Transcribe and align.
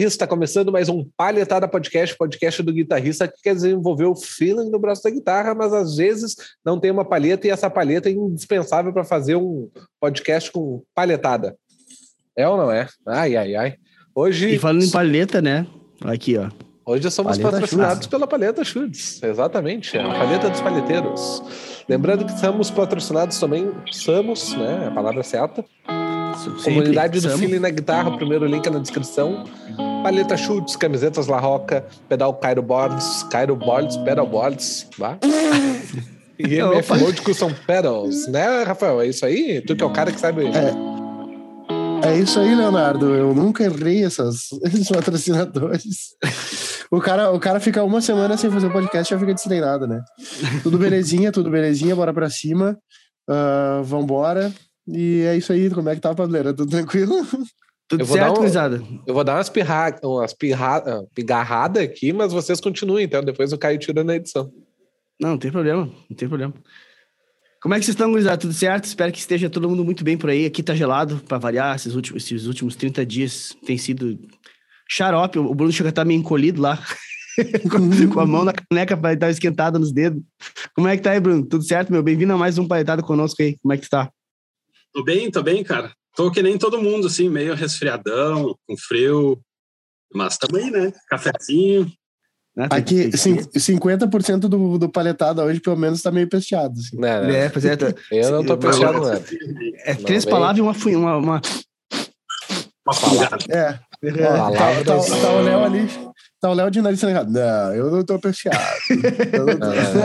guitarrista, 0.00 0.24
está 0.24 0.26
começando 0.26 0.72
mais 0.72 0.88
um 0.88 1.04
Palhetada 1.14 1.68
Podcast, 1.68 2.16
podcast 2.16 2.62
do 2.62 2.72
guitarrista 2.72 3.28
que 3.28 3.42
quer 3.42 3.54
desenvolver 3.54 4.06
o 4.06 4.16
feeling 4.16 4.70
no 4.70 4.78
braço 4.78 5.02
da 5.02 5.10
guitarra, 5.10 5.54
mas 5.54 5.74
às 5.74 5.96
vezes 5.96 6.36
não 6.64 6.80
tem 6.80 6.90
uma 6.90 7.04
palheta 7.04 7.46
e 7.46 7.50
essa 7.50 7.68
palheta 7.68 8.08
é 8.08 8.12
indispensável 8.12 8.94
para 8.94 9.04
fazer 9.04 9.36
um 9.36 9.68
podcast 10.00 10.50
com 10.50 10.82
palhetada. 10.94 11.54
É 12.34 12.48
ou 12.48 12.56
não 12.56 12.72
é? 12.72 12.86
Ai, 13.06 13.36
ai, 13.36 13.54
ai. 13.54 13.74
Hoje... 14.14 14.54
E 14.54 14.58
falando 14.58 14.84
em 14.84 14.90
palheta, 14.90 15.42
né? 15.42 15.66
Aqui, 16.02 16.38
ó. 16.38 16.48
Hoje 16.86 17.10
somos 17.10 17.36
palheta 17.36 17.50
patrocinados 17.52 18.06
pela 18.06 18.26
Palheta 18.26 18.64
Schultz, 18.64 19.22
exatamente, 19.22 19.98
a 19.98 20.08
palheta 20.08 20.48
dos 20.48 20.62
palheteiros. 20.62 21.42
Lembrando 21.86 22.24
que 22.24 22.32
somos 22.40 22.70
patrocinados 22.70 23.38
também, 23.38 23.70
somos, 23.92 24.56
né, 24.56 24.88
a 24.88 24.90
palavra 24.90 25.22
certa, 25.22 25.62
Sempre, 26.40 26.62
Comunidade 26.62 27.20
do 27.20 27.30
Feeling 27.36 27.58
na 27.58 27.70
guitarra, 27.70 28.10
o 28.10 28.16
primeiro 28.16 28.46
link 28.46 28.68
na 28.68 28.78
descrição. 28.78 29.44
Paleta 30.02 30.36
Chutes, 30.36 30.76
camisetas 30.76 31.26
La 31.26 31.38
Roca, 31.38 31.84
pedal 32.08 32.34
Cairo 32.34 32.62
Boards, 32.62 33.22
Cairo 33.30 33.54
Boards, 33.54 33.96
pedal 33.98 34.26
boards, 34.26 34.86
vá. 34.98 35.18
E 36.42 36.56
MF 36.56 36.98
Mode 36.98 37.20
Custom 37.20 37.52
Pedals, 37.66 38.26
né, 38.28 38.62
Rafael? 38.62 39.02
É 39.02 39.08
isso 39.08 39.26
aí? 39.26 39.60
Tu 39.60 39.76
que 39.76 39.82
é 39.82 39.86
o 39.86 39.90
cara 39.90 40.10
que 40.10 40.18
sabe. 40.18 40.46
É, 40.46 42.08
é 42.08 42.18
isso 42.18 42.40
aí, 42.40 42.54
Leonardo. 42.54 43.14
Eu 43.14 43.34
nunca 43.34 43.62
errei 43.62 44.04
essas, 44.04 44.48
esses 44.64 44.88
patrocinadores. 44.88 46.16
O 46.90 46.98
cara, 46.98 47.30
o 47.30 47.38
cara 47.38 47.60
fica 47.60 47.84
uma 47.84 48.00
semana 48.00 48.38
sem 48.38 48.50
fazer 48.50 48.68
o 48.68 48.72
podcast 48.72 49.12
e 49.12 49.14
já 49.14 49.20
fica 49.20 49.34
destreinado, 49.34 49.86
né? 49.86 50.02
Tudo 50.62 50.78
belezinha, 50.78 51.30
tudo 51.30 51.50
belezinha, 51.50 51.94
bora 51.94 52.12
pra 52.12 52.30
cima. 52.30 52.78
Uh, 53.28 53.84
vambora. 53.84 54.50
E 54.92 55.22
é 55.22 55.36
isso 55.36 55.52
aí. 55.52 55.70
Como 55.70 55.88
é 55.88 55.94
que 55.94 56.00
tá, 56.00 56.14
Padleira? 56.14 56.52
Tudo 56.52 56.70
tranquilo? 56.70 57.14
Tudo 57.88 58.02
eu 58.02 58.06
vou 58.06 58.16
certo, 58.16 58.36
gurizada? 58.36 58.82
Eu 59.06 59.14
vou 59.14 59.24
dar 59.24 59.36
umas, 59.36 59.48
pirra, 59.48 59.98
umas 60.02 60.32
pirra, 60.32 60.82
pigarradas 61.14 61.82
aqui, 61.82 62.12
mas 62.12 62.32
vocês 62.32 62.60
continuem, 62.60 63.04
então. 63.04 63.22
Depois 63.22 63.50
eu 63.50 63.58
caio 63.58 63.78
tira 63.78 64.04
na 64.04 64.14
edição. 64.14 64.50
Não, 65.20 65.30
não 65.30 65.38
tem 65.38 65.50
problema. 65.50 65.90
Não 66.08 66.16
tem 66.16 66.28
problema. 66.28 66.54
Como 67.60 67.74
é 67.74 67.78
que 67.78 67.84
vocês 67.84 67.94
estão, 67.94 68.10
gurizada? 68.10 68.38
Tudo 68.38 68.54
certo? 68.54 68.84
Espero 68.84 69.12
que 69.12 69.18
esteja 69.18 69.50
todo 69.50 69.68
mundo 69.68 69.84
muito 69.84 70.04
bem 70.04 70.16
por 70.16 70.30
aí. 70.30 70.46
Aqui 70.46 70.62
tá 70.62 70.74
gelado, 70.74 71.20
para 71.26 71.36
variar. 71.36 71.74
Esses 71.76 71.94
últimos, 71.94 72.24
esses 72.24 72.46
últimos 72.46 72.76
30 72.76 73.04
dias 73.04 73.56
tem 73.66 73.76
sido 73.76 74.18
xarope. 74.88 75.38
O 75.38 75.54
Bruno 75.54 75.72
chega 75.72 75.88
a 75.88 75.90
estar 75.90 76.02
tá 76.02 76.06
meio 76.06 76.20
encolhido 76.20 76.60
lá. 76.62 76.82
com 78.12 78.20
a 78.20 78.26
mão 78.26 78.44
na 78.44 78.52
caneca 78.52 78.96
para 78.96 79.14
estar 79.14 79.30
esquentada 79.30 79.78
nos 79.78 79.92
dedos. 79.92 80.22
Como 80.74 80.88
é 80.88 80.96
que 80.96 81.02
tá 81.02 81.10
aí, 81.10 81.20
Bruno? 81.20 81.44
Tudo 81.44 81.64
certo, 81.64 81.92
meu? 81.92 82.02
Bem-vindo 82.02 82.32
a 82.32 82.38
mais 82.38 82.56
um 82.56 82.66
Paletado 82.66 83.02
conosco 83.02 83.42
aí. 83.42 83.56
Como 83.58 83.72
é 83.74 83.76
que 83.76 83.88
tá? 83.88 84.10
Tô 84.92 85.04
bem, 85.04 85.30
tô 85.30 85.42
bem, 85.42 85.62
cara. 85.62 85.92
Tô 86.16 86.30
que 86.30 86.42
nem 86.42 86.58
todo 86.58 86.82
mundo, 86.82 87.06
assim, 87.06 87.28
meio 87.28 87.54
resfriadão, 87.54 88.56
com 88.66 88.76
frio. 88.76 89.40
Mas 90.12 90.36
também, 90.36 90.70
né? 90.70 90.92
Cafezinho. 91.08 91.90
Né? 92.56 92.66
Aqui, 92.70 93.08
50% 93.10 94.40
do, 94.40 94.78
do 94.78 94.88
paletado 94.88 95.40
hoje, 95.40 95.60
pelo 95.60 95.76
menos, 95.76 96.02
tá 96.02 96.10
meio 96.10 96.28
pesteado. 96.28 96.74
Assim. 96.78 96.96
Não, 96.96 97.22
não. 97.22 97.30
É, 97.30 97.48
pois 97.48 97.64
é, 97.64 97.76
tô... 97.76 97.86
Eu 98.10 98.32
não 98.32 98.44
tô 98.44 98.58
pesteado, 98.58 99.00
né? 99.08 99.22
É 99.84 99.94
três 99.94 100.24
não, 100.24 100.32
palavras 100.32 100.58
e 100.58 100.60
uma, 100.60 100.72
uma, 100.72 101.16
uma... 101.16 101.42
Uma 102.86 103.00
palavra. 103.00 103.38
É. 103.48 103.78
é. 104.02 104.12
Tá, 104.12 104.50
tá, 104.50 104.84
tá, 104.84 105.32
o 105.32 105.42
Léo 105.42 105.64
ali. 105.64 106.09
Tá 106.40 106.50
o 106.50 106.54
Léo 106.54 106.70
de 106.70 106.80
nariz 106.80 107.02
errado. 107.02 107.30
Não, 107.30 107.74
eu 107.74 107.90
não 107.90 108.02
tô 108.02 108.18
pesteado. 108.18 108.58
Tô... 108.88 109.58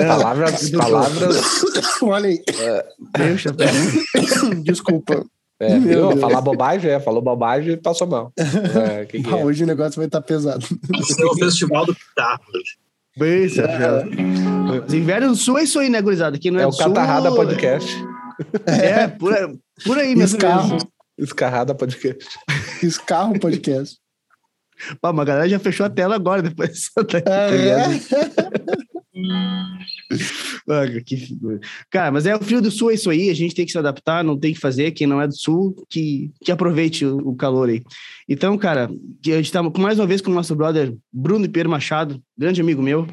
palavras. 0.06 0.70
palavras. 0.70 1.64
Olha 2.04 2.28
aí. 2.28 2.44
É. 2.60 2.86
Deixa, 3.18 3.56
Desculpa. 4.62 5.26
É, 5.58 5.80
viu? 5.80 6.18
Falar 6.18 6.42
bobagem, 6.42 6.92
é, 6.92 7.00
falou 7.00 7.22
bobagem 7.22 7.74
e 7.74 7.78
passou 7.78 8.06
mal. 8.06 8.34
É, 8.92 9.06
que 9.06 9.24
que 9.24 9.30
é? 9.30 9.36
Hoje 9.36 9.64
o 9.64 9.68
negócio 9.68 9.96
vai 9.96 10.08
estar 10.08 10.20
tá 10.20 10.28
pesado. 10.28 10.66
Esse 11.00 11.22
é 11.22 11.26
o 11.26 11.36
festival 11.36 11.86
do 11.86 11.96
Pitar 11.96 12.40
Bem, 13.18 13.46
é. 13.46 14.96
Inverno 14.96 15.30
do 15.30 15.36
Sul 15.38 15.58
é 15.58 15.64
isso 15.64 15.80
aí, 15.80 15.90
né, 15.90 16.02
gurizada? 16.02 16.36
Aqui 16.36 16.52
não 16.52 16.60
é, 16.60 16.64
é 16.64 16.68
o 16.68 16.76
Catarrada 16.76 17.32
Podcast. 17.32 17.90
É, 18.66 19.08
por 19.08 19.34
aí, 19.34 19.58
por 19.86 19.98
aí 19.98 20.14
mesmo. 20.14 20.38
Escarro. 20.38 20.78
Escarrada 21.18 21.74
Podcast. 21.74 22.38
Escarro 22.84 23.40
Podcast. 23.40 23.98
Pô, 25.02 25.14
mas 25.14 25.22
a 25.22 25.26
galera 25.26 25.50
já 25.50 25.60
fechou 25.60 25.86
a 25.86 25.90
tela 25.90 26.16
agora, 26.16 26.42
depois. 26.42 26.90
Tá 30.66 30.84
é. 30.84 31.02
que 31.02 31.16
figura. 31.16 31.60
Cara, 31.90 32.12
mas 32.12 32.26
é 32.26 32.36
o 32.36 32.42
frio 32.42 32.62
do 32.62 32.70
sul, 32.70 32.92
é 32.92 32.96
isso 32.96 33.10
aí. 33.10 33.30
A 33.30 33.34
gente 33.34 33.56
tem 33.56 33.66
que 33.66 33.72
se 33.72 33.78
adaptar, 33.78 34.24
não 34.24 34.38
tem 34.38 34.54
que 34.54 34.60
fazer. 34.60 34.92
Quem 34.92 35.08
não 35.08 35.22
é 35.22 35.28
do 35.28 35.36
sul, 35.36 35.76
que, 35.90 36.32
que 36.44 36.52
aproveite 36.52 37.06
o, 37.06 37.18
o 37.30 37.36
calor 37.36 37.70
aí. 37.70 37.82
Então, 38.28 38.58
cara, 38.58 38.90
a 38.90 39.30
gente 39.30 39.52
tá 39.52 39.64
mais 39.64 40.00
uma 40.00 40.08
vez 40.08 40.22
com 40.22 40.32
o 40.32 40.34
nosso 40.34 40.56
brother 40.56 40.94
Bruno 41.14 41.48
Pierre 41.50 41.70
Machado, 41.70 42.22
grande 42.38 42.60
amigo 42.60 42.82
meu. 42.82 43.08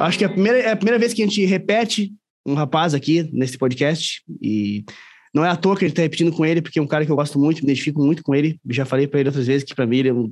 Acho 0.00 0.18
que 0.18 0.24
é 0.24 0.26
a 0.26 0.30
primeira, 0.30 0.58
é 0.58 0.72
a 0.72 0.76
primeira 0.76 0.98
vez 0.98 1.14
que 1.14 1.22
a 1.22 1.26
gente 1.26 1.44
repete 1.46 2.12
um 2.46 2.54
rapaz 2.54 2.92
aqui 2.92 3.28
nesse 3.32 3.56
podcast. 3.56 4.22
E 4.42 4.84
não 5.32 5.44
é 5.44 5.48
à 5.48 5.56
toa 5.56 5.76
que 5.76 5.84
a 5.84 5.88
gente 5.88 5.96
tá 5.96 6.02
repetindo 6.02 6.32
com 6.32 6.44
ele, 6.44 6.60
porque 6.60 6.78
é 6.78 6.82
um 6.82 6.86
cara 6.86 7.06
que 7.06 7.10
eu 7.10 7.16
gosto 7.16 7.38
muito, 7.38 7.58
me 7.58 7.64
identifico 7.64 8.02
muito 8.02 8.22
com 8.22 8.34
ele. 8.34 8.58
Já 8.68 8.84
falei 8.84 9.06
para 9.06 9.20
ele 9.20 9.28
outras 9.28 9.46
vezes 9.46 9.64
que 9.64 9.74
para 9.74 9.86
mim 9.86 9.98
ele 9.98 10.08
é 10.08 10.12
um 10.14 10.30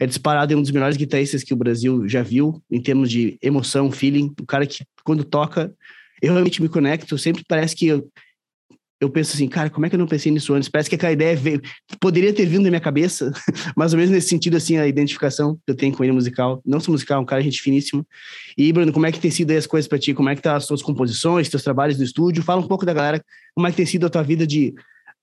é 0.00 0.06
disparado 0.06 0.52
em 0.52 0.56
um 0.56 0.62
dos 0.62 0.70
melhores 0.70 0.96
guitarristas 0.96 1.42
que 1.42 1.54
o 1.54 1.56
Brasil 1.56 2.08
já 2.08 2.22
viu, 2.22 2.62
em 2.70 2.80
termos 2.80 3.10
de 3.10 3.38
emoção, 3.42 3.90
feeling. 3.90 4.32
O 4.40 4.46
cara 4.46 4.66
que, 4.66 4.84
quando 5.04 5.24
toca, 5.24 5.72
eu 6.20 6.32
realmente 6.32 6.60
me 6.60 6.68
conecto. 6.68 7.16
Sempre 7.18 7.44
parece 7.46 7.76
que 7.76 7.86
eu, 7.86 8.10
eu 9.00 9.10
penso 9.10 9.34
assim, 9.34 9.48
cara, 9.48 9.70
como 9.70 9.86
é 9.86 9.88
que 9.88 9.94
eu 9.94 9.98
não 9.98 10.06
pensei 10.06 10.32
nisso 10.32 10.54
antes? 10.54 10.68
Parece 10.68 10.88
que 10.88 10.96
aquela 10.96 11.12
ideia 11.12 11.36
veio, 11.36 11.60
poderia 12.00 12.32
ter 12.32 12.46
vindo 12.46 12.64
da 12.64 12.70
minha 12.70 12.80
cabeça, 12.80 13.32
mais 13.76 13.92
ou 13.92 13.98
menos 13.98 14.12
nesse 14.12 14.28
sentido, 14.28 14.56
assim, 14.56 14.76
a 14.78 14.86
identificação 14.86 15.56
que 15.56 15.72
eu 15.72 15.74
tenho 15.74 15.94
com 15.94 16.02
ele 16.02 16.12
musical. 16.12 16.60
Não 16.64 16.80
sou 16.80 16.92
musical, 16.92 17.20
um 17.20 17.26
cara 17.26 17.42
gente 17.42 17.60
finíssimo. 17.60 18.06
E, 18.56 18.72
Bruno, 18.72 18.92
como 18.92 19.06
é 19.06 19.12
que 19.12 19.20
tem 19.20 19.30
sido 19.30 19.50
aí 19.50 19.56
as 19.56 19.66
coisas 19.66 19.88
para 19.88 19.98
ti? 19.98 20.14
Como 20.14 20.28
é 20.28 20.34
que 20.34 20.42
tá 20.42 20.56
as 20.56 20.66
tuas 20.66 20.82
composições, 20.82 21.48
teus 21.48 21.62
trabalhos 21.62 21.98
no 21.98 22.04
estúdio? 22.04 22.42
Fala 22.42 22.60
um 22.60 22.68
pouco 22.68 22.86
da 22.86 22.92
galera, 22.92 23.22
como 23.54 23.66
é 23.66 23.70
que 23.70 23.76
tem 23.76 23.86
sido 23.86 24.06
a 24.06 24.10
tua 24.10 24.22
vida 24.22 24.46
de 24.46 24.74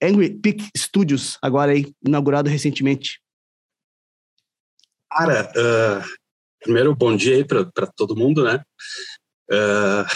Angry 0.01 0.31
Peak 0.31 0.69
Studios, 0.75 1.37
agora 1.41 1.71
aí, 1.71 1.93
inaugurado 2.05 2.49
recentemente. 2.49 3.19
Cara, 5.11 5.51
uh, 5.57 6.03
primeiro, 6.63 6.95
bom 6.95 7.13
dia 7.15 7.35
aí 7.35 7.43
para 7.43 7.87
todo 7.97 8.15
mundo, 8.15 8.45
né? 8.45 8.63
Uh, 9.51 10.07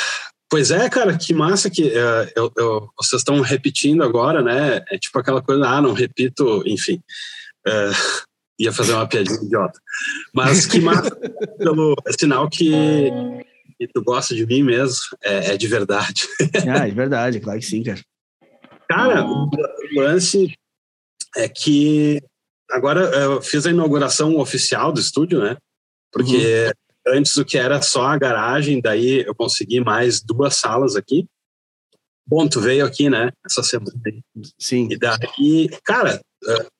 pois 0.49 0.71
é, 0.71 0.89
cara, 0.89 1.17
que 1.17 1.33
massa 1.33 1.69
que 1.69 1.83
uh, 1.83 2.31
eu, 2.33 2.51
eu, 2.57 2.89
vocês 2.97 3.19
estão 3.19 3.41
repetindo 3.41 4.03
agora, 4.03 4.41
né? 4.41 4.85
É 4.89 4.97
tipo 4.97 5.19
aquela 5.19 5.41
coisa, 5.41 5.67
ah, 5.67 5.81
não 5.81 5.91
repito, 5.91 6.63
enfim. 6.65 7.01
ia 8.57 8.71
fazer 8.71 8.93
uma 8.93 9.07
piadinha 9.07 9.41
idiota. 9.43 9.77
Mas 10.33 10.65
que 10.65 10.79
massa, 10.79 11.13
pelo 11.59 11.93
é 12.07 12.13
sinal 12.17 12.49
que, 12.49 13.11
que, 13.77 13.87
tu 13.93 14.01
gosta 14.01 14.33
de 14.33 14.45
mim 14.45 14.63
mesmo, 14.63 14.95
é, 15.21 15.53
é 15.53 15.57
de 15.57 15.67
verdade. 15.67 16.25
ah, 16.73 16.87
é 16.87 16.91
verdade, 16.91 17.41
claro 17.41 17.59
que 17.59 17.65
sim, 17.65 17.83
cara. 17.83 17.99
Cara, 18.87 19.25
o 19.25 19.49
lance 19.95 20.57
é 21.35 21.49
que 21.49 22.21
agora 22.69 23.01
eu 23.01 23.41
fiz 23.41 23.65
a 23.65 23.71
inauguração 23.71 24.37
oficial 24.37 24.91
do 24.91 24.99
estúdio, 24.99 25.39
né? 25.39 25.57
Porque 26.11 26.71
uhum. 27.07 27.17
antes 27.17 27.35
o 27.37 27.45
que 27.45 27.57
era 27.57 27.81
só 27.81 28.03
a 28.03 28.17
garagem, 28.17 28.81
daí 28.81 29.23
eu 29.25 29.35
consegui 29.35 29.79
mais 29.79 30.21
duas 30.21 30.55
salas 30.55 30.95
aqui. 30.95 31.25
Bom, 32.27 32.47
tu 32.47 32.59
veio 32.59 32.85
aqui, 32.85 33.09
né? 33.09 33.31
Essa 33.45 33.61
semana. 33.61 33.91
Sim. 34.59 34.87
E 34.89 34.97
daí, 34.97 35.69
cara, 35.83 36.19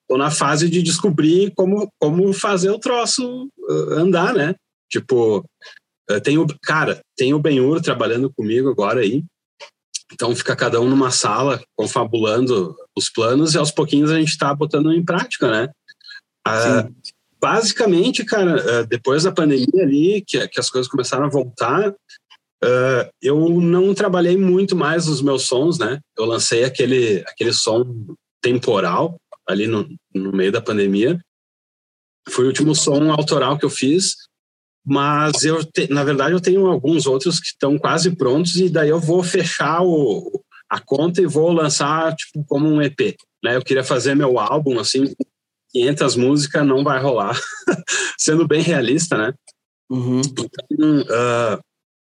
tô 0.08 0.18
na 0.18 0.32
fase 0.32 0.70
de 0.70 0.82
descobrir 0.82 1.54
como, 1.56 1.88
como 2.00 2.34
fazer 2.34 2.72
o 2.72 2.80
troço 2.80 3.48
andar, 3.92 4.34
né? 4.34 4.56
Tipo, 4.90 5.46
tem 6.24 6.38
o, 6.38 6.48
cara, 6.64 7.00
tem 7.16 7.34
o 7.34 7.40
Benhur 7.40 7.82
trabalhando 7.82 8.32
comigo 8.34 8.70
agora 8.70 9.02
aí. 9.02 9.24
Então 10.14 10.36
fica 10.36 10.56
cada 10.56 10.80
um 10.80 10.90
numa 10.90 11.12
sala 11.12 11.62
confabulando 11.76 12.76
os 12.96 13.10
planos 13.10 13.54
e 13.54 13.58
aos 13.58 13.72
pouquinhos 13.72 14.12
a 14.12 14.20
gente 14.20 14.30
está 14.30 14.54
botando 14.54 14.94
em 14.94 15.04
prática, 15.04 15.50
né? 15.50 15.72
Ah, 16.46 16.88
basicamente, 17.42 18.24
cara, 18.24 18.80
ah, 18.80 18.84
depois 18.84 19.24
da 19.24 19.32
pandemia 19.32 19.84
ali, 19.84 20.24
que, 20.26 20.48
que 20.48 20.60
as 20.60 20.70
coisas 20.70 20.90
começaram 20.90 21.26
a 21.26 21.30
voltar, 21.30 21.90
uh, 21.90 23.10
eu 23.22 23.50
não 23.62 23.94
trabalhei 23.94 24.38
muito 24.38 24.76
mais 24.76 25.08
os 25.08 25.22
meus 25.22 25.44
sons, 25.44 25.78
né? 25.78 26.00
Eu 26.18 26.26
lancei 26.26 26.64
aquele, 26.64 27.24
aquele 27.28 27.54
som 27.54 28.16
temporal 28.42 29.20
ali 29.48 29.68
no, 29.68 29.88
no 30.14 30.32
meio 30.32 30.52
da 30.52 30.62
pandemia. 30.62 31.20
Foi 32.30 32.46
o 32.46 32.48
último 32.48 32.76
som 32.76 33.12
autoral 33.12 33.58
que 33.58 33.66
eu 33.66 33.70
fiz, 33.70 34.16
mas 34.86 35.44
eu, 35.44 35.64
te, 35.64 35.92
na 35.92 36.04
verdade, 36.04 36.34
eu 36.34 36.42
tenho 36.42 36.66
alguns 36.68 37.06
outros 37.06 37.40
que 37.40 37.48
estão 37.48 37.78
quase 37.78 38.16
prontos 38.16 38.56
e 38.56 38.70
daí 38.70 38.90
eu 38.90 39.00
vou 39.00 39.24
fechar 39.24 39.82
o, 39.84 40.44
a 40.70 40.80
conta 40.80 41.22
e 41.22 41.28
vou 41.28 41.52
lançar 41.52 42.16
tipo 42.16 42.44
como 42.46 42.68
um 42.68 42.82
EP. 42.82 43.16
Né? 43.44 43.56
Eu 43.56 43.64
queria 43.64 43.84
fazer 43.84 44.16
meu 44.16 44.40
álbum 44.40 44.80
assim, 44.80 45.14
500 45.76 46.16
músicas 46.16 46.66
não 46.66 46.86
vai 46.86 47.02
rolar, 47.02 47.38
sendo 48.18 48.48
bem 48.48 48.62
realista, 48.62 49.18
né? 49.18 49.34
Uhum. 49.90 50.22
Então, 50.22 50.46
uh, 51.02 51.60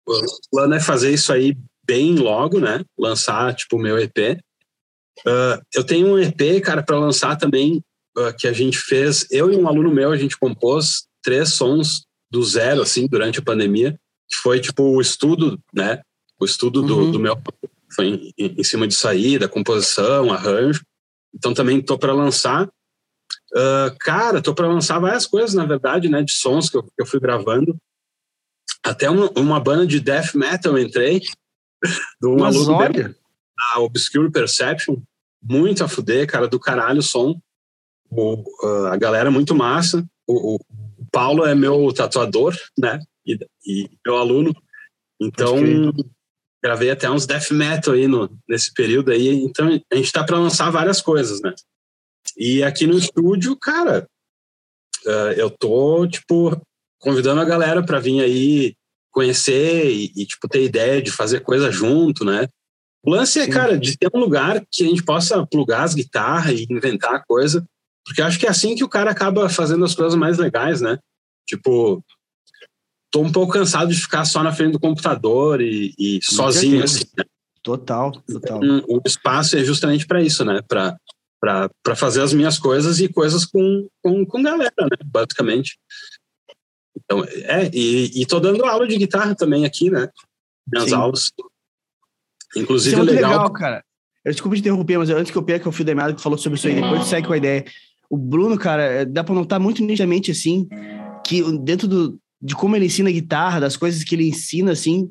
o 0.05 0.21
plano 0.51 0.73
é 0.73 0.81
fazer 0.81 1.13
isso 1.13 1.31
aí 1.31 1.57
bem 1.85 2.15
logo, 2.15 2.59
né? 2.59 2.83
Lançar 2.99 3.55
tipo 3.55 3.77
o 3.77 3.79
meu 3.79 3.97
EP. 3.97 4.37
Uh, 5.25 5.63
eu 5.73 5.85
tenho 5.85 6.07
um 6.07 6.19
EP, 6.19 6.61
cara, 6.61 6.83
para 6.83 6.99
lançar 6.99 7.37
também 7.37 7.81
uh, 8.17 8.35
que 8.37 8.49
a 8.49 8.53
gente 8.53 8.77
fez, 8.77 9.25
eu 9.31 9.49
e 9.49 9.55
um 9.55 9.65
aluno 9.65 9.93
meu, 9.93 10.11
a 10.11 10.17
gente 10.17 10.37
compôs 10.37 11.05
três 11.23 11.53
sons 11.53 12.03
do 12.29 12.43
zero, 12.43 12.81
assim, 12.81 13.07
durante 13.07 13.39
a 13.39 13.43
pandemia, 13.43 13.97
que 14.29 14.35
foi, 14.39 14.59
tipo, 14.59 14.83
o 14.83 14.99
estudo, 14.99 15.57
né? 15.73 16.01
O 16.37 16.43
estudo 16.43 16.81
do, 16.81 16.97
uhum. 16.97 17.11
do 17.11 17.19
meu 17.19 17.41
foi 17.95 18.33
em, 18.37 18.55
em, 18.57 18.63
cima 18.63 18.85
de 18.89 18.95
saída, 18.95 19.47
composição, 19.47 20.33
arranjo. 20.33 20.81
Então 21.33 21.53
também 21.53 21.81
tô 21.81 21.97
para 21.97 22.11
lançar. 22.11 22.67
Uh, 23.53 23.95
cara, 23.99 24.41
tô 24.41 24.53
para 24.53 24.67
lançar 24.67 24.97
várias 24.99 25.27
coisas, 25.27 25.53
na 25.53 25.65
verdade, 25.65 26.09
né? 26.09 26.23
De 26.23 26.31
sons 26.31 26.69
que 26.69 26.77
eu, 26.77 26.83
que 26.83 26.91
eu 26.99 27.05
fui 27.05 27.19
gravando. 27.19 27.77
Até 28.83 29.09
uma, 29.09 29.29
uma, 29.37 29.59
banda 29.59 29.85
de 29.85 29.99
death 29.99 30.33
metal 30.33 30.77
entrei. 30.77 31.21
Do 32.19 32.43
aluno 32.43 32.73
olha. 32.73 33.15
a 33.73 33.79
Obscure 33.79 34.31
Perception. 34.31 34.97
Muito 35.41 35.83
a 35.83 35.87
fuder, 35.87 36.25
cara, 36.25 36.47
do 36.47 36.59
caralho 36.59 36.99
o 36.99 37.03
som. 37.03 37.39
O, 38.09 38.43
uh, 38.65 38.87
a 38.87 38.97
galera 38.97 39.27
é 39.29 39.31
muito 39.31 39.53
massa. 39.53 40.03
O, 40.25 40.55
o, 40.55 40.59
Paulo 41.11 41.45
é 41.45 41.53
meu 41.53 41.93
tatuador, 41.93 42.55
né? 42.77 42.99
E, 43.25 43.37
e 43.67 43.89
meu 44.05 44.17
aluno. 44.17 44.51
Então, 45.21 45.57
gravei 46.63 46.89
até 46.89 47.09
uns 47.09 47.27
death 47.27 47.51
metal 47.51 47.93
aí 47.93 48.07
no, 48.07 48.29
nesse 48.47 48.73
período 48.73 49.11
aí. 49.11 49.43
Então, 49.43 49.67
a 49.91 49.95
gente 49.95 50.11
tá 50.11 50.23
para 50.23 50.39
lançar 50.39 50.71
várias 50.71 51.01
coisas, 51.01 51.41
né? 51.41 51.53
E 52.37 52.63
aqui 52.63 52.87
no 52.87 52.97
estúdio, 52.97 53.55
cara, 53.55 54.07
uh, 55.05 55.31
eu 55.35 55.49
tô, 55.49 56.07
tipo, 56.07 56.59
convidando 56.99 57.41
a 57.41 57.45
galera 57.45 57.83
para 57.83 57.99
vir 57.99 58.21
aí 58.21 58.75
conhecer 59.11 59.91
e, 59.91 60.11
e, 60.15 60.25
tipo, 60.25 60.47
ter 60.47 60.63
ideia 60.63 61.01
de 61.01 61.11
fazer 61.11 61.41
coisa 61.41 61.71
junto, 61.71 62.25
né? 62.25 62.47
O 63.03 63.11
lance 63.11 63.39
é, 63.39 63.47
cara, 63.47 63.77
de 63.77 63.97
ter 63.97 64.09
um 64.13 64.19
lugar 64.19 64.63
que 64.71 64.83
a 64.83 64.87
gente 64.87 65.03
possa 65.03 65.45
plugar 65.45 65.83
as 65.83 65.93
guitarras 65.93 66.59
e 66.59 66.67
inventar 66.69 67.23
coisa, 67.27 67.63
porque 68.05 68.21
acho 68.21 68.39
que 68.39 68.45
é 68.45 68.49
assim 68.49 68.75
que 68.75 68.83
o 68.83 68.89
cara 68.89 69.11
acaba 69.11 69.49
fazendo 69.49 69.83
as 69.83 69.93
coisas 69.93 70.15
mais 70.15 70.37
legais, 70.37 70.81
né? 70.81 70.97
Tipo, 71.45 72.03
tô 73.11 73.21
um 73.21 73.31
pouco 73.31 73.53
cansado 73.53 73.93
de 73.93 73.99
ficar 73.99 74.25
só 74.25 74.41
na 74.41 74.53
frente 74.53 74.71
do 74.71 74.79
computador 74.79 75.61
e, 75.61 75.93
e 75.99 76.19
sozinho, 76.23 76.83
assim, 76.83 77.03
né? 77.17 77.25
Total, 77.61 78.11
total. 78.11 78.63
Então, 78.63 78.85
o 78.87 79.01
espaço 79.05 79.57
é 79.57 79.63
justamente 79.63 80.07
para 80.07 80.21
isso, 80.21 80.43
né? 80.43 80.61
Para 80.67 80.97
para 81.43 81.95
fazer 81.95 82.21
as 82.21 82.31
minhas 82.33 82.57
coisas 82.57 83.01
e 83.01 83.09
coisas 83.09 83.43
com, 83.43 83.89
com, 84.01 84.25
com 84.25 84.41
galera, 84.41 84.71
né? 84.79 84.97
Basicamente. 85.05 85.77
Então, 86.95 87.25
é, 87.25 87.69
e, 87.73 88.21
e 88.21 88.25
tô 88.25 88.39
dando 88.39 88.63
aula 88.63 88.87
de 88.87 88.95
guitarra 88.95 89.35
também 89.35 89.65
aqui, 89.65 89.89
né? 89.89 90.07
Minhas 90.71 90.89
Sim. 90.89 90.95
aulas. 90.95 91.31
Inclusive, 92.55 92.95
isso 92.95 93.09
é 93.09 93.13
legal. 93.13 93.31
legal, 93.31 93.51
cara. 93.51 93.83
Eu 94.23 94.31
desculpa 94.31 94.55
te 94.55 94.61
interromper, 94.61 94.97
mas 94.97 95.09
antes 95.09 95.33
que 95.33 95.37
eu 95.37 95.43
perca 95.43 95.67
o 95.67 95.71
fio 95.71 95.83
da 95.83 95.93
meada 95.93 96.13
que 96.13 96.21
falou 96.21 96.37
sobre 96.37 96.57
isso 96.57 96.67
aí, 96.67 96.75
depois 96.75 97.01
tu 97.01 97.07
segue 97.07 97.27
com 97.27 97.33
a 97.33 97.37
ideia. 97.37 97.65
O 98.09 98.17
Bruno, 98.17 98.57
cara, 98.57 98.83
é, 98.83 99.05
dá 99.05 99.21
pra 99.21 99.35
notar 99.35 99.59
muito 99.59 99.83
nitidamente, 99.83 100.31
assim, 100.31 100.65
que 101.25 101.41
dentro 101.59 101.89
do, 101.89 102.17
de 102.41 102.55
como 102.55 102.77
ele 102.77 102.85
ensina 102.85 103.11
guitarra, 103.11 103.59
das 103.59 103.75
coisas 103.75 104.01
que 104.01 104.15
ele 104.15 104.29
ensina, 104.29 104.71
assim, 104.71 105.09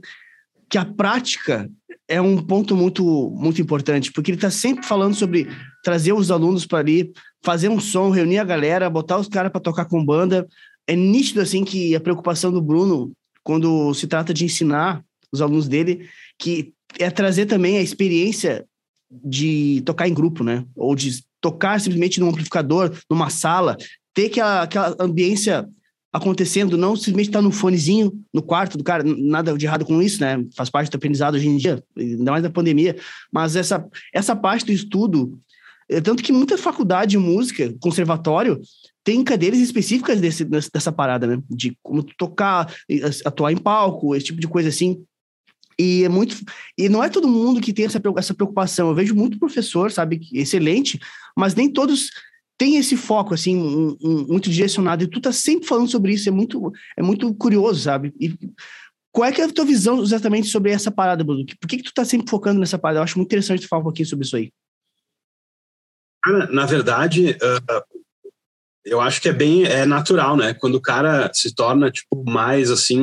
que 0.71 0.79
a 0.79 0.85
prática 0.87 1.71
é 2.09 2.23
um 2.23 2.43
ponto 2.43 2.75
muito, 2.75 3.31
muito 3.37 3.61
importante, 3.61 4.11
porque 4.11 4.31
ele 4.31 4.39
está 4.39 4.51
sempre 4.51 4.87
falando 4.87 5.15
sobre 5.15 5.47
trazer 5.83 6.13
os 6.13 6.31
alunos 6.31 6.65
para 6.65 6.79
ali, 6.79 7.13
fazer 7.43 7.69
um 7.69 7.81
som, 7.81 8.11
reunir 8.11 8.39
a 8.39 8.45
galera, 8.45 8.89
botar 8.89 9.19
os 9.19 9.29
caras 9.29 9.51
para 9.51 9.61
tocar 9.61 9.85
com 9.85 10.05
banda. 10.05 10.47
É 10.87 10.95
nítido, 10.95 11.41
assim, 11.41 11.65
que 11.65 11.95
a 11.95 12.01
preocupação 12.01 12.53
do 12.53 12.63
Bruno, 12.63 13.13
quando 13.43 13.93
se 13.95 14.07
trata 14.07 14.33
de 14.33 14.45
ensinar 14.45 15.05
os 15.33 15.41
alunos 15.41 15.69
dele, 15.69 16.09
que 16.39 16.73
é 16.99 17.11
trazer 17.11 17.47
também 17.47 17.79
a 17.79 17.83
experiência 17.83 18.65
de 19.11 19.83
tocar 19.85 20.09
em 20.09 20.15
grupo, 20.15 20.45
né? 20.45 20.65
Ou 20.77 20.95
de 20.95 21.23
tocar 21.41 21.81
simplesmente 21.81 22.21
num 22.21 22.29
amplificador, 22.29 22.97
numa 23.11 23.29
sala, 23.29 23.77
ter 24.15 24.27
aquela, 24.27 24.63
aquela 24.63 24.97
ambiência 24.99 25.69
acontecendo, 26.13 26.77
não 26.77 26.95
simplesmente 26.95 27.29
estar 27.29 27.39
tá 27.39 27.43
no 27.43 27.51
fonezinho 27.51 28.13
no 28.33 28.43
quarto 28.43 28.77
do 28.77 28.85
cara, 28.85 29.03
nada 29.03 29.57
de 29.57 29.65
errado 29.65 29.85
com 29.85 30.03
isso, 30.03 30.21
né? 30.21 30.45
Faz 30.55 30.69
parte 30.69 30.91
do 30.91 30.97
aprendizado 30.97 31.35
hoje 31.35 31.49
em 31.49 31.57
dia, 31.57 31.83
ainda 31.97 32.31
mais 32.31 32.43
da 32.43 32.51
pandemia, 32.51 32.97
mas 33.33 33.57
essa, 33.57 33.85
essa 34.13 34.37
parte 34.37 34.67
do 34.67 34.73
estudo, 34.73 35.39
tanto 36.01 36.23
que 36.23 36.33
muita 36.33 36.57
faculdade 36.57 37.13
de 37.13 37.19
música, 37.19 37.75
conservatório, 37.81 38.61
tem 39.05 39.23
cadeiras 39.25 39.59
específicas 39.59 40.21
desse, 40.21 40.45
dessa 40.45 40.93
parada, 40.93 41.27
né? 41.27 41.43
De 41.51 41.77
como 41.83 42.03
tocar, 42.03 42.73
atuar 43.25 43.53
em 43.53 43.57
palco, 43.57 44.15
esse 44.15 44.27
tipo 44.27 44.41
de 44.41 44.49
coisa 44.49 44.69
assim. 44.69 45.03
E 45.79 46.05
é 46.05 46.09
muito. 46.09 46.37
E 46.79 46.89
não 46.89 47.03
é 47.03 47.09
todo 47.09 47.27
mundo 47.27 47.61
que 47.61 47.73
tem 47.73 47.85
essa, 47.85 48.01
essa 48.17 48.35
preocupação. 48.35 48.89
Eu 48.89 48.95
vejo 48.95 49.15
muito 49.15 49.39
professor, 49.39 49.91
sabe, 49.91 50.21
excelente, 50.33 51.01
mas 51.37 51.55
nem 51.55 51.71
todos 51.71 52.11
tem 52.57 52.77
esse 52.77 52.97
foco, 52.97 53.35
assim, 53.35 53.57
um, 53.57 53.97
um, 54.01 54.27
muito 54.29 54.49
direcionado, 54.49 55.03
e 55.03 55.09
tu 55.09 55.21
tá 55.21 55.33
sempre 55.33 55.67
falando 55.67 55.91
sobre 55.91 56.13
isso, 56.13 56.29
é 56.29 56.33
muito, 56.33 56.71
é 56.97 57.03
muito 57.03 57.35
curioso, 57.35 57.81
sabe? 57.81 58.15
E 58.21 58.39
qual 59.11 59.29
é, 59.29 59.33
que 59.33 59.41
é 59.41 59.45
a 59.45 59.53
tua 59.53 59.65
visão 59.65 60.01
exatamente 60.01 60.47
sobre 60.49 60.71
essa 60.71 60.91
parada, 60.91 61.25
Bruno? 61.25 61.45
Por 61.61 61.69
que, 61.69 61.79
que 61.79 61.83
tu 61.83 61.93
tá 61.93 62.05
sempre 62.05 62.31
focando 62.31 62.61
nessa 62.61 62.79
parada? 62.79 63.01
Eu 63.01 63.03
acho 63.03 63.19
muito 63.19 63.29
interessante 63.29 63.63
tu 63.63 63.69
falar 63.69 63.81
um 63.81 63.85
pouquinho 63.85 64.09
sobre 64.09 64.25
isso 64.25 64.37
aí. 64.37 64.53
Na 66.51 66.67
verdade, 66.67 67.33
uh, 67.33 68.03
eu 68.85 69.01
acho 69.01 69.21
que 69.21 69.29
é 69.29 69.33
bem 69.33 69.65
é 69.65 69.85
natural, 69.85 70.37
né? 70.37 70.55
Quando 70.55 70.77
o 70.77 70.81
cara 70.81 71.31
se 71.33 71.55
torna, 71.55 71.91
tipo, 71.91 72.25
mais, 72.25 72.71
assim, 72.71 73.03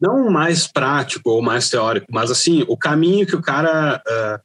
não 0.00 0.30
mais 0.30 0.66
prático 0.66 1.30
ou 1.30 1.42
mais 1.42 1.68
teórico, 1.68 2.06
mas, 2.10 2.30
assim, 2.30 2.64
o 2.68 2.76
caminho 2.76 3.26
que 3.26 3.36
o 3.36 3.42
cara 3.42 4.02
uh, 4.06 4.42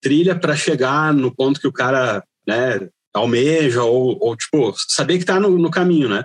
trilha 0.00 0.38
para 0.38 0.56
chegar 0.56 1.12
no 1.12 1.34
ponto 1.34 1.60
que 1.60 1.68
o 1.68 1.72
cara, 1.72 2.24
né, 2.46 2.88
almeja 3.14 3.82
ou, 3.82 4.16
ou 4.20 4.36
tipo, 4.36 4.74
saber 4.88 5.18
que 5.18 5.24
tá 5.24 5.38
no, 5.38 5.50
no 5.58 5.70
caminho, 5.70 6.08
né? 6.08 6.24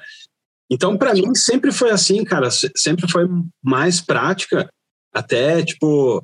Então, 0.69 0.97
para 0.97 1.13
mim, 1.13 1.33
sempre 1.33 1.71
foi 1.71 1.91
assim, 1.91 2.23
cara, 2.23 2.49
sempre 2.51 3.09
foi 3.09 3.25
mais 3.63 4.01
prática, 4.01 4.69
até, 5.13 5.63
tipo, 5.63 6.23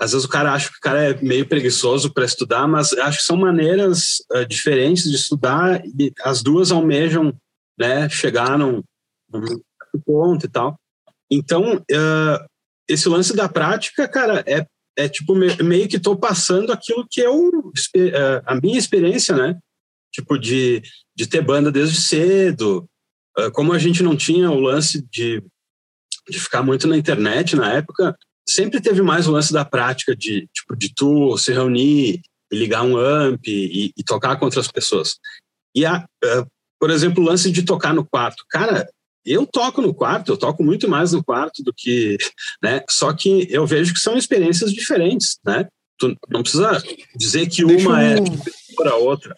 às 0.00 0.12
vezes 0.12 0.24
o 0.24 0.28
cara 0.28 0.52
acha 0.52 0.70
que 0.70 0.76
o 0.76 0.80
cara 0.80 1.10
é 1.10 1.20
meio 1.20 1.46
preguiçoso 1.46 2.12
para 2.12 2.24
estudar, 2.24 2.68
mas 2.68 2.92
acho 2.92 3.18
que 3.18 3.24
são 3.24 3.36
maneiras 3.36 4.22
uh, 4.32 4.46
diferentes 4.46 5.10
de 5.10 5.16
estudar 5.16 5.84
e 5.84 6.12
as 6.22 6.40
duas 6.40 6.70
almejam, 6.70 7.34
né, 7.76 8.08
chegar 8.08 8.56
num, 8.56 8.82
num 9.28 9.60
ponto 10.06 10.46
e 10.46 10.48
tal. 10.48 10.78
Então, 11.28 11.76
uh, 11.76 12.46
esse 12.88 13.08
lance 13.08 13.34
da 13.34 13.48
prática, 13.48 14.06
cara, 14.06 14.44
é, 14.46 14.64
é 14.96 15.08
tipo, 15.08 15.34
meio 15.34 15.88
que 15.88 15.96
estou 15.96 16.16
passando 16.16 16.72
aquilo 16.72 17.06
que 17.10 17.20
eu, 17.20 17.48
uh, 17.48 18.42
a 18.46 18.54
minha 18.54 18.78
experiência, 18.78 19.34
né, 19.34 19.58
tipo 20.12 20.38
de, 20.38 20.80
de 21.14 21.26
ter 21.26 21.42
banda 21.42 21.72
desde 21.72 22.00
cedo. 22.00 22.88
Como 23.52 23.72
a 23.72 23.78
gente 23.78 24.02
não 24.02 24.16
tinha 24.16 24.50
o 24.50 24.58
lance 24.58 25.00
de, 25.12 25.40
de 26.28 26.40
ficar 26.40 26.60
muito 26.60 26.88
na 26.88 26.96
internet 26.96 27.54
na 27.54 27.72
época, 27.72 28.16
sempre 28.48 28.80
teve 28.80 29.02
mais 29.02 29.28
o 29.28 29.32
lance 29.32 29.52
da 29.52 29.64
prática 29.64 30.16
de, 30.16 30.48
tipo, 30.52 30.74
de 30.76 30.92
tu 30.94 31.36
se 31.36 31.52
reunir 31.52 32.20
e 32.50 32.56
ligar 32.56 32.82
um 32.82 32.96
amp 32.96 33.46
e, 33.46 33.92
e 33.96 34.04
tocar 34.04 34.36
com 34.36 34.46
outras 34.46 34.68
pessoas. 34.68 35.16
E, 35.74 35.84
a, 35.84 36.04
uh, 36.24 36.46
por 36.80 36.90
exemplo, 36.90 37.22
o 37.22 37.26
lance 37.26 37.50
de 37.50 37.62
tocar 37.62 37.92
no 37.92 38.04
quarto. 38.04 38.44
Cara, 38.48 38.88
eu 39.24 39.46
toco 39.46 39.82
no 39.82 39.92
quarto, 39.92 40.32
eu 40.32 40.36
toco 40.36 40.64
muito 40.64 40.88
mais 40.88 41.12
no 41.12 41.22
quarto 41.22 41.62
do 41.62 41.72
que, 41.74 42.16
né? 42.62 42.82
Só 42.88 43.12
que 43.12 43.46
eu 43.50 43.66
vejo 43.66 43.92
que 43.92 44.00
são 44.00 44.16
experiências 44.16 44.72
diferentes, 44.72 45.38
né? 45.44 45.68
Tu 45.98 46.16
não 46.28 46.42
precisa 46.42 46.82
dizer 47.16 47.48
que 47.48 47.64
Deixa 47.64 47.88
uma 47.88 48.02
eu... 48.02 48.24
é 48.24 48.74
para 48.76 48.92
a 48.92 48.96
outra. 48.96 49.36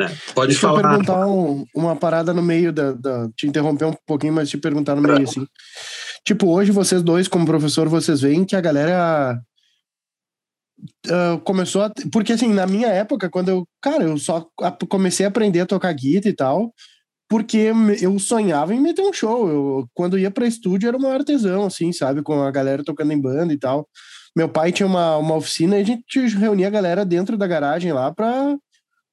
É, 0.00 0.08
pode 0.32 0.52
Deixa 0.52 0.60
falar. 0.60 0.78
eu 0.78 0.88
perguntar 0.88 1.26
um, 1.26 1.66
uma 1.74 1.96
parada 1.96 2.32
no 2.32 2.40
meio 2.40 2.72
da, 2.72 2.92
da, 2.92 3.28
Te 3.36 3.48
interromper 3.48 3.84
um 3.84 3.94
pouquinho, 4.06 4.32
mas 4.32 4.48
te 4.48 4.56
perguntar 4.56 4.94
no 4.94 5.02
meio, 5.02 5.22
assim. 5.22 5.44
Tipo, 6.24 6.48
hoje 6.48 6.70
vocês 6.72 7.02
dois, 7.02 7.28
como 7.28 7.46
professor, 7.46 7.88
vocês 7.88 8.20
veem 8.20 8.44
que 8.44 8.56
a 8.56 8.60
galera 8.60 9.40
uh, 11.06 11.40
começou 11.44 11.82
a. 11.82 11.92
Porque, 12.12 12.32
assim, 12.32 12.52
na 12.52 12.66
minha 12.66 12.88
época, 12.88 13.28
quando 13.30 13.48
eu. 13.48 13.66
Cara, 13.80 14.04
eu 14.04 14.18
só 14.18 14.46
comecei 14.88 15.26
a 15.26 15.28
aprender 15.28 15.60
a 15.60 15.66
tocar 15.66 15.92
guitarra 15.92 16.30
e 16.30 16.34
tal, 16.34 16.74
porque 17.28 17.70
eu 18.00 18.18
sonhava 18.18 18.74
em 18.74 18.80
meter 18.80 19.02
um 19.02 19.12
show. 19.12 19.48
Eu, 19.48 19.88
quando 19.94 20.18
ia 20.18 20.30
para 20.30 20.46
estúdio, 20.46 20.88
era 20.88 20.96
uma 20.96 21.12
artesão, 21.12 21.64
assim, 21.64 21.92
sabe? 21.92 22.22
Com 22.22 22.42
a 22.42 22.50
galera 22.50 22.84
tocando 22.84 23.12
em 23.12 23.20
banda 23.20 23.52
e 23.52 23.58
tal. 23.58 23.88
Meu 24.36 24.48
pai 24.48 24.72
tinha 24.72 24.86
uma, 24.86 25.16
uma 25.16 25.34
oficina 25.36 25.78
e 25.78 25.82
a 25.82 25.84
gente 25.84 26.20
reunia 26.36 26.68
a 26.68 26.70
galera 26.70 27.04
dentro 27.04 27.36
da 27.36 27.46
garagem 27.46 27.92
lá 27.92 28.12
pra 28.12 28.56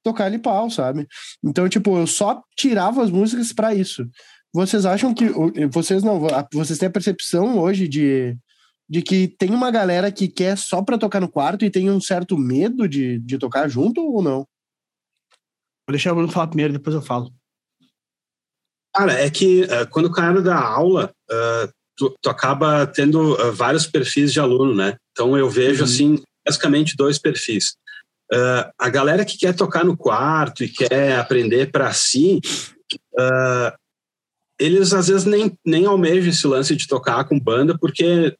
tocar 0.02 0.26
ali 0.26 0.38
pau, 0.38 0.70
sabe? 0.70 1.06
Então, 1.42 1.68
tipo, 1.68 1.98
eu 1.98 2.06
só 2.06 2.40
tirava 2.56 3.02
as 3.02 3.10
músicas 3.10 3.52
para 3.52 3.74
isso. 3.74 4.06
Vocês 4.56 4.86
acham 4.86 5.12
que 5.12 5.28
vocês 5.70 6.02
não, 6.02 6.18
vocês 6.50 6.78
têm 6.78 6.88
a 6.88 6.90
percepção 6.90 7.58
hoje 7.58 7.86
de, 7.86 8.34
de 8.88 9.02
que 9.02 9.28
tem 9.28 9.50
uma 9.50 9.70
galera 9.70 10.10
que 10.10 10.28
quer 10.28 10.56
só 10.56 10.80
para 10.80 10.96
tocar 10.96 11.20
no 11.20 11.28
quarto 11.28 11.62
e 11.62 11.70
tem 11.70 11.90
um 11.90 12.00
certo 12.00 12.38
medo 12.38 12.88
de, 12.88 13.18
de 13.18 13.36
tocar 13.36 13.68
junto 13.68 14.00
ou 14.00 14.22
não? 14.22 14.48
Vou 15.86 15.90
deixar 15.92 16.12
o 16.12 16.14
Bruno 16.14 16.32
falar 16.32 16.46
primeiro, 16.46 16.72
depois 16.72 16.96
eu 16.96 17.02
falo. 17.02 17.30
Cara, 18.94 19.12
é 19.12 19.28
que 19.28 19.64
uh, 19.64 19.86
quando 19.90 20.06
o 20.06 20.12
cara 20.12 20.40
dá 20.40 20.58
aula, 20.58 21.12
uh, 21.30 21.70
tu, 21.94 22.16
tu, 22.22 22.30
acaba 22.30 22.86
tendo 22.86 23.34
uh, 23.34 23.52
vários 23.52 23.86
perfis 23.86 24.32
de 24.32 24.40
aluno, 24.40 24.74
né? 24.74 24.96
Então 25.12 25.36
eu 25.36 25.50
vejo, 25.50 25.80
uhum. 25.80 25.84
assim, 25.84 26.24
basicamente 26.46 26.96
dois 26.96 27.18
perfis. 27.18 27.76
uh, 28.32 28.72
a 28.78 28.88
galera 28.88 29.22
que 29.22 29.36
quer 29.36 29.54
tocar 29.54 29.84
no 29.84 29.98
quarto 29.98 30.64
e 30.64 30.68
quer 30.70 31.18
aprender 31.18 31.70
para 31.70 31.92
si, 31.92 32.40
uh, 33.20 33.85
eles 34.58 34.92
às 34.92 35.08
vezes 35.08 35.24
nem, 35.24 35.56
nem 35.64 35.86
almejam 35.86 36.30
esse 36.30 36.46
lance 36.46 36.74
de 36.74 36.86
tocar 36.86 37.24
com 37.24 37.38
banda, 37.38 37.76
porque 37.78 38.34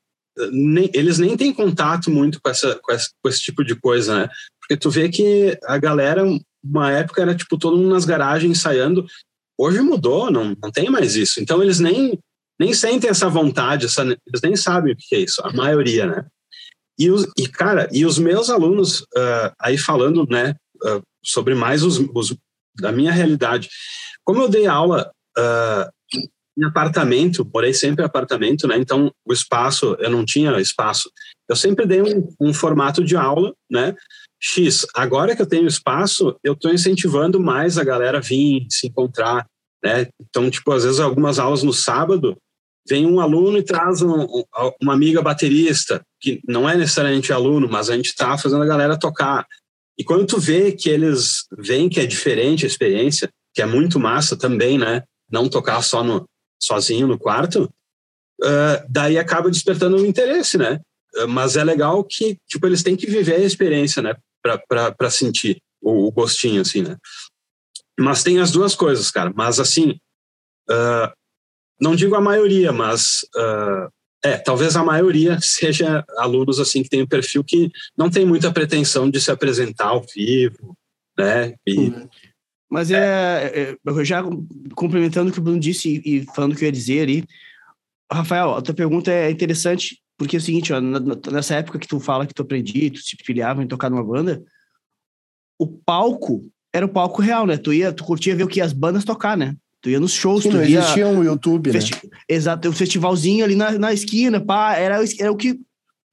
nem, 0.52 0.90
eles 0.92 1.18
nem 1.18 1.37
têm 1.37 1.52
contato 1.52 2.11
muito 2.11 2.40
com, 2.40 2.50
essa, 2.50 2.78
com, 2.82 2.92
essa, 2.92 3.08
com 3.23 3.28
esse 3.28 3.40
tipo 3.40 3.64
de 3.64 3.75
coisa, 3.75 4.20
né? 4.20 4.28
Porque 4.61 4.76
tu 4.76 4.90
vê 4.90 5.08
que 5.08 5.58
a 5.64 5.78
galera, 5.78 6.25
uma 6.62 6.92
época, 6.92 7.23
era 7.23 7.35
tipo 7.35 7.58
todo 7.58 7.76
mundo 7.76 7.90
nas 7.90 8.04
garagens 8.04 8.58
ensaiando. 8.58 9.06
Hoje 9.58 9.80
mudou, 9.80 10.30
não, 10.30 10.56
não 10.62 10.70
tem 10.70 10.90
mais 10.90 11.16
isso. 11.16 11.40
Então 11.40 11.62
eles 11.62 11.80
nem, 11.80 12.18
nem 12.61 12.75
sentem 12.75 13.08
essa 13.08 13.28
vontade, 13.28 13.87
essa, 13.87 14.02
eles 14.02 14.42
nem 14.42 14.56
sabem 14.56 14.92
o 14.92 14.96
que 14.96 15.14
é 15.14 15.20
isso, 15.20 15.40
a 15.42 15.52
maioria, 15.52 16.06
né? 16.06 16.26
E, 16.99 17.11
os, 17.11 17.26
e 17.37 17.46
cara, 17.46 17.88
e 17.92 18.06
os 18.06 18.18
meus 18.18 18.49
alunos, 18.49 19.00
uh, 19.00 19.52
aí 19.61 19.76
falando, 19.76 20.26
né, 20.30 20.54
uh, 20.76 21.02
sobre 21.23 21.54
mais 21.54 21.82
os, 21.82 21.99
os, 21.99 22.35
da 22.78 22.90
minha 22.90 23.12
realidade. 23.12 23.68
Como 24.25 24.40
eu 24.40 24.49
dei 24.49 24.66
aula 24.66 25.11
uh, 25.38 25.90
em 26.56 26.64
apartamento, 26.64 27.48
morei 27.52 27.75
sempre 27.75 28.02
em 28.02 28.06
apartamento, 28.06 28.66
né? 28.66 28.78
Então 28.78 29.12
o 29.26 29.32
espaço, 29.32 29.96
eu 29.98 30.10
não 30.10 30.25
tinha 30.25 30.58
espaço. 30.60 31.10
Eu 31.48 31.54
sempre 31.54 31.86
dei 31.86 32.02
um, 32.02 32.28
um 32.40 32.54
formato 32.54 33.04
de 33.04 33.16
aula, 33.16 33.54
né? 33.70 33.94
X. 34.40 34.86
Agora 34.94 35.34
que 35.34 35.42
eu 35.42 35.46
tenho 35.46 35.66
espaço, 35.66 36.36
eu 36.42 36.54
estou 36.54 36.72
incentivando 36.72 37.40
mais 37.40 37.78
a 37.78 37.84
galera 37.84 38.20
vir 38.20 38.66
se 38.70 38.86
encontrar, 38.86 39.46
né? 39.84 40.08
Então, 40.20 40.50
tipo, 40.50 40.72
às 40.72 40.84
vezes 40.84 41.00
algumas 41.00 41.38
aulas 41.38 41.62
no 41.62 41.72
sábado, 41.72 42.36
vem 42.88 43.04
um 43.04 43.20
aluno 43.20 43.58
e 43.58 43.64
traz 43.64 44.00
um, 44.00 44.26
uma 44.80 44.94
amiga 44.94 45.20
baterista, 45.20 46.00
que 46.20 46.40
não 46.46 46.68
é 46.68 46.76
necessariamente 46.76 47.32
aluno, 47.32 47.68
mas 47.68 47.90
a 47.90 47.96
gente 47.96 48.06
está 48.06 48.38
fazendo 48.38 48.62
a 48.62 48.66
galera 48.66 48.98
tocar. 48.98 49.44
E 49.98 50.04
quando 50.04 50.26
tu 50.26 50.38
vê 50.38 50.72
que 50.72 50.88
eles 50.88 51.46
veem 51.58 51.88
que 51.88 52.00
é 52.00 52.06
diferente 52.06 52.64
a 52.64 52.68
experiência, 52.68 53.28
que 53.54 53.62
é 53.62 53.66
muito 53.66 53.98
massa 53.98 54.36
também, 54.36 54.78
né? 54.78 55.02
Não 55.30 55.48
tocar 55.48 55.82
só 55.82 56.04
no, 56.04 56.25
sozinho 56.60 57.06
no 57.06 57.18
quarto, 57.18 57.72
uh, 58.42 58.86
daí 58.88 59.18
acaba 59.18 59.50
despertando 59.50 59.96
o 59.96 60.06
interesse, 60.06 60.58
né? 60.58 60.80
Uh, 61.16 61.28
mas 61.28 61.56
é 61.56 61.64
legal 61.64 62.02
que, 62.04 62.38
tipo, 62.46 62.66
eles 62.66 62.82
têm 62.82 62.96
que 62.96 63.06
viver 63.06 63.36
a 63.36 63.44
experiência, 63.44 64.02
né? 64.02 64.14
Para 64.42 65.10
sentir 65.10 65.60
o, 65.80 66.06
o, 66.06 66.12
gostinho, 66.12 66.60
assim, 66.60 66.82
né? 66.82 66.96
Mas 67.98 68.22
tem 68.22 68.38
as 68.38 68.50
duas 68.50 68.75
coisas, 68.75 69.10
cara. 69.10 69.32
Mas, 69.34 69.58
assim, 69.58 69.98
uh, 70.70 71.12
não 71.80 71.96
digo 71.96 72.14
a 72.14 72.20
maioria, 72.20 72.72
mas 72.72 73.20
é, 74.25 74.36
talvez 74.36 74.76
a 74.76 74.84
maioria 74.84 75.38
seja 75.42 76.04
alunos, 76.16 76.58
assim, 76.58 76.82
que 76.82 76.88
tem 76.88 77.02
um 77.02 77.06
perfil 77.06 77.44
que 77.44 77.70
não 77.96 78.10
tem 78.10 78.26
muita 78.26 78.52
pretensão 78.52 79.08
de 79.10 79.20
se 79.20 79.30
apresentar 79.30 79.88
ao 79.88 80.02
vivo, 80.02 80.76
né? 81.18 81.54
E, 81.66 81.88
uhum. 81.88 82.08
Mas 82.70 82.90
é, 82.90 82.96
é, 82.96 83.76
é 83.87 84.04
já 84.04 84.23
complementando 84.75 85.30
o 85.30 85.32
que 85.32 85.38
o 85.38 85.42
Bruno 85.42 85.61
disse 85.61 86.02
e, 86.04 86.16
e, 86.16 86.26
falando 86.35 86.52
o 86.52 86.56
que 86.56 86.64
eu 86.64 86.66
ia 86.66 86.73
dizer 86.73 87.02
ali, 87.02 87.25
Rafael, 88.12 88.54
a 88.54 88.62
tua 88.62 88.75
pergunta 88.75 89.11
é 89.11 89.30
interessante, 89.30 90.00
porque 90.16 90.37
é 90.37 90.38
o 90.38 90.42
seguinte, 90.42 90.73
ó, 90.73 90.80
nessa 90.80 91.54
época 91.54 91.78
que 91.78 91.88
tu 91.88 92.00
fala 92.00 92.26
que 92.26 92.35
tu 92.35 92.42
aprendia, 92.42 92.90
tu 92.90 92.99
se 92.99 93.16
filiava 93.25 93.62
em 93.62 93.68
tocar 93.68 93.90
numa 93.90 94.04
banda, 94.04 94.42
o 95.58 95.66
palco 95.66 96.42
era 96.73 96.85
o 96.85 96.88
palco 96.90 97.23
real, 97.23 97.46
né? 97.46 97.56
Tu 97.56 97.73
ia, 97.73 97.92
tu 97.92 98.04
curtia 98.04 98.37
ver 98.37 98.44
o 98.44 98.49
que 98.49 98.61
as 98.61 98.73
bandas 98.73 99.04
tocar, 99.04 99.37
né? 99.37 99.56
Tu 99.80 99.90
ia 99.90 100.00
nos 100.00 100.12
shows, 100.12 100.42
Sim, 100.42 100.50
tu 100.50 100.56
não 100.56 100.64
ia... 100.64 100.80
existia 100.80 101.06
um 101.06 101.25
YouTube, 101.25 101.73
festi... 101.73 101.94
né? 101.94 102.18
Exato, 102.28 102.68
o 102.68 102.70
um 102.70 102.75
festivalzinho 102.75 103.44
ali 103.44 103.54
na, 103.54 103.78
na 103.78 103.92
esquina, 103.92 104.40
pá, 104.40 104.75
era, 104.75 104.99
era 105.18 105.32
o 105.32 105.37
que 105.37 105.58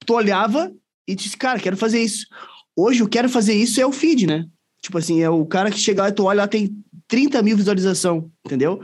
tu 0.06 0.14
olhava 0.14 0.72
e 1.06 1.14
disse, 1.14 1.36
cara, 1.36 1.60
quero 1.60 1.76
fazer 1.76 2.00
isso. 2.00 2.26
Hoje, 2.76 3.02
o 3.02 3.08
quero 3.08 3.28
fazer 3.28 3.54
isso 3.54 3.80
é 3.80 3.86
o 3.86 3.92
feed, 3.92 4.26
né? 4.26 4.46
Tipo 4.84 4.98
assim, 4.98 5.22
é 5.22 5.30
o 5.30 5.46
cara 5.46 5.70
que 5.70 5.78
chega 5.78 6.02
lá 6.02 6.08
e 6.10 6.12
tu 6.12 6.24
olha 6.24 6.42
lá, 6.42 6.46
tem 6.46 6.76
30 7.08 7.40
mil 7.42 7.56
visualização, 7.56 8.30
entendeu? 8.44 8.82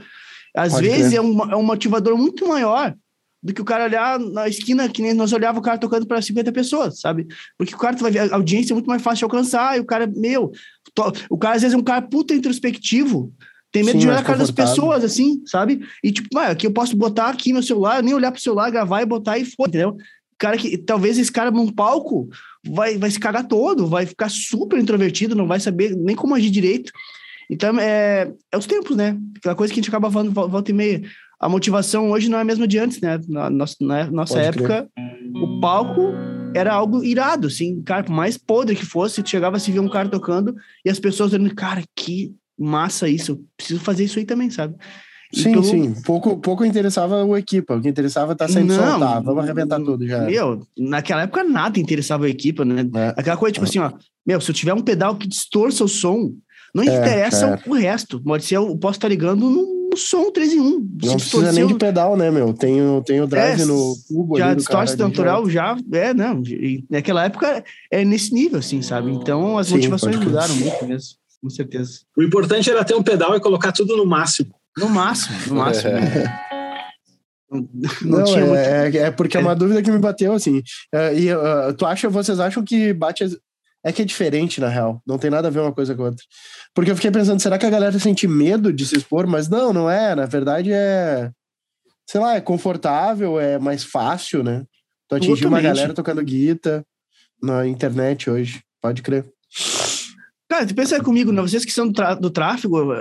Às 0.55 0.73
Pode 0.73 0.89
vezes 0.89 1.13
é 1.13 1.21
um, 1.21 1.51
é 1.51 1.55
um 1.55 1.61
motivador 1.61 2.17
muito 2.17 2.47
maior 2.47 2.95
do 3.43 3.53
que 3.53 3.61
o 3.61 3.65
cara 3.65 3.83
olhar 3.83 4.19
na 4.19 4.47
esquina, 4.47 4.89
que 4.89 5.01
nem 5.01 5.13
nós 5.13 5.31
olhava 5.31 5.59
o 5.59 5.61
cara 5.61 5.77
tocando 5.77 6.07
para 6.07 6.19
50 6.19 6.51
pessoas, 6.51 6.99
sabe? 6.99 7.27
Porque 7.55 7.75
o 7.75 7.77
cara 7.77 7.95
tu 7.95 8.01
vai 8.01 8.11
ver, 8.11 8.33
a 8.33 8.35
audiência 8.35 8.73
é 8.73 8.75
muito 8.75 8.87
mais 8.87 9.01
fácil 9.01 9.19
de 9.19 9.23
alcançar, 9.25 9.77
e 9.77 9.79
o 9.79 9.85
cara, 9.85 10.07
meu, 10.07 10.51
to, 10.95 11.11
o 11.29 11.37
cara 11.37 11.55
às 11.55 11.61
vezes 11.61 11.75
é 11.75 11.77
um 11.77 11.83
cara 11.83 12.01
puta 12.01 12.33
introspectivo, 12.33 13.31
tem 13.71 13.83
medo 13.83 13.93
Sim, 13.93 13.99
de 13.99 14.07
olhar 14.07 14.19
a 14.19 14.23
cara 14.23 14.39
das 14.39 14.51
pessoas, 14.51 15.03
assim, 15.03 15.43
sabe? 15.45 15.81
E 16.03 16.11
tipo, 16.11 16.35
ah, 16.37 16.47
aqui 16.47 16.65
eu 16.65 16.73
posso 16.73 16.95
botar 16.97 17.29
aqui 17.29 17.53
meu 17.53 17.63
celular, 17.63 18.01
nem 18.01 18.13
olhar 18.13 18.31
pro 18.31 18.41
celular, 18.41 18.71
gravar 18.71 19.03
e 19.03 19.05
botar 19.05 19.37
e 19.37 19.45
foi, 19.45 19.67
entendeu? 19.67 19.95
Cara 20.39 20.57
que, 20.57 20.77
talvez 20.79 21.19
esse 21.19 21.31
cara 21.31 21.51
num 21.51 21.71
palco, 21.71 22.27
vai, 22.65 22.97
vai 22.97 23.09
se 23.09 23.19
cagar 23.19 23.47
todo, 23.47 23.87
vai 23.87 24.05
ficar 24.05 24.29
super 24.29 24.79
introvertido, 24.79 25.35
não 25.35 25.47
vai 25.47 25.59
saber 25.59 25.95
nem 25.95 26.15
como 26.15 26.35
agir 26.35 26.49
direito. 26.49 26.91
Então, 27.49 27.77
é, 27.79 28.31
é 28.51 28.57
os 28.57 28.65
tempos, 28.65 28.95
né? 28.95 29.17
Aquela 29.37 29.55
coisa 29.55 29.73
que 29.73 29.79
a 29.79 29.81
gente 29.81 29.89
acaba 29.89 30.09
falando 30.09 30.31
volta 30.31 30.71
e 30.71 30.73
meia. 30.73 31.01
A 31.39 31.49
motivação 31.49 32.11
hoje 32.11 32.29
não 32.29 32.37
é 32.37 32.41
a 32.41 32.45
mesma 32.45 32.67
de 32.67 32.77
antes, 32.77 33.01
né? 33.01 33.19
Na 33.27 33.49
nossa, 33.49 33.75
na 33.81 34.11
nossa 34.11 34.39
época, 34.39 34.87
o 35.35 35.59
palco 35.59 36.13
era 36.53 36.73
algo 36.73 37.03
irado, 37.03 37.47
assim, 37.47 37.81
cara, 37.81 38.03
por 38.03 38.13
mais 38.13 38.37
podre 38.37 38.75
que 38.75 38.85
fosse, 38.85 39.23
chegava 39.25 39.57
a 39.57 39.59
se 39.59 39.71
ver 39.71 39.79
um 39.79 39.89
cara 39.89 40.09
tocando 40.09 40.55
e 40.85 40.89
as 40.89 40.99
pessoas 40.99 41.33
olhando, 41.33 41.53
cara, 41.55 41.81
que 41.95 42.33
massa 42.57 43.09
isso, 43.09 43.31
eu 43.31 43.45
preciso 43.57 43.79
fazer 43.79 44.03
isso 44.03 44.19
aí 44.19 44.25
também, 44.25 44.49
sabe? 44.49 44.75
Sim, 45.33 45.51
pelo... 45.51 45.63
sim. 45.63 45.93
Pouco, 46.05 46.37
pouco 46.37 46.65
interessava 46.65 47.23
o 47.23 47.37
equipa. 47.37 47.75
O 47.75 47.81
que 47.81 47.87
interessava 47.87 48.35
tá 48.35 48.47
saindo 48.47 48.73
não, 48.75 48.91
soltar. 48.91 49.23
Vamos 49.23 49.43
arrebentar 49.43 49.79
tudo 49.79 50.05
já. 50.05 50.21
Meu, 50.21 50.61
naquela 50.77 51.23
época 51.23 51.43
nada 51.43 51.79
interessava 51.79 52.25
a 52.25 52.29
equipa, 52.29 52.65
né? 52.65 52.87
É. 52.93 53.13
Aquela 53.17 53.37
coisa, 53.37 53.53
tipo 53.53 53.65
é. 53.65 53.69
assim, 53.69 53.79
ó. 53.79 53.91
Meu, 54.25 54.41
se 54.41 54.51
eu 54.51 54.55
tiver 54.55 54.73
um 54.73 54.81
pedal 54.81 55.15
que 55.15 55.27
distorça 55.27 55.83
o 55.83 55.87
som, 55.87 56.33
não 56.75 56.83
é, 56.83 56.87
interessa 56.87 57.59
o 57.65 57.73
resto. 57.73 58.21
Pode 58.21 58.43
ser, 58.45 58.57
eu 58.57 58.77
posso 58.77 58.97
estar 58.97 59.07
ligando 59.07 59.49
no, 59.49 59.89
no 59.89 59.97
som 59.97 60.31
3 60.31 60.53
em 60.53 60.59
1. 60.59 60.89
Não 61.03 61.15
precisa 61.15 61.51
nem 61.51 61.67
de 61.67 61.75
pedal, 61.75 62.15
né, 62.15 62.29
meu? 62.29 62.53
Tem, 62.53 62.81
o, 62.81 63.01
tem 63.01 63.21
o 63.21 63.27
drive 63.27 63.61
é, 63.61 63.65
no 63.65 63.95
cubo 64.07 64.37
Já 64.37 64.53
distorce 64.53 64.97
natural, 64.97 65.49
já... 65.49 65.77
É, 65.91 66.13
não. 66.13 66.41
E 66.43 66.85
naquela 66.89 67.25
época 67.25 67.63
é 67.89 68.05
nesse 68.05 68.33
nível, 68.33 68.59
assim, 68.59 68.81
sabe? 68.81 69.11
Então 69.11 69.57
as 69.57 69.67
sim, 69.67 69.75
motivações 69.75 70.17
mudaram 70.17 70.55
muito 70.55 70.85
mesmo. 70.85 71.21
Com 71.41 71.49
certeza. 71.49 72.01
O 72.15 72.21
importante 72.21 72.69
era 72.69 72.85
ter 72.85 72.93
um 72.93 73.01
pedal 73.01 73.35
e 73.35 73.39
colocar 73.39 73.71
tudo 73.71 73.97
no 73.97 74.05
máximo. 74.05 74.53
No 74.77 74.89
máximo, 74.89 75.37
no 75.47 75.55
máximo. 75.55 75.93
É. 75.93 76.51
Não, 77.51 77.67
não, 77.73 78.19
não 78.19 78.37
é, 78.37 78.45
muito... 78.45 78.55
é, 78.55 78.97
é, 79.07 79.11
porque 79.11 79.35
é 79.35 79.39
uma 79.41 79.53
dúvida 79.53 79.83
que 79.83 79.91
me 79.91 79.99
bateu, 79.99 80.31
assim. 80.31 80.63
É, 80.89 81.13
e 81.13 81.35
uh, 81.35 81.73
tu 81.77 81.85
acha, 81.85 82.07
vocês 82.07 82.39
acham 82.39 82.63
que 82.63 82.93
bate. 82.93 83.25
É 83.83 83.91
que 83.91 84.01
é 84.01 84.05
diferente, 84.05 84.61
na 84.61 84.69
real. 84.69 85.01
Não 85.05 85.17
tem 85.17 85.29
nada 85.29 85.49
a 85.49 85.51
ver 85.51 85.59
uma 85.59 85.73
coisa 85.73 85.93
com 85.93 86.03
a 86.03 86.05
outra. 86.05 86.23
Porque 86.73 86.91
eu 86.91 86.95
fiquei 86.95 87.11
pensando, 87.11 87.41
será 87.41 87.57
que 87.57 87.65
a 87.65 87.69
galera 87.69 87.99
sente 87.99 88.25
medo 88.25 88.71
de 88.71 88.85
se 88.85 88.95
expor? 88.95 89.27
Mas 89.27 89.49
não, 89.49 89.73
não 89.73 89.89
é. 89.89 90.15
Na 90.15 90.25
verdade 90.25 90.71
é. 90.71 91.29
Sei 92.07 92.21
lá, 92.21 92.35
é 92.35 92.41
confortável, 92.41 93.37
é 93.37 93.59
mais 93.59 93.83
fácil, 93.83 94.43
né? 94.43 94.63
Tu 95.09 95.15
atingir 95.15 95.45
uma 95.45 95.59
galera 95.59 95.93
tocando 95.93 96.23
guitarra 96.23 96.85
na 97.43 97.67
internet 97.67 98.29
hoje. 98.29 98.63
Pode 98.81 99.01
crer. 99.01 99.25
Cara, 100.47 100.65
tu 100.65 100.75
pensa 100.75 101.01
comigo, 101.01 101.31
né? 101.31 101.41
vocês 101.41 101.65
que 101.65 101.71
são 101.71 101.87
do, 101.87 102.15
do 102.15 102.29
tráfego, 102.29 102.93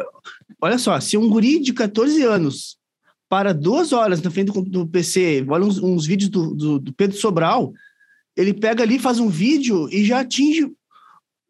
olha 0.61 0.79
só, 0.79 0.99
se 1.01 1.17
um 1.17 1.29
guri 1.29 1.59
de 1.61 1.73
14 1.73 2.23
anos 2.23 2.79
para 3.29 3.55
duas 3.55 3.93
horas 3.93 4.21
na 4.21 4.31
frente 4.31 4.53
do, 4.53 4.63
do 4.63 4.87
PC, 4.87 5.45
olha 5.49 5.65
uns, 5.65 5.79
uns 5.79 6.07
vídeos 6.07 6.31
do, 6.31 6.55
do, 6.55 6.79
do, 6.79 6.93
Pedro 6.93 7.17
Sobral, 7.17 7.73
ele 8.37 8.53
pega 8.53 8.83
ali, 8.83 8.99
faz 8.99 9.21
um 9.21 9.29
vídeo 9.29 9.89
e 9.91 10.05
já 10.05 10.21
atinge 10.21 10.71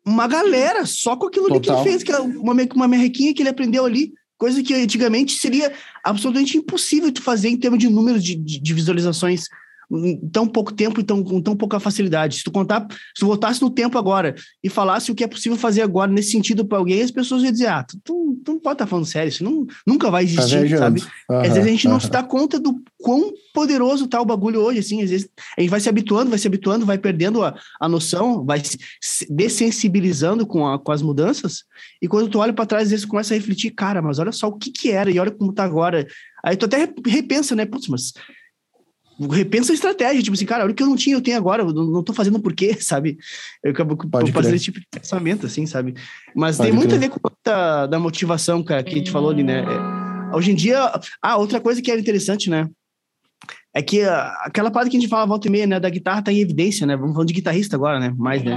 uma 0.04 0.26
galera 0.26 0.85
só 0.85 1.16
com 1.16 1.26
aquilo 1.26 1.47
ali 1.47 1.61
que 1.61 1.71
ele 1.71 1.83
fez, 1.83 2.02
que 2.02 2.12
é 2.12 2.19
uma, 2.19 2.54
uma 2.75 2.88
merrequinha 2.88 3.33
que 3.33 3.42
ele 3.42 3.49
aprendeu 3.49 3.85
ali, 3.85 4.12
coisa 4.37 4.62
que 4.62 4.75
antigamente 4.75 5.33
seria 5.33 5.73
absolutamente 6.04 6.57
impossível 6.57 7.11
de 7.11 7.21
fazer 7.21 7.49
em 7.49 7.57
termos 7.57 7.78
de 7.78 7.88
números 7.88 8.25
de, 8.25 8.35
de, 8.35 8.61
de 8.61 8.75
visualizações 8.75 9.49
em 9.90 10.16
tão 10.28 10.47
pouco 10.47 10.73
tempo 10.73 11.00
e 11.00 11.02
tão, 11.02 11.23
com 11.23 11.40
tão 11.40 11.56
pouca 11.56 11.80
facilidade. 11.80 12.37
Se 12.37 12.44
tu 12.44 12.50
contar, 12.50 12.87
se 12.90 13.20
tu 13.20 13.26
voltasse 13.26 13.61
no 13.61 13.70
tempo 13.70 13.99
agora 13.99 14.35
e 14.62 14.68
falasse 14.68 15.11
o 15.11 15.14
que 15.14 15.25
é 15.25 15.26
possível 15.26 15.59
fazer 15.59 15.82
agora 15.82 16.11
nesse 16.11 16.30
sentido 16.30 16.64
para 16.64 16.78
alguém, 16.78 17.02
as 17.02 17.11
pessoas 17.11 17.42
iam 17.42 17.52
dizer: 17.52 17.66
ah, 17.66 17.82
tu, 17.82 17.99
tu, 18.04 18.40
tu 18.44 18.52
não 18.52 18.61
pode 18.61 18.75
estar 18.75 18.85
tá 18.85 18.87
falando 18.87 19.06
sério, 19.06 19.28
isso 19.28 19.42
não, 19.42 19.66
nunca 19.87 20.11
vai 20.11 20.25
tá 20.25 20.30
existir, 20.30 20.70
tá 20.70 20.78
sabe? 20.78 21.00
Uhum, 21.28 21.37
às 21.38 21.49
vezes 21.49 21.59
a 21.59 21.70
gente 21.70 21.87
uhum. 21.87 21.92
não 21.94 22.00
se 22.00 22.11
dá 22.11 22.23
conta 22.23 22.61
do 22.61 22.80
quão 22.99 23.32
poderoso 23.52 24.06
tá 24.06 24.20
o 24.20 24.25
bagulho 24.25 24.61
hoje, 24.61 24.78
assim, 24.78 25.02
às 25.02 25.11
vezes 25.11 25.28
a 25.56 25.61
gente 25.61 25.70
vai 25.70 25.80
se 25.80 25.88
habituando, 25.88 26.30
vai 26.30 26.38
se 26.38 26.47
habituando, 26.47 26.87
vai 26.87 26.99
perdendo 26.99 27.42
a, 27.42 27.54
a 27.80 27.88
noção, 27.88 28.44
vai 28.44 28.62
se 29.00 29.26
dessensibilizando 29.28 30.47
com, 30.47 30.66
a, 30.66 30.78
com 30.78 30.92
as 30.92 31.02
mudanças, 31.02 31.64
e 32.00 32.06
quando 32.06 32.28
tu 32.28 32.38
olha 32.38 32.52
para 32.52 32.66
trás, 32.66 32.85
às 32.85 32.90
vezes 32.90 33.04
começa 33.04 33.35
a 33.35 33.37
refletir, 33.37 33.70
cara, 33.70 34.00
mas 34.00 34.18
olha 34.18 34.32
só 34.32 34.49
o 34.49 34.56
que 34.56 34.70
que 34.70 34.90
era 34.90 35.11
e 35.11 35.18
olha 35.18 35.30
como 35.30 35.52
tá 35.52 35.64
agora. 35.64 36.06
Aí 36.44 36.56
tu 36.56 36.66
até 36.66 36.88
repensa, 37.06 37.54
né? 37.54 37.66
Putz, 37.66 37.88
mas 37.88 38.12
repensa 39.29 39.73
a 39.73 39.75
estratégia, 39.75 40.23
tipo 40.23 40.35
assim, 40.35 40.47
cara, 40.47 40.65
olha 40.65 40.73
o 40.73 40.75
que 40.75 40.83
eu 40.83 40.87
não 40.87 40.97
tinha, 40.97 41.17
eu 41.17 41.21
tenho 41.21 41.37
agora, 41.37 41.62
eu 41.62 41.73
não, 41.73 42.03
tô 42.03 42.12
fazendo 42.12 42.41
por 42.41 42.55
quê, 42.55 42.77
sabe? 42.81 43.19
Eu 43.62 43.73
acabo 43.73 43.97
fazendo 44.33 44.55
esse 44.55 44.65
tipo 44.65 44.81
de 44.81 44.87
pensamento, 44.91 45.47
assim, 45.47 45.67
sabe? 45.67 45.95
Mas 46.35 46.57
Pode 46.57 46.69
tem 46.69 46.77
muito 46.77 46.89
crer. 46.89 46.99
a 46.99 47.00
ver 47.00 47.11
com 47.11 47.50
a 47.50 47.87
da 47.87 47.99
motivação, 47.99 48.62
cara, 48.62 48.83
que 48.83 48.95
a 48.95 48.99
gente 48.99 49.11
falou 49.11 49.31
ali, 49.31 49.43
né? 49.43 49.65
É, 49.65 50.37
hoje 50.37 50.53
em 50.53 50.55
dia, 50.55 50.93
ah, 51.23 51.37
outra 51.37 51.61
coisa 51.61 51.83
que 51.83 51.91
era 51.91 52.00
interessante, 52.00 52.49
né? 52.49 52.69
É 53.75 53.81
que 53.81 54.03
aquela 54.03 54.71
parte 54.71 54.91
que 54.91 54.97
a 54.97 55.00
gente 55.00 55.09
fala 55.09 55.27
volta 55.27 55.47
e 55.47 55.50
meia, 55.50 55.67
né, 55.67 55.79
da 55.79 55.89
guitarra 55.89 56.23
tá 56.23 56.33
em 56.33 56.41
evidência, 56.41 56.87
né? 56.87 56.97
Vamos 56.97 57.12
falando 57.12 57.29
de 57.29 57.35
guitarrista 57.35 57.77
agora, 57.77 58.00
né? 58.00 58.12
Mais, 58.17 58.43
né? 58.43 58.57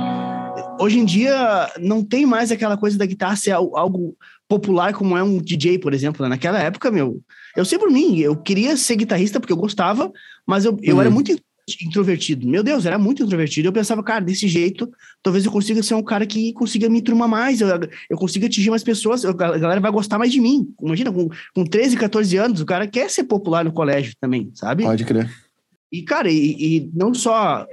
hoje 0.80 1.00
em 1.00 1.06
dia 1.06 1.72
não 1.80 2.04
tem 2.04 2.26
mais 2.26 2.52
aquela 2.52 2.78
coisa 2.78 2.98
da 2.98 3.06
guitarra 3.06 3.36
ser 3.36 3.52
algo 3.52 4.16
popular 4.48 4.94
como 4.94 5.18
é 5.18 5.24
um 5.24 5.40
DJ, 5.40 5.80
por 5.80 5.94
exemplo. 5.94 6.24
Né? 6.24 6.30
Naquela 6.30 6.60
época, 6.60 6.92
meu, 6.92 7.22
eu 7.56 7.66
sei 7.66 7.78
por 7.78 7.90
mim, 7.90 8.20
eu 8.20 8.36
queria 8.36 8.76
ser 8.78 8.96
guitarrista 8.96 9.40
porque 9.40 9.54
eu 9.54 9.58
gostava, 9.58 10.12
mas 10.46 10.66
eu, 10.66 10.78
eu 10.82 11.00
era 11.00 11.10
uhum. 11.10 11.16
muito 11.16 11.36
introvertido. 11.82 12.48
Meu 12.48 12.62
Deus, 12.62 12.86
era 12.86 12.98
muito 12.98 13.24
introvertido. 13.24 13.68
Eu 13.68 13.74
pensava, 13.74 14.04
cara, 14.04 14.20
desse 14.24 14.48
jeito, 14.48 14.92
talvez 15.22 15.46
eu 15.46 15.52
consiga 15.52 15.82
ser 15.82 15.94
um 15.94 16.04
cara 16.04 16.26
que 16.26 16.52
consiga 16.54 16.90
me 16.90 17.02
turmar 17.02 17.28
mais, 17.28 17.62
eu, 17.62 17.68
eu 18.10 18.18
consiga 18.18 18.48
atingir 18.48 18.70
mais 18.70 18.84
pessoas, 18.84 19.24
eu, 19.24 19.32
a 19.32 19.34
galera 19.34 19.80
vai 19.80 19.92
gostar 19.92 20.18
mais 20.18 20.32
de 20.32 20.42
mim. 20.42 20.68
Imagina, 20.82 21.12
com, 21.12 21.30
com 21.54 21.64
13, 21.64 21.96
14 21.96 22.38
anos, 22.38 22.62
o 22.62 22.66
cara 22.66 22.88
quer 22.88 23.10
ser 23.10 23.24
popular 23.24 23.64
no 23.64 23.72
colégio 23.72 24.14
também, 24.20 24.52
sabe? 24.54 24.84
Pode 24.84 25.06
crer. 25.06 25.30
E, 25.94 26.02
cara, 26.02 26.28
e, 26.32 26.56
e 26.60 26.92
não 26.92 27.14
só 27.14 27.68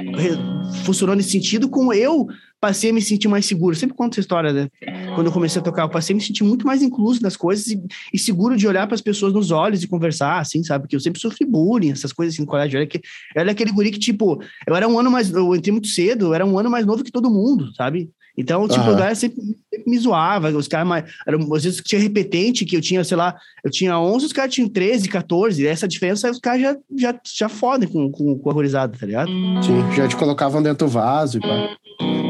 funcionou 0.85 1.17
nesse 1.17 1.31
sentido, 1.31 1.71
como 1.71 1.91
eu 1.91 2.29
passei 2.61 2.91
a 2.91 2.93
me 2.93 3.01
sentir 3.01 3.29
mais 3.29 3.47
seguro. 3.47 3.75
Sempre 3.75 3.97
conto 3.97 4.13
essa 4.13 4.21
história, 4.21 4.53
né? 4.53 4.69
Quando 5.15 5.29
eu 5.29 5.33
comecei 5.33 5.59
a 5.59 5.65
tocar, 5.65 5.85
eu 5.85 5.89
passei 5.89 6.13
a 6.13 6.17
me 6.19 6.23
sentir 6.23 6.45
muito 6.45 6.67
mais 6.67 6.83
incluso 6.83 7.23
nas 7.23 7.35
coisas 7.35 7.67
e, 7.69 7.83
e 8.13 8.19
seguro 8.19 8.59
de 8.59 8.69
olhar 8.69 8.87
para 8.87 8.95
as 8.95 9.01
pessoas 9.01 9.33
nos 9.33 9.51
olhos 9.51 9.83
e 9.83 9.89
conversar, 9.89 10.39
assim, 10.39 10.63
sabe? 10.63 10.83
Porque 10.83 10.95
eu 10.95 11.01
sempre 11.01 11.19
sofri 11.19 11.47
bullying, 11.47 11.93
essas 11.93 12.13
coisas 12.13 12.35
assim 12.35 12.43
no 12.43 12.49
colégio. 12.49 12.77
Eu 12.77 12.83
era, 12.83 12.87
que, 12.87 12.99
eu 12.99 13.41
era 13.41 13.51
aquele 13.53 13.73
guri 13.73 13.91
que, 13.91 13.99
tipo, 13.99 14.39
eu 14.67 14.77
era 14.77 14.87
um 14.87 14.99
ano 14.99 15.11
mais. 15.11 15.31
Eu 15.31 15.57
entrei 15.57 15.73
muito 15.73 15.89
cedo, 15.89 16.27
eu 16.27 16.35
era 16.35 16.45
um 16.45 16.59
ano 16.59 16.71
mais 16.71 16.85
novo 16.85 17.03
que 17.03 17.11
todo 17.11 17.31
mundo, 17.31 17.75
sabe? 17.75 18.11
Então, 18.37 18.67
tipo, 18.69 18.85
uhum. 18.85 18.93
o 18.93 18.97
galera 18.97 19.15
sempre, 19.15 19.43
sempre, 19.43 19.91
me 19.91 19.99
zoava, 19.99 20.49
os 20.51 20.69
caras 20.69 20.87
mais. 20.87 21.05
Eram, 21.27 21.53
às 21.55 21.65
vezes 21.65 21.81
tinha 21.85 22.01
repetente, 22.01 22.65
que 22.65 22.77
eu 22.77 22.81
tinha, 22.81 23.03
sei 23.05 23.17
lá, 23.17 23.37
eu 23.65 23.71
tinha 23.71 23.99
11, 23.99 24.27
os 24.27 24.33
caras 24.33 24.55
tinham 24.55 24.69
13, 24.69 25.09
14. 25.09 25.67
essa 25.67 25.89
diferença, 25.89 26.31
os 26.31 26.39
caras 26.39 26.61
já, 26.61 26.77
já, 26.97 27.21
já 27.25 27.49
fodem 27.49 27.89
com, 27.89 28.11
com, 28.11 28.39
com 28.39 28.51
a 28.51 28.53
gurizada, 28.53 28.97
tá 28.99 29.07
ligado? 29.07 29.31
Sim, 29.63 29.93
já 29.97 30.09
te 30.09 30.17
colocavam 30.17 30.63
dentro 30.63 30.87
do 30.87 30.91
vaso 30.91 31.39
e 31.39 31.41
pá. 31.41 31.77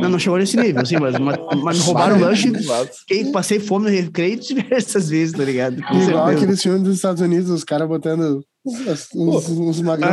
Não, 0.01 0.09
não 0.11 0.19
chegou 0.19 0.39
nesse 0.39 0.57
nível, 0.57 0.83
assim, 0.83 0.97
mas, 0.99 1.19
mas, 1.19 1.37
mas 1.63 1.79
me 1.79 1.85
roubaram 1.85 2.17
o 2.17 2.21
lanche, 2.21 2.53
fiquei, 3.01 3.31
passei 3.31 3.61
fome 3.61 3.87
no 3.87 3.91
recreio 3.91 4.39
diversas 4.41 5.09
vezes, 5.09 5.37
tá 5.37 5.45
ligado? 5.45 5.77
Com 5.83 5.95
Igual 5.95 6.05
certeza. 6.05 6.31
aqueles 6.31 6.63
filmes 6.63 6.83
dos 6.83 6.97
Estados 6.97 7.21
Unidos, 7.21 7.51
os 7.51 7.65
caras 7.65 7.89
botando 7.89 8.43
uns, 8.65 9.09
uns, 9.15 9.49
uns 9.49 9.81
magrão 9.81 10.09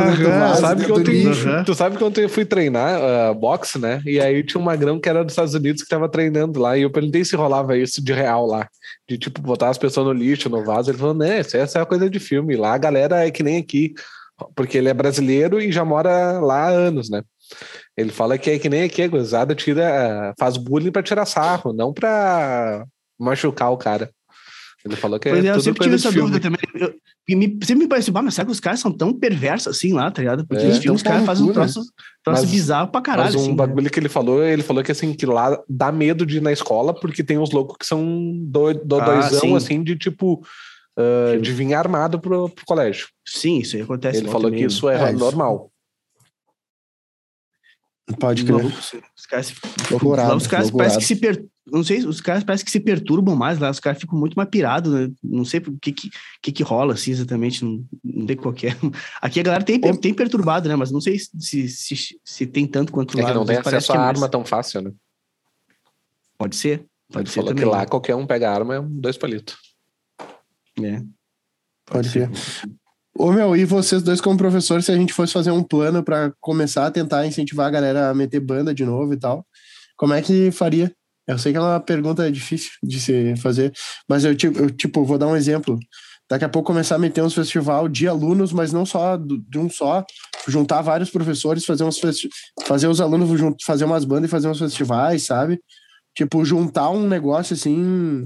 sabe 0.56 0.86
que 0.86 0.92
ontem. 0.92 1.24
Tu 1.64 1.74
sabe 1.74 1.96
que 1.96 2.04
ontem 2.04 2.22
eu 2.22 2.28
fui 2.28 2.44
treinar 2.44 2.98
uh, 2.98 3.34
boxe, 3.34 3.78
né? 3.78 4.00
E 4.06 4.18
aí 4.18 4.42
tinha 4.42 4.60
um 4.60 4.64
magrão 4.64 4.98
que 4.98 5.08
era 5.08 5.22
dos 5.22 5.32
Estados 5.32 5.54
Unidos 5.54 5.82
que 5.82 5.88
tava 5.88 6.08
treinando 6.08 6.58
lá. 6.58 6.76
E 6.76 6.82
eu 6.82 6.90
perguntei 6.90 7.24
se 7.24 7.36
rolava 7.36 7.76
isso 7.76 8.02
de 8.02 8.12
real 8.12 8.46
lá. 8.46 8.66
De 9.08 9.18
tipo, 9.18 9.42
botar 9.42 9.68
as 9.68 9.78
pessoas 9.78 10.06
no 10.06 10.12
lixo, 10.12 10.48
no 10.48 10.64
vaso. 10.64 10.90
Ele 10.90 10.98
falou, 10.98 11.14
né, 11.14 11.38
essa 11.38 11.78
é 11.78 11.82
a 11.82 11.86
coisa 11.86 12.08
de 12.08 12.18
filme. 12.18 12.56
Lá 12.56 12.74
a 12.74 12.78
galera 12.78 13.26
é 13.26 13.30
que 13.30 13.42
nem 13.42 13.58
aqui. 13.58 13.92
Porque 14.54 14.78
ele 14.78 14.88
é 14.88 14.94
brasileiro 14.94 15.60
e 15.60 15.72
já 15.72 15.84
mora 15.84 16.38
lá 16.40 16.68
há 16.68 16.68
anos, 16.68 17.10
né? 17.10 17.22
Ele 17.96 18.10
fala 18.10 18.38
que 18.38 18.50
é 18.50 18.58
que 18.58 18.68
nem 18.68 18.82
aqui, 18.82 19.02
a 19.02 19.08
gozada 19.08 19.54
tira, 19.54 20.34
faz 20.38 20.56
bullying 20.56 20.92
pra 20.92 21.02
tirar 21.02 21.26
sarro, 21.26 21.72
não 21.72 21.92
pra 21.92 22.84
machucar 23.18 23.72
o 23.72 23.76
cara. 23.76 24.10
Ele 24.84 24.96
falou 24.96 25.18
que 25.18 25.28
é. 25.28 25.32
Pois 25.32 25.44
é, 25.44 25.50
eu 25.50 25.60
sempre 25.60 25.82
tive 25.82 25.94
essa 25.96 26.12
dúvida 26.12 26.38
também. 26.38 26.60
Eu, 26.74 26.94
me, 27.36 27.58
sempre 27.62 27.84
me 27.84 27.88
pareceu, 27.88 28.14
mas 28.14 28.34
será 28.34 28.46
que 28.46 28.52
os 28.52 28.60
caras 28.60 28.80
são 28.80 28.92
tão 28.92 29.12
perversos 29.12 29.76
assim 29.76 29.92
lá, 29.92 30.10
tá 30.10 30.22
ligado? 30.22 30.46
Porque 30.46 30.64
é, 30.64 30.68
os 30.68 30.78
filmes, 30.78 31.00
os 31.00 31.02
caras 31.02 31.26
fazem 31.26 31.46
um 31.46 31.52
troço, 31.52 31.82
troço 32.24 32.42
mas, 32.42 32.50
bizarro 32.50 32.88
pra 32.88 33.02
caralho. 33.02 33.26
Mas 33.26 33.34
um 33.34 33.40
assim, 33.40 33.56
bagulho 33.56 33.84
né? 33.84 33.90
que 33.90 33.98
ele 33.98 34.08
falou, 34.08 34.42
ele 34.42 34.62
falou 34.62 34.82
que 34.82 34.92
assim, 34.92 35.12
que 35.12 35.26
lá 35.26 35.60
dá 35.68 35.90
medo 35.92 36.24
de 36.24 36.38
ir 36.38 36.40
na 36.40 36.52
escola, 36.52 36.94
porque 36.94 37.24
tem 37.24 37.36
uns 37.36 37.50
loucos 37.50 37.76
que 37.78 37.86
são 37.86 38.02
do, 38.44 38.72
do 38.72 39.00
ah, 39.00 39.04
doisão, 39.04 39.56
assim, 39.56 39.82
de 39.82 39.96
tipo. 39.96 40.42
Uh, 40.98 41.40
de 41.40 41.52
vir 41.52 41.74
armado 41.74 42.18
pro, 42.18 42.48
pro 42.48 42.66
colégio. 42.66 43.06
Sim, 43.24 43.58
isso 43.58 43.76
aí 43.76 43.82
acontece. 43.82 44.18
Ele 44.18 44.26
falou 44.26 44.50
também, 44.50 44.58
que 44.58 44.66
isso 44.66 44.88
é, 44.88 45.10
é 45.10 45.12
normal. 45.12 45.70
Pode 48.16 48.44
crer. 48.44 48.64
Os 49.16 49.26
caras, 49.26 49.54
loucurado, 49.90 50.36
os 50.36 50.46
caras 50.46 50.70
parecem 50.70 50.98
que 50.98 51.04
se 51.04 51.16
per... 51.16 51.44
não 51.66 51.84
sei, 51.84 52.04
os 52.06 52.20
caras 52.20 52.42
parecem 52.42 52.64
que 52.64 52.70
se 52.70 52.80
perturbam 52.80 53.36
mais 53.36 53.58
lá, 53.58 53.70
os 53.70 53.80
caras 53.80 54.00
ficam 54.00 54.18
muito 54.18 54.34
mais 54.34 54.48
pirados, 54.48 54.92
né? 54.92 55.10
Não 55.22 55.44
sei 55.44 55.60
o 55.60 55.78
que 55.78 55.92
que, 55.92 56.10
que 56.42 56.52
que 56.52 56.62
rola 56.62 56.94
assim 56.94 57.10
exatamente, 57.10 57.62
não, 57.62 57.84
não 58.02 58.26
sei 58.26 58.36
qual 58.36 58.54
é. 58.54 58.74
Aqui 59.20 59.40
a 59.40 59.42
galera 59.42 59.64
tem, 59.64 59.78
tem 59.78 60.14
perturbado, 60.14 60.68
né? 60.68 60.76
Mas 60.76 60.90
não 60.90 61.00
sei 61.00 61.18
se, 61.18 61.68
se, 61.68 62.18
se 62.24 62.46
tem 62.46 62.66
tanto 62.66 62.92
quanto 62.92 63.18
é 63.18 63.22
lá. 63.22 63.28
Que 63.28 63.34
não 63.34 63.44
tem 63.44 63.58
acesso 63.58 63.92
à 63.92 63.96
é 63.96 63.98
arma 63.98 64.28
tão 64.28 64.44
fácil, 64.44 64.80
né? 64.82 64.92
Pode 66.38 66.56
ser. 66.56 66.86
Pode 67.12 67.28
Ele 67.28 67.28
ser 67.28 67.40
falou 67.40 67.50
também. 67.50 67.64
que 67.64 67.70
lá 67.70 67.84
qualquer 67.84 68.14
um 68.14 68.26
pega 68.26 68.50
arma 68.50 68.74
é 68.76 68.80
um 68.80 68.88
dois 68.88 69.18
palitos. 69.18 69.56
É. 70.82 70.98
Pode, 71.00 71.10
Pode 71.84 72.08
ser. 72.08 72.30
Ô, 73.20 73.32
meu, 73.32 73.56
e 73.56 73.64
vocês 73.64 74.00
dois 74.00 74.20
como 74.20 74.38
professores, 74.38 74.84
se 74.84 74.92
a 74.92 74.94
gente 74.94 75.12
fosse 75.12 75.32
fazer 75.32 75.50
um 75.50 75.60
plano 75.60 76.04
para 76.04 76.32
começar 76.40 76.86
a 76.86 76.90
tentar 76.90 77.26
incentivar 77.26 77.66
a 77.66 77.70
galera 77.70 78.10
a 78.10 78.14
meter 78.14 78.38
banda 78.38 78.72
de 78.72 78.84
novo 78.84 79.12
e 79.12 79.18
tal, 79.18 79.44
como 79.96 80.14
é 80.14 80.22
que 80.22 80.52
faria? 80.52 80.94
Eu 81.26 81.36
sei 81.36 81.50
que 81.50 81.58
é 81.58 81.60
uma 81.60 81.80
pergunta 81.80 82.30
difícil 82.30 82.70
de 82.80 83.00
se 83.00 83.34
fazer, 83.38 83.72
mas 84.08 84.24
eu, 84.24 84.30
eu 84.54 84.70
tipo, 84.70 85.04
vou 85.04 85.18
dar 85.18 85.26
um 85.26 85.34
exemplo. 85.34 85.76
Daqui 86.30 86.44
a 86.44 86.48
pouco 86.48 86.68
começar 86.68 86.94
a 86.94 86.98
meter 86.98 87.20
uns 87.24 87.34
festival 87.34 87.88
de 87.88 88.06
alunos, 88.06 88.52
mas 88.52 88.72
não 88.72 88.86
só 88.86 89.16
de 89.16 89.58
um 89.58 89.68
só, 89.68 90.04
juntar 90.46 90.80
vários 90.80 91.10
professores, 91.10 91.64
fazer 91.64 91.82
uns 91.82 92.00
fazer 92.66 92.86
os 92.86 93.00
alunos 93.00 93.28
fazer 93.64 93.84
umas 93.84 94.04
bandas 94.04 94.28
e 94.28 94.30
fazer 94.30 94.46
uns 94.46 94.60
festivais, 94.60 95.24
sabe? 95.24 95.58
Tipo, 96.16 96.44
juntar 96.44 96.90
um 96.90 97.08
negócio 97.08 97.54
assim, 97.54 98.24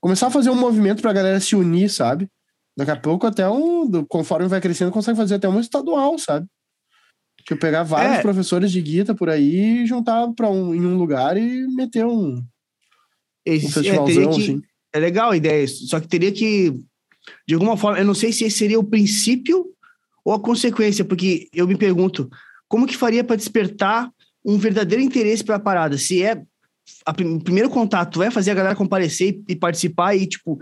começar 0.00 0.28
a 0.28 0.30
fazer 0.30 0.48
um 0.48 0.54
movimento 0.54 1.02
pra 1.02 1.12
galera 1.12 1.38
se 1.38 1.54
unir, 1.54 1.90
sabe? 1.90 2.30
Daqui 2.76 2.90
a 2.90 2.96
pouco, 2.96 3.26
até 3.26 3.48
um, 3.48 4.04
conforme 4.08 4.48
vai 4.48 4.60
crescendo, 4.60 4.90
consegue 4.90 5.16
fazer 5.16 5.34
até 5.34 5.48
uma 5.48 5.60
estadual, 5.60 6.18
sabe? 6.18 6.46
Tipo, 7.44 7.60
pegar 7.60 7.82
vários 7.82 8.18
é. 8.18 8.22
professores 8.22 8.70
de 8.70 8.80
guita 8.80 9.14
por 9.14 9.28
aí, 9.28 9.84
juntar 9.86 10.28
pra 10.32 10.48
um, 10.48 10.74
em 10.74 10.84
um 10.84 10.96
lugar 10.96 11.36
e 11.36 11.66
meter 11.68 12.06
um, 12.06 12.42
esse, 13.44 13.66
um 13.66 13.68
é, 13.68 13.72
festivalzão, 13.72 14.22
é, 14.22 14.34
que, 14.34 14.42
assim. 14.42 14.62
É 14.94 14.98
legal 14.98 15.30
a 15.30 15.36
ideia, 15.36 15.66
só 15.66 15.98
que 16.00 16.08
teria 16.08 16.30
que, 16.30 16.72
de 17.46 17.54
alguma 17.54 17.76
forma, 17.76 17.98
eu 17.98 18.04
não 18.04 18.14
sei 18.14 18.32
se 18.32 18.44
esse 18.44 18.58
seria 18.58 18.78
o 18.78 18.84
princípio 18.84 19.66
ou 20.24 20.32
a 20.32 20.40
consequência, 20.40 21.04
porque 21.04 21.48
eu 21.52 21.66
me 21.66 21.76
pergunto, 21.76 22.30
como 22.68 22.86
que 22.86 22.96
faria 22.96 23.24
para 23.24 23.36
despertar 23.36 24.10
um 24.44 24.56
verdadeiro 24.58 25.02
interesse 25.02 25.42
para 25.42 25.56
a 25.56 25.60
parada? 25.60 25.98
Se 25.98 26.22
é 26.22 26.42
a, 27.04 27.10
o 27.10 27.40
primeiro 27.40 27.70
contato 27.70 28.22
é 28.22 28.30
fazer 28.30 28.50
a 28.50 28.54
galera 28.54 28.76
comparecer 28.76 29.42
e, 29.48 29.52
e 29.52 29.56
participar 29.56 30.14
e, 30.14 30.26
tipo, 30.26 30.58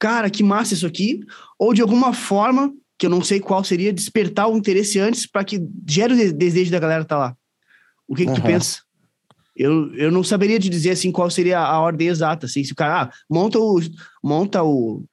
cara, 0.00 0.30
que 0.30 0.42
massa 0.42 0.72
isso 0.72 0.86
aqui, 0.86 1.20
ou 1.58 1.74
de 1.74 1.82
alguma 1.82 2.14
forma, 2.14 2.72
que 2.98 3.04
eu 3.04 3.10
não 3.10 3.22
sei 3.22 3.38
qual 3.38 3.62
seria, 3.62 3.92
despertar 3.92 4.48
o 4.48 4.56
interesse 4.56 4.98
antes 4.98 5.26
para 5.26 5.44
que 5.44 5.60
gere 5.86 6.14
o 6.14 6.32
desejo 6.34 6.72
da 6.72 6.78
galera 6.78 7.02
estar 7.02 7.16
tá 7.16 7.20
lá. 7.20 7.36
O 8.08 8.14
que, 8.14 8.24
que 8.24 8.30
uhum. 8.30 8.36
tu 8.36 8.42
pensa? 8.42 8.80
Eu, 9.54 9.94
eu 9.94 10.10
não 10.10 10.24
saberia 10.24 10.58
te 10.58 10.70
dizer 10.70 10.92
assim 10.92 11.12
qual 11.12 11.30
seria 11.30 11.60
a 11.60 11.78
ordem 11.78 12.08
exata. 12.08 12.46
Assim, 12.46 12.64
se 12.64 12.72
o 12.72 12.74
cara 12.74 13.02
ah, 13.02 13.10
monta, 13.28 13.58
o, 13.58 13.78
monta 14.24 14.62
o, 14.62 15.04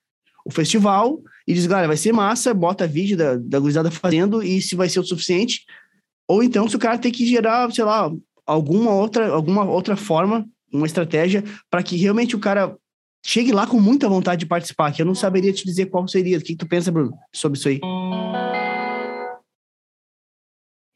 o 0.45 0.51
festival 0.51 1.19
e 1.45 1.53
diz, 1.53 1.65
galera, 1.65 1.87
vai 1.87 1.97
ser 1.97 2.13
massa, 2.13 2.53
bota 2.53 2.87
vídeo 2.87 3.17
da, 3.17 3.35
da 3.35 3.59
gurizada 3.59 3.91
fazendo 3.91 4.41
e 4.41 4.61
se 4.61 4.75
vai 4.75 4.87
ser 4.87 5.01
o 5.01 5.03
suficiente. 5.03 5.65
Ou 6.27 6.41
então, 6.41 6.67
se 6.67 6.77
o 6.77 6.79
cara 6.79 6.97
tem 6.97 7.11
que 7.11 7.25
gerar, 7.25 7.69
sei 7.73 7.83
lá, 7.83 8.09
alguma 8.45 8.91
outra, 8.91 9.29
alguma 9.29 9.65
outra 9.65 9.97
forma, 9.97 10.47
uma 10.71 10.85
estratégia 10.85 11.43
para 11.69 11.83
que 11.83 11.97
realmente 11.97 12.35
o 12.35 12.39
cara 12.39 12.75
chegue 13.27 13.51
lá 13.51 13.67
com 13.67 13.77
muita 13.77 14.07
vontade 14.07 14.39
de 14.39 14.45
participar, 14.45 14.93
que 14.93 15.01
eu 15.01 15.05
não 15.05 15.13
saberia 15.13 15.51
te 15.51 15.65
dizer 15.65 15.87
qual 15.87 16.07
seria. 16.07 16.37
O 16.37 16.41
que, 16.41 16.55
tu 16.55 16.65
pensa, 16.65 16.89
Bruno, 16.89 17.13
sobre 17.35 17.59
isso 17.59 17.67
aí? 17.67 17.81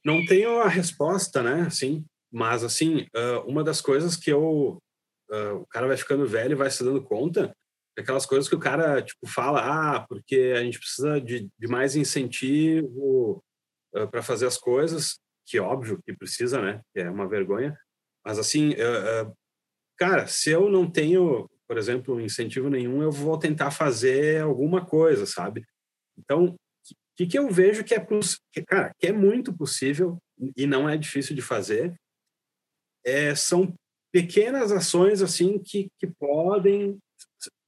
Não 0.06 0.26
tenho 0.26 0.62
a 0.62 0.70
resposta, 0.70 1.44
né? 1.44 1.64
Assim, 1.64 2.06
mas, 2.32 2.64
assim, 2.64 3.06
uma 3.46 3.66
das 3.66 3.82
coisas 3.82 4.16
que 4.16 4.32
eu... 4.32 4.82
o 5.30 5.66
cara 5.70 5.88
vai 5.88 5.98
ficando 5.98 6.26
velho 6.26 6.54
e 6.54 6.56
vai 6.56 6.72
se 6.72 6.84
dando 6.84 7.04
conta 7.04 7.54
aquelas 8.00 8.26
coisas 8.26 8.48
que 8.48 8.56
o 8.56 8.60
cara, 8.60 9.02
tipo, 9.02 9.28
fala, 9.28 9.60
ah, 9.98 10.06
porque 10.08 10.54
a 10.56 10.64
gente 10.64 10.80
precisa 10.80 11.20
de, 11.20 11.50
de 11.60 11.68
mais 11.68 11.96
incentivo 11.96 13.44
para 14.10 14.24
fazer 14.24 14.48
as 14.48 14.58
coisas, 14.58 15.20
que 15.46 15.60
óbvio 15.60 16.02
que 16.04 16.14
precisa, 16.14 16.62
né? 16.62 16.82
Que 16.94 17.02
é 17.02 17.10
uma 17.12 17.28
vergonha. 17.28 17.78
Mas, 18.26 18.40
assim, 18.40 18.74
cara, 20.00 20.26
se 20.26 20.50
eu 20.50 20.70
não 20.70 20.90
tenho 20.90 21.48
por 21.72 21.78
exemplo, 21.78 22.20
incentivo 22.20 22.70
nenhum, 22.70 23.02
eu 23.02 23.14
vou 23.14 23.40
tentar 23.40 23.72
fazer 23.72 24.42
alguma 24.42 24.86
coisa, 24.86 25.26
sabe? 25.26 25.64
Então, 26.18 26.48
o 26.48 26.56
que, 27.16 27.26
que 27.26 27.40
eu 27.40 27.50
vejo 27.50 27.82
que 27.86 27.96
é, 27.96 28.06
cara, 28.68 28.92
que 29.00 29.08
é 29.08 29.14
muito 29.14 29.54
possível 29.54 30.18
e 30.58 30.68
não 30.68 30.90
é 30.90 30.98
difícil 30.98 31.34
de 31.34 31.42
fazer, 31.42 31.96
é, 33.06 33.34
são 33.36 33.74
pequenas 34.12 34.70
ações 34.74 35.22
assim 35.22 35.60
que, 35.60 35.88
que 35.98 36.08
podem 36.08 37.00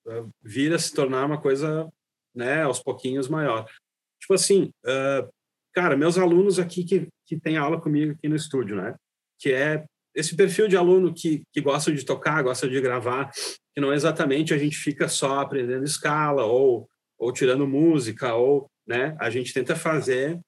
uh, 0.05 0.29
vir 0.41 0.73
a 0.73 0.79
se 0.79 0.93
tornar 0.93 1.25
uma 1.25 1.41
coisa, 1.41 1.89
né, 2.35 2.63
aos 2.63 2.83
pouquinhos 2.83 3.29
maior. 3.29 3.71
Tipo 4.19 4.33
assim, 4.33 4.69
uh, 4.85 5.31
cara, 5.73 5.95
meus 5.95 6.17
alunos 6.17 6.59
aqui 6.59 6.83
que, 6.83 7.07
que 7.25 7.39
têm 7.39 7.55
aula 7.55 7.79
comigo 7.79 8.11
aqui 8.11 8.27
no 8.27 8.35
estúdio, 8.35 8.75
né, 8.75 8.97
que 9.39 9.53
é 9.53 9.85
esse 10.15 10.35
perfil 10.35 10.67
de 10.67 10.77
aluno 10.77 11.13
que, 11.13 11.43
que 11.51 11.61
gosta 11.61 11.91
de 11.91 12.05
tocar, 12.05 12.43
gosta 12.43 12.69
de 12.69 12.79
gravar, 12.79 13.31
que 13.73 13.81
não 13.81 13.91
é 13.91 13.95
exatamente 13.95 14.53
a 14.53 14.57
gente 14.57 14.77
fica 14.77 15.07
só 15.07 15.39
aprendendo 15.39 15.83
escala 15.83 16.45
ou, 16.45 16.87
ou 17.17 17.31
tirando 17.31 17.67
música, 17.67 18.35
ou 18.35 18.69
né, 18.85 19.15
a 19.19 19.29
gente 19.29 19.53
tenta 19.53 19.75
fazer 19.75 20.39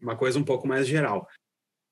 uma 0.00 0.16
coisa 0.16 0.38
um 0.38 0.44
pouco 0.44 0.66
mais 0.66 0.86
geral. 0.86 1.26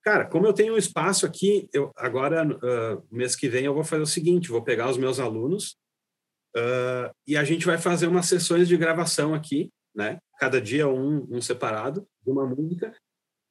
cara, 0.03 0.25
como 0.25 0.47
eu 0.47 0.53
tenho 0.53 0.75
um 0.75 0.79
espaço 0.79 1.27
aqui, 1.27 1.69
eu 1.73 1.91
agora, 1.97 2.47
uh, 2.47 3.07
mês 3.11 3.35
que 3.35 3.49
vem, 3.49 3.65
eu 3.65 3.75
vou 3.75 3.83
fazer 3.83 4.03
o 4.03 4.07
seguinte: 4.07 4.51
vou 4.51 4.63
pegar 4.63 4.89
os 4.89 4.97
meus 4.97 5.19
alunos 5.19 5.77
uh, 6.57 7.11
e 7.27 7.37
a 7.37 7.43
gente 7.43 7.67
vai 7.67 7.79
fazer 7.79 8.07
umas 8.07 8.27
sessões 8.27 8.69
de 8.69 8.77
gravação 8.77 9.35
aqui, 9.35 9.71
né? 9.95 10.19
Cada 10.39 10.61
dia 10.61 10.87
um, 10.87 11.27
um 11.31 11.41
separado 11.41 12.07
de 12.25 12.31
uma 12.31 12.47
música. 12.47 12.95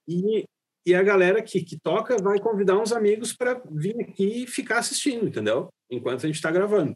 E, 0.07 0.45
e 0.85 0.93
a 0.93 1.01
galera 1.01 1.41
que, 1.41 1.63
que 1.63 1.79
toca 1.79 2.15
vai 2.21 2.39
convidar 2.39 2.77
uns 2.77 2.91
amigos 2.91 3.33
para 3.33 3.61
vir 3.71 3.99
aqui 4.01 4.43
e 4.43 4.47
ficar 4.47 4.79
assistindo, 4.79 5.27
entendeu? 5.27 5.69
Enquanto 5.89 6.23
a 6.23 6.27
gente 6.27 6.35
está 6.35 6.51
gravando. 6.51 6.95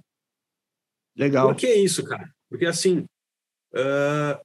Legal. 1.18 1.48
Por 1.48 1.56
que 1.56 1.74
isso, 1.74 2.04
cara? 2.04 2.30
Porque 2.50 2.66
assim, 2.66 3.06
uh, 3.74 4.40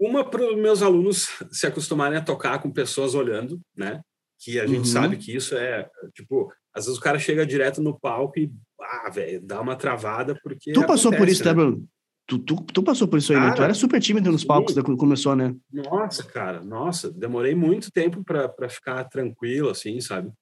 uma 0.00 0.28
para 0.28 0.44
os 0.44 0.56
meus 0.56 0.82
alunos 0.82 1.28
se 1.52 1.66
acostumarem 1.66 2.18
a 2.18 2.24
tocar 2.24 2.60
com 2.60 2.70
pessoas 2.70 3.14
olhando, 3.14 3.60
né? 3.76 4.00
Que 4.40 4.58
a 4.58 4.66
gente 4.66 4.80
uhum. 4.80 4.84
sabe 4.84 5.16
que 5.16 5.34
isso 5.34 5.56
é, 5.56 5.88
tipo, 6.12 6.52
às 6.74 6.86
vezes 6.86 6.98
o 6.98 7.02
cara 7.02 7.18
chega 7.18 7.46
direto 7.46 7.80
no 7.80 7.98
palco 7.98 8.38
e, 8.38 8.52
ah, 8.80 9.10
velho, 9.10 9.40
dá 9.40 9.60
uma 9.60 9.76
travada 9.76 10.38
porque. 10.42 10.72
Tu 10.72 10.86
passou 10.86 11.12
acontece, 11.12 11.18
por 11.18 11.28
isso, 11.28 11.44
né, 11.44 11.50
né 11.50 11.54
Bruno? 11.54 11.88
Tu, 12.26 12.38
tu, 12.38 12.56
tu, 12.56 12.82
passou 12.82 13.06
por 13.06 13.18
isso 13.18 13.32
aí, 13.32 13.38
cara, 13.38 13.50
né? 13.50 13.56
Tu 13.56 13.62
era 13.62 13.74
super 13.74 14.00
tímido 14.00 14.32
nos 14.32 14.44
palcos 14.44 14.74
quando 14.74 14.96
começou, 14.96 15.36
né? 15.36 15.54
Nossa, 15.70 16.24
cara, 16.24 16.62
nossa, 16.62 17.10
demorei 17.10 17.54
muito 17.54 17.92
tempo 17.92 18.24
para 18.24 18.68
ficar 18.68 19.04
tranquilo, 19.04 19.68
assim, 19.68 20.00
sabe? 20.00 20.32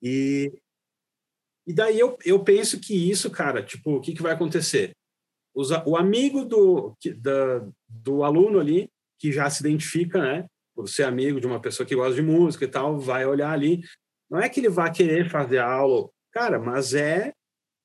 E, 0.00 0.52
e 1.66 1.72
daí 1.72 1.98
eu, 1.98 2.16
eu 2.24 2.44
penso 2.44 2.78
que 2.78 2.94
isso, 2.94 3.28
cara, 3.28 3.60
tipo, 3.60 3.96
o 3.96 4.00
que, 4.00 4.14
que 4.14 4.22
vai 4.22 4.32
acontecer? 4.32 4.92
Os, 5.52 5.70
o 5.84 5.96
amigo 5.96 6.44
do, 6.44 6.96
da, 7.16 7.66
do 7.88 8.22
aluno 8.22 8.60
ali, 8.60 8.88
que 9.18 9.32
já 9.32 9.50
se 9.50 9.60
identifica, 9.60 10.22
né, 10.22 10.46
por 10.76 10.88
ser 10.88 11.02
amigo 11.02 11.40
de 11.40 11.46
uma 11.48 11.60
pessoa 11.60 11.84
que 11.84 11.96
gosta 11.96 12.14
de 12.14 12.22
música 12.22 12.64
e 12.64 12.68
tal, 12.68 13.00
vai 13.00 13.26
olhar 13.26 13.50
ali. 13.50 13.80
Não 14.30 14.38
é 14.38 14.48
que 14.48 14.60
ele 14.60 14.68
vá 14.68 14.88
querer 14.90 15.28
fazer 15.28 15.58
aula, 15.58 16.08
cara, 16.30 16.60
mas 16.60 16.94
é 16.94 17.32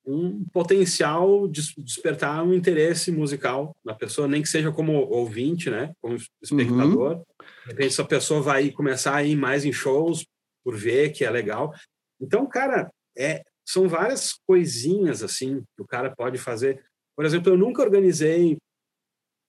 um 0.06 0.44
potencial 0.52 1.48
de 1.48 1.62
despertar 1.78 2.42
um 2.44 2.52
interesse 2.52 3.10
musical 3.10 3.74
na 3.84 3.94
pessoa, 3.94 4.28
nem 4.28 4.42
que 4.42 4.48
seja 4.48 4.70
como 4.70 4.92
ouvinte, 4.92 5.70
né, 5.70 5.94
como 6.00 6.16
espectador. 6.42 7.16
Uhum. 7.16 7.24
De 7.64 7.70
repente, 7.70 7.88
essa 7.88 8.04
pessoa 8.04 8.42
vai 8.42 8.70
começar 8.70 9.14
a 9.14 9.22
ir 9.22 9.36
mais 9.36 9.64
em 9.64 9.72
shows 9.72 10.26
por 10.62 10.76
ver 10.76 11.10
que 11.10 11.24
é 11.24 11.30
legal. 11.30 11.72
Então, 12.20 12.46
cara, 12.46 12.90
é, 13.16 13.42
são 13.66 13.88
várias 13.88 14.34
coisinhas 14.46 15.22
assim 15.22 15.62
que 15.76 15.82
o 15.82 15.86
cara 15.86 16.14
pode 16.14 16.38
fazer. 16.38 16.84
Por 17.16 17.24
exemplo, 17.24 17.52
eu 17.52 17.56
nunca 17.56 17.82
organizei 17.82 18.58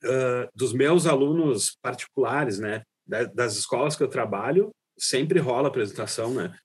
uh, 0.04 0.48
dos 0.56 0.72
meus 0.72 1.06
alunos 1.06 1.78
particulares, 1.82 2.60
né, 2.60 2.84
das 3.34 3.56
escolas 3.56 3.96
que 3.96 4.04
eu 4.04 4.08
trabalho, 4.08 4.72
sempre 4.98 5.39
rola 5.39 5.68
apresentação, 5.68 6.34
né? 6.34 6.58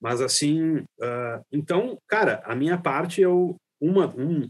Mas 0.00 0.20
assim, 0.20 0.78
uh, 0.78 1.44
então, 1.50 1.98
cara, 2.06 2.42
a 2.44 2.54
minha 2.54 2.78
parte 2.80 3.20
eu 3.20 3.56
uma 3.80 4.06
um 4.16 4.48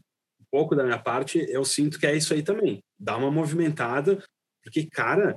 pouco 0.50 0.74
da 0.74 0.84
minha 0.84 0.98
parte 0.98 1.38
eu 1.48 1.64
sinto 1.64 1.98
que 1.98 2.06
é 2.06 2.16
isso 2.16 2.32
aí 2.32 2.42
também, 2.42 2.80
dá 2.98 3.16
uma 3.16 3.30
movimentada, 3.30 4.22
porque 4.62 4.86
cara, 4.86 5.36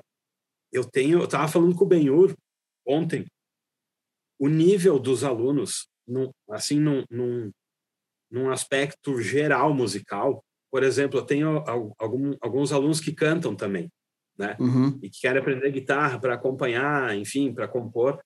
eu 0.72 0.84
tenho, 0.84 1.20
eu 1.20 1.28
tava 1.28 1.48
falando 1.48 1.76
com 1.76 1.84
o 1.86 1.88
Benhur 1.88 2.34
ontem, 2.88 3.26
o 4.40 4.48
nível 4.48 4.98
dos 5.00 5.24
alunos, 5.24 5.88
num, 6.08 6.32
assim, 6.50 6.80
num, 6.80 7.04
num, 7.10 7.52
num 8.32 8.50
aspecto 8.50 9.22
geral 9.22 9.74
musical, 9.74 10.44
por 10.72 10.84
exemplo, 10.84 11.20
eu 11.20 11.26
tenho 11.26 11.64
algum, 11.98 12.36
alguns 12.40 12.72
alunos 12.72 13.00
que 13.00 13.12
cantam 13.12 13.56
também, 13.56 13.90
né? 14.38 14.56
Uhum. 14.60 15.00
E 15.02 15.10
que 15.10 15.20
querem 15.22 15.42
aprender 15.42 15.72
guitarra 15.72 16.20
para 16.20 16.36
acompanhar, 16.36 17.16
enfim, 17.18 17.54
para 17.54 17.68
compor. 17.68 18.20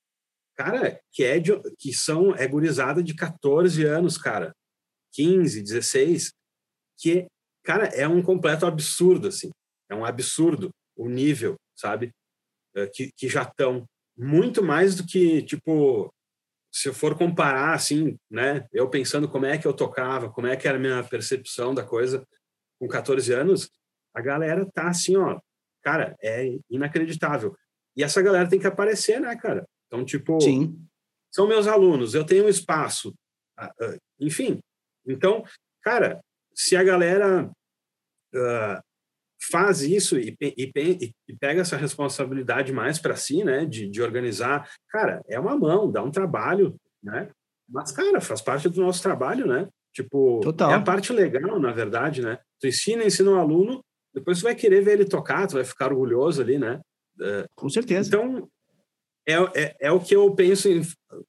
Cara, 0.55 0.99
que 1.11 1.23
é 1.23 1.39
de, 1.39 1.51
que 1.77 1.93
são 1.93 2.35
é 2.35 2.47
gurizada 2.47 3.01
de 3.01 3.15
14 3.15 3.83
anos, 3.85 4.17
cara. 4.17 4.53
15, 5.13 5.61
16, 5.61 6.33
que 6.97 7.27
cara, 7.63 7.85
é 7.87 8.07
um 8.07 8.21
completo 8.21 8.65
absurdo 8.65 9.27
assim. 9.27 9.49
É 9.89 9.95
um 9.95 10.05
absurdo 10.05 10.69
o 10.95 11.09
nível, 11.09 11.55
sabe? 11.75 12.11
É, 12.75 12.87
que, 12.87 13.11
que 13.15 13.29
já 13.29 13.43
estão 13.43 13.85
muito 14.17 14.63
mais 14.63 14.95
do 14.95 15.05
que 15.05 15.41
tipo 15.43 16.11
se 16.71 16.89
eu 16.89 16.93
for 16.93 17.15
comparar 17.15 17.75
assim, 17.75 18.17
né, 18.29 18.65
eu 18.73 18.89
pensando 18.89 19.29
como 19.29 19.45
é 19.45 19.59
que 19.59 19.67
eu 19.67 19.73
tocava, 19.73 20.31
como 20.31 20.47
é 20.47 20.55
que 20.55 20.67
era 20.67 20.77
a 20.77 20.81
minha 20.81 21.03
percepção 21.03 21.71
da 21.71 21.83
coisa 21.83 22.25
com 22.79 22.87
14 22.87 23.31
anos, 23.31 23.69
a 24.11 24.19
galera 24.21 24.65
tá 24.73 24.89
assim, 24.89 25.15
ó, 25.15 25.39
cara, 25.83 26.15
é 26.19 26.57
inacreditável. 26.67 27.55
E 27.95 28.03
essa 28.03 28.23
galera 28.23 28.49
tem 28.49 28.59
que 28.59 28.65
aparecer, 28.65 29.21
né, 29.21 29.35
cara? 29.35 29.67
Então, 29.93 30.03
tipo, 30.03 30.41
Sim. 30.41 30.75
são 31.31 31.47
meus 31.47 31.67
alunos, 31.67 32.15
eu 32.15 32.25
tenho 32.25 32.45
um 32.45 32.49
espaço, 32.49 33.13
enfim. 34.19 34.57
Então, 35.05 35.43
cara, 35.83 36.19
se 36.55 36.75
a 36.75 36.83
galera 36.83 37.45
uh, 37.45 38.81
faz 39.51 39.83
isso 39.83 40.17
e, 40.17 40.35
e, 40.41 40.71
e, 40.75 41.37
pega 41.39 41.61
essa 41.61 41.77
responsabilidade 41.77 42.73
mais 42.73 42.97
para 42.97 43.15
si, 43.15 43.43
né, 43.43 43.67
de, 43.67 43.87
de 43.87 44.01
organizar, 44.01 44.67
cara, 44.89 45.21
é 45.27 45.39
uma 45.39 45.55
mão, 45.55 45.91
dá 45.91 46.01
um 46.01 46.09
trabalho, 46.09 46.75
né? 47.03 47.29
Mas, 47.69 47.91
cara, 47.91 48.19
faz 48.19 48.41
parte 48.41 48.67
do 48.67 48.81
nosso 48.81 49.03
trabalho, 49.03 49.45
né? 49.45 49.69
Tipo, 49.93 50.39
Total. 50.41 50.71
é 50.71 50.73
a 50.73 50.81
parte 50.81 51.13
legal, 51.13 51.59
na 51.59 51.71
verdade, 51.71 52.23
né? 52.23 52.39
Tu 52.59 52.67
ensina, 52.67 53.03
ensina 53.05 53.29
o 53.29 53.35
um 53.35 53.39
aluno, 53.39 53.85
depois 54.11 54.39
tu 54.39 54.43
vai 54.43 54.55
querer 54.55 54.81
ver 54.81 54.93
ele 54.93 55.05
tocar, 55.05 55.45
tu 55.45 55.53
vai 55.53 55.63
ficar 55.63 55.91
orgulhoso 55.91 56.41
ali, 56.41 56.57
né? 56.57 56.81
Com 57.55 57.69
certeza. 57.69 58.09
Então, 58.09 58.49
é, 59.27 59.35
é, 59.55 59.75
é 59.81 59.91
o 59.91 59.99
que 59.99 60.15
eu 60.15 60.33
penso, 60.35 60.67
em, 60.69 60.81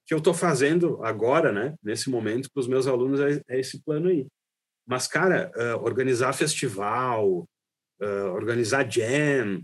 que 0.05 0.13
eu 0.13 0.19
estou 0.19 0.35
fazendo 0.35 1.03
agora, 1.05 1.53
né? 1.53 1.75
Nesse 1.83 2.11
momento, 2.11 2.51
para 2.53 2.61
os 2.61 2.67
meus 2.67 2.87
alunos, 2.87 3.21
é, 3.21 3.41
é, 3.49 3.61
esse 3.61 3.83
plano 3.83 4.09
aí. 4.09 4.27
Mas, 4.87 5.07
cara, 5.07 5.51
uh, 5.57 5.83
organizar 5.83 6.33
festival, 6.33 7.47
uh, 8.01 8.33
organizar 8.35 8.91
jam, 8.91 9.63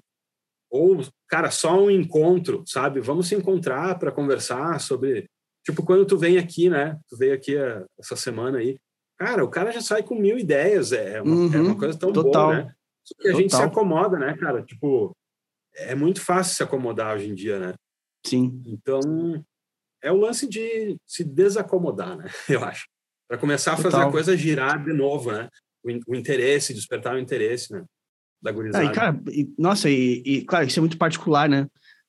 ou, 0.71 1.03
cara, 1.29 1.51
só 1.51 1.83
um 1.83 1.91
encontro, 1.91 2.63
sabe? 2.67 3.01
Vamos 3.01 3.29
se 3.29 3.35
encontrar 3.35 3.99
para 3.99 4.13
conversar 4.13 4.81
sobre. 4.81 5.29
Tipo, 5.65 5.85
quando 5.85 6.07
tu 6.07 6.17
vem 6.17 6.39
aqui, 6.39 6.71
né? 6.71 6.99
Tu 7.09 7.17
veio 7.17 7.35
aqui 7.35 7.57
uh, 7.57 7.85
essa 7.99 8.17
semana 8.17 8.59
aí. 8.59 8.79
Cara, 9.19 9.45
o 9.45 9.51
cara 9.51 9.73
já 9.73 9.83
sai 9.83 10.03
com 10.03 10.15
mil 10.15 10.39
ideias. 10.39 10.93
É 10.93 11.21
uma, 11.21 11.35
uhum, 11.35 11.55
é 11.55 11.61
uma 11.61 11.79
coisa 11.79 11.99
tão 11.99 12.13
total, 12.13 12.47
boa, 12.47 12.63
né? 12.63 12.75
Só 13.05 13.15
que 13.15 13.29
a 13.29 13.33
total. 13.33 13.41
gente 13.43 13.57
se 13.57 13.63
acomoda, 13.63 14.19
né, 14.19 14.37
cara? 14.39 14.63
Tipo, 14.63 15.15
é 15.75 15.95
muito 15.95 16.23
fácil 16.23 16.55
se 16.55 16.63
acomodar 16.63 17.17
hoje 17.17 17.29
em 17.29 17.35
dia, 17.35 17.59
né? 17.59 17.75
Sim. 18.27 18.63
Então, 18.67 19.01
é 20.03 20.13
o 20.13 20.17
lance 20.17 20.49
de 20.49 20.97
se 21.07 21.25
desacomodar, 21.25 22.17
né? 22.17 22.31
Eu 22.49 22.65
acho. 22.65 22.87
Para 23.29 23.39
começar 23.39 23.75
a 23.75 23.77
fazer 23.77 23.91
total. 23.91 24.09
a 24.09 24.13
coisa 24.13 24.37
girar 24.37 24.83
de 24.83 24.93
novo, 24.93 25.33
né? 25.33 25.49
O, 25.85 26.13
o 26.13 26.17
interesse, 26.17 26.75
despertar 26.75 27.15
o 27.15 27.19
interesse, 27.19 27.73
né? 27.73 27.85
da 28.43 28.51
gurizada. 28.51 28.85
Ah, 28.85 28.91
e, 28.91 28.95
cara, 28.95 29.21
e, 29.29 29.55
nossa, 29.59 29.91
e, 29.91 30.23
e, 30.25 30.45
claro, 30.45 30.67
isso 30.67 30.79
é 30.79 30.83
muito 30.83 30.97
particular, 30.97 31.49
né? 31.49 31.67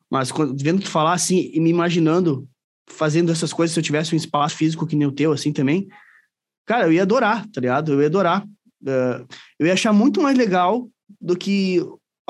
Mas 0.10 0.32
quando, 0.32 0.56
vendo 0.62 0.82
tu 0.82 0.90
falar 0.90 1.14
assim 1.14 1.52
e 1.54 1.60
me 1.60 1.70
imaginando 1.70 2.48
fazendo 2.90 3.32
essas 3.32 3.54
coisas, 3.54 3.74
se 3.74 3.80
eu 3.80 3.84
tivesse 3.84 4.14
um 4.14 4.18
espaço 4.18 4.56
físico 4.56 4.86
que 4.86 4.96
nem 4.96 5.08
o 5.08 5.14
teu, 5.14 5.32
assim 5.32 5.54
também, 5.54 5.88
cara, 6.66 6.86
eu 6.86 6.92
ia 6.92 7.04
adorar, 7.04 7.48
tá 7.48 7.62
ligado? 7.62 7.94
Eu 7.94 8.02
ia 8.02 8.08
adorar. 8.08 8.44
Uh, 8.84 9.26
eu 9.60 9.68
ia 9.68 9.74
achar 9.74 9.94
muito 9.94 10.22
mais 10.22 10.38
legal 10.38 10.90
do 11.20 11.38
que 11.38 11.80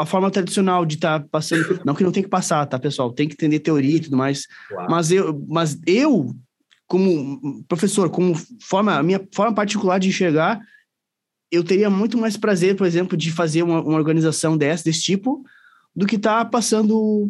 a 0.01 0.05
forma 0.05 0.31
tradicional 0.31 0.85
de 0.85 0.95
estar 0.95 1.19
tá 1.19 1.27
passando. 1.31 1.79
Não 1.85 1.93
que 1.93 2.03
não 2.03 2.11
tem 2.11 2.23
que 2.23 2.29
passar, 2.29 2.65
tá, 2.65 2.79
pessoal? 2.79 3.11
Tem 3.11 3.27
que 3.27 3.33
entender 3.33 3.59
teoria 3.59 3.97
e 3.97 3.99
tudo 3.99 4.17
mais. 4.17 4.47
Claro. 4.67 4.91
Mas 4.91 5.11
eu, 5.11 5.45
mas 5.47 5.79
eu, 5.85 6.35
como 6.87 7.63
professor, 7.67 8.09
como 8.09 8.33
forma, 8.61 8.95
a 8.97 9.03
minha 9.03 9.21
forma 9.33 9.53
particular 9.53 9.99
de 9.99 10.09
enxergar, 10.09 10.59
eu 11.51 11.63
teria 11.63 11.89
muito 11.89 12.17
mais 12.17 12.37
prazer, 12.37 12.75
por 12.75 12.87
exemplo, 12.87 13.17
de 13.17 13.31
fazer 13.31 13.63
uma, 13.63 13.81
uma 13.81 13.97
organização 13.97 14.57
dessa, 14.57 14.85
desse 14.85 15.01
tipo, 15.01 15.43
do 15.95 16.05
que 16.05 16.15
estar 16.15 16.45
tá 16.45 16.49
passando 16.49 17.29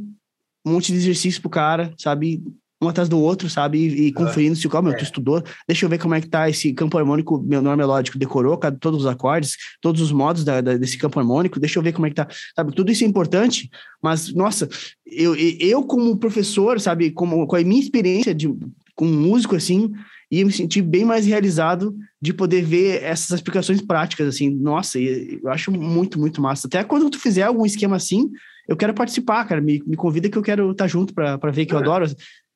um 0.65 0.71
monte 0.73 0.91
de 0.91 0.97
exercício 0.97 1.41
pro 1.41 1.49
cara, 1.49 1.93
sabe? 1.97 2.43
Um 2.82 2.88
atrás 2.88 3.08
do 3.08 3.20
outro, 3.20 3.50
sabe? 3.50 3.78
E, 3.78 4.08
e 4.08 4.12
conferindo 4.12 4.56
se 4.56 4.65
o 4.65 4.70
cara, 4.70 4.84
meu, 4.84 4.94
tu 4.94 5.02
é. 5.02 5.04
estudou, 5.04 5.44
deixa 5.67 5.86
eu 5.86 5.89
ver 5.89 6.00
como 6.00 6.15
é 6.15 6.22
que 6.22 6.28
tá 6.28 6.50
esse 6.50 6.74
campo 6.74 6.98
harmônico, 6.98 7.39
meu 7.41 7.62
nome 7.62 7.78
melódico, 7.78 8.17
decorou 8.17 8.58
cada, 8.58 8.76
todos 8.76 9.02
os 9.02 9.06
acordes, 9.06 9.56
todos 9.80 10.02
os 10.02 10.12
modos 10.12 10.44
da, 10.44 10.62
da, 10.62 10.78
desse 10.78 10.98
campo 10.98 11.20
harmônico, 11.20 11.60
deixa 11.60 11.78
eu 11.78 11.84
ver 11.84 11.94
como 11.94 12.08
é 12.08 12.10
que 12.10 12.15
tá, 12.15 12.28
sabe? 12.56 12.74
Tudo 12.74 12.91
isso 12.91 13.04
é 13.04 13.08
importante, 13.08 13.70
mas, 14.02 14.34
nossa, 14.34 14.67
eu, 15.06 15.36
eu 15.36 15.84
como 15.84 16.17
professor, 16.17 16.80
sabe, 16.80 17.12
como, 17.12 17.46
com 17.46 17.56
a 17.56 17.62
minha 17.62 17.82
experiência 17.82 18.34
de, 18.34 18.52
com 18.96 19.06
músico, 19.06 19.56
assim, 19.56 19.91
ia 20.32 20.46
me 20.46 20.52
sentir 20.52 20.82
bem 20.82 21.04
mais 21.04 21.26
realizado 21.26 21.94
de 22.22 22.34
poder 22.34 22.63
ver 22.63 23.04
essas 23.04 23.39
aplicações 23.39 23.82
práticas, 23.82 24.28
assim, 24.28 24.50
nossa, 24.50 24.98
eu 24.98 25.50
acho 25.50 25.72
muito, 25.72 26.17
muito 26.17 26.41
massa. 26.41 26.67
Até 26.67 26.84
quando 26.84 27.10
tu 27.10 27.20
fizer 27.20 27.44
algum 27.44 27.65
esquema 27.65 27.98
assim, 27.98 28.32
eu 28.67 28.78
quero 28.78 28.94
participar, 28.94 29.44
cara, 29.46 29.60
me, 29.60 29.84
me 29.86 29.98
convida 29.98 30.30
que 30.30 30.38
eu 30.38 30.41
quero 30.41 30.72
estar 30.72 30.88
junto 30.88 31.13
para 31.13 31.52
ver 31.52 31.65
que 31.65 31.74
eu 31.74 31.80
é. 31.80 31.84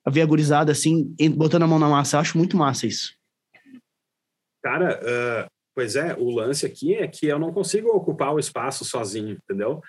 Adoro 0.06 0.13
ver 0.13 0.22
a 0.22 0.26
gurizada, 0.26 0.72
assim, 0.72 1.15
botando 1.36 1.63
a 1.63 1.68
mão 1.68 1.80
na 1.80 1.89
massa, 1.89 2.18
eu 2.18 2.22
acho 2.22 2.38
muito 2.38 2.56
massa 2.56 2.86
isso. 2.86 3.15
Cara, 4.63 5.00
uh, 5.00 5.50
pois 5.76 5.96
é, 5.96 6.15
o 6.15 6.30
lance 6.30 6.65
aqui 6.65 6.96
é 6.96 7.08
que 7.08 7.26
eu 7.28 7.39
não 7.39 7.52
consigo 7.52 7.89
ocupar 7.89 8.34
o 8.34 8.39
espaço 8.39 8.86
sozinho, 8.86 9.38
entendeu? 9.44 9.82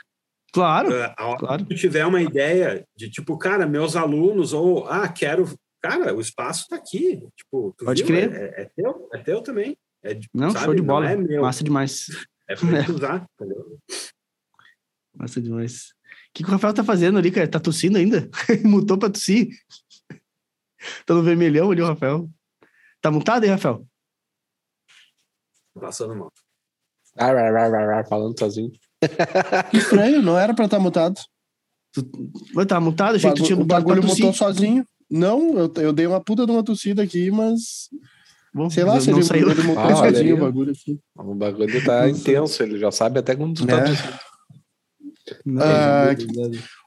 Claro, 0.52 0.88
uh, 0.90 1.38
claro. 1.38 1.62
Se 1.62 1.68
tu 1.68 1.74
tiver 1.74 2.06
uma 2.06 2.22
ideia 2.22 2.84
de 2.96 3.10
tipo, 3.10 3.36
cara, 3.38 3.66
meus 3.66 3.96
alunos, 3.96 4.52
ou 4.52 4.86
ah, 4.86 5.08
quero. 5.08 5.46
Cara, 5.82 6.14
o 6.14 6.20
espaço 6.20 6.62
está 6.62 6.76
aqui. 6.76 7.26
Tipo, 7.36 7.74
Pode 7.78 8.02
viu? 8.02 8.06
crer. 8.06 8.32
É, 8.34 8.62
é, 8.62 8.70
teu, 8.74 9.08
é 9.12 9.18
teu 9.18 9.42
também. 9.42 9.76
É, 10.02 10.18
não, 10.34 10.50
sabe? 10.50 10.64
show 10.64 10.74
de 10.74 10.82
bola. 10.82 11.10
É 11.10 11.16
meu. 11.16 11.42
Massa 11.42 11.62
demais. 11.62 12.06
É 12.48 12.56
pra 12.56 12.80
gente 12.80 12.92
usar, 12.92 13.26
entendeu? 13.34 13.78
Massa 15.14 15.40
demais. 15.40 15.90
O 16.28 16.34
que, 16.34 16.42
que 16.42 16.48
o 16.48 16.52
Rafael 16.52 16.74
tá 16.74 16.84
fazendo 16.84 17.18
ali, 17.18 17.30
cara? 17.30 17.48
Tá 17.48 17.60
tossindo 17.60 17.98
ainda? 17.98 18.28
Mutou 18.64 18.98
pra 18.98 19.10
tossir. 19.10 19.48
Tá 21.04 21.14
no 21.14 21.22
vermelhão 21.22 21.70
ali, 21.70 21.80
o 21.82 21.86
Rafael. 21.86 22.28
Tá 23.00 23.10
mutado 23.10 23.44
aí, 23.44 23.50
Rafael? 23.50 23.86
Passando 25.78 26.14
mal. 26.16 26.32
Ah, 27.18 27.30
ah, 27.30 28.00
ah, 28.00 28.04
falando 28.04 28.38
sozinho. 28.38 28.70
Que 29.70 29.76
estranho, 29.78 30.22
não 30.22 30.38
era 30.38 30.54
pra 30.54 30.64
estar 30.64 30.78
mutado. 30.78 31.20
Tu... 31.92 32.02
Tá 32.66 32.80
mutado? 32.80 33.16
Achei 33.16 33.30
que 33.32 33.36
tu 33.40 33.44
tinha 33.44 33.56
o 33.56 33.60
mutado 33.60 33.84
bagulho 33.84 34.06
mutou 34.06 34.32
sozinho. 34.32 34.84
Não, 35.10 35.56
eu, 35.58 35.72
eu 35.76 35.92
dei 35.92 36.06
uma 36.06 36.20
puta 36.20 36.44
de 36.44 36.52
uma 36.52 36.64
tossida 36.64 37.02
aqui, 37.02 37.30
mas. 37.30 37.88
Bom, 38.52 38.68
Sei 38.70 38.84
lá 38.84 38.94
não 38.94 39.00
se 39.00 39.10
ele, 39.10 39.22
saiu. 39.22 39.50
ele 39.50 39.62
mutou 39.62 39.82
Ah, 39.82 39.86
olha 39.98 40.12
sozinho 40.16 40.36
o 40.36 40.40
bagulho 40.40 40.72
aqui. 40.72 40.98
O 41.14 41.34
bagulho 41.34 41.84
tá 41.84 42.08
intenso, 42.08 42.62
ele 42.62 42.78
já 42.78 42.90
sabe 42.90 43.18
até 43.20 43.36
quando 43.36 43.54
tu 43.54 43.66
tá 43.66 43.76
É. 43.78 43.84
tossindo. 43.84 44.18
Não, 45.44 45.62
Ah. 45.62 46.14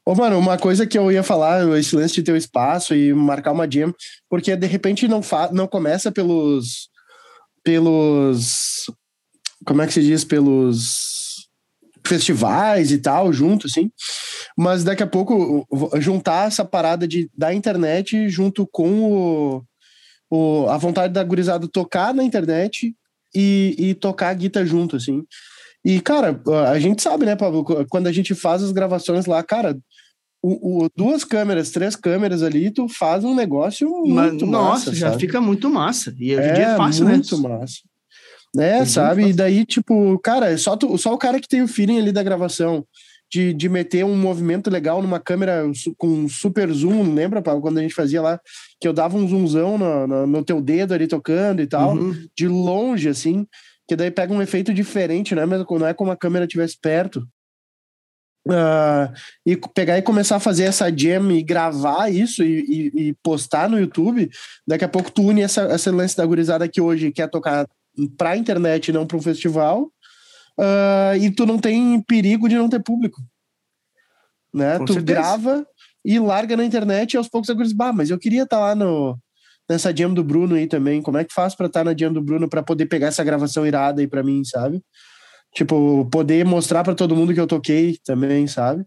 Ô, 0.05 0.15
mano, 0.15 0.37
uma 0.39 0.57
coisa 0.57 0.87
que 0.87 0.97
eu 0.97 1.11
ia 1.11 1.23
falar, 1.23 1.77
esse 1.77 1.95
lance 1.95 2.15
de 2.15 2.23
ter 2.23 2.31
o 2.31 2.37
espaço 2.37 2.95
e 2.95 3.13
marcar 3.13 3.51
uma 3.51 3.69
jam, 3.69 3.93
porque 4.29 4.55
de 4.55 4.67
repente 4.67 5.07
não, 5.07 5.21
fa 5.21 5.49
não 5.51 5.67
começa 5.67 6.11
pelos. 6.11 6.89
pelos. 7.63 8.85
Como 9.65 9.81
é 9.81 9.87
que 9.87 9.93
se 9.93 10.01
diz? 10.01 10.23
Pelos 10.23 11.47
festivais 12.05 12.91
e 12.91 12.97
tal, 12.97 13.31
junto, 13.31 13.67
assim. 13.67 13.91
Mas 14.57 14.83
daqui 14.83 15.03
a 15.03 15.07
pouco 15.07 15.67
juntar 15.99 16.47
essa 16.47 16.65
parada 16.65 17.07
de, 17.07 17.29
da 17.37 17.53
internet 17.53 18.29
junto 18.29 18.67
com 18.67 19.03
o, 19.03 19.63
o, 20.29 20.69
a 20.69 20.77
vontade 20.77 21.13
da 21.13 21.23
gurizada 21.23 21.67
tocar 21.67 22.13
na 22.13 22.23
internet 22.23 22.95
e, 23.35 23.75
e 23.77 23.93
tocar 23.93 24.29
a 24.29 24.33
guitarra 24.33 24.65
junto, 24.65 24.95
assim. 24.95 25.23
E, 25.85 26.01
cara, 26.01 26.41
a 26.69 26.77
gente 26.77 27.01
sabe, 27.01 27.25
né, 27.25 27.35
Pablo, 27.35 27.63
quando 27.89 28.07
a 28.07 28.11
gente 28.11 28.35
faz 28.35 28.61
as 28.61 28.71
gravações 28.71 29.25
lá, 29.25 29.41
cara, 29.41 29.77
o, 30.41 30.85
o- 30.85 30.89
duas 30.95 31.23
câmeras, 31.23 31.69
três 31.71 31.95
câmeras 31.95 32.41
ali, 32.43 32.71
tu 32.71 32.87
faz 32.87 33.23
um 33.23 33.35
negócio 33.35 33.89
Mas, 34.07 34.31
muito 34.31 34.45
nossa, 34.45 34.87
massa, 34.89 34.95
já 34.95 35.09
sabe? 35.11 35.21
fica 35.21 35.41
muito 35.41 35.69
massa. 35.69 36.13
E 36.17 36.35
hoje 36.35 36.49
em 36.49 36.53
dia 36.53 36.65
é 36.69 36.77
fácil, 36.77 37.05
né? 37.05 37.11
muito 37.13 37.37
massa. 37.37 37.75
É, 38.57 38.77
muito 38.77 38.89
sabe? 38.91 39.21
fácil. 39.21 39.29
E 39.29 39.33
daí, 39.33 39.65
tipo, 39.65 40.17
cara, 40.19 40.49
é 40.51 40.57
só, 40.57 40.75
tu- 40.75 40.97
só 40.97 41.13
o 41.13 41.17
cara 41.17 41.39
que 41.39 41.47
tem 41.47 41.61
o 41.61 41.67
feeling 41.67 41.99
ali 41.99 42.11
da 42.11 42.23
gravação, 42.23 42.85
de, 43.31 43.53
de 43.53 43.69
meter 43.69 44.03
um 44.03 44.17
movimento 44.17 44.71
legal 44.71 45.03
numa 45.03 45.19
câmera 45.19 45.63
com 45.97 46.27
super 46.27 46.67
zoom, 46.71 47.13
lembra, 47.13 47.43
Pablo, 47.43 47.61
quando 47.61 47.77
a 47.77 47.81
gente 47.81 47.93
fazia 47.93 48.21
lá, 48.23 48.39
que 48.81 48.87
eu 48.87 48.93
dava 48.93 49.15
um 49.17 49.27
zoomzão 49.27 49.77
no, 49.77 50.07
no, 50.07 50.25
no 50.27 50.43
teu 50.43 50.59
dedo 50.59 50.95
ali 50.95 51.05
tocando 51.07 51.61
e 51.61 51.67
tal, 51.67 51.95
Uhum. 51.95 52.15
de 52.35 52.47
longe, 52.47 53.07
assim, 53.07 53.45
que 53.87 53.95
daí 53.95 54.09
pega 54.09 54.33
um 54.33 54.41
efeito 54.41 54.73
diferente, 54.73 55.35
né? 55.35 55.45
Mesmo 55.45 55.65
não 55.77 55.85
é 55.85 55.93
como 55.93 56.09
a 56.11 56.15
câmera 56.17 56.45
estivesse 56.45 56.75
perto. 56.81 57.23
Ah, 58.49 59.11
e 59.45 59.57
pegar 59.73 59.97
e 59.97 60.01
começar 60.01 60.37
a 60.37 60.39
fazer 60.39 60.63
essa 60.63 60.89
jam 60.95 61.31
e 61.31 61.43
gravar 61.43 62.09
isso 62.11 62.43
e, 62.43 62.61
e- 62.95 63.09
e 63.09 63.13
postar 63.21 63.69
no 63.69 63.79
YouTube, 63.79 64.29
daqui 64.67 64.85
a 64.85 64.89
pouco 64.89 65.11
tu 65.11 65.21
une 65.23 65.41
essa, 65.41 65.63
essa 65.63 65.91
lance 65.91 66.15
da 66.15 66.25
gurizada 66.25 66.67
que 66.67 66.79
hoje 66.81 67.11
quer 67.11 67.29
tocar 67.29 67.67
pra 68.17 68.37
internet 68.37 68.87
e 68.87 68.91
não 68.93 69.05
pra 69.05 69.17
um 69.17 69.21
festival, 69.21 69.91
ah, 70.59 71.17
e 71.17 71.29
tu 71.29 71.45
não 71.45 71.59
tem 71.59 72.01
perigo 72.01 72.47
de 72.47 72.55
não 72.55 72.69
ter 72.69 72.81
público. 72.81 73.21
Né? 74.53 74.77
Com 74.79 74.85
tu 74.85 74.93
certeza. 74.93 75.19
grava 75.19 75.67
e 76.03 76.17
larga 76.17 76.55
na 76.57 76.65
internet 76.65 77.13
e 77.13 77.17
aos 77.17 77.27
poucos 77.27 77.49
a 77.49 77.53
gurizada, 77.53 77.77
bah, 77.77 77.93
mas 77.93 78.09
eu 78.09 78.17
queria 78.17 78.43
estar 78.43 78.59
lá 78.59 78.73
no, 78.73 79.17
nessa 79.69 79.95
jam 79.95 80.13
do 80.13 80.23
Bruno 80.23 80.55
aí 80.55 80.65
também. 80.65 81.01
Como 81.01 81.17
é 81.17 81.23
que 81.25 81.33
faz 81.33 81.53
pra 81.53 81.67
estar 81.67 81.83
na 81.83 81.93
jam 81.95 82.11
do 82.11 82.21
Bruno 82.21 82.49
pra 82.49 82.63
poder 82.63 82.87
pegar 82.87 83.07
essa 83.07 83.23
gravação 83.23 83.67
irada 83.67 84.01
aí 84.01 84.07
pra 84.07 84.23
mim, 84.23 84.43
sabe? 84.43 84.81
Tipo, 85.59 86.05
poder 86.09 86.45
mostrar 86.45 86.85
pra 86.85 86.95
todo 86.95 87.13
mundo 87.13 87.33
que 87.33 87.39
eu 87.41 87.45
toquei 87.45 87.97
também, 88.05 88.47
sabe? 88.47 88.85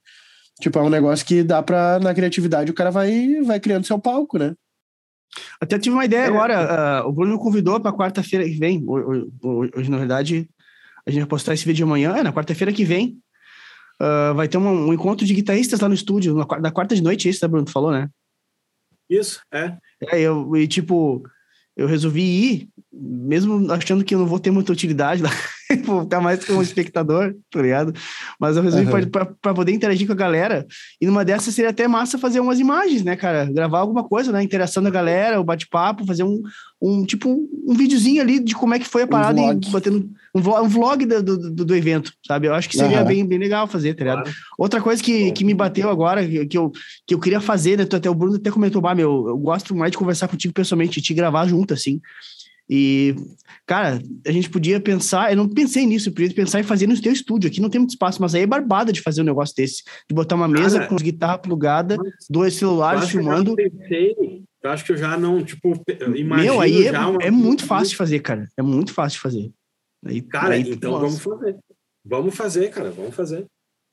Tipo, 0.58 0.78
é 0.78 0.82
um 0.82 0.88
negócio 0.88 1.26
que 1.26 1.42
dá 1.42 1.62
pra, 1.62 2.00
na 2.00 2.14
criatividade, 2.14 2.70
o 2.70 2.74
cara 2.74 2.90
vai, 2.90 3.42
vai 3.44 3.60
criando 3.60 3.84
seu 3.86 3.98
palco, 3.98 4.38
né? 4.38 4.54
Até 5.60 5.78
tive 5.78 5.94
uma 5.94 6.06
ideia 6.06 6.22
É. 6.22 6.28
agora. 6.28 7.00
ah, 7.00 7.06
o 7.06 7.12
Bruno 7.12 7.34
me 7.34 7.38
convidou 7.38 7.78
para 7.78 7.92
quarta-feira 7.92 8.42
que 8.46 8.56
vem. 8.58 8.82
Hoje, 8.88 9.90
na 9.90 9.98
verdade, 9.98 10.48
a 11.06 11.10
gente 11.10 11.20
vai 11.20 11.28
postar 11.28 11.52
esse 11.52 11.66
vídeo 11.66 11.84
amanhã. 11.84 12.16
É, 12.16 12.22
na 12.22 12.32
quarta-feira 12.32 12.72
que 12.72 12.86
vem. 12.86 13.18
ah, 14.00 14.32
vai 14.32 14.48
ter 14.48 14.56
um, 14.56 14.88
um 14.88 14.94
encontro 14.94 15.26
de 15.26 15.34
guitarristas 15.34 15.78
lá 15.78 15.88
no 15.90 15.94
estúdio, 15.94 16.34
na, 16.34 16.46
quarta- 16.46 16.62
na 16.62 16.70
quarta 16.70 16.94
de 16.94 17.02
noite, 17.02 17.28
é 17.28 17.30
isso, 17.30 17.44
né, 17.44 17.48
Bruno? 17.48 17.66
Tu 17.66 17.72
falou, 17.72 17.92
né? 17.92 18.08
Isso, 19.10 19.42
é. 19.52 19.76
É, 20.10 20.20
eu, 20.22 20.56
e 20.56 20.66
tipo, 20.66 21.22
eu 21.76 21.86
resolvi 21.86 22.22
ir, 22.22 22.68
mesmo 22.90 23.70
achando 23.70 24.02
que 24.04 24.14
eu 24.14 24.20
não 24.20 24.26
vou 24.26 24.40
ter 24.40 24.50
muita 24.50 24.72
utilidade 24.72 25.20
lá, 25.22 25.28
vou 25.76 26.02
ficar 26.02 26.20
mais 26.20 26.44
como 26.44 26.60
espectador, 26.62 27.34
tá 27.50 27.62
ligado? 27.62 27.92
Mas 28.38 28.56
eu 28.56 28.62
resolvi 28.62 28.86
Aham. 28.90 29.08
pra, 29.08 29.24
pra- 29.24 29.34
pra 29.40 29.54
poder 29.54 29.72
interagir 29.72 30.06
com 30.06 30.12
a 30.12 30.16
galera, 30.16 30.66
e 31.00 31.06
numa 31.06 31.24
dessas 31.24 31.54
seria 31.54 31.70
até 31.70 31.86
massa 31.88 32.18
fazer 32.18 32.40
umas 32.40 32.58
imagens, 32.60 33.02
né, 33.02 33.16
cara? 33.16 33.44
Gravar 33.46 33.78
alguma 33.80 34.04
coisa, 34.04 34.32
né? 34.32 34.42
Interação 34.42 34.82
da 34.82 34.90
galera, 34.90 35.40
o 35.40 35.44
bate-papo, 35.44 36.06
fazer 36.06 36.24
um, 36.24 36.40
um 36.80 37.04
tipo, 37.04 37.28
um 37.66 37.74
videozinho 37.74 38.20
ali 38.22 38.38
de 38.40 38.54
como 38.54 38.74
é 38.74 38.78
que 38.78 38.86
foi 38.86 39.02
a 39.02 39.06
parada 39.06 39.38
e 39.40 39.44
vlog. 39.44 39.70
batendo 39.70 40.10
um 40.34 40.40
vlog, 40.40 40.64
um 40.64 40.68
vlog 40.68 41.06
do, 41.06 41.22
do, 41.22 41.50
do- 41.50 41.64
do 41.64 41.76
evento, 41.76 42.12
sabe? 42.26 42.46
Eu 42.48 42.54
acho 42.54 42.68
que 42.68 42.76
seria 42.76 42.98
Aham. 42.98 43.06
bem, 43.06 43.26
bem 43.26 43.38
legal 43.38 43.66
fazer, 43.66 43.94
tá 43.94 44.04
ligado? 44.04 44.22
Claro. 44.22 44.36
Outra 44.58 44.80
coisa 44.80 45.02
que, 45.02 45.30
que 45.32 45.44
me 45.44 45.54
bateu 45.54 45.90
agora, 45.90 46.26
que, 46.46 46.56
eu, 46.58 46.70
que 47.06 47.14
eu 47.14 47.18
queria 47.20 47.40
fazer, 47.40 47.76
né? 47.78 47.84
tu 47.84 47.96
Até 47.96 48.08
o 48.10 48.14
Bruno 48.14 48.36
até 48.36 48.50
comentou, 48.50 48.80
bah, 48.80 48.94
meu, 48.94 49.28
eu 49.28 49.36
gosto 49.38 49.74
mais 49.76 49.92
de 49.92 49.98
conversar 49.98 50.28
contigo 50.28 50.54
pessoalmente, 50.54 51.00
de 51.00 51.06
te 51.06 51.14
gravar 51.14 51.46
junto, 51.46 51.74
assim. 51.74 52.00
E, 52.74 53.14
cara, 53.66 54.00
a 54.26 54.32
gente 54.32 54.48
podia 54.48 54.80
pensar, 54.80 55.30
eu 55.30 55.36
não 55.36 55.46
pensei 55.46 55.84
nisso, 55.84 56.08
eu 56.08 56.12
podia 56.14 56.32
pensar 56.34 56.58
em 56.58 56.62
fazer 56.62 56.86
no 56.86 56.98
teu 56.98 57.12
estúdio. 57.12 57.50
Aqui 57.50 57.60
não 57.60 57.68
tem 57.68 57.78
muito 57.78 57.90
espaço, 57.90 58.18
mas 58.22 58.34
aí 58.34 58.40
é 58.40 58.46
barbada 58.46 58.90
de 58.90 59.02
fazer 59.02 59.20
um 59.20 59.24
negócio 59.26 59.54
desse. 59.54 59.82
De 60.08 60.14
botar 60.14 60.36
uma 60.36 60.48
mesa 60.48 60.78
Cara, 60.78 60.88
com 60.88 60.94
as 60.94 61.02
guitarras 61.02 61.42
plugadas, 61.42 61.98
dois 62.30 62.54
Eu 62.54 62.58
celulares 62.60 63.02
eu 63.02 63.08
filmando. 63.08 63.50
não 63.50 63.56
pensei, 63.56 64.14
eu 64.64 64.70
acho 64.70 64.86
que 64.86 64.92
eu 64.92 64.96
já 64.96 65.18
não, 65.18 65.44
tipo, 65.44 65.78
eu 65.86 66.16
imagino 66.16 66.54
Meu, 66.54 66.60
aí 66.62 66.86
é, 66.86 66.92
já 66.92 67.08
uma- 67.08 67.22
é 67.22 67.30
muito 67.30 67.66
fácil 67.66 67.90
de 67.90 67.96
fazer, 67.96 68.20
cara. 68.20 68.48
É 68.56 68.62
muito 68.62 68.94
fácil 68.94 69.18
de 69.18 69.22
fazer. 69.22 69.50
Aí, 70.06 70.22
Cara, 70.22 70.54
aí, 70.54 70.62
então 70.62 70.92
nossa. 70.92 71.04
vamos 71.04 71.20
fazer. 71.22 71.56
Vamos 72.02 72.34
fazer, 72.34 72.70
cara, 72.70 72.90
vamos 72.90 73.14
fazer. 73.14 73.44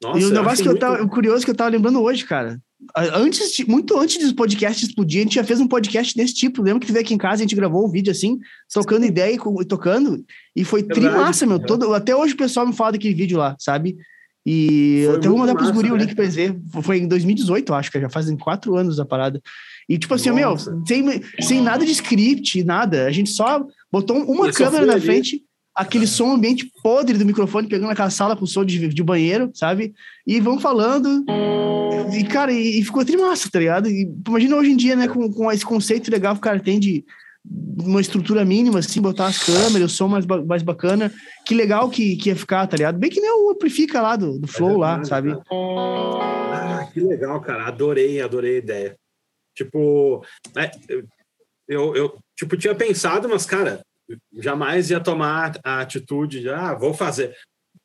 Nossa, 0.02 0.20
e 0.20 0.24
o 0.24 0.28
eu 0.30 0.34
negócio 0.34 0.64
que 0.64 0.70
eu 0.70 0.80
tava, 0.80 1.04
o 1.04 1.10
curioso 1.10 1.44
que 1.44 1.52
eu 1.52 1.56
tava 1.56 1.70
lembrando 1.70 2.02
hoje, 2.02 2.24
cara. 2.26 2.58
Antes 2.96 3.52
de, 3.52 3.68
muito 3.70 3.98
antes 4.00 4.26
do 4.28 4.36
podcast 4.36 4.86
explodir, 4.86 5.20
a 5.20 5.24
gente 5.24 5.36
já 5.36 5.44
fez 5.44 5.60
um 5.60 5.68
podcast 5.68 6.16
desse 6.16 6.34
tipo. 6.34 6.62
Lembra 6.62 6.80
que 6.80 6.88
tu 6.88 6.94
veio 6.94 7.04
aqui 7.04 7.14
em 7.14 7.18
casa, 7.18 7.36
a 7.36 7.46
gente 7.46 7.56
gravou 7.56 7.86
um 7.86 7.92
vídeo 7.92 8.10
assim, 8.12 8.40
trocando 8.72 9.06
ideia 9.06 9.34
e 9.36 9.66
tocando. 9.66 10.24
E 10.56 10.64
foi 10.64 10.84
trimassa, 10.84 11.46
meu. 11.46 11.58
é. 11.58 11.60
Todo, 11.60 11.94
até 11.94 12.16
hoje 12.16 12.34
o 12.34 12.38
pessoal 12.38 12.66
me 12.66 12.74
fala 12.74 12.94
daquele 12.94 13.14
vídeo 13.14 13.38
lá, 13.38 13.56
sabe? 13.60 13.98
E 14.46 15.04
Foi 15.06 15.14
eu 15.14 15.18
até 15.18 15.28
vou 15.28 15.38
mandar 15.38 15.56
pros 15.56 15.70
guri 15.72 15.92
o 15.92 15.96
né? 15.96 16.04
link 16.06 16.16
pra 16.16 16.24
eles 16.24 16.36
verem. 16.36 16.62
Foi 16.82 16.98
em 16.98 17.08
2018, 17.08 17.70
eu 17.70 17.76
acho, 17.76 17.92
que 17.92 18.00
já 18.00 18.10
fazem 18.10 18.38
quatro 18.38 18.76
anos 18.76 19.00
a 19.00 19.06
parada. 19.06 19.42
E 19.88 19.98
tipo 19.98 20.14
assim, 20.14 20.32
meu, 20.32 20.52
Nossa. 20.52 20.82
sem, 20.88 21.04
sem 21.42 21.62
nada 21.62 21.86
de 21.86 21.92
script, 21.92 22.64
nada. 22.64 23.06
A 23.06 23.12
gente 23.12 23.30
só 23.30 23.66
botou 23.92 24.18
uma 24.24 24.50
E 24.50 24.54
só 24.54 24.64
câmera 24.66 24.86
na 24.86 24.94
ali. 24.94 25.02
frente, 25.02 25.44
aquele 25.80 26.06
som 26.06 26.34
ambiente 26.34 26.70
podre 26.84 27.18
do 27.18 27.26
microfone, 27.26 27.68
pegando 27.68 27.92
aquela 27.92 28.10
sala 28.10 28.36
com 28.36 28.46
som 28.46 28.66
de, 28.66 28.90
de 28.90 29.04
banheiro, 29.04 29.50
sabe? 29.54 29.94
E 30.28 30.40
vão 30.40 30.60
falando. 30.60 31.24
E, 32.14 32.24
cara, 32.26 32.52
e, 32.52 32.80
e 32.80 32.84
ficou 32.84 33.06
trimassa, 33.06 33.50
tá 33.50 33.60
ligado? 33.60 33.88
E, 33.90 34.12
imagina 34.28 34.58
hoje 34.58 34.72
em 34.72 34.76
dia, 34.76 34.96
né, 34.96 35.08
com, 35.08 35.32
com 35.32 35.50
esse 35.52 35.66
conceito 35.66 36.12
legal 36.12 36.34
que 36.34 36.40
o 36.40 36.44
cara 36.44 36.60
tem 36.60 36.80
de 36.80 37.06
uma 37.82 38.02
estrutura 38.02 38.44
mínima, 38.44 38.80
assim, 38.80 39.02
botar 39.02 39.28
as 39.28 39.42
câmeras, 39.42 39.94
o 39.94 39.96
som 39.96 40.10
mais, 40.10 40.26
ba- 40.26 40.44
mais 40.44 40.62
bacana. 40.62 41.12
Que 41.46 41.56
legal 41.56 41.90
que, 41.90 42.18
que 42.18 42.30
ia 42.30 42.36
ficar, 42.36 42.68
tá 42.68 42.76
ligado? 42.76 43.00
Bem 43.00 43.10
que 43.10 43.22
nem 43.22 43.32
o 43.32 43.50
Amplifica 43.50 44.02
lá 44.02 44.18
do, 44.18 44.38
do 44.38 44.48
Flow 44.48 44.78
lá, 44.78 44.98
verdade, 44.98 45.08
sabe? 45.08 45.38
Ah, 46.52 46.88
que 46.94 47.00
legal, 47.00 47.40
cara. 47.40 47.68
Adorei, 47.68 48.22
adorei 48.22 48.56
a 48.56 48.60
ideia. 48.60 48.96
Tipo, 49.56 50.24
é, 50.58 50.72
eu, 51.68 51.96
eu 51.96 52.18
tipo, 52.38 52.58
tinha 52.58 52.76
pensado, 52.76 53.30
mas, 53.30 53.46
cara, 53.46 53.82
jamais 54.34 54.90
ia 54.90 55.00
tomar 55.00 55.60
a 55.64 55.82
atitude 55.82 56.42
de, 56.42 56.50
ah, 56.50 56.74
vou 56.74 56.94
fazer. 56.94 57.36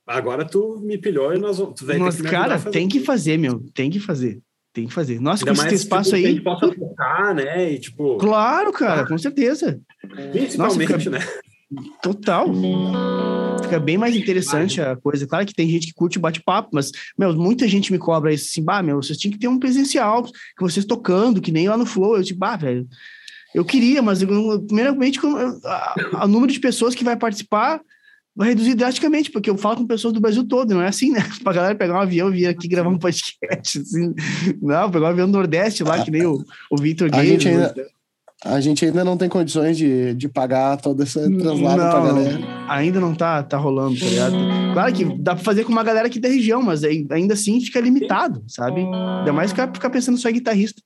Agora 0.06 0.44
tu 0.44 0.80
me 0.84 0.98
pilhou 0.98 1.34
e 1.34 1.38
nós 1.38 1.58
vamos. 1.58 1.80
Tu 1.80 1.86
ter 1.86 1.98
que 1.98 2.22
cara, 2.24 2.58
tem 2.58 2.88
que 2.88 3.00
fazer, 3.00 3.38
meu. 3.38 3.64
Tem 3.72 3.90
que 3.90 3.98
fazer. 3.98 4.40
Tem 4.72 4.86
que 4.88 4.92
fazer. 4.92 5.20
Nossa, 5.20 5.48
Ainda 5.48 5.60
com 5.60 5.66
esse 5.66 5.76
espaço 5.76 6.16
tipo, 6.16 6.26
aí. 6.26 6.40
possa 6.40 7.34
né? 7.34 7.72
E, 7.72 7.78
tipo, 7.78 8.18
Claro, 8.18 8.72
cara, 8.72 9.06
com 9.06 9.16
certeza. 9.16 9.80
principalmente, 10.32 10.92
Nossa, 10.92 11.10
né? 11.10 11.20
Total. 12.02 12.48
Fica 13.62 13.78
bem 13.80 13.96
mais 13.96 14.16
interessante 14.16 14.80
a 14.80 14.96
coisa. 14.96 15.26
Claro 15.26 15.46
que 15.46 15.54
tem 15.54 15.68
gente 15.68 15.86
que 15.86 15.94
curte 15.94 16.18
bate-papo, 16.18 16.70
mas, 16.72 16.90
meu, 17.16 17.34
muita 17.34 17.66
gente 17.68 17.92
me 17.92 17.98
cobra 17.98 18.32
isso 18.32 18.48
assim, 18.50 18.62
bah, 18.62 18.82
meu, 18.82 19.02
vocês 19.02 19.16
tinham 19.16 19.32
que 19.32 19.38
ter 19.38 19.48
um 19.48 19.58
presencial, 19.58 20.24
que 20.24 20.32
vocês 20.60 20.84
tocando, 20.84 21.40
que 21.40 21.52
nem 21.52 21.68
lá 21.68 21.76
no 21.76 21.86
Flow. 21.86 22.16
Eu 22.16 22.24
tipo, 22.24 22.40
bah, 22.40 22.56
velho, 22.56 22.86
eu 23.54 23.64
queria, 23.64 24.02
mas 24.02 24.18
primeiramente, 24.66 25.20
o 25.24 26.28
número 26.28 26.52
de 26.52 26.58
pessoas 26.58 26.94
que 26.94 27.04
vai 27.04 27.16
participar 27.16 27.80
vai 28.36 28.48
reduzir 28.48 28.74
drasticamente, 28.74 29.30
porque 29.30 29.48
eu 29.48 29.56
falo 29.56 29.76
com 29.76 29.86
pessoas 29.86 30.12
do 30.12 30.20
Brasil 30.20 30.44
todo, 30.46 30.74
não 30.74 30.82
é 30.82 30.88
assim, 30.88 31.12
né? 31.12 31.20
Pra 31.44 31.52
galera 31.52 31.74
pegar 31.76 31.94
um 31.94 32.00
avião 32.00 32.28
e 32.30 32.38
vir 32.38 32.46
aqui 32.48 32.66
gravar 32.66 32.90
um 32.90 32.98
podcast, 32.98 33.78
assim. 33.78 34.12
Não, 34.60 34.90
pegar 34.90 35.06
um 35.06 35.10
avião 35.10 35.30
do 35.30 35.32
Nordeste 35.32 35.84
lá, 35.84 36.02
que 36.02 36.10
nem 36.10 36.26
o, 36.26 36.44
o 36.68 36.76
Victor 36.76 37.08
A 37.12 37.24
gente 37.24 37.46
ainda, 37.46 37.72
a 38.44 38.60
gente 38.60 38.84
ainda 38.84 39.04
não 39.04 39.16
tem 39.16 39.28
condições 39.28 39.78
de, 39.78 40.14
de 40.14 40.28
pagar 40.28 40.76
todo 40.78 41.00
esse 41.04 41.14
translado 41.38 41.80
não, 41.80 41.90
pra 41.90 42.00
galera. 42.00 42.40
Ainda 42.68 42.98
não 42.98 43.14
tá, 43.14 43.40
tá 43.42 43.56
rolando, 43.56 44.00
tá 44.00 44.06
ligado? 44.06 44.36
Claro 44.72 44.92
que 44.92 45.04
dá 45.04 45.36
pra 45.36 45.44
fazer 45.44 45.62
com 45.62 45.70
uma 45.70 45.84
galera 45.84 46.08
aqui 46.08 46.18
da 46.18 46.28
região, 46.28 46.60
mas 46.60 46.82
ainda 46.82 47.34
assim 47.34 47.60
fica 47.60 47.80
limitado, 47.80 48.42
sabe? 48.48 48.80
Ainda 48.80 49.32
mais 49.32 49.52
ficar, 49.52 49.72
ficar 49.72 49.90
pensando 49.90 50.18
só 50.18 50.28
em 50.28 50.34
guitarrista. 50.34 50.82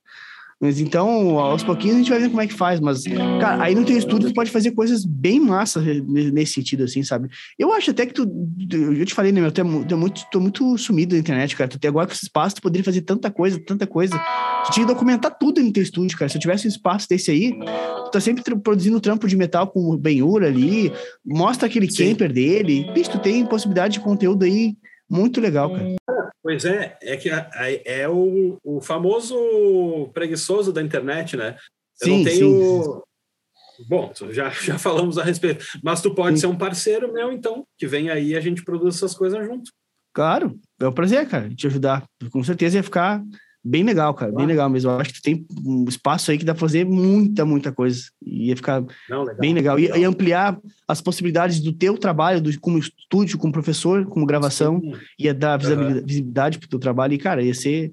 Mas 0.61 0.79
então, 0.79 1.39
aos 1.39 1.63
pouquinhos 1.63 1.95
a 1.95 1.99
gente 1.99 2.09
vai 2.09 2.19
ver 2.19 2.29
como 2.29 2.41
é 2.41 2.47
que 2.47 2.53
faz. 2.53 2.81
Mas, 2.81 3.03
cara, 3.39 3.63
aí 3.63 3.73
no 3.73 3.85
teu 3.85 3.97
estúdio 3.97 4.29
tu 4.29 4.33
pode 4.33 4.51
fazer 4.51 4.71
coisas 4.71 5.05
bem 5.05 5.39
massas 5.39 5.83
nesse 6.05 6.53
sentido, 6.53 6.83
assim, 6.83 7.01
sabe? 7.01 7.29
Eu 7.57 7.71
acho 7.71 7.91
até 7.91 8.05
que 8.05 8.13
tu. 8.13 8.29
Eu 8.69 9.05
te 9.05 9.13
falei, 9.13 9.31
né, 9.31 9.39
meu? 9.39 9.49
É, 9.49 9.51
tu 9.51 9.61
é 9.61 9.95
muito, 9.95 10.25
tô 10.29 10.39
muito 10.39 10.77
sumido 10.77 11.15
na 11.15 11.19
internet, 11.21 11.55
cara. 11.55 11.69
Tu 11.69 11.79
tem 11.79 11.87
agora 11.87 12.07
com 12.07 12.13
esse 12.13 12.25
espaço, 12.25 12.57
tu 12.57 12.61
poderia 12.61 12.83
fazer 12.83 13.01
tanta 13.01 13.31
coisa, 13.31 13.57
tanta 13.65 13.87
coisa. 13.87 14.19
Tu 14.65 14.71
tinha 14.73 14.85
que 14.85 14.93
documentar 14.93 15.37
tudo 15.39 15.61
no 15.61 15.71
teu 15.71 15.81
estúdio, 15.81 16.17
cara. 16.17 16.27
Se 16.27 16.35
eu 16.35 16.41
tivesse 16.41 16.67
um 16.67 16.69
espaço 16.69 17.07
desse 17.07 17.31
aí, 17.31 17.57
tu 18.05 18.11
tá 18.11 18.19
sempre 18.19 18.43
produzindo 18.59 18.99
trampo 18.99 19.27
de 19.27 19.37
metal 19.37 19.67
com 19.67 19.91
o 19.91 19.97
Benhur 19.97 20.43
ali, 20.43 20.91
mostra 21.25 21.67
aquele 21.67 21.89
Sim. 21.89 22.09
camper 22.09 22.33
dele. 22.33 22.85
Bicho, 22.93 23.11
tu 23.11 23.19
tem 23.19 23.45
possibilidade 23.45 23.93
de 23.93 23.99
conteúdo 24.01 24.43
aí 24.43 24.75
muito 25.09 25.39
legal, 25.41 25.71
cara. 25.71 25.95
Pois 26.41 26.63
é, 26.63 26.97
é 27.01 27.17
que 27.17 27.29
é 27.29 28.07
o, 28.07 28.57
o 28.63 28.81
famoso 28.81 30.09
preguiçoso 30.13 30.71
da 30.71 30.81
internet, 30.81 31.35
né? 31.35 31.57
Eu 32.01 32.07
sim, 32.07 32.17
não 32.17 32.23
tenho. 32.23 32.83
Sim. 32.83 33.85
Bom, 33.87 34.11
já, 34.31 34.49
já 34.49 34.77
falamos 34.77 35.17
a 35.17 35.23
respeito. 35.23 35.65
Mas 35.83 36.01
tu 36.01 36.13
pode 36.13 36.37
sim. 36.37 36.41
ser 36.41 36.47
um 36.47 36.57
parceiro 36.57 37.11
meu, 37.11 37.31
então, 37.31 37.65
que 37.77 37.87
vem 37.87 38.09
aí 38.09 38.29
e 38.29 38.37
a 38.37 38.41
gente 38.41 38.63
produz 38.63 38.95
essas 38.95 39.13
coisas 39.13 39.45
junto. 39.45 39.71
Claro, 40.13 40.59
é 40.81 40.87
um 40.87 40.93
prazer, 40.93 41.27
cara, 41.27 41.49
te 41.53 41.67
ajudar. 41.67 42.03
Com 42.31 42.43
certeza 42.43 42.77
ia 42.77 42.83
ficar 42.83 43.23
bem 43.63 43.83
legal, 43.83 44.13
cara, 44.13 44.31
bem 44.31 44.45
legal 44.45 44.69
mesmo. 44.69 44.91
Eu 44.91 44.99
acho 44.99 45.13
que 45.13 45.21
tem 45.21 45.45
um 45.65 45.85
espaço 45.87 46.31
aí 46.31 46.37
que 46.37 46.45
dá 46.45 46.53
pra 46.53 46.61
fazer 46.61 46.85
muita, 46.85 47.45
muita 47.45 47.71
coisa. 47.71 48.01
E 48.21 48.47
ia 48.47 48.55
ficar 48.55 48.83
Não, 49.09 49.23
legal, 49.23 49.39
bem 49.39 49.53
legal. 49.53 49.75
legal. 49.75 49.97
E, 49.97 50.01
e, 50.01 50.05
ampliar 50.05 50.59
as 50.87 51.01
possibilidades 51.01 51.59
do 51.59 51.73
teu 51.73 51.97
trabalho, 51.97 52.41
do, 52.41 52.59
como 52.59 52.79
estúdio, 52.79 53.37
como 53.37 53.53
professor, 53.53 54.05
como 54.05 54.25
gravação, 54.25 54.79
Sim. 54.79 54.93
ia 55.17 55.33
dar 55.33 55.57
visibilidade, 55.57 55.99
uhum. 55.99 56.05
visibilidade 56.05 56.59
pro 56.59 56.69
teu 56.69 56.79
trabalho. 56.79 57.13
E, 57.13 57.17
cara, 57.17 57.41
ia 57.41 57.53
ser 57.53 57.91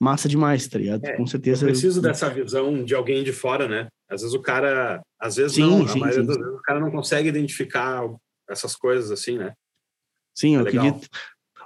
massa 0.00 0.28
demais, 0.28 0.66
tá 0.66 0.78
ligado? 0.78 1.04
É, 1.04 1.16
Com 1.16 1.26
certeza. 1.26 1.64
Eu 1.64 1.68
preciso 1.68 1.98
eu... 1.98 2.02
dessa 2.02 2.28
visão 2.28 2.84
de 2.84 2.94
alguém 2.94 3.22
de 3.22 3.32
fora, 3.32 3.68
né? 3.68 3.88
Às 4.10 4.22
vezes 4.22 4.34
o 4.34 4.42
cara, 4.42 5.00
às 5.18 5.36
vezes 5.36 5.54
sim, 5.54 5.62
não, 5.62 5.86
sim, 5.86 6.02
a 6.04 6.12
sim. 6.12 6.24
vezes 6.24 6.36
o 6.36 6.60
cara 6.62 6.80
não 6.80 6.90
consegue 6.90 7.28
identificar 7.28 8.02
essas 8.50 8.74
coisas 8.74 9.10
assim, 9.10 9.38
né? 9.38 9.52
Sim, 10.34 10.56
é 10.56 10.58
eu 10.58 10.64
legal. 10.64 10.86
acredito. 10.86 11.08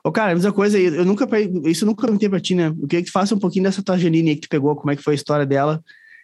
Ô, 0.07 0.13
cara, 0.13 0.31
a 0.31 0.35
mesma 0.37 0.53
coisa, 0.53 0.79
eu 0.79 1.05
nunca, 1.05 1.27
isso 1.65 1.83
eu 1.85 1.87
nunca 1.87 2.07
perguntei 2.07 2.29
pra 2.29 2.39
ti, 2.39 2.55
né? 2.55 2.69
Eu 2.69 2.87
queria 2.87 3.03
que 3.03 3.11
tu 3.11 3.13
faça 3.13 3.35
um 3.35 3.41
pouquinho 3.41 3.65
dessa 3.65 3.83
tua 3.83 3.99
Janine 3.99 4.31
aí 4.31 4.37
que 4.37 4.43
tu 4.43 4.49
pegou, 4.49 4.77
como 4.77 4.93
é 4.93 4.95
que 4.95 5.03
foi 5.03 5.15
a 5.15 5.17
história 5.17 5.45
dela, 5.45 5.83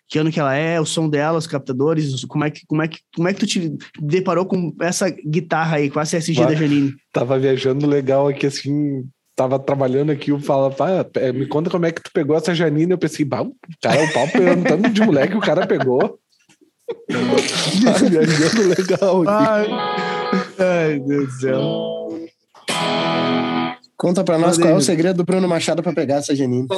que 0.08 0.20
ano 0.20 0.30
que 0.30 0.38
ela 0.38 0.54
é, 0.54 0.80
o 0.80 0.86
som 0.86 1.08
dela, 1.08 1.36
os 1.36 1.48
captadores, 1.48 2.24
como 2.26 2.44
é 2.44 2.50
que, 2.52 2.64
como 2.64 2.80
é 2.80 2.86
que, 2.86 3.00
como 3.12 3.26
é 3.26 3.34
que 3.34 3.40
tu 3.40 3.46
te 3.48 3.76
deparou 4.00 4.46
com 4.46 4.72
essa 4.80 5.10
guitarra 5.10 5.78
aí, 5.78 5.90
com 5.90 5.98
a 5.98 6.04
CSG 6.04 6.46
da 6.46 6.54
Janine? 6.54 6.94
Tava 7.12 7.36
viajando 7.40 7.84
legal 7.84 8.28
aqui, 8.28 8.46
assim, 8.46 9.04
tava 9.34 9.58
trabalhando 9.58 10.12
aqui, 10.12 10.30
eu 10.30 10.38
falo, 10.38 10.70
pá, 10.70 11.04
é, 11.16 11.32
me 11.32 11.46
conta 11.46 11.68
como 11.68 11.84
é 11.84 11.90
que 11.90 12.04
tu 12.04 12.12
pegou 12.14 12.36
essa 12.36 12.54
Janine, 12.54 12.92
eu 12.92 12.98
pensei, 12.98 13.24
bah, 13.24 13.42
o 13.42 13.52
cara, 13.82 14.00
o 14.04 14.12
pau 14.12 14.28
perguntando 14.28 14.90
de 14.90 15.00
moleque, 15.00 15.36
o 15.36 15.40
cara 15.40 15.66
pegou. 15.66 16.20
tá 17.08 17.98
viajando 18.08 18.62
legal 18.78 19.22
aqui. 19.22 19.28
Ai, 19.28 19.66
ai, 20.60 21.00
Deus 21.00 21.26
do 21.26 21.40
céu. 21.40 22.01
Conta 24.02 24.24
pra 24.24 24.36
nós 24.36 24.58
qual 24.58 24.70
é 24.70 24.74
o 24.74 24.80
segredo 24.80 25.18
do 25.18 25.24
Bruno 25.24 25.46
Machado 25.46 25.80
para 25.80 25.94
pegar 25.94 26.16
essa 26.16 26.34
Janine. 26.34 26.66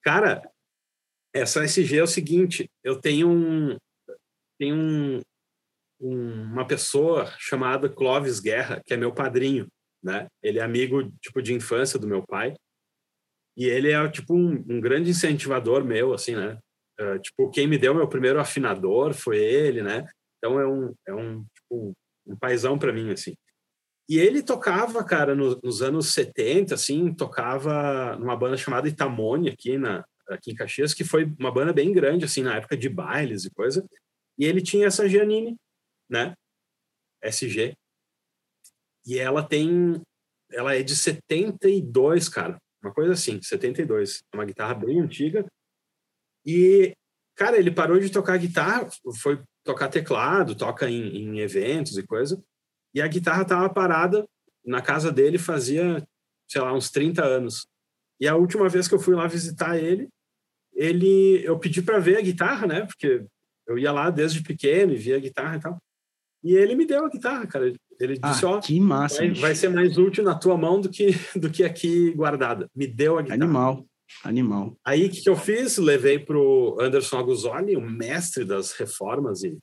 Cara, 0.00 0.48
essa 1.34 1.64
SG 1.64 1.98
é 1.98 2.02
o 2.04 2.06
seguinte: 2.06 2.70
eu 2.84 3.00
tenho 3.00 3.28
um. 3.28 3.76
Tenho 4.60 4.76
um, 4.76 5.20
um, 6.00 6.42
uma 6.52 6.64
pessoa 6.64 7.26
chamada 7.36 7.88
Clóvis 7.88 8.38
Guerra, 8.38 8.80
que 8.86 8.94
é 8.94 8.96
meu 8.96 9.12
padrinho, 9.12 9.66
né? 10.00 10.28
Ele 10.40 10.60
é 10.60 10.62
amigo, 10.62 11.10
tipo, 11.20 11.42
de 11.42 11.52
infância 11.52 11.98
do 11.98 12.06
meu 12.06 12.24
pai. 12.24 12.54
E 13.56 13.64
ele 13.64 13.90
é, 13.90 14.08
tipo, 14.08 14.36
um, 14.36 14.64
um 14.68 14.80
grande 14.80 15.10
incentivador 15.10 15.84
meu, 15.84 16.14
assim, 16.14 16.36
né? 16.36 16.56
Uh, 17.00 17.18
tipo, 17.18 17.50
quem 17.50 17.66
me 17.66 17.76
deu 17.76 17.92
meu 17.92 18.06
primeiro 18.06 18.38
afinador 18.38 19.14
foi 19.14 19.38
ele, 19.38 19.82
né? 19.82 20.06
Então 20.36 20.60
é 20.60 20.68
um, 20.68 20.94
é 21.08 21.12
um, 21.12 21.44
tipo, 21.52 21.92
um 22.28 22.36
paizão 22.36 22.78
para 22.78 22.92
mim, 22.92 23.10
assim. 23.10 23.34
E 24.08 24.18
ele 24.18 24.42
tocava, 24.42 25.04
cara, 25.04 25.34
no, 25.34 25.60
nos 25.62 25.82
anos 25.82 26.12
70, 26.14 26.74
assim, 26.74 27.12
tocava 27.12 28.16
numa 28.16 28.36
banda 28.36 28.56
chamada 28.56 28.88
Itamone 28.88 29.50
aqui, 29.50 29.76
na, 29.76 30.04
aqui 30.28 30.52
em 30.52 30.54
Caxias, 30.54 30.94
que 30.94 31.04
foi 31.04 31.24
uma 31.38 31.52
banda 31.52 31.72
bem 31.72 31.92
grande, 31.92 32.24
assim, 32.24 32.42
na 32.42 32.56
época 32.56 32.76
de 32.76 32.88
bailes 32.88 33.44
e 33.44 33.50
coisa. 33.50 33.86
E 34.38 34.44
ele 34.44 34.62
tinha 34.62 34.86
essa 34.86 35.08
Giannini, 35.08 35.56
né? 36.08 36.34
SG. 37.22 37.74
E 39.06 39.18
ela 39.18 39.42
tem... 39.42 40.00
Ela 40.50 40.74
é 40.74 40.82
de 40.82 40.96
72, 40.96 42.28
cara. 42.30 42.58
Uma 42.82 42.94
coisa 42.94 43.12
assim, 43.12 43.42
72. 43.42 44.22
É 44.32 44.36
uma 44.36 44.46
guitarra 44.46 44.72
bem 44.72 45.00
antiga. 45.00 45.44
E, 46.46 46.94
cara, 47.36 47.58
ele 47.58 47.70
parou 47.70 47.98
de 47.98 48.10
tocar 48.10 48.38
guitarra, 48.38 48.88
foi 49.20 49.42
tocar 49.68 49.88
teclado, 49.90 50.54
toca 50.54 50.88
em, 50.88 51.14
em 51.14 51.40
eventos 51.40 51.98
e 51.98 52.02
coisa. 52.02 52.42
E 52.94 53.02
a 53.02 53.06
guitarra 53.06 53.42
estava 53.42 53.68
parada 53.68 54.26
na 54.64 54.80
casa 54.80 55.12
dele 55.12 55.36
fazia, 55.36 56.02
sei 56.48 56.62
lá, 56.62 56.72
uns 56.72 56.90
30 56.90 57.22
anos. 57.22 57.66
E 58.18 58.26
a 58.26 58.34
última 58.34 58.66
vez 58.66 58.88
que 58.88 58.94
eu 58.94 58.98
fui 58.98 59.14
lá 59.14 59.26
visitar 59.26 59.76
ele, 59.76 60.08
ele 60.72 61.42
eu 61.44 61.58
pedi 61.58 61.82
para 61.82 61.98
ver 61.98 62.16
a 62.16 62.22
guitarra, 62.22 62.66
né? 62.66 62.86
Porque 62.86 63.26
eu 63.66 63.78
ia 63.78 63.92
lá 63.92 64.08
desde 64.08 64.42
pequeno 64.42 64.94
e 64.94 64.96
via 64.96 65.16
a 65.16 65.20
guitarra 65.20 65.56
e 65.56 65.60
tal. 65.60 65.78
E 66.42 66.54
ele 66.54 66.74
me 66.74 66.86
deu 66.86 67.04
a 67.04 67.10
guitarra, 67.10 67.46
cara. 67.46 67.70
Ele 68.00 68.18
ah, 68.22 68.30
disse, 68.30 68.46
ó, 68.46 68.60
que 68.60 68.80
massa, 68.80 69.18
vai, 69.18 69.34
vai, 69.34 69.54
ser 69.54 69.68
mais 69.68 69.98
útil 69.98 70.24
na 70.24 70.34
tua 70.34 70.56
mão 70.56 70.80
do 70.80 70.88
que 70.88 71.10
do 71.36 71.50
que 71.50 71.62
aqui 71.62 72.10
guardada. 72.12 72.70
Me 72.74 72.86
deu 72.86 73.18
a 73.18 73.22
guitarra. 73.22 73.44
Animal. 73.44 73.86
Animal. 74.24 74.76
Aí 74.84 75.06
o 75.06 75.10
que, 75.10 75.20
que 75.20 75.28
eu 75.28 75.36
fiz? 75.36 75.76
Levei 75.76 76.18
para 76.18 76.36
o 76.36 76.80
Anderson 76.80 77.18
Aguzoli, 77.18 77.76
o 77.76 77.80
mestre 77.80 78.44
das 78.44 78.72
reformas, 78.72 79.44
e, 79.44 79.56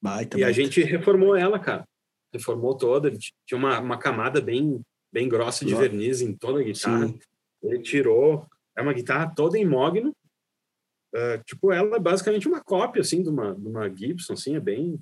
baita, 0.00 0.38
e 0.38 0.44
a 0.44 0.52
gente 0.52 0.82
reformou 0.82 1.36
ela, 1.36 1.58
cara. 1.58 1.84
Reformou 2.32 2.76
toda. 2.76 3.10
Tinha 3.10 3.58
uma, 3.58 3.80
uma 3.80 3.98
camada 3.98 4.40
bem, 4.40 4.80
bem 5.12 5.28
grossa 5.28 5.64
de 5.64 5.74
verniz 5.74 6.20
em 6.20 6.34
toda 6.34 6.60
a 6.60 6.62
guitarra. 6.62 7.08
Sim. 7.08 7.18
Ele 7.62 7.80
tirou. 7.80 8.46
É 8.76 8.82
uma 8.82 8.92
guitarra 8.92 9.32
toda 9.34 9.58
em 9.58 9.64
mogno. 9.64 10.14
Uh, 11.14 11.42
tipo, 11.44 11.70
ela 11.70 11.96
é 11.96 12.00
basicamente 12.00 12.48
uma 12.48 12.62
cópia, 12.62 13.02
assim, 13.02 13.22
de 13.22 13.28
uma, 13.28 13.54
de 13.54 13.68
uma 13.68 13.94
Gibson, 13.94 14.32
assim, 14.32 14.56
é 14.56 14.60
bem... 14.60 14.98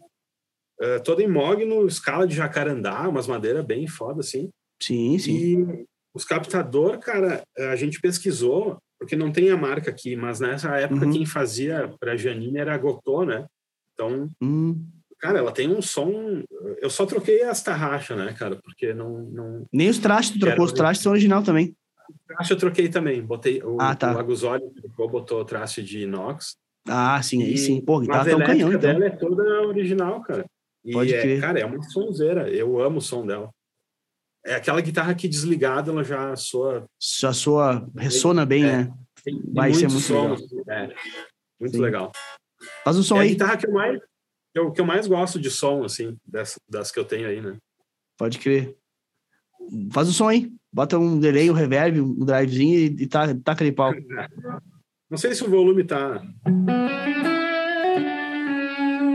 Uh, 0.82 1.00
toda 1.04 1.22
em 1.22 1.28
mogno, 1.28 1.86
escala 1.86 2.26
de 2.26 2.34
jacarandá, 2.34 3.08
umas 3.08 3.28
madeiras 3.28 3.64
bem 3.64 3.86
foda, 3.86 4.20
assim. 4.20 4.50
Sim, 4.82 5.18
sim. 5.18 5.36
E 5.36 5.86
os 6.14 6.24
captador, 6.24 6.98
cara, 6.98 7.42
a 7.56 7.76
gente 7.76 8.00
pesquisou, 8.00 8.78
porque 8.98 9.16
não 9.16 9.32
tem 9.32 9.50
a 9.50 9.56
marca 9.56 9.90
aqui, 9.90 10.16
mas 10.16 10.40
nessa 10.40 10.76
época 10.76 11.06
uhum. 11.06 11.12
quem 11.12 11.26
fazia 11.26 11.92
para 11.98 12.16
Janine 12.16 12.58
era 12.58 12.74
a 12.74 12.78
Gotô, 12.78 13.24
né? 13.24 13.46
Então, 13.94 14.28
uhum. 14.42 14.84
cara, 15.18 15.38
ela 15.38 15.52
tem 15.52 15.68
um 15.68 15.80
som. 15.80 16.42
Eu 16.80 16.90
só 16.90 17.06
troquei 17.06 17.42
as 17.42 17.62
tarraxas, 17.62 18.16
né, 18.18 18.34
cara? 18.38 18.56
Porque 18.56 18.92
não. 18.92 19.22
não... 19.30 19.66
Nem 19.72 19.88
os 19.88 19.98
trastes, 19.98 20.38
tu 20.38 20.40
trocou 20.40 20.64
os 20.64 20.72
trastes 20.72 21.02
são 21.02 21.12
original 21.12 21.42
também. 21.42 21.74
Traste 22.26 22.52
eu 22.52 22.58
troquei 22.58 22.88
também. 22.88 23.22
Botei 23.22 23.62
o, 23.62 23.76
ah, 23.80 23.94
tá. 23.94 24.14
o 24.14 24.18
Aguzoli 24.18 24.68
trocou, 24.74 25.08
botou 25.08 25.44
traste 25.44 25.82
de 25.82 26.00
inox. 26.00 26.56
Ah, 26.88 27.22
sim, 27.22 27.42
aí 27.42 27.56
sim. 27.56 27.80
Pô, 27.80 28.04
tá 28.04 28.24
tão 28.24 28.40
canhão, 28.40 28.70
então. 28.70 28.80
dela 28.80 29.06
é 29.06 29.10
toda 29.10 29.42
original, 29.66 30.22
cara. 30.22 30.44
E 30.84 30.92
Pode 30.92 31.14
é, 31.14 31.20
crer. 31.20 31.40
cara, 31.40 31.60
é 31.60 31.64
uma 31.64 31.82
sonzeira. 31.82 32.48
Eu 32.48 32.80
amo 32.80 32.98
o 32.98 33.02
som 33.02 33.26
dela. 33.26 33.50
É 34.44 34.54
aquela 34.54 34.80
guitarra 34.80 35.14
que 35.14 35.28
desligada 35.28 35.90
ela 35.90 36.02
já 36.02 36.34
soa. 36.34 36.86
Já 36.98 37.32
soa, 37.32 37.88
ressona 37.96 38.46
bem, 38.46 38.64
é, 38.64 38.72
né? 38.72 38.94
Tem, 39.22 39.40
Vai 39.52 39.74
ser 39.74 39.88
muito 39.88 40.00
som, 40.00 40.30
legal. 40.30 40.64
É, 40.68 40.94
muito 41.60 41.76
Sim. 41.76 41.82
legal. 41.82 42.12
Faz 42.84 42.96
o 42.96 43.02
som 43.02 43.16
é 43.18 43.20
aí. 43.20 43.28
a 43.28 43.30
guitarra 43.30 43.56
que 43.56 43.66
eu 43.66 43.72
mais, 43.72 44.00
eu, 44.54 44.72
que 44.72 44.80
eu 44.80 44.86
mais 44.86 45.06
gosto 45.06 45.38
de 45.38 45.50
som, 45.50 45.84
assim, 45.84 46.16
das, 46.26 46.58
das 46.68 46.90
que 46.90 46.98
eu 46.98 47.04
tenho 47.04 47.28
aí, 47.28 47.40
né? 47.40 47.56
Pode 48.16 48.38
crer. 48.38 48.76
Faz 49.92 50.08
o 50.08 50.12
som 50.12 50.28
aí. 50.28 50.50
Bota 50.72 50.98
um 50.98 51.18
delay, 51.18 51.50
um 51.50 51.54
reverb, 51.54 52.00
um 52.00 52.24
drivezinho 52.24 52.78
e, 52.78 53.02
e 53.02 53.06
tá, 53.06 53.26
tá 53.44 53.54
de 53.54 53.72
pau. 53.72 53.92
Não 55.10 55.18
sei 55.18 55.34
se 55.34 55.42
o 55.42 55.50
volume 55.50 55.82
tá. 55.84 56.22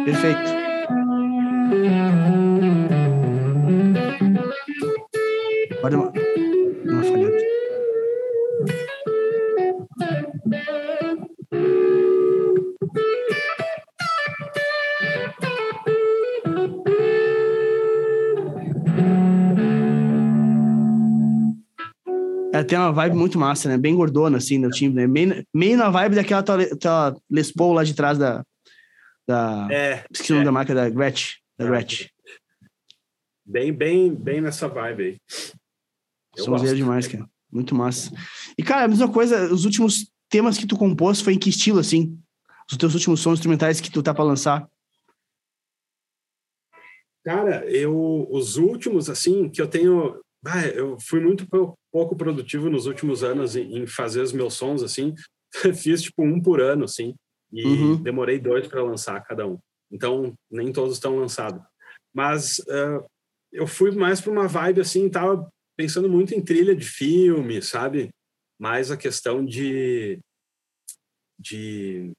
Perfeito. 0.03 0.65
Vai 5.85 5.91
dar 5.91 5.99
uma, 5.99 6.11
uma 6.83 7.03
falhada. 7.03 7.37
Ela 22.51 22.63
tem 22.63 22.79
uma 22.79 22.91
vibe 22.91 23.15
muito 23.15 23.37
massa, 23.37 23.69
né? 23.69 23.77
Bem 23.77 23.95
gordona, 23.95 24.37
assim, 24.37 24.57
no 24.57 24.71
time, 24.71 24.95
né? 24.95 25.05
Meio, 25.05 25.45
meio 25.53 25.77
na 25.77 25.91
vibe 25.91 26.15
daquela 26.15 26.41
tua, 26.41 27.15
Les 27.29 27.51
Paul 27.51 27.73
lá 27.73 27.83
de 27.83 27.93
trás 27.93 28.17
da... 28.17 28.43
da 29.27 29.67
é, 29.69 30.03
esqueci 30.11 30.31
o 30.31 30.33
é. 30.33 30.37
nome 30.37 30.45
da 30.45 30.51
marca, 30.51 30.73
da 30.73 30.89
Gretsch. 30.89 31.35
Da 31.59 31.65
é. 31.65 31.67
Gretsch. 31.67 32.07
Bem, 33.45 33.71
bem, 33.71 34.15
bem 34.15 34.41
nessa 34.41 34.67
vibe 34.67 35.03
aí. 35.03 35.17
Sonzeira 36.35 36.75
demais, 36.75 37.07
cara. 37.07 37.27
Muito 37.51 37.73
massa. 37.73 38.11
E, 38.57 38.63
cara, 38.63 38.85
a 38.85 38.87
mesma 38.87 39.11
coisa, 39.11 39.51
os 39.53 39.65
últimos 39.65 40.11
temas 40.29 40.57
que 40.57 40.67
tu 40.67 40.77
compôs 40.77 41.21
foi 41.21 41.33
em 41.33 41.39
que 41.39 41.49
estilo, 41.49 41.79
assim? 41.79 42.19
Os 42.69 42.77
teus 42.77 42.93
últimos 42.93 43.19
sons 43.19 43.39
instrumentais 43.39 43.79
que 43.79 43.91
tu 43.91 44.03
tá 44.03 44.13
pra 44.13 44.23
lançar? 44.23 44.67
Cara, 47.23 47.65
eu... 47.69 48.27
Os 48.29 48.57
últimos, 48.57 49.09
assim, 49.09 49.49
que 49.49 49.61
eu 49.61 49.67
tenho... 49.67 50.19
Ah, 50.45 50.65
eu 50.67 50.99
fui 50.99 51.19
muito 51.19 51.47
pouco 51.91 52.15
produtivo 52.15 52.69
nos 52.69 52.85
últimos 52.85 53.23
anos 53.23 53.55
em, 53.55 53.79
em 53.79 53.87
fazer 53.87 54.21
os 54.21 54.31
meus 54.31 54.53
sons, 54.53 54.83
assim. 54.83 55.13
Fiz, 55.75 56.01
tipo, 56.01 56.23
um 56.23 56.41
por 56.41 56.61
ano, 56.61 56.85
assim. 56.85 57.15
E 57.51 57.65
uhum. 57.65 57.95
demorei 58.01 58.39
dois 58.39 58.67
para 58.67 58.83
lançar 58.83 59.23
cada 59.23 59.47
um. 59.47 59.57
Então, 59.91 60.33
nem 60.51 60.71
todos 60.73 60.95
estão 60.95 61.17
lançados. 61.17 61.61
Mas 62.13 62.59
uh, 62.59 63.05
eu 63.51 63.65
fui 63.65 63.91
mais 63.91 64.19
para 64.19 64.31
uma 64.31 64.47
vibe, 64.47 64.81
assim, 64.81 65.09
tava 65.09 65.47
pensando 65.75 66.09
muito 66.09 66.33
em 66.33 66.41
trilha 66.41 66.75
de 66.75 66.85
filme, 66.85 67.61
sabe? 67.61 68.09
Mais 68.59 68.91
a 68.91 68.97
questão 68.97 69.45
de, 69.45 70.19
de 71.39 72.11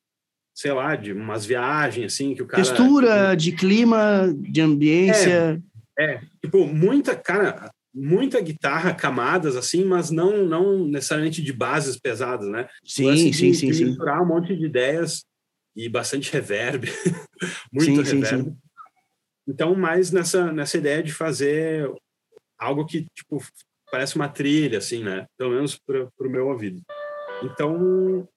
sei 0.55 0.73
lá, 0.73 0.97
de 0.97 1.13
umas 1.13 1.45
viagens, 1.45 2.13
assim, 2.13 2.35
que 2.35 2.43
o 2.43 2.47
cara... 2.47 2.63
Textura, 2.63 3.35
de 3.35 3.53
clima, 3.53 4.35
de 4.39 4.61
ambiência... 4.61 5.63
É, 5.99 6.15
é, 6.15 6.21
tipo, 6.43 6.67
muita, 6.67 7.17
cara, 7.17 7.71
muita 7.97 8.41
guitarra, 8.41 8.95
camadas, 8.95 9.57
assim, 9.57 9.83
mas 9.85 10.11
não 10.11 10.45
não 10.45 10.87
necessariamente 10.87 11.43
de 11.43 11.53
bases 11.53 11.99
pesadas, 11.99 12.47
né? 12.49 12.69
Sim, 12.85 13.11
assim, 13.11 13.33
sim, 13.33 13.51
de, 13.51 13.57
sim, 13.57 13.67
de 13.69 13.75
sim. 13.75 13.85
misturar 13.87 14.23
um 14.23 14.27
monte 14.27 14.55
de 14.55 14.67
ideias 14.67 15.25
e 15.75 15.89
bastante 15.89 16.31
reverb, 16.31 16.85
muito 17.73 18.05
sim, 18.05 18.17
reverb. 18.17 18.27
Sim, 18.27 18.51
sim. 18.51 18.57
Então, 19.49 19.75
mais 19.75 20.11
nessa, 20.11 20.53
nessa 20.53 20.77
ideia 20.77 21.03
de 21.03 21.13
fazer 21.13 21.91
algo 22.59 22.87
que, 22.87 23.07
tipo, 23.15 23.39
parece 23.91 24.17
uma 24.17 24.29
trilha, 24.29 24.79
assim, 24.79 25.03
né? 25.03 25.27
Pelo 25.37 25.51
menos 25.51 25.79
para 25.79 26.09
o 26.19 26.31
meu 26.31 26.49
ouvido. 26.49 26.81
Então, 27.43 28.29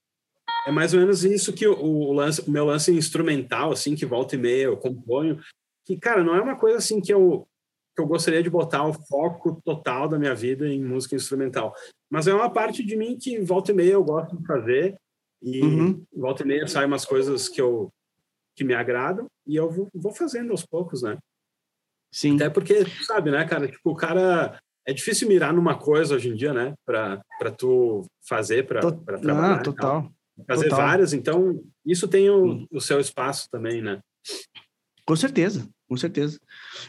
é 0.67 0.71
mais 0.71 0.93
ou 0.93 0.99
menos 0.99 1.23
isso 1.23 1.53
que 1.53 1.67
o, 1.67 1.77
o, 1.77 2.13
lance, 2.13 2.41
o 2.41 2.51
meu 2.51 2.65
lance 2.65 2.91
instrumental, 2.91 3.71
assim, 3.71 3.95
que 3.95 4.05
volta 4.05 4.35
e 4.35 4.37
meia 4.37 4.63
eu 4.65 4.77
componho, 4.77 5.39
que, 5.85 5.97
cara, 5.97 6.23
não 6.23 6.35
é 6.35 6.41
uma 6.41 6.57
coisa, 6.57 6.77
assim, 6.77 7.01
que 7.01 7.13
eu, 7.13 7.47
que 7.95 8.01
eu 8.01 8.07
gostaria 8.07 8.43
de 8.43 8.49
botar 8.49 8.85
o 8.85 8.93
foco 8.93 9.61
total 9.63 10.07
da 10.07 10.19
minha 10.19 10.35
vida 10.35 10.67
em 10.67 10.83
música 10.83 11.15
instrumental. 11.15 11.73
Mas 12.09 12.27
é 12.27 12.33
uma 12.33 12.49
parte 12.49 12.83
de 12.83 12.95
mim 12.95 13.17
que 13.17 13.39
volta 13.39 13.71
e 13.71 13.75
meia 13.75 13.93
eu 13.93 14.03
gosto 14.03 14.37
de 14.37 14.45
fazer 14.45 14.97
e 15.41 15.61
uhum. 15.61 16.03
volta 16.13 16.43
e 16.43 16.45
meia 16.45 16.67
saem 16.67 16.87
umas 16.87 17.05
coisas 17.05 17.47
que 17.47 17.61
eu 17.61 17.91
que 18.55 18.63
me 18.65 18.73
agradam 18.73 19.25
e 19.47 19.55
eu 19.55 19.69
vou, 19.69 19.87
vou 19.93 20.13
fazendo 20.13 20.51
aos 20.51 20.65
poucos, 20.65 21.01
né? 21.01 21.17
Sim. 22.11 22.35
Até 22.35 22.49
porque, 22.49 22.85
sabe, 23.05 23.31
né, 23.31 23.45
cara? 23.45 23.67
Tipo, 23.67 23.91
o 23.91 23.95
cara. 23.95 24.59
É 24.87 24.93
difícil 24.93 25.27
mirar 25.27 25.53
numa 25.53 25.77
coisa 25.77 26.15
hoje 26.15 26.29
em 26.29 26.35
dia, 26.35 26.51
né? 26.51 26.73
Pra, 26.83 27.21
pra 27.37 27.51
tu 27.51 28.07
fazer, 28.27 28.65
pra, 28.65 28.79
to... 28.79 28.97
pra 28.97 29.19
trabalhar. 29.19 29.59
Ah, 29.59 29.61
total. 29.61 30.11
Fazer 30.47 30.69
total. 30.69 30.79
várias, 30.79 31.13
então 31.13 31.61
isso 31.85 32.07
tem 32.07 32.29
o, 32.29 32.65
o 32.71 32.81
seu 32.81 32.99
espaço 32.99 33.47
também, 33.51 33.81
né? 33.81 33.99
Com 35.05 35.15
certeza, 35.15 35.67
com 35.87 35.97
certeza. 35.97 36.39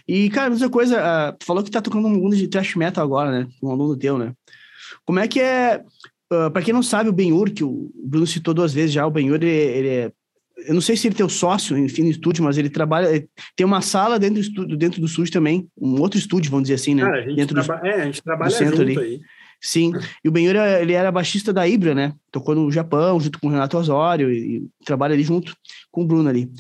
E, 0.07 0.31
cara, 0.31 0.51
mesma 0.51 0.71
coisa, 0.71 0.99
uh, 0.99 1.37
tu 1.37 1.45
falou 1.45 1.63
que 1.63 1.71
tá 1.71 1.83
tocando 1.83 2.07
um 2.07 2.11
mundo 2.11 2.37
de 2.37 2.49
thrash 2.49 2.75
metal 2.77 3.05
agora, 3.05 3.31
né? 3.31 3.49
Um 3.63 3.71
aluno 3.71 3.99
teu, 3.99 4.17
né? 4.17 4.33
Como 5.05 5.19
é 5.19 5.29
que 5.29 5.41
é. 5.41 5.85
Uh, 6.33 6.51
para 6.51 6.63
quem 6.63 6.73
não 6.73 6.83
sabe, 6.83 7.11
o 7.11 7.13
Benhur, 7.13 7.51
que 7.51 7.65
o 7.65 7.91
Bruno 7.95 8.27
citou 8.27 8.55
duas 8.55 8.73
vezes 8.73 8.93
já, 8.93 9.07
o 9.07 9.11
Benhur, 9.11 9.37
ele, 9.37 9.49
ele 9.49 9.89
é 9.89 10.13
eu 10.67 10.75
não 10.75 10.81
sei 10.81 10.97
se 10.97 11.07
ele 11.07 11.15
tem 11.15 11.25
o 11.25 11.31
sócio, 11.31 11.77
enfim, 11.77 12.03
no 12.03 12.11
estúdio, 12.11 12.45
mas 12.45 12.59
ele 12.59 12.71
trabalha, 12.71 13.27
tem 13.57 13.67
uma 13.67 13.81
sala 13.81 14.19
dentro 14.19 14.37
do 14.37 14.41
estúdio, 14.41 14.77
dentro 14.77 15.01
do 15.01 15.07
estúdio 15.07 15.33
também, 15.33 15.69
um 15.77 16.01
outro 16.01 16.19
estúdio, 16.19 16.51
vamos 16.51 16.65
dizer 16.65 16.75
assim, 16.75 16.95
né? 16.95 17.03
Cara, 17.03 17.19
a 17.19 17.23
gente 17.23 17.37
dentro 17.37 17.63
traba... 17.63 17.81
do, 17.81 17.87
é, 17.87 18.03
a 18.03 18.05
gente 18.05 18.23
trabalha 18.23 18.51
junto 18.51 18.83
ali. 18.83 18.99
aí. 18.99 19.21
Sim, 19.63 19.93
e 20.25 20.29
o 20.29 20.33
Benhur, 20.33 20.57
ele 20.57 20.95
era 20.95 21.13
baixista 21.13 21.53
da 21.53 21.69
Ibra, 21.69 21.95
né? 21.95 22.15
Tocou 22.33 22.55
no 22.55 22.71
Japão, 22.73 23.21
junto 23.21 23.39
com 23.39 23.49
o 23.49 23.51
Renato 23.51 23.77
Osório, 23.77 24.33
e, 24.33 24.57
e 24.57 24.69
trabalha 24.87 25.13
ali 25.13 25.23
junto 25.23 25.55
com 25.91 26.03
o 26.03 26.07
Bruno 26.07 26.29
ali. 26.29 26.51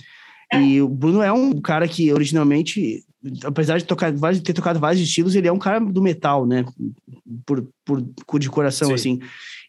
E 0.52 0.82
o 0.82 0.88
Bruno 0.88 1.22
é 1.22 1.32
um 1.32 1.60
cara 1.60 1.86
que 1.86 2.12
originalmente, 2.12 3.04
apesar 3.44 3.78
de 3.78 3.84
tocar 3.84 4.10
de 4.12 4.42
ter 4.42 4.52
tocado 4.52 4.80
vários 4.80 5.00
estilos, 5.00 5.34
ele 5.34 5.46
é 5.46 5.52
um 5.52 5.58
cara 5.58 5.78
do 5.78 6.02
metal, 6.02 6.44
né? 6.44 6.64
Por, 7.46 7.66
por 7.84 8.38
de 8.38 8.50
coração, 8.50 8.88
Sim. 8.88 8.94
assim. 8.94 9.20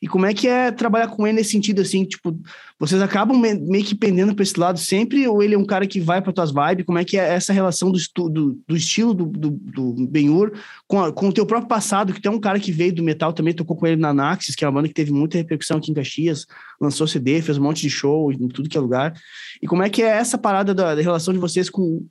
E 0.01 0.07
como 0.07 0.25
é 0.25 0.33
que 0.33 0.47
é 0.47 0.71
trabalhar 0.71 1.09
com 1.09 1.27
ele 1.27 1.37
nesse 1.37 1.51
sentido, 1.51 1.79
assim, 1.79 2.03
tipo, 2.03 2.35
vocês 2.79 2.99
acabam 3.01 3.37
meio 3.37 3.85
que 3.85 3.93
pendendo 3.93 4.33
para 4.33 4.41
esse 4.41 4.59
lado 4.59 4.79
sempre, 4.79 5.27
ou 5.27 5.43
ele 5.43 5.53
é 5.53 5.57
um 5.57 5.65
cara 5.65 5.85
que 5.85 5.99
vai 5.99 6.19
para 6.19 6.33
tuas 6.33 6.51
vibes? 6.51 6.85
Como 6.85 6.97
é 6.97 7.05
que 7.05 7.17
é 7.17 7.33
essa 7.33 7.53
relação 7.53 7.91
do, 7.91 7.99
do, 8.29 8.59
do 8.67 8.75
estilo 8.75 9.13
do, 9.13 9.25
do, 9.27 9.51
do 9.51 10.51
com, 10.87 11.11
com 11.11 11.27
o 11.27 11.33
teu 11.33 11.45
próprio 11.45 11.69
passado, 11.69 12.13
que 12.13 12.21
tem 12.21 12.31
um 12.31 12.39
cara 12.39 12.59
que 12.59 12.71
veio 12.71 12.95
do 12.95 13.03
metal 13.03 13.31
também, 13.31 13.53
tocou 13.53 13.77
com 13.77 13.85
ele 13.85 14.01
na 14.01 14.11
Naxis, 14.11 14.55
que 14.55 14.65
é 14.65 14.67
uma 14.67 14.73
banda 14.73 14.87
que 14.87 14.93
teve 14.93 15.11
muita 15.11 15.37
repercussão 15.37 15.77
aqui 15.77 15.91
em 15.91 15.93
Caxias, 15.93 16.47
lançou 16.79 17.05
CD, 17.05 17.39
fez 17.43 17.59
um 17.59 17.63
monte 17.63 17.81
de 17.81 17.89
show 17.91 18.31
em 18.31 18.47
tudo 18.47 18.69
que 18.69 18.77
é 18.77 18.81
lugar. 18.81 19.13
E 19.61 19.67
como 19.67 19.83
é 19.83 19.89
que 19.89 20.01
é 20.01 20.07
essa 20.07 20.35
parada 20.35 20.73
da, 20.73 20.95
da 20.95 21.01
relação 21.01 21.31
de 21.31 21.39
vocês 21.39 21.69
com, 21.69 22.03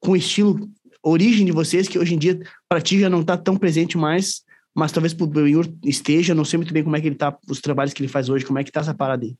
com 0.00 0.12
o 0.12 0.16
estilo, 0.16 0.68
origem 1.00 1.46
de 1.46 1.52
vocês, 1.52 1.86
que 1.86 1.96
hoje 1.96 2.14
em 2.14 2.18
dia 2.18 2.40
para 2.68 2.80
ti 2.80 2.98
já 2.98 3.08
não 3.08 3.20
está 3.20 3.36
tão 3.36 3.56
presente 3.56 3.96
mais, 3.96 4.42
mas 4.76 4.92
talvez 4.92 5.14
pro 5.14 5.26
Benhur 5.26 5.66
esteja, 5.82 6.34
não 6.34 6.44
sei 6.44 6.58
muito 6.58 6.72
bem 6.72 6.84
como 6.84 6.94
é 6.94 7.00
que 7.00 7.06
ele 7.06 7.16
tá, 7.16 7.36
os 7.48 7.62
trabalhos 7.62 7.94
que 7.94 8.02
ele 8.02 8.12
faz 8.12 8.28
hoje, 8.28 8.44
como 8.44 8.58
é 8.58 8.64
que 8.64 8.70
tá 8.70 8.80
essa 8.80 8.94
parada 8.94 9.24
aí? 9.24 9.34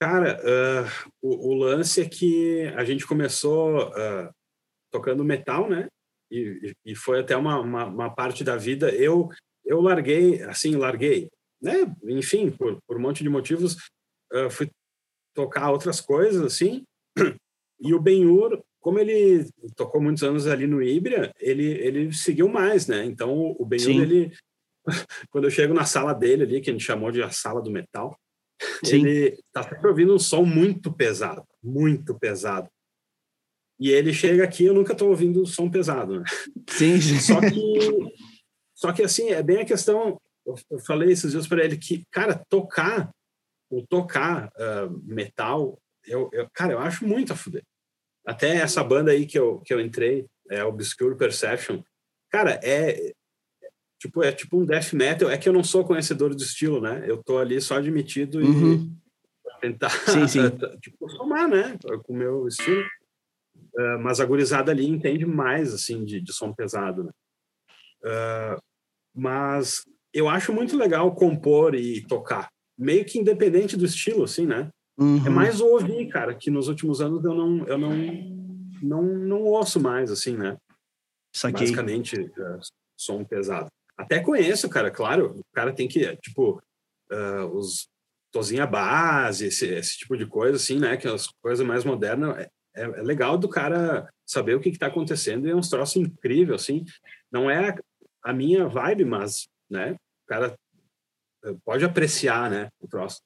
Cara, 0.00 0.40
uh, 0.42 1.10
o, 1.22 1.50
o, 1.50 1.54
lance 1.54 2.00
é 2.00 2.08
que 2.08 2.62
a 2.76 2.84
gente 2.84 3.06
começou 3.06 3.88
uh, 3.88 4.32
tocando 4.92 5.24
metal, 5.24 5.68
né? 5.68 5.88
E, 6.30 6.72
e 6.84 6.94
foi 6.94 7.20
até 7.20 7.36
uma, 7.36 7.60
uma, 7.60 7.84
uma, 7.86 8.10
parte 8.14 8.42
da 8.44 8.56
vida. 8.56 8.90
Eu 8.94 9.28
eu 9.64 9.80
larguei, 9.80 10.42
assim, 10.44 10.76
larguei, 10.76 11.28
né? 11.60 11.94
Enfim, 12.04 12.50
por, 12.50 12.78
por 12.86 12.96
um 12.96 13.00
monte 13.00 13.22
de 13.22 13.28
motivos, 13.28 13.76
uh, 14.32 14.50
fui 14.50 14.70
tocar 15.34 15.70
outras 15.70 16.00
coisas, 16.00 16.42
assim. 16.42 16.84
E 17.80 17.94
o 17.94 18.00
Benhur, 18.00 18.60
como 18.88 19.00
ele 19.00 19.46
tocou 19.76 20.00
muitos 20.00 20.22
anos 20.22 20.46
ali 20.46 20.66
no 20.66 20.82
Ibria, 20.82 21.30
ele, 21.38 21.66
ele 21.72 22.10
seguiu 22.10 22.48
mais, 22.48 22.86
né? 22.86 23.04
Então, 23.04 23.54
o 23.58 23.66
Benhur, 23.66 24.00
ele... 24.00 24.32
Quando 25.28 25.44
eu 25.44 25.50
chego 25.50 25.74
na 25.74 25.84
sala 25.84 26.14
dele 26.14 26.44
ali, 26.44 26.60
que 26.62 26.70
a 26.70 26.72
gente 26.72 26.86
chamou 26.86 27.12
de 27.12 27.22
a 27.22 27.30
sala 27.30 27.60
do 27.60 27.70
metal, 27.70 28.18
Sim. 28.82 29.06
ele 29.06 29.38
tá 29.52 29.62
sempre 29.62 29.86
ouvindo 29.86 30.14
um 30.14 30.18
som 30.18 30.42
muito 30.42 30.90
pesado, 30.90 31.44
muito 31.62 32.18
pesado. 32.18 32.66
E 33.78 33.90
ele 33.90 34.14
chega 34.14 34.42
aqui, 34.42 34.64
eu 34.64 34.72
nunca 34.72 34.94
tô 34.94 35.08
ouvindo 35.08 35.44
som 35.44 35.70
pesado, 35.70 36.20
né? 36.20 36.24
Sim, 36.70 36.98
sim. 36.98 37.20
Só 37.20 37.38
que, 37.44 38.14
só 38.74 38.90
que 38.94 39.02
assim, 39.02 39.28
é 39.28 39.42
bem 39.42 39.58
a 39.58 39.66
questão, 39.66 40.18
eu 40.46 40.78
falei 40.78 41.12
esses 41.12 41.32
dias 41.32 41.46
para 41.46 41.62
ele 41.62 41.76
que, 41.76 42.06
cara, 42.10 42.42
tocar, 42.48 43.10
o 43.68 43.86
tocar 43.86 44.50
uh, 44.56 44.98
metal, 45.04 45.78
eu, 46.06 46.30
eu, 46.32 46.48
cara, 46.54 46.72
eu 46.72 46.78
acho 46.78 47.06
muito 47.06 47.34
a 47.34 47.36
fuder. 47.36 47.62
Até 48.28 48.56
essa 48.56 48.84
banda 48.84 49.10
aí 49.10 49.24
que 49.24 49.38
eu, 49.38 49.60
que 49.60 49.72
eu 49.72 49.80
entrei, 49.80 50.26
é 50.50 50.62
Obscure 50.62 51.16
Perception, 51.16 51.82
cara, 52.30 52.60
é 52.62 53.14
tipo 53.98 54.22
é 54.22 54.30
tipo 54.30 54.60
um 54.60 54.66
death 54.66 54.92
metal. 54.92 55.30
É 55.30 55.38
que 55.38 55.48
eu 55.48 55.52
não 55.54 55.64
sou 55.64 55.82
conhecedor 55.82 56.34
do 56.34 56.42
estilo, 56.42 56.78
né? 56.78 57.02
Eu 57.06 57.22
tô 57.22 57.38
ali 57.38 57.58
só 57.58 57.78
admitido 57.78 58.38
uhum. 58.38 58.94
e 59.46 59.60
tentar 59.62 59.88
sim, 60.12 60.28
sim. 60.28 60.40
tipo 60.82 61.08
somar, 61.08 61.48
né, 61.48 61.78
com 62.04 62.12
o 62.12 62.16
meu 62.16 62.46
estilo. 62.46 62.84
Uh, 63.74 63.98
mas 64.02 64.20
a 64.20 64.26
gurizada 64.26 64.72
ali 64.72 64.86
entende 64.86 65.24
mais 65.24 65.72
assim 65.72 66.04
de, 66.04 66.20
de 66.20 66.32
som 66.34 66.52
pesado, 66.52 67.04
né? 67.04 67.10
Uh, 68.04 68.62
mas 69.14 69.84
eu 70.12 70.28
acho 70.28 70.52
muito 70.52 70.76
legal 70.76 71.14
compor 71.14 71.74
e 71.74 72.06
tocar, 72.06 72.50
meio 72.76 73.06
que 73.06 73.18
independente 73.18 73.74
do 73.74 73.86
estilo, 73.86 74.24
assim, 74.24 74.44
né? 74.44 74.68
Uhum. 74.98 75.24
É 75.24 75.30
mais 75.30 75.60
ouvir, 75.60 76.08
cara, 76.08 76.34
que 76.34 76.50
nos 76.50 76.66
últimos 76.66 77.00
anos 77.00 77.24
eu 77.24 77.34
não, 77.34 77.64
eu 77.66 77.78
não, 77.78 77.96
não, 78.82 79.02
não 79.02 79.42
ouço 79.44 79.80
mais, 79.80 80.10
assim, 80.10 80.36
né? 80.36 80.56
Saquei. 81.32 81.66
Basicamente, 81.66 82.20
uh, 82.20 82.60
som 82.96 83.24
pesado. 83.24 83.68
Até 83.96 84.20
conheço, 84.20 84.68
cara, 84.68 84.90
claro, 84.90 85.38
o 85.38 85.54
cara 85.54 85.72
tem 85.72 85.86
que, 85.86 86.16
tipo, 86.16 86.60
uh, 87.12 87.46
os 87.54 87.88
tozinha 88.32 88.66
base, 88.66 89.46
esse, 89.46 89.66
esse, 89.66 89.98
tipo 89.98 90.16
de 90.16 90.26
coisa, 90.26 90.56
assim, 90.56 90.78
né? 90.78 90.96
Que 90.96 91.06
é 91.06 91.12
as 91.12 91.28
coisas 91.42 91.64
mais 91.64 91.84
modernas. 91.84 92.36
É, 92.36 92.50
é, 92.76 92.82
é 92.82 93.02
legal 93.02 93.38
do 93.38 93.48
cara 93.48 94.08
saber 94.26 94.54
o 94.54 94.60
que 94.60 94.68
está 94.68 94.88
acontecendo 94.88 95.46
e 95.46 95.50
é 95.50 95.56
um 95.56 95.60
troço 95.60 95.98
incrível, 95.98 96.54
assim. 96.54 96.84
Não 97.30 97.50
é 97.50 97.74
a 98.22 98.32
minha 98.32 98.68
vibe, 98.68 99.04
mas, 99.04 99.48
né? 99.70 99.92
O 99.92 100.28
cara 100.28 100.54
pode 101.64 101.84
apreciar, 101.84 102.50
né? 102.50 102.68
O 102.80 102.88
troço. 102.88 103.20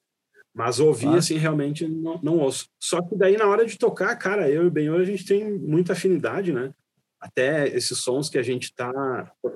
Mas 0.55 0.81
ouvir, 0.81 1.05
claro. 1.05 1.19
assim, 1.19 1.37
realmente 1.39 1.89
não, 1.89 2.21
não 2.23 2.39
ouço. 2.39 2.69
Só 2.79 3.01
que 3.01 3.17
daí, 3.17 3.37
na 3.37 3.47
hora 3.47 3.65
de 3.65 3.79
tocar, 3.79 4.15
cara, 4.17 4.51
eu 4.51 4.65
e 4.65 4.67
o 4.67 4.71
Benhor, 4.71 5.01
a 5.01 5.05
gente 5.05 5.25
tem 5.25 5.51
muita 5.59 5.95
afinidade, 5.95 6.53
né? 6.53 6.75
Até 7.19 7.69
esses 7.69 7.99
sons 7.99 8.29
que 8.29 8.37
a 8.37 8.43
gente 8.43 8.75
tá 8.75 8.93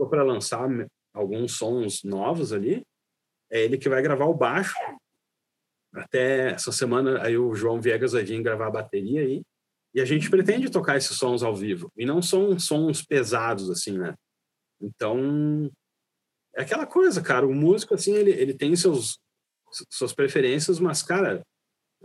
para 0.09 0.23
lançar 0.23 0.67
alguns 1.13 1.53
sons 1.53 2.03
novos 2.03 2.53
ali. 2.53 2.83
É 3.51 3.63
ele 3.63 3.77
que 3.77 3.89
vai 3.89 4.01
gravar 4.01 4.27
o 4.27 4.35
baixo. 4.35 4.75
Até 5.93 6.53
essa 6.53 6.73
semana 6.73 7.23
aí 7.23 7.37
o 7.37 7.55
João 7.55 7.81
Viegas 7.81 8.13
vai 8.13 8.25
vir 8.25 8.43
gravar 8.43 8.69
a 8.69 8.71
bateria 8.71 9.21
aí. 9.21 9.43
E 9.95 10.01
a 10.01 10.05
gente 10.05 10.31
pretende 10.31 10.71
tocar 10.71 10.97
esses 10.97 11.17
sons 11.17 11.43
ao 11.43 11.55
vivo. 11.55 11.91
E 11.97 12.05
não 12.05 12.21
são 12.21 12.59
sons 12.59 13.03
pesados, 13.03 13.71
assim, 13.71 13.99
né? 13.99 14.15
Então, 14.81 15.71
é 16.55 16.63
aquela 16.63 16.87
coisa, 16.87 17.23
cara. 17.23 17.47
O 17.47 17.55
músico, 17.55 17.95
assim, 17.95 18.15
ele, 18.15 18.31
ele 18.31 18.53
tem 18.53 18.77
seus, 18.77 19.19
suas 19.91 20.13
preferências, 20.13 20.79
mas, 20.79 21.03
cara, 21.03 21.43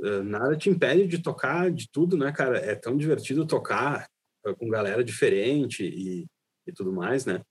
eh, 0.03 0.22
nada 0.24 0.55
te 0.57 0.69
impede 0.69 1.07
de 1.07 1.22
tocar 1.22 1.72
de 1.72 1.89
tudo, 1.91 2.17
né, 2.17 2.32
cara? 2.32 2.57
É 2.59 2.76
tão 2.76 2.97
divertido 2.97 3.45
tocar 3.45 4.07
eh, 4.45 4.53
com 4.55 4.69
galera 4.69 5.03
diferente 5.03 5.84
e, 5.84 6.26
e 6.67 6.72
tudo 6.74 6.91
mais, 6.91 7.26
né? 7.26 7.41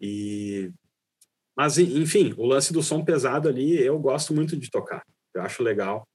E 0.00 0.72
mas 1.56 1.76
enfim, 1.76 2.32
o 2.36 2.46
lance 2.46 2.72
do 2.72 2.84
som 2.84 3.04
pesado 3.04 3.48
ali, 3.48 3.76
eu 3.82 3.98
gosto 3.98 4.32
muito 4.32 4.56
de 4.56 4.70
tocar. 4.70 5.02
Eu 5.34 5.42
acho 5.42 5.60
legal, 5.60 6.06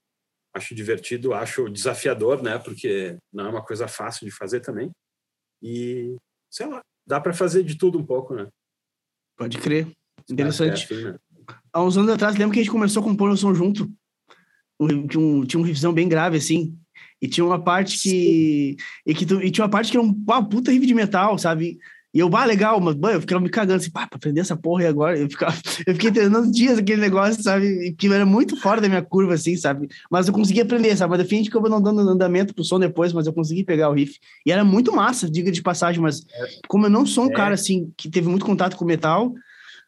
acho 0.56 0.74
divertido, 0.74 1.34
acho 1.34 1.68
desafiador, 1.68 2.42
né? 2.42 2.58
Porque 2.58 3.18
não 3.32 3.48
é 3.48 3.50
uma 3.50 3.66
coisa 3.66 3.86
fácil 3.86 4.26
de 4.26 4.32
fazer 4.32 4.62
também. 4.62 4.90
E 5.62 6.16
sei 6.50 6.66
lá, 6.66 6.82
dá 7.06 7.20
para 7.20 7.34
fazer 7.34 7.62
de 7.64 7.78
tudo 7.78 8.00
um 8.00 8.06
pouco, 8.06 8.34
né? 8.34 8.48
Pode 9.38 9.60
crer. 9.60 9.92
Interessante. 10.30 10.94
É 10.94 10.96
assim, 10.96 11.04
né? 11.12 11.20
Há 11.74 11.84
uns 11.84 11.98
anos 11.98 12.12
atrás, 12.12 12.36
lembro 12.36 12.54
que 12.54 12.60
a 12.60 12.64
gente 12.64 12.72
começou 12.72 13.02
a 13.02 13.04
compor 13.04 13.30
o 13.30 13.36
som 13.36 13.54
junto. 13.54 13.92
Tinha 15.10 15.20
um, 15.20 15.44
tinha 15.44 15.60
um 15.60 15.64
riffzão 15.64 15.92
bem 15.92 16.08
grave, 16.08 16.38
assim. 16.38 16.78
E 17.22 17.28
tinha 17.28 17.46
uma 17.46 17.62
parte 17.62 17.98
que. 18.00 18.78
E, 19.06 19.14
que 19.14 19.24
e 19.24 19.52
tinha 19.52 19.64
uma 19.64 19.72
parte 19.72 19.90
que 19.90 19.98
era 19.98 20.06
um 20.06 20.12
uma 20.12 20.48
puta 20.48 20.72
riff 20.72 20.86
de 20.86 20.94
metal, 20.94 21.38
sabe? 21.38 21.80
E 22.14 22.20
eu, 22.20 22.30
ah, 22.36 22.46
legal, 22.46 22.80
mas 22.80 22.96
eu 23.12 23.22
ficava 23.22 23.42
me 23.42 23.50
cagando 23.50 23.78
assim, 23.78 23.90
pá, 23.90 24.06
pra 24.06 24.18
aprender 24.18 24.42
essa 24.42 24.56
porra 24.56 24.84
e 24.84 24.86
agora. 24.86 25.18
Eu, 25.18 25.28
ficava, 25.28 25.56
eu 25.88 25.94
fiquei 25.96 26.12
treinando 26.12 26.52
dias 26.52 26.78
aquele 26.78 27.02
negócio, 27.02 27.42
sabe? 27.42 27.96
Que 27.98 28.08
era 28.08 28.26
muito 28.26 28.56
fora 28.56 28.80
da 28.80 28.88
minha 28.88 29.02
curva, 29.02 29.34
assim, 29.34 29.58
sabe? 29.58 29.88
Mas 30.12 30.28
eu 30.28 30.34
consegui 30.34 30.62
aprender, 30.62 30.96
sabe? 30.96 31.10
Mas 31.10 31.24
definitivamente 31.24 31.50
que 31.50 31.58
eu 31.58 31.72
não 31.72 31.82
dando 31.82 32.08
andamento 32.08 32.54
pro 32.54 32.64
som 32.64 32.80
depois, 32.80 33.12
mas 33.14 33.26
eu 33.26 33.34
consegui 33.34 33.64
pegar 33.64 33.90
o 33.90 33.94
riff. 33.94 34.20
E 34.46 34.52
era 34.52 34.64
muito 34.64 34.96
massa, 34.96 35.28
diga 35.28 35.52
de 35.52 35.64
passagem, 35.64 36.00
mas 36.00 36.24
como 36.68 36.86
eu 36.86 36.90
não 36.90 37.04
sou 37.04 37.26
um 37.26 37.32
é. 37.32 37.34
cara, 37.34 37.56
assim, 37.56 37.92
que 37.98 38.08
teve 38.12 38.28
muito 38.30 38.46
contato 38.46 38.78
com 38.78 38.86
metal, 38.86 39.34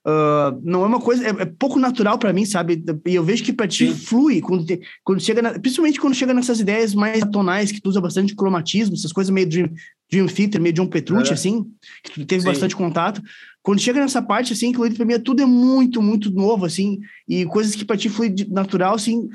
Uh, 0.08 0.62
não 0.62 0.84
é 0.84 0.86
uma 0.86 1.02
coisa, 1.02 1.26
é, 1.26 1.30
é 1.30 1.46
pouco 1.46 1.80
natural 1.80 2.20
para 2.20 2.32
mim, 2.32 2.46
sabe? 2.46 2.84
E 3.08 3.16
eu 3.16 3.24
vejo 3.24 3.44
que 3.44 3.52
para 3.52 3.68
ti 3.68 3.88
Sim. 3.88 3.96
flui 3.96 4.40
quando, 4.40 4.64
te, 4.64 4.80
quando 5.04 5.20
chega, 5.20 5.42
na, 5.42 5.58
principalmente 5.58 6.00
quando 6.00 6.14
chega 6.14 6.32
nessas 6.32 6.60
ideias 6.60 6.94
mais 6.94 7.24
tonais, 7.32 7.72
que 7.72 7.82
tu 7.82 7.90
usa 7.90 8.00
bastante 8.00 8.36
cromatismo, 8.36 8.96
essas 8.96 9.12
coisas 9.12 9.34
meio 9.34 9.50
Dream, 9.50 9.72
Dream 10.12 10.28
Theater, 10.28 10.62
meio 10.62 10.74
John 10.74 10.86
Petrucci, 10.86 11.32
é. 11.32 11.34
assim, 11.34 11.66
que 12.04 12.12
tu 12.12 12.26
teve 12.26 12.44
Sim. 12.44 12.48
bastante 12.48 12.76
contato. 12.76 13.20
Quando 13.64 13.82
chega 13.82 14.00
nessa 14.00 14.22
parte, 14.22 14.54
assim, 14.54 14.72
que 14.72 14.90
para 14.92 15.06
mim 15.06 15.14
é 15.14 15.20
tudo 15.20 15.42
é 15.42 15.46
muito, 15.46 16.04
muito 16.04 16.30
novo, 16.30 16.66
assim, 16.66 17.00
e 17.28 17.44
coisas 17.46 17.76
que 17.76 17.84
para 17.84 17.98
ti 17.98 18.08
flui 18.08 18.36
natural, 18.48 18.94
assim, 18.94 19.28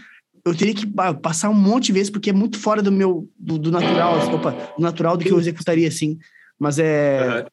eu 0.45 0.55
teria 0.55 0.73
que 0.73 0.87
passar 1.21 1.51
um 1.51 1.55
monte 1.55 1.87
de 1.87 1.93
vezes, 1.95 2.11
porque 2.11 2.31
é 2.31 2.33
muito 2.33 2.61
fora 2.61 2.81
do 2.81 2.93
meu, 2.93 3.29
do, 3.37 3.59
do 3.59 3.73
natural, 3.73 4.21
do 4.29 4.83
natural 4.83 5.17
do 5.17 5.25
que 5.25 5.33
eu 5.33 5.41
executaria, 5.41 5.89
assim. 5.89 6.17
Mas 6.61 6.79
é. 6.79 7.45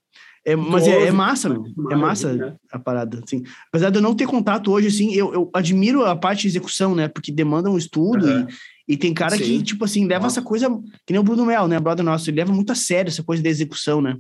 É, 0.48 0.56
mas 0.56 0.88
é, 0.88 1.08
é, 1.08 1.12
massa, 1.12 1.50
meu. 1.50 1.66
É 1.92 1.96
massa 1.98 2.34
né? 2.34 2.56
a 2.72 2.80
parada, 2.80 3.22
assim. 3.22 3.44
Apesar 3.68 3.90
de 3.90 3.98
eu 3.98 4.02
não 4.02 4.16
ter 4.16 4.26
contato 4.26 4.72
hoje, 4.72 4.88
assim, 4.88 5.14
eu, 5.14 5.34
eu 5.34 5.50
admiro 5.54 6.06
a 6.06 6.16
parte 6.16 6.44
de 6.44 6.48
execução, 6.48 6.96
né? 6.96 7.10
Porque 7.10 7.34
demanda 7.34 7.70
um 7.70 7.78
estudo 7.78 8.26
uhum. 8.26 8.48
e, 8.88 8.94
e 8.94 8.98
tem 8.98 9.14
cara 9.14 9.36
Sim. 9.36 9.44
que, 9.44 9.62
tipo 9.62 9.84
assim, 9.84 10.08
leva 10.08 10.26
essa 10.26 10.42
coisa... 10.42 10.70
Que 11.06 11.12
nem 11.12 11.20
o 11.20 11.24
Bruno 11.24 11.46
Mel, 11.46 11.68
né? 11.68 11.78
Brother 11.82 12.06
nosso. 12.06 12.30
Ele 12.30 12.38
leva 12.38 12.54
muito 12.54 12.72
a 12.72 12.76
sério 12.76 13.10
essa 13.10 13.22
coisa 13.22 13.44
da 13.44 13.50
execução, 13.50 14.02
né? 14.02 14.16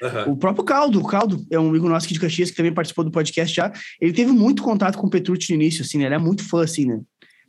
Uhum. 0.00 0.34
O 0.34 0.36
próprio 0.36 0.64
Caldo, 0.64 1.00
o 1.00 1.04
Caldo 1.04 1.44
é 1.50 1.58
um 1.58 1.68
amigo 1.68 1.88
nosso 1.88 2.06
aqui 2.06 2.14
de 2.14 2.20
Caxias 2.20 2.52
que 2.52 2.56
também 2.56 2.72
participou 2.72 3.04
do 3.04 3.10
podcast 3.10 3.56
já. 3.56 3.72
Ele 4.00 4.12
teve 4.12 4.30
muito 4.30 4.62
contato 4.62 4.96
com 4.96 5.08
o 5.08 5.10
Petrucci 5.10 5.50
no 5.50 5.60
início, 5.60 5.82
assim, 5.82 5.98
né? 5.98 6.04
Ele 6.04 6.14
é 6.14 6.18
muito 6.18 6.48
fã, 6.48 6.62
assim, 6.62 6.86
né? 6.86 7.00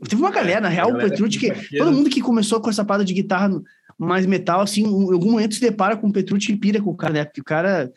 Teve 0.10 0.22
uma 0.22 0.32
galera, 0.32 0.62
na 0.62 0.70
real, 0.70 0.92
o 0.92 0.98
Petrucci, 0.98 1.38
que 1.38 1.78
todo 1.78 1.92
mundo 1.92 2.10
que 2.10 2.20
começou 2.20 2.60
com 2.60 2.70
essa 2.70 2.84
parada 2.84 3.06
de 3.06 3.14
guitarra 3.14 3.50
mais 3.98 4.26
metal, 4.26 4.62
assim, 4.62 4.84
em 4.84 5.14
algum 5.14 5.32
momento 5.32 5.56
se 5.56 5.62
depara 5.62 5.96
com 5.96 6.08
o 6.08 6.14
Petrucci 6.14 6.52
e 6.52 6.58
pira 6.58 6.82
com 6.82 6.90
o 6.90 6.98
cara, 6.98 7.14
né? 7.14 7.26
Porque 7.26 7.42
o 7.42 7.46
cara, 7.46 7.92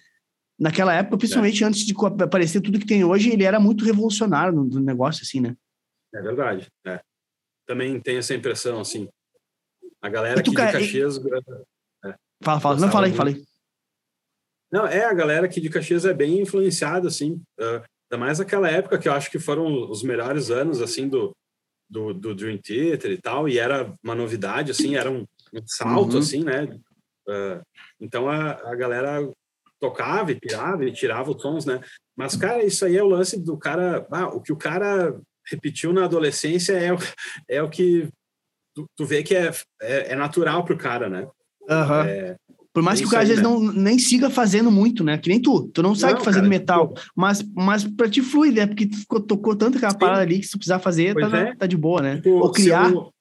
naquela 0.59 0.95
época, 0.95 1.19
principalmente 1.19 1.63
é. 1.63 1.67
antes 1.67 1.85
de 1.85 1.95
aparecer 2.23 2.61
tudo 2.61 2.79
que 2.79 2.87
tem 2.87 3.05
hoje, 3.05 3.31
ele 3.31 3.45
era 3.45 3.59
muito 3.59 3.85
revolucionário 3.85 4.53
no, 4.53 4.65
no 4.65 4.81
negócio, 4.81 5.23
assim, 5.23 5.41
né? 5.41 5.57
É 6.15 6.23
verdade, 6.23 6.69
é. 6.87 7.01
Também 7.67 8.01
tem 8.01 8.17
essa 8.17 8.35
impressão, 8.35 8.81
assim. 8.81 9.09
A 10.01 10.09
galera 10.09 10.41
aqui 10.41 10.51
de 10.51 10.57
Caxias... 10.57 11.19
É, 12.05 12.15
fala, 12.43 12.61
fala. 12.61 12.77
Não, 12.77 12.91
fala 12.91 13.07
aí, 13.07 13.13
fala 13.13 13.31
aí. 13.31 13.43
Não, 14.71 14.87
é, 14.87 15.05
a 15.05 15.15
galera 15.15 15.47
aqui 15.47 15.61
de 15.61 15.69
Caxias 15.69 16.05
é 16.05 16.15
bem 16.15 16.41
influenciada, 16.41 17.09
assim. 17.09 17.43
Uh, 17.59 17.83
ainda 18.11 18.19
mais 18.19 18.39
naquela 18.39 18.71
época 18.71 18.99
que 18.99 19.09
eu 19.09 19.13
acho 19.13 19.31
que 19.31 19.39
foram 19.39 19.91
os 19.91 20.03
melhores 20.03 20.51
anos, 20.51 20.81
assim, 20.81 21.09
do, 21.09 21.35
do, 21.91 22.15
do 22.15 22.35
Dream 22.35 22.59
Theater 22.59 23.11
e 23.11 23.21
tal, 23.21 23.49
e 23.49 23.59
era 23.59 23.93
uma 24.03 24.15
novidade, 24.15 24.71
assim, 24.71 24.97
era 24.97 25.11
um, 25.11 25.25
um 25.55 25.67
salto, 25.67 26.15
uhum. 26.15 26.19
assim, 26.19 26.45
né? 26.45 26.65
Uh, 27.29 27.61
então 28.01 28.29
a, 28.29 28.53
a 28.53 28.75
galera 28.75 29.29
tocava 29.81 30.33
e 30.33 30.41
pirava 30.41 30.85
e 30.85 30.93
tirava 30.93 31.31
os 31.31 31.41
sons, 31.41 31.65
né? 31.65 31.81
Mas, 32.17 32.37
cara, 32.37 32.65
isso 32.65 32.85
aí 32.85 32.97
é 32.97 33.03
o 33.03 33.09
lance 33.09 33.39
do 33.39 33.57
cara. 33.57 34.07
Ah, 34.11 34.27
o 34.29 34.41
que 34.41 34.53
o 34.53 34.57
cara 34.57 35.19
repetiu 35.51 35.93
na 35.93 36.05
adolescência 36.05 36.73
é 36.73 36.93
o, 36.93 36.99
é 37.49 37.63
o 37.63 37.71
que 37.71 38.09
tu, 38.75 38.87
tu 38.97 39.07
vê 39.07 39.23
que 39.23 39.35
é, 39.35 39.51
é, 39.81 40.13
é 40.13 40.17
natural 40.17 40.65
pro 40.65 40.77
cara, 40.77 41.09
né? 41.09 41.29
Uhum. 41.69 42.03
É, 42.03 42.37
por 42.73 42.83
mais 42.83 43.01
que 43.01 43.07
o 43.07 43.11
cara 43.11 43.23
às 43.23 43.29
vezes 43.29 43.43
né? 43.43 43.49
não, 43.49 43.61
nem 43.61 43.99
siga 43.99 44.31
fazendo 44.31 44.71
muito, 44.71 45.03
né? 45.03 45.19
Que 45.19 45.29
nem 45.29 45.41
tu. 45.41 45.69
Tu 45.69 45.83
não 45.83 45.95
sabe 45.95 46.23
fazendo 46.23 46.45
cara, 46.45 46.49
metal. 46.49 46.89
Tipo... 46.89 47.11
Mas, 47.17 47.43
mas 47.55 47.85
pra 47.85 48.09
ti 48.09 48.23
flui, 48.23 48.53
né? 48.53 48.67
Porque 48.67 48.87
tu 48.87 49.21
tocou 49.21 49.57
tanto 49.57 49.77
aquela 49.77 49.93
Sim. 49.93 49.99
parada 49.99 50.23
ali 50.23 50.39
que 50.39 50.47
se 50.47 50.53
tu 50.53 50.59
precisar 50.59 50.79
fazer, 50.79 51.15
tá, 51.15 51.39
é. 51.39 51.57
tá, 51.57 51.67
de 51.67 51.77
boa, 51.77 52.01
né? 52.01 52.17
Tipo, 52.17 52.37
Ou 52.37 52.53
criar. 52.53 52.93
Eu... 52.93 53.13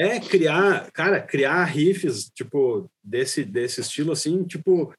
É, 0.00 0.18
criar, 0.18 0.90
cara, 0.92 1.20
criar 1.20 1.62
riffs, 1.64 2.30
tipo, 2.34 2.90
desse, 3.04 3.44
desse 3.44 3.82
estilo 3.82 4.12
assim, 4.12 4.44
tipo, 4.44 4.94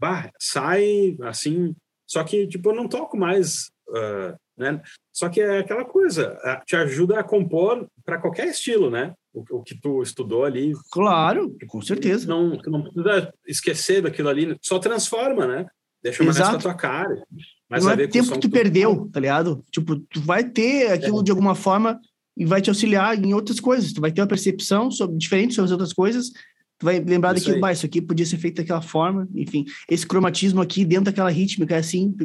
bah, 0.00 0.30
sai 0.40 1.14
assim. 1.24 1.76
Só 2.06 2.24
que, 2.24 2.46
tipo, 2.46 2.70
eu 2.70 2.74
não 2.74 2.88
toco 2.88 3.18
mais, 3.18 3.70
uh, 3.90 4.34
né? 4.56 4.80
Só 5.12 5.28
que 5.28 5.42
é 5.42 5.58
aquela 5.58 5.84
coisa, 5.84 6.38
te 6.64 6.74
ajuda 6.74 7.20
a 7.20 7.22
compor 7.22 7.86
para 8.02 8.16
qualquer 8.16 8.48
estilo, 8.48 8.88
né? 8.88 9.12
O, 9.34 9.58
o, 9.58 9.62
que 9.62 9.78
tu 9.78 10.02
estudou 10.02 10.46
ali. 10.46 10.72
Claro, 10.90 11.54
com 11.68 11.82
certeza. 11.82 12.26
Não, 12.26 12.58
não 12.66 12.82
precisa 12.82 13.34
esquecer 13.46 14.00
daquilo 14.00 14.30
ali, 14.30 14.56
só 14.62 14.78
transforma, 14.78 15.46
né? 15.46 15.66
Deixa 16.02 16.24
mais 16.24 16.38
com 16.38 16.44
a 16.44 16.58
tua 16.58 16.74
cara. 16.74 17.22
Mas 17.68 17.84
não 17.84 17.92
é 17.92 18.06
tempo 18.06 18.32
que 18.32 18.40
tu 18.40 18.50
perdeu, 18.50 19.10
tá 19.12 19.20
ligado? 19.20 19.62
Tipo, 19.70 19.96
tu 19.96 20.22
vai 20.22 20.42
ter 20.42 20.92
aquilo 20.92 21.20
é. 21.20 21.22
de 21.22 21.30
alguma 21.30 21.54
forma 21.54 22.00
e 22.40 22.44
vai 22.44 22.60
te 22.60 22.70
auxiliar 22.70 23.22
em 23.22 23.34
outras 23.34 23.60
coisas. 23.60 23.92
Tu 23.92 24.00
vai 24.00 24.10
ter 24.10 24.20
uma 24.20 24.26
percepção 24.26 24.90
sobre, 24.90 25.16
diferente 25.16 25.54
sobre 25.54 25.66
as 25.66 25.72
outras 25.72 25.92
coisas 25.92 26.32
Tu 26.80 26.84
vai 26.86 26.98
lembrar 26.98 27.36
isso 27.36 27.44
daquilo, 27.44 27.60
bah, 27.60 27.72
isso 27.72 27.84
aqui 27.84 28.00
podia 28.00 28.24
ser 28.24 28.38
feito 28.38 28.56
daquela 28.56 28.80
forma, 28.80 29.28
enfim. 29.34 29.66
Esse 29.86 30.06
cromatismo 30.06 30.62
aqui 30.62 30.82
dentro 30.82 31.04
daquela 31.04 31.28
rítmica, 31.28 31.74
é 31.74 31.78
assim, 31.78 32.16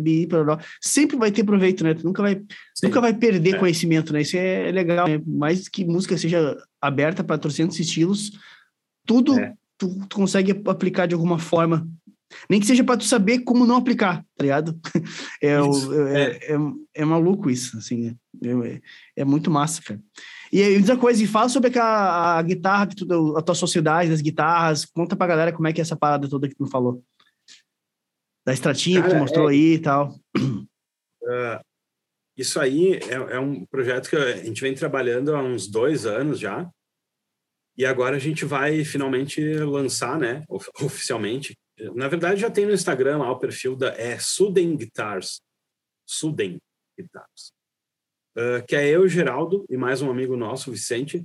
sempre 0.79 1.17
vai 1.17 1.29
ter 1.29 1.43
proveito, 1.43 1.83
né? 1.83 1.93
Tu 1.93 2.05
nunca 2.05 2.21
vai, 2.21 2.41
nunca 2.81 3.01
vai 3.01 3.13
perder 3.13 3.55
é. 3.55 3.59
conhecimento, 3.59 4.13
né? 4.13 4.21
Isso 4.21 4.37
é 4.37 4.71
legal, 4.71 5.09
né? 5.09 5.21
Mais 5.27 5.67
que 5.67 5.83
música 5.83 6.17
seja 6.17 6.57
aberta 6.79 7.21
para 7.21 7.37
300 7.37 7.77
estilos, 7.77 8.31
tudo 9.05 9.37
é. 9.37 9.53
tu, 9.77 9.93
tu 10.07 10.15
consegue 10.15 10.61
aplicar 10.65 11.05
de 11.05 11.15
alguma 11.15 11.37
forma 11.37 11.85
nem 12.49 12.59
que 12.59 12.65
seja 12.65 12.83
para 12.83 12.97
tu 12.97 13.05
saber 13.05 13.39
como 13.39 13.65
não 13.65 13.77
aplicar, 13.77 14.25
tá 14.35 14.43
ligado? 14.43 14.79
É, 15.41 15.49
é, 15.49 15.57
é, 15.57 16.53
é, 16.53 16.57
é, 16.95 17.05
maluco 17.05 17.49
isso, 17.49 17.77
assim. 17.77 18.15
É, 18.43 18.81
é, 19.21 19.25
muito 19.25 19.49
massa, 19.49 19.81
cara. 19.81 19.99
E 20.51 20.61
aí, 20.61 20.77
outra 20.77 20.97
coisa, 20.97 21.23
e 21.23 21.27
fala 21.27 21.49
sobre 21.49 21.77
a, 21.77 22.37
a 22.37 22.41
guitarra, 22.41 22.87
que 22.87 22.95
tu, 22.95 23.37
a 23.37 23.41
tua 23.41 23.55
sociedade 23.55 24.09
das 24.09 24.21
guitarras. 24.21 24.85
Conta 24.85 25.15
pra 25.15 25.27
galera 25.27 25.53
como 25.53 25.67
é 25.67 25.73
que 25.73 25.81
é 25.81 25.83
essa 25.83 25.95
parada 25.95 26.29
toda 26.29 26.47
que 26.47 26.55
tu 26.55 26.65
falou. 26.67 27.03
Da 28.45 28.53
estratinha 28.53 29.01
Cara, 29.01 29.11
que 29.11 29.17
tu 29.17 29.21
mostrou 29.21 29.49
é, 29.49 29.53
aí 29.53 29.73
e 29.73 29.79
tal. 29.79 30.15
Uh, 30.37 31.59
isso 32.37 32.59
aí 32.59 32.93
é, 32.93 33.35
é, 33.35 33.39
um 33.39 33.65
projeto 33.65 34.09
que 34.09 34.15
a 34.15 34.37
gente 34.37 34.61
vem 34.61 34.75
trabalhando 34.75 35.35
há 35.35 35.41
uns 35.41 35.67
dois 35.67 36.05
anos 36.05 36.39
já. 36.39 36.69
E 37.77 37.85
agora 37.85 38.15
a 38.15 38.19
gente 38.19 38.45
vai 38.45 38.85
finalmente 38.85 39.41
lançar, 39.59 40.17
né, 40.17 40.45
oficialmente. 40.81 41.57
Na 41.93 42.07
verdade, 42.07 42.39
já 42.39 42.49
tem 42.49 42.65
no 42.65 42.71
Instagram 42.71 43.17
lá 43.17 43.31
o 43.31 43.39
perfil 43.39 43.75
da 43.75 43.89
é 43.97 44.17
Suden 44.17 44.77
Guitars. 44.77 45.41
Suden 46.05 46.57
Guitars 46.97 47.54
uh, 48.35 48.65
que 48.67 48.75
é 48.75 48.87
eu, 48.87 49.07
Geraldo, 49.07 49.65
e 49.69 49.77
mais 49.77 50.01
um 50.01 50.09
amigo 50.09 50.35
nosso, 50.35 50.71
Vicente. 50.71 51.23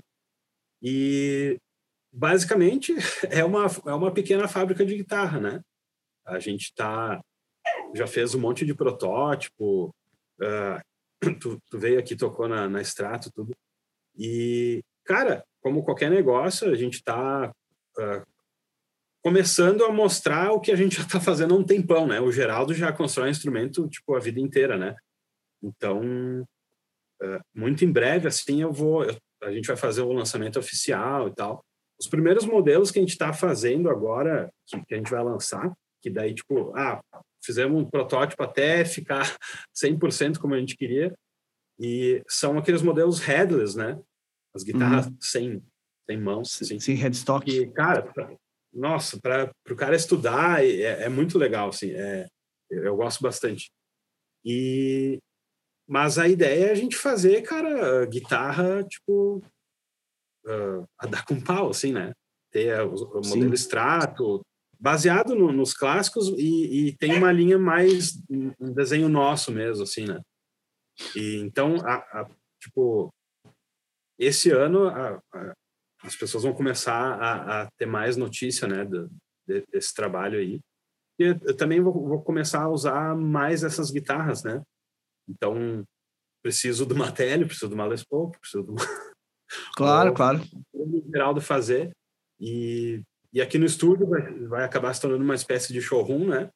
E 0.82 1.58
basicamente 2.12 2.94
é 3.30 3.44
uma, 3.44 3.66
é 3.86 3.92
uma 3.92 4.12
pequena 4.12 4.48
fábrica 4.48 4.84
de 4.84 4.96
guitarra, 4.96 5.40
né? 5.40 5.60
A 6.26 6.38
gente 6.38 6.72
tá, 6.74 7.20
já 7.94 8.06
fez 8.06 8.34
um 8.34 8.40
monte 8.40 8.64
de 8.64 8.74
protótipo, 8.74 9.94
uh, 10.40 10.80
tu, 11.40 11.60
tu, 11.68 11.78
veio 11.78 11.98
aqui, 11.98 12.16
tocou 12.16 12.48
na, 12.48 12.68
na 12.68 12.80
Extrato, 12.80 13.30
tudo. 13.32 13.52
E, 14.16 14.82
cara, 15.04 15.44
como 15.60 15.84
qualquer 15.84 16.10
negócio, 16.10 16.70
a 16.70 16.74
gente 16.74 17.02
tá 17.02 17.50
uh, 17.98 18.26
começando 19.22 19.84
a 19.84 19.92
mostrar 19.92 20.52
o 20.52 20.60
que 20.60 20.72
a 20.72 20.76
gente 20.76 20.96
já 20.98 21.02
está 21.02 21.20
fazendo 21.20 21.54
há 21.54 21.58
um 21.58 21.64
tempão, 21.64 22.06
né? 22.06 22.20
O 22.20 22.32
Geraldo 22.32 22.74
já 22.74 22.92
constrói 22.92 23.30
instrumento 23.30 23.88
tipo 23.88 24.14
a 24.14 24.20
vida 24.20 24.40
inteira, 24.40 24.76
né? 24.76 24.94
Então, 25.62 26.46
muito 27.54 27.84
em 27.84 27.92
breve, 27.92 28.28
assim, 28.28 28.62
eu 28.62 28.72
vou, 28.72 29.04
eu, 29.04 29.16
a 29.42 29.50
gente 29.50 29.66
vai 29.66 29.76
fazer 29.76 30.02
o 30.02 30.12
lançamento 30.12 30.58
oficial 30.58 31.28
e 31.28 31.34
tal. 31.34 31.64
Os 32.00 32.08
primeiros 32.08 32.44
modelos 32.44 32.90
que 32.90 32.98
a 32.98 33.02
gente 33.02 33.10
está 33.10 33.32
fazendo 33.32 33.90
agora, 33.90 34.50
que, 34.66 34.84
que, 34.86 34.94
a 34.94 34.96
gente 34.96 35.10
vai 35.10 35.22
lançar, 35.22 35.72
que 36.02 36.10
daí, 36.10 36.34
tipo, 36.34 36.72
ah, 36.76 37.00
fizemos 37.44 37.80
um 37.80 37.88
protótipo 37.88 38.42
até 38.42 38.84
ficar 38.84 39.22
100% 39.76 40.38
como 40.38 40.54
a 40.54 40.58
gente 40.58 40.76
queria, 40.76 41.14
e 41.78 42.22
são 42.28 42.58
aqueles 42.58 42.82
modelos 42.82 43.20
headless, 43.20 43.76
né? 43.76 43.98
As 44.54 44.62
guitarras 44.62 45.06
uhum. 45.06 45.16
sem, 45.20 45.62
sem 46.08 46.20
mãos. 46.20 46.60
Assim. 46.60 46.78
Sem 46.78 46.94
headstock. 46.94 47.50
E, 47.50 47.70
cara, 47.70 48.12
nossa, 48.72 49.18
para 49.20 49.50
o 49.70 49.76
cara 49.76 49.96
estudar 49.96 50.64
é, 50.64 51.04
é, 51.04 51.08
muito 51.08 51.38
legal, 51.38 51.70
assim, 51.70 51.90
é, 51.92 52.26
eu 52.70 52.96
gosto 52.96 53.22
bastante. 53.22 53.70
E 54.44 55.18
mas 55.90 56.18
a 56.18 56.28
ideia 56.28 56.66
é 56.66 56.70
a 56.70 56.74
gente 56.76 56.96
fazer, 56.96 57.42
cara, 57.42 58.06
guitarra 58.06 58.84
tipo 58.84 59.42
uh, 60.46 60.88
a 60.96 61.06
dar 61.08 61.24
com 61.24 61.40
pau, 61.40 61.70
assim, 61.70 61.92
né? 61.92 62.12
Ter 62.52 62.80
o, 62.82 62.94
o 62.94 63.26
modelo 63.26 63.52
extrato 63.52 64.40
baseado 64.78 65.34
no, 65.34 65.50
nos 65.50 65.74
clássicos 65.74 66.28
e, 66.38 66.90
e, 66.90 66.96
tem 66.96 67.18
uma 67.18 67.32
linha 67.32 67.58
mais 67.58 68.22
um 68.30 68.72
desenho 68.72 69.08
nosso 69.08 69.50
mesmo, 69.50 69.82
assim, 69.82 70.06
né? 70.06 70.20
E 71.16 71.40
então, 71.40 71.74
a, 71.84 71.96
a, 71.96 72.30
tipo, 72.62 73.12
esse 74.16 74.48
ano 74.52 74.86
a, 74.86 75.20
as 76.04 76.14
pessoas 76.14 76.44
vão 76.44 76.54
começar 76.54 77.20
a, 77.20 77.68
ter 77.76 77.86
mais 77.86 78.16
notícia, 78.16 78.68
né, 78.68 78.84
do, 78.84 79.10
desse 79.72 79.92
trabalho 79.92 80.38
aí. 80.38 80.60
E 81.18 81.24
eu 81.24 81.56
também 81.56 81.80
vou, 81.80 81.92
vou, 81.92 82.22
começar 82.22 82.62
a 82.62 82.70
usar 82.70 83.16
mais 83.16 83.64
essas 83.64 83.90
guitarras, 83.90 84.44
né? 84.44 84.62
Então, 85.30 85.84
preciso 86.42 86.84
do 86.84 86.96
Matelli, 86.96 87.46
preciso 87.46 87.68
do 87.68 87.86
Les 87.86 88.04
Paul, 88.04 88.30
preciso 88.32 88.64
do... 88.64 88.74
Claro, 89.76 90.12
claro. 90.14 90.40
O 90.72 91.02
Geraldo 91.12 91.40
fazer. 91.40 91.90
E, 92.38 93.02
e 93.32 93.40
aqui 93.40 93.58
no 93.58 93.66
estúdio 93.66 94.06
vai, 94.06 94.32
vai 94.46 94.64
acabar 94.64 94.92
se 94.94 95.00
tornando 95.00 95.24
uma 95.24 95.34
espécie 95.34 95.72
de 95.72 95.80
showroom, 95.80 96.28
né? 96.28 96.50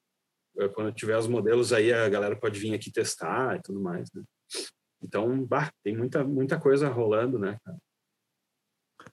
Quando 0.72 0.92
tiver 0.92 1.18
os 1.18 1.26
modelos 1.26 1.72
aí, 1.72 1.92
a 1.92 2.08
galera 2.08 2.36
pode 2.36 2.60
vir 2.60 2.72
aqui 2.74 2.92
testar 2.92 3.56
e 3.56 3.62
tudo 3.62 3.80
mais, 3.80 4.08
né? 4.14 4.22
Então, 5.02 5.44
bah, 5.44 5.70
tem 5.82 5.96
muita, 5.96 6.24
muita 6.24 6.58
coisa 6.58 6.88
rolando, 6.88 7.38
né, 7.38 7.58
cara? 7.64 7.76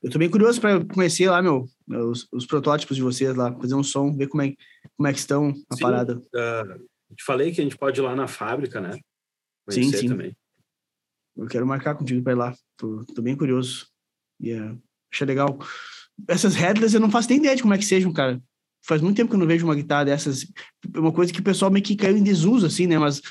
Eu 0.01 0.09
tô 0.09 0.17
bem 0.17 0.29
curioso 0.29 0.61
para 0.61 0.85
conhecer 0.85 1.29
lá, 1.29 1.41
meu, 1.41 1.65
os, 1.87 2.27
os, 2.31 2.45
protótipos 2.45 2.95
de 2.95 3.03
vocês 3.03 3.35
lá, 3.35 3.53
fazer 3.59 3.75
um 3.75 3.83
som, 3.83 4.15
ver 4.15 4.27
como 4.27 4.43
é, 4.43 4.53
como 4.95 5.07
é 5.07 5.11
que 5.11 5.19
estão 5.19 5.49
a 5.69 5.75
sim, 5.75 5.81
parada. 5.81 6.17
Uh, 6.17 7.15
te 7.15 7.23
falei 7.23 7.51
que 7.51 7.59
a 7.59 7.63
gente 7.63 7.77
pode 7.77 7.99
ir 7.99 8.03
lá 8.03 8.15
na 8.15 8.27
fábrica, 8.27 8.79
né? 8.79 8.97
Conhecer 9.65 9.97
sim, 9.97 9.97
sim. 9.97 10.07
Também. 10.07 10.35
Eu 11.35 11.47
quero 11.47 11.65
marcar 11.65 11.95
contigo 11.95 12.21
para 12.23 12.33
ir 12.33 12.35
lá. 12.35 12.55
Tô, 12.77 13.05
tô 13.05 13.21
bem 13.21 13.35
curioso. 13.35 13.87
E 14.39 14.49
yeah. 14.49 14.77
achei 15.11 15.25
legal. 15.25 15.57
Essas 16.27 16.55
headless 16.55 16.93
eu 16.93 17.01
não 17.01 17.09
faço 17.11 17.29
nem 17.29 17.39
ideia 17.39 17.55
de 17.55 17.61
como 17.61 17.73
é 17.73 17.77
que 17.77 17.85
sejam, 17.85 18.11
cara. 18.11 18.41
Faz 18.83 19.01
muito 19.01 19.15
tempo 19.15 19.29
que 19.29 19.35
eu 19.35 19.39
não 19.39 19.47
vejo 19.47 19.65
uma 19.65 19.75
guitarra 19.75 20.05
dessas. 20.05 20.45
É 20.93 20.99
uma 20.99 21.11
coisa 21.11 21.31
que 21.31 21.39
o 21.39 21.43
pessoal 21.43 21.71
meio 21.71 21.85
que 21.85 21.95
caiu 21.95 22.17
em 22.17 22.23
desuso, 22.23 22.65
assim, 22.65 22.87
né? 22.87 22.97
Mas 22.97 23.21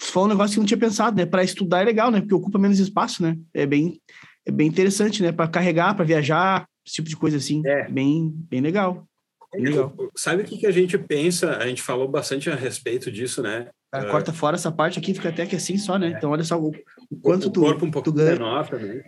foi 0.00 0.24
um 0.24 0.28
negócio 0.28 0.54
que 0.54 0.58
eu 0.58 0.62
não 0.62 0.66
tinha 0.66 0.78
pensado, 0.78 1.16
né? 1.16 1.26
Para 1.26 1.44
estudar 1.44 1.82
é 1.82 1.84
legal, 1.84 2.10
né? 2.10 2.20
Porque 2.20 2.34
ocupa 2.34 2.58
menos 2.58 2.78
espaço, 2.78 3.22
né? 3.22 3.38
É 3.54 3.66
bem 3.66 4.00
é 4.46 4.52
bem 4.52 4.68
interessante, 4.68 5.22
né? 5.22 5.32
Para 5.32 5.48
carregar, 5.48 5.94
para 5.94 6.04
viajar, 6.04 6.68
esse 6.86 6.94
tipo 6.94 7.08
de 7.08 7.16
coisa 7.16 7.36
assim. 7.36 7.62
É. 7.66 7.88
Bem, 7.90 8.30
bem 8.32 8.60
legal. 8.60 9.06
Bem 9.52 9.64
legal. 9.64 9.94
Sabe 10.14 10.42
o 10.42 10.44
que, 10.44 10.56
que 10.56 10.66
a 10.66 10.70
gente 10.70 10.96
pensa? 10.96 11.56
A 11.56 11.66
gente 11.66 11.82
falou 11.82 12.06
bastante 12.06 12.48
a 12.48 12.54
respeito 12.54 13.10
disso, 13.10 13.42
né? 13.42 13.68
Uh, 14.04 14.10
corta 14.10 14.32
fora 14.32 14.56
essa 14.56 14.72
parte 14.72 14.98
aqui, 14.98 15.14
fica 15.14 15.28
até 15.28 15.46
que 15.46 15.56
assim 15.56 15.78
só, 15.78 15.98
né? 15.98 16.08
É. 16.08 16.10
Então 16.10 16.30
olha 16.30 16.44
só 16.44 16.58
o, 16.58 16.70
o 17.10 17.20
quanto 17.20 17.48
o 17.48 17.50
tu. 17.50 17.60
corpo 17.60 17.84
um 17.84 17.90
pouco 17.90 18.12
menor 18.12 18.68
também. 18.68 19.02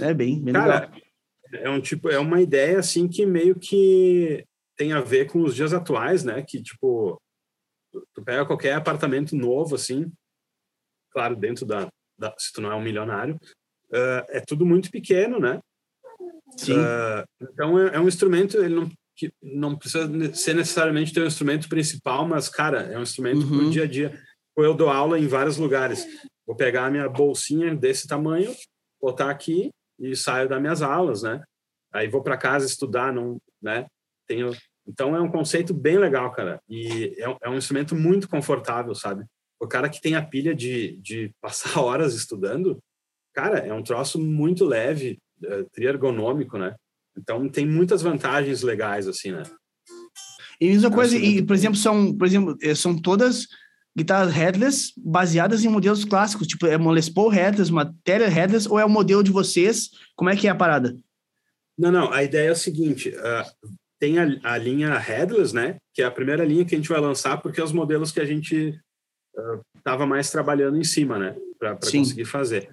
É 0.00 0.14
bem, 0.14 0.40
bem 0.40 0.54
Cara, 0.54 0.80
legal. 0.80 1.02
É 1.54 1.70
um 1.70 1.80
tipo, 1.80 2.08
é 2.08 2.18
uma 2.18 2.40
ideia 2.40 2.78
assim 2.78 3.08
que 3.08 3.26
meio 3.26 3.58
que 3.58 4.44
tem 4.76 4.92
a 4.92 5.00
ver 5.00 5.26
com 5.26 5.42
os 5.42 5.54
dias 5.54 5.72
atuais, 5.72 6.24
né? 6.24 6.42
Que 6.42 6.62
tipo, 6.62 7.20
tu 8.14 8.22
pega 8.24 8.46
qualquer 8.46 8.74
apartamento 8.74 9.36
novo 9.36 9.74
assim, 9.74 10.10
claro, 11.10 11.36
dentro 11.36 11.66
da, 11.66 11.88
da 12.18 12.34
se 12.38 12.52
tu 12.52 12.60
não 12.60 12.72
é 12.72 12.74
um 12.74 12.82
milionário, 12.82 13.34
uh, 13.34 14.24
é 14.28 14.40
tudo 14.40 14.64
muito 14.64 14.90
pequeno, 14.90 15.38
né? 15.38 15.60
Sim. 16.56 16.74
Uh, 16.74 17.24
então 17.42 17.78
é, 17.78 17.96
é, 17.96 18.00
um 18.00 18.08
instrumento, 18.08 18.56
ele 18.56 18.74
não, 18.74 18.90
que 19.16 19.32
não 19.42 19.76
precisa 19.76 20.08
ser 20.34 20.54
necessariamente 20.54 21.12
ter 21.12 21.22
um 21.22 21.26
instrumento 21.26 21.68
principal, 21.68 22.26
mas 22.26 22.48
cara, 22.48 22.82
é 22.82 22.98
um 22.98 23.02
instrumento 23.02 23.42
uhum. 23.42 23.58
pro 23.58 23.70
dia 23.70 23.84
a 23.84 23.86
dia. 23.86 24.18
Eu 24.56 24.74
dou 24.74 24.90
aula 24.90 25.18
em 25.18 25.26
vários 25.26 25.56
lugares. 25.56 26.06
Vou 26.46 26.56
pegar 26.56 26.86
a 26.86 26.90
minha 26.90 27.08
bolsinha 27.08 27.74
desse 27.74 28.06
tamanho, 28.06 28.54
botar 29.00 29.30
aqui 29.30 29.70
e 29.98 30.14
saio 30.16 30.48
das 30.48 30.60
minhas 30.60 30.82
aulas, 30.82 31.22
né? 31.22 31.42
Aí 31.92 32.08
vou 32.08 32.22
para 32.22 32.36
casa 32.36 32.66
estudar, 32.66 33.12
não, 33.12 33.38
né? 33.62 33.86
Tenho 34.26 34.52
então 34.86 35.14
é 35.14 35.20
um 35.20 35.30
conceito 35.30 35.72
bem 35.72 35.98
legal, 35.98 36.30
cara. 36.32 36.60
E 36.68 37.14
é, 37.18 37.36
é 37.42 37.48
um 37.48 37.56
instrumento 37.56 37.94
muito 37.94 38.28
confortável, 38.28 38.94
sabe? 38.94 39.24
O 39.60 39.66
cara 39.66 39.88
que 39.88 40.00
tem 40.00 40.16
a 40.16 40.26
pilha 40.26 40.54
de, 40.54 40.96
de 40.96 41.30
passar 41.40 41.78
horas 41.80 42.14
estudando, 42.14 42.78
cara, 43.32 43.58
é 43.58 43.72
um 43.72 43.82
troço 43.82 44.20
muito 44.20 44.64
leve, 44.64 45.18
é, 45.44 45.64
triergonômico, 45.72 46.58
né? 46.58 46.74
Então 47.16 47.48
tem 47.48 47.66
muitas 47.66 48.02
vantagens 48.02 48.62
legais 48.62 49.06
assim, 49.06 49.32
né? 49.32 49.42
E 50.60 50.68
mesma 50.68 50.90
coisa, 50.90 51.16
e 51.16 51.44
por 51.44 51.54
exemplo, 51.54 51.76
são, 51.76 52.16
por 52.16 52.26
exemplo, 52.26 52.56
eh, 52.62 52.74
são 52.74 52.96
todas 52.96 53.48
guitarras 53.96 54.32
headless 54.32 54.92
baseadas 54.96 55.64
em 55.64 55.68
modelos 55.68 56.04
clássicos, 56.04 56.46
tipo 56.46 56.66
é 56.66 56.76
uma 56.76 56.92
Les 56.92 57.08
Paul 57.08 57.28
headless, 57.28 57.70
uma 57.70 57.94
headless 58.06 58.68
ou 58.68 58.78
é 58.78 58.84
o 58.84 58.90
modelo 58.90 59.22
de 59.22 59.30
vocês? 59.30 59.90
Como 60.16 60.30
é 60.30 60.36
que 60.36 60.46
é 60.46 60.50
a 60.50 60.54
parada? 60.54 60.96
Não, 61.78 61.90
não, 61.90 62.12
a 62.12 62.22
ideia 62.22 62.48
é 62.48 62.52
o 62.52 62.56
seguinte, 62.56 63.10
uh, 63.10 63.76
tem 63.98 64.18
a, 64.18 64.26
a, 64.42 64.58
linha 64.58 64.96
headless, 64.98 65.54
né, 65.54 65.76
que 65.94 66.02
é 66.02 66.04
a 66.04 66.10
primeira 66.10 66.44
linha 66.44 66.64
que 66.64 66.74
a 66.74 66.78
gente 66.78 66.88
vai 66.88 67.00
lançar 67.00 67.40
porque 67.40 67.60
é 67.60 67.64
os 67.64 67.72
modelos 67.72 68.12
que 68.12 68.20
a 68.20 68.24
gente 68.24 68.78
estava 69.76 70.04
uh, 70.04 70.06
mais 70.06 70.30
trabalhando 70.30 70.76
em 70.76 70.84
cima, 70.84 71.18
né, 71.18 71.36
para 71.58 71.76
conseguir 71.76 72.24
fazer. 72.24 72.70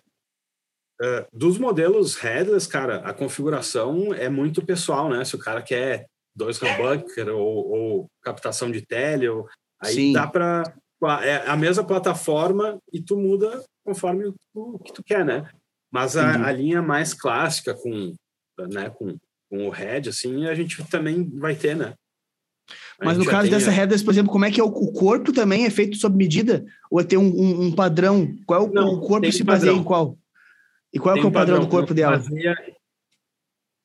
Uh, 1.02 1.26
dos 1.32 1.58
modelos 1.58 2.18
headless, 2.18 2.68
cara, 2.68 2.98
a 2.98 3.14
configuração 3.14 4.14
é 4.14 4.28
muito 4.28 4.66
pessoal, 4.66 5.10
né? 5.10 5.24
Se 5.24 5.34
o 5.34 5.40
cara 5.40 5.62
quer 5.62 6.06
dois 6.36 6.62
humbucker 6.62 7.30
ou, 7.30 7.70
ou 7.70 8.12
captação 8.22 8.70
de 8.70 8.86
tele, 8.86 9.30
ou, 9.30 9.48
aí 9.82 9.94
Sim. 9.94 10.12
dá 10.12 10.28
para 10.28 10.64
é 11.22 11.48
a 11.48 11.56
mesma 11.56 11.84
plataforma 11.84 12.78
e 12.92 13.02
tu 13.02 13.18
muda 13.18 13.64
conforme 13.86 14.34
o 14.54 14.80
que 14.80 14.94
tu 14.94 15.04
quer, 15.04 15.26
né? 15.26 15.50
Mas 15.92 16.16
a, 16.16 16.48
a, 16.48 16.52
linha 16.52 16.82
mais 16.82 17.14
clássica 17.14 17.74
com, 17.74 18.14
né, 18.70 18.90
com, 18.92 19.18
com 19.50 19.68
o 19.68 19.70
head, 19.70 20.10
assim, 20.10 20.46
a 20.46 20.54
gente 20.54 20.84
também 20.90 21.28
vai 21.38 21.56
ter, 21.56 21.76
né? 21.76 21.94
A 23.00 23.06
Mas 23.06 23.18
no 23.18 23.26
caso 23.26 23.50
dessa 23.50 23.72
headless, 23.72 24.04
por 24.04 24.12
exemplo, 24.12 24.32
como 24.32 24.46
é 24.46 24.52
que 24.52 24.60
é 24.60 24.64
o, 24.64 24.68
o, 24.68 24.92
corpo 24.92 25.34
também 25.34 25.66
é 25.66 25.70
feito 25.70 25.98
sob 25.98 26.16
medida? 26.16 26.64
Ou 26.92 27.00
é 27.00 27.04
ter 27.04 27.18
um, 27.18 27.26
um, 27.26 27.62
um 27.64 27.72
padrão? 27.72 28.36
Qual 28.46 28.62
é 28.62 28.66
o, 28.68 28.72
Não, 28.72 28.94
o 28.94 29.02
corpo 29.02 29.32
se 29.32 29.44
baseia 29.44 29.72
em 29.72 29.84
qual? 29.84 30.18
E 30.94 31.00
qual 31.00 31.16
é, 31.16 31.20
é 31.20 31.22
o 31.22 31.32
padrão, 31.32 31.56
padrão, 31.56 31.60
do 31.62 31.68
corpo 31.68 31.94
dela? 31.94 32.20
Fazia... 32.20 32.56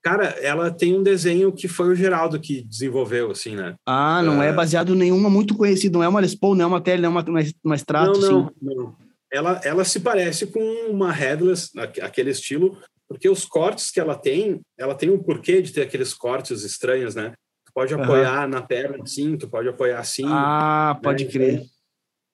Cara, 0.05 0.27
ela 0.43 0.71
tem 0.71 0.95
um 0.95 1.03
desenho 1.03 1.51
que 1.51 1.67
foi 1.67 1.89
o 1.89 1.95
Geraldo 1.95 2.39
que 2.39 2.63
desenvolveu, 2.63 3.31
assim, 3.31 3.57
né? 3.57 3.75
Ah, 3.87 4.23
não 4.23 4.41
uh... 4.41 4.43
é 4.43 4.53
baseado 4.53 4.95
em 4.95 4.99
nenhuma 4.99 5.31
muito 5.31 5.57
conhecida, 5.57 5.97
não 5.97 6.05
é 6.05 6.09
uma 6.09 6.21
Les 6.21 6.35
Paul, 6.35 6.55
não 6.55 6.65
é 6.65 6.67
uma 6.67 6.81
tele, 6.81 7.01
não 7.01 7.19
é 7.19 7.23
uma, 7.23 7.43
uma 7.65 7.75
extrato, 7.75 8.21
não, 8.21 8.31
não, 8.31 8.41
assim. 8.45 8.51
Não. 8.61 8.97
Ela, 9.33 9.61
ela 9.65 9.83
se 9.83 10.01
parece 10.01 10.47
com 10.47 10.61
uma 10.91 11.11
headless, 11.11 11.71
aquele 12.03 12.31
estilo, 12.31 12.77
porque 13.09 13.31
os 13.31 13.47
cortes 13.47 13.91
que 13.91 13.99
ela 13.99 14.15
tem, 14.15 14.61
ela 14.79 14.95
tem 14.95 15.09
um 15.09 15.19
porquê 15.19 15.63
de 15.63 15.73
ter 15.73 15.81
aqueles 15.81 16.13
cortes 16.13 16.63
estranhos, 16.65 17.15
né? 17.15 17.33
Tu 17.65 17.73
pode 17.75 17.95
apoiar 17.95 18.45
uhum. 18.45 18.51
na 18.51 18.61
perna 18.61 19.03
assim, 19.03 19.39
tu 19.39 19.49
pode 19.49 19.69
apoiar 19.69 20.01
assim. 20.01 20.27
Ah, 20.27 20.99
pode 21.03 21.25
né? 21.25 21.31
crer. 21.31 21.63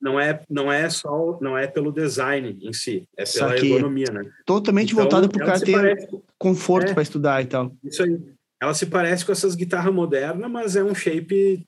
Não 0.01 0.19
é 0.19 0.43
não 0.49 0.73
é 0.73 0.89
só 0.89 1.39
não 1.41 1.59
é 1.59 1.67
pelo 1.67 1.93
design 1.93 2.59
em 2.63 2.73
si, 2.73 3.07
é 3.17 3.25
pela 3.25 3.51
Saquei. 3.51 3.73
ergonomia, 3.73 4.11
né? 4.11 4.31
Totalmente 4.47 4.93
então, 4.93 5.03
voltada 5.03 5.29
para 5.29 5.43
o 5.43 5.47
cara 5.47 5.61
ter 5.61 5.73
parece, 5.73 6.09
conforto 6.39 6.91
é, 6.91 6.95
para 6.95 7.03
estudar 7.03 7.43
e 7.43 7.47
tal. 7.47 7.75
Isso 7.85 8.03
aí. 8.03 8.19
Ela 8.63 8.75
se 8.75 8.87
parece 8.87 9.25
com 9.25 9.33
essas 9.33 9.55
guitarras 9.55 9.93
modernas, 9.93 10.51
mas 10.51 10.77
é 10.77 10.85
um 10.85 10.95
shape 10.95 11.67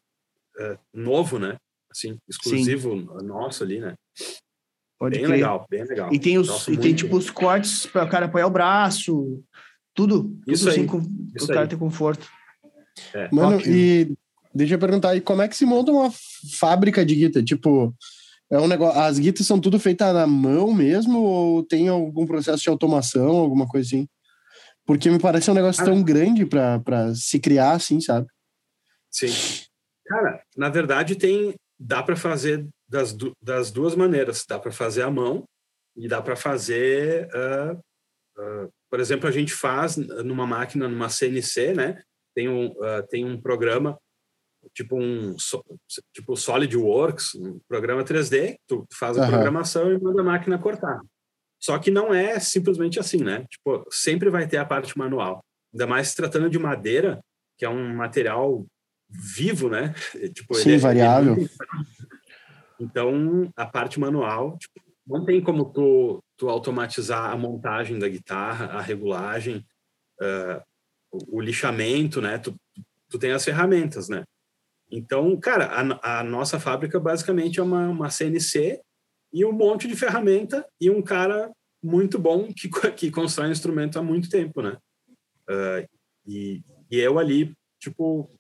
uh, 0.59 0.79
novo, 0.93 1.39
né? 1.39 1.57
Assim, 1.91 2.19
exclusivo 2.29 2.99
Sim. 2.99 3.27
nosso 3.27 3.63
ali, 3.63 3.81
né? 3.81 3.95
Pode 4.99 5.19
bem 5.19 5.27
crer. 5.27 5.37
legal, 5.37 5.67
bem 5.69 5.85
legal. 5.85 6.13
E 6.13 6.19
tem 6.19 6.39
os 6.39 6.69
e 6.69 6.77
tem 6.77 6.95
tipo 6.95 7.17
os 7.17 7.29
cortes 7.29 7.87
para 7.87 8.05
o 8.05 8.09
cara 8.09 8.27
apoiar 8.27 8.47
o 8.47 8.51
braço, 8.51 9.43
tudo, 9.95 10.23
tudo 10.23 10.43
isso 10.47 10.69
assim, 10.69 10.83
aí, 10.83 10.87
com, 10.87 10.99
o 10.99 11.47
cara 11.49 11.67
ter 11.67 11.77
conforto. 11.77 12.27
É. 13.13 13.29
Mano, 13.33 13.57
Ótimo. 13.57 13.75
e 13.75 14.15
deixa 14.55 14.75
eu 14.75 14.79
perguntar 14.79 15.11
aí, 15.11 15.21
como 15.21 15.43
é 15.43 15.49
que 15.49 15.57
se 15.57 15.67
monta 15.67 15.91
uma 15.91 16.11
fábrica 16.59 17.05
de 17.05 17.15
guitarra? 17.15 17.45
Tipo, 17.45 17.95
é 18.53 18.59
um 18.61 18.69
negócio. 18.69 19.01
As 19.01 19.19
guitas 19.19 19.47
são 19.47 19.59
tudo 19.59 19.81
feitas 19.81 20.13
na 20.13 20.27
mão 20.27 20.73
mesmo 20.73 21.23
ou 21.23 21.65
tem 21.65 21.89
algum 21.89 22.27
processo 22.27 22.63
de 22.63 22.69
automação, 22.69 23.31
alguma 23.31 23.67
coisa 23.67 23.87
assim? 23.89 24.09
Porque 24.85 25.11
me 25.11 25.19
parece 25.19 25.51
um 25.51 25.55
negócio 25.55 25.83
tão 25.85 26.03
grande 26.03 26.45
para 26.45 27.15
se 27.15 27.41
criar 27.41 27.73
assim, 27.73 28.01
sabe? 28.01 28.27
Sim. 29.11 29.33
Cara, 30.07 30.43
na 30.57 30.69
verdade 30.69 31.17
tem 31.17 31.55
dá 31.81 32.03
para 32.03 32.15
fazer 32.15 32.69
das, 32.87 33.17
das 33.41 33.71
duas 33.71 33.97
maneiras. 33.97 34.45
Dá 34.47 34.59
para 34.59 34.71
fazer 34.71 35.03
à 35.03 35.11
mão 35.11 35.45
e 35.97 36.07
dá 36.07 36.21
para 36.21 36.37
fazer, 36.37 37.29
uh, 37.35 37.75
uh, 37.75 38.71
por 38.91 39.01
exemplo, 39.01 39.27
a 39.27 39.33
gente 39.33 39.55
faz 39.55 39.97
numa 39.97 40.47
máquina, 40.47 40.89
numa 40.89 41.09
CNC, 41.09 41.75
né? 41.75 42.03
Tem 42.35 42.49
um, 42.49 42.67
uh, 42.67 43.07
tem 43.09 43.25
um 43.25 43.41
programa 43.41 43.99
tipo 44.75 44.97
um 44.97 45.35
tipo 46.13 46.37
SolidWorks, 46.37 47.35
um 47.35 47.61
programa 47.69 48.05
3D, 48.05 48.57
tu 48.67 48.87
faz 48.93 49.19
a 49.19 49.23
uhum. 49.23 49.31
programação 49.31 49.93
e 49.93 50.01
manda 50.01 50.21
a 50.21 50.25
máquina 50.25 50.59
cortar. 50.59 51.01
Só 51.61 51.79
que 51.79 51.91
não 51.91 52.13
é 52.13 52.41
simplesmente 52.41 52.99
assim, 52.99 53.19
né? 53.19 53.47
Tipo, 53.49 53.87
sempre 53.91 54.31
vai 54.31 54.49
ter 54.49 54.57
a 54.57 54.65
parte 54.65 54.99
manual. 54.99 55.45
Ainda 55.73 55.87
mais 55.87 56.09
se 56.09 56.17
tratando 56.17 56.51
de 56.51 56.59
madeira, 56.59 57.21
que 57.57 57.65
é 57.65 57.69
um 57.69 57.95
material 57.95 58.67
vivo, 59.09 59.69
né? 59.69 59.95
Tipo, 60.35 60.55
Sim, 60.55 60.73
é, 60.73 60.79
variável. 60.79 61.35
É 61.35 61.47
então, 62.81 63.53
a 63.57 63.65
parte 63.65 64.01
manual, 64.01 64.59
tipo, 64.59 64.81
não 65.07 65.25
tem 65.25 65.41
como 65.41 65.73
tu, 65.73 66.23
tu 66.37 66.49
automatizar 66.49 67.31
a 67.31 67.37
montagem 67.37 67.99
da 67.99 68.09
guitarra, 68.09 68.67
a 68.67 68.81
regulagem, 68.81 69.65
uh, 70.21 70.61
o, 71.13 71.39
o, 71.39 71.41
lixamento, 71.41 72.21
né? 72.21 72.39
Tu, 72.39 72.55
tu 73.09 73.19
tem 73.19 73.31
as 73.31 73.45
ferramentas, 73.45 74.09
né? 74.09 74.25
Então, 74.93 75.35
cara, 75.41 75.67
a, 75.67 76.21
a 76.21 76.23
nossa 76.23 76.61
fábrica 76.61 77.01
basicamente 77.01 77.59
é 77.59 77.63
uma, 77.63 77.89
uma 77.89 78.11
CNC 78.11 78.83
e 79.33 79.43
um 79.43 79.53
monte 79.53 79.89
de 79.89 79.97
ferramenta 79.97 80.69
e 80.79 80.91
um 80.91 81.01
cara 81.01 81.51
muito 81.83 82.19
bom 82.19 82.53
que, 82.53 82.69
que 82.95 83.11
constrói 83.11 83.51
instrumento 83.51 83.99
há 83.99 84.03
muito 84.03 84.29
tempo, 84.29 84.61
né? 84.61 84.77
Uh, 85.49 85.89
e, 86.27 86.63
e 86.91 87.01
eu 87.01 87.19
ali, 87.19 87.55
tipo, 87.81 88.31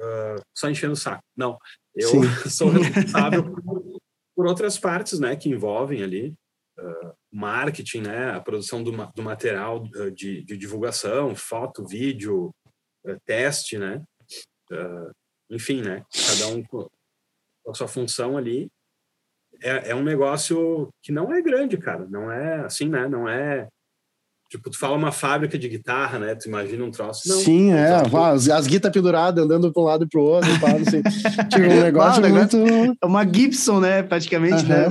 uh, 0.00 0.42
só 0.52 0.68
enchendo 0.68 0.94
o 0.94 0.96
saco. 0.96 1.22
Não, 1.36 1.56
eu 1.94 2.08
Sim. 2.08 2.22
sou 2.50 2.70
responsável 2.70 3.44
por, 3.62 4.00
por, 4.34 4.46
outras 4.46 4.76
partes, 4.76 5.20
né, 5.20 5.36
que 5.36 5.48
envolvem 5.48 6.02
ali 6.02 6.34
uh, 6.76 7.14
marketing, 7.32 8.00
né, 8.00 8.32
a 8.32 8.40
produção 8.40 8.82
do, 8.82 8.90
do 9.14 9.22
material 9.22 9.86
de, 10.12 10.44
de, 10.44 10.56
divulgação, 10.56 11.36
foto, 11.36 11.86
vídeo, 11.86 12.50
teste, 13.24 13.78
né, 13.78 14.02
enfim, 15.50 15.82
né, 15.82 16.04
cada 16.28 16.48
um 16.54 16.62
com 16.62 16.88
a 17.68 17.74
sua 17.74 17.88
função 17.88 18.36
ali. 18.36 18.70
É, 19.62 19.90
é 19.90 19.94
um 19.94 20.02
negócio 20.02 20.88
que 21.02 21.12
não 21.12 21.34
é 21.34 21.42
grande, 21.42 21.76
cara, 21.76 22.06
não 22.08 22.30
é 22.30 22.64
assim, 22.64 22.88
né, 22.88 23.08
não 23.08 23.28
é 23.28 23.68
Tipo, 24.50 24.68
tu 24.68 24.76
fala 24.76 24.96
uma 24.96 25.12
fábrica 25.12 25.56
de 25.56 25.68
guitarra, 25.68 26.18
né? 26.18 26.34
Tu 26.34 26.48
imagina 26.48 26.84
um 26.84 26.90
troço. 26.90 27.28
Não, 27.28 27.36
Sim, 27.36 27.72
é. 27.72 27.94
As, 27.94 28.48
as 28.48 28.66
guitarras 28.66 28.92
penduradas, 28.92 29.44
andando 29.44 29.72
para 29.72 29.80
um 29.80 29.86
lado 29.86 30.04
e 30.04 30.08
para 30.08 30.20
o 30.20 30.24
outro. 30.24 30.50
Pá, 30.58 30.72
assim. 30.72 31.02
tipo, 31.48 31.72
um 31.72 31.80
negócio 31.80 32.28
muito... 32.28 32.56
É 33.00 33.06
uma 33.06 33.24
Gibson, 33.24 33.78
né? 33.78 34.02
Praticamente, 34.02 34.64
uhum. 34.64 34.68
né? 34.68 34.88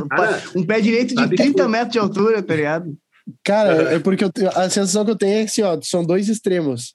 Um 0.55 0.65
pé 0.65 0.79
direito 0.79 1.13
de 1.13 1.35
30 1.35 1.61
que... 1.61 1.69
metros 1.69 1.91
de 1.91 1.99
altura, 1.99 2.41
tá 2.41 2.55
ligado? 2.55 2.97
Cara, 3.43 3.95
é 3.95 3.99
porque 3.99 4.23
eu, 4.23 4.31
a 4.55 4.69
sensação 4.69 5.03
que 5.03 5.11
eu 5.11 5.17
tenho 5.17 5.39
é 5.39 5.43
que, 5.43 5.49
assim, 5.49 5.61
ó, 5.61 5.77
são 5.83 6.05
dois 6.05 6.29
extremos. 6.29 6.93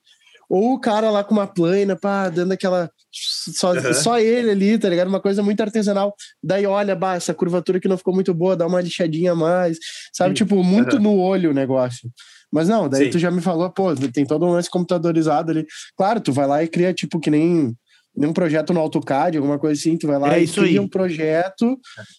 Ou 0.48 0.72
o 0.72 0.80
cara 0.80 1.10
lá 1.10 1.22
com 1.22 1.34
uma 1.34 1.46
plana, 1.46 1.94
pá, 1.96 2.30
dando 2.30 2.52
aquela. 2.52 2.90
Só, 3.14 3.72
uhum. 3.72 3.94
só 3.94 4.18
ele 4.18 4.50
ali, 4.50 4.78
tá 4.78 4.88
ligado? 4.88 5.08
Uma 5.08 5.20
coisa 5.20 5.42
muito 5.42 5.60
artesanal. 5.60 6.14
Daí, 6.42 6.66
olha, 6.66 6.96
bah, 6.96 7.14
essa 7.14 7.32
curvatura 7.32 7.78
que 7.78 7.88
não 7.88 7.96
ficou 7.96 8.14
muito 8.14 8.34
boa, 8.34 8.56
dá 8.56 8.66
uma 8.66 8.80
lixadinha 8.80 9.32
a 9.32 9.36
mais. 9.36 9.78
Sabe? 10.12 10.30
Sim. 10.30 10.44
Tipo, 10.44 10.62
muito 10.64 10.96
uhum. 10.96 11.02
no 11.02 11.18
olho 11.18 11.50
o 11.50 11.54
negócio. 11.54 12.10
Mas 12.52 12.68
não, 12.68 12.88
daí 12.88 13.06
Sim. 13.06 13.10
tu 13.10 13.18
já 13.18 13.30
me 13.30 13.40
falou, 13.40 13.70
pô, 13.70 13.94
tem 13.94 14.24
todo 14.24 14.46
um 14.46 14.52
lance 14.52 14.70
computadorizado 14.70 15.50
ali. 15.50 15.66
Claro, 15.96 16.20
tu 16.20 16.32
vai 16.32 16.46
lá 16.46 16.62
e 16.62 16.68
cria, 16.68 16.94
tipo, 16.94 17.18
que 17.18 17.30
nem, 17.30 17.76
um 18.16 18.32
projeto 18.32 18.72
no 18.72 18.80
AutoCAD, 18.80 19.38
alguma 19.38 19.58
coisa 19.58 19.80
assim, 19.80 19.96
tu 19.96 20.06
vai 20.06 20.18
lá 20.18 20.36
é 20.36 20.44
e 20.44 20.48
cria 20.48 20.64
aí. 20.64 20.78
um 20.78 20.88
projeto 20.88 21.78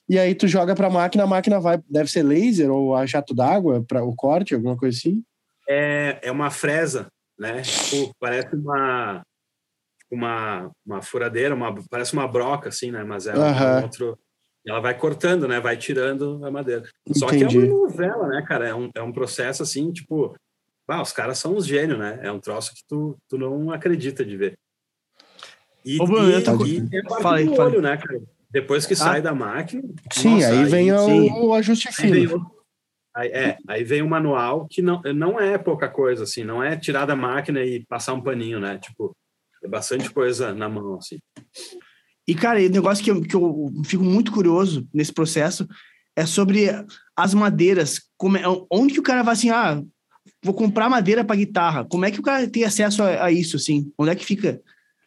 e 0.09 0.19
aí 0.19 0.35
tu 0.35 0.47
joga 0.47 0.75
pra 0.75 0.89
máquina, 0.89 1.23
a 1.23 1.27
máquina 1.27 1.59
vai, 1.59 1.79
deve 1.89 2.11
ser 2.11 2.23
laser 2.23 2.69
ou 2.69 2.93
a 2.93 3.05
jato 3.05 3.33
d'água 3.33 3.83
para 3.87 4.03
o 4.03 4.13
corte, 4.13 4.53
alguma 4.53 4.75
coisa 4.75 4.97
assim? 4.97 5.23
É, 5.69 6.19
é 6.21 6.31
uma 6.31 6.51
fresa, 6.51 7.07
né? 7.39 7.61
Tipo, 7.61 8.11
parece 8.19 8.55
uma, 8.55 9.23
uma, 10.11 10.71
uma 10.85 11.01
furadeira, 11.01 11.55
uma, 11.55 11.73
parece 11.89 12.13
uma 12.13 12.27
broca, 12.27 12.69
assim, 12.69 12.91
né? 12.91 13.03
Mas 13.03 13.27
é 13.27 13.33
um 13.33 13.83
outro 13.83 14.17
ela 14.67 14.79
vai 14.79 14.97
cortando, 14.97 15.47
né? 15.47 15.59
Vai 15.59 15.77
tirando 15.77 16.43
a 16.43 16.49
madeira. 16.49 16.83
Só 17.13 17.27
que 17.27 17.43
é 17.43 17.47
uma 17.47 17.65
novela, 17.65 18.27
né, 18.27 18.43
cara? 18.47 18.67
É 18.67 18.73
um, 18.73 18.89
é 18.95 19.01
um 19.01 19.11
processo 19.11 19.61
assim, 19.61 19.91
tipo, 19.91 20.35
ah, 20.87 21.01
os 21.01 21.11
caras 21.11 21.37
são 21.37 21.55
uns 21.55 21.67
gênios, 21.67 21.99
né? 21.99 22.19
É 22.23 22.31
um 22.31 22.39
troço 22.39 22.73
que 22.73 22.81
tu, 22.87 23.15
tu 23.29 23.37
não 23.37 23.71
acredita 23.71 24.25
de 24.25 24.35
ver. 24.35 24.57
E, 25.83 26.01
Ô, 26.01 26.05
Bruno, 26.05 26.31
e, 26.31 26.43
tô... 26.43 26.65
e 26.65 26.99
a 26.99 27.03
parte 27.03 27.21
falei, 27.21 27.45
do 27.45 27.53
olho, 27.53 27.81
né, 27.81 27.95
cara? 27.95 28.21
Depois 28.49 28.87
que 28.87 28.93
ah. 28.93 28.97
sai 28.97 29.21
da 29.21 29.35
máquina. 29.35 29.83
Sim, 30.11 30.35
nossa, 30.35 30.49
aí 30.49 30.65
vem 30.65 30.91
aí, 30.91 30.97
o, 30.97 31.05
sim. 31.05 31.31
o 31.31 31.53
ajuste 31.53 31.91
fino. 31.91 32.51
Aí, 33.15 33.29
é, 33.29 33.57
aí 33.67 33.83
vem 33.83 34.01
o 34.01 34.09
manual 34.09 34.67
que 34.67 34.81
não, 34.81 35.01
não 35.15 35.39
é 35.39 35.57
pouca 35.57 35.87
coisa, 35.87 36.23
assim, 36.23 36.43
não 36.43 36.61
é 36.61 36.75
tirar 36.75 37.05
da 37.05 37.15
máquina 37.15 37.61
e 37.61 37.85
passar 37.85 38.13
um 38.13 38.21
paninho, 38.21 38.59
né? 38.59 38.77
Tipo, 38.77 39.15
é 39.65 39.67
bastante 39.67 40.09
coisa 40.09 40.53
na 40.53 40.69
mão, 40.69 40.97
assim. 40.97 41.19
E, 42.27 42.33
cara, 42.33 42.59
o 42.59 42.69
negócio 42.69 43.03
que 43.03 43.11
eu, 43.11 43.21
que 43.21 43.35
eu 43.35 43.71
fico 43.83 44.03
muito 44.03 44.31
curioso 44.31 44.87
nesse 44.93 45.13
processo 45.13 45.67
é 46.15 46.25
sobre 46.25 46.69
as 47.15 47.33
madeiras. 47.33 48.01
Como 48.17 48.37
é, 48.37 48.43
onde 48.71 48.93
que 48.93 48.99
o 48.99 49.03
cara 49.03 49.21
vai 49.21 49.33
assim, 49.33 49.49
ah, 49.49 49.81
vou 50.43 50.53
comprar 50.53 50.89
madeira 50.89 51.23
para 51.23 51.35
guitarra. 51.35 51.85
Como 51.85 52.05
é 52.05 52.11
que 52.11 52.19
o 52.19 52.23
cara 52.23 52.47
tem 52.47 52.63
acesso 52.63 53.03
a, 53.03 53.25
a, 53.25 53.31
isso, 53.31 53.57
assim? 53.57 53.91
Onde 53.97 54.11
é 54.11 54.15
que 54.15 54.25
fica? 54.25 54.61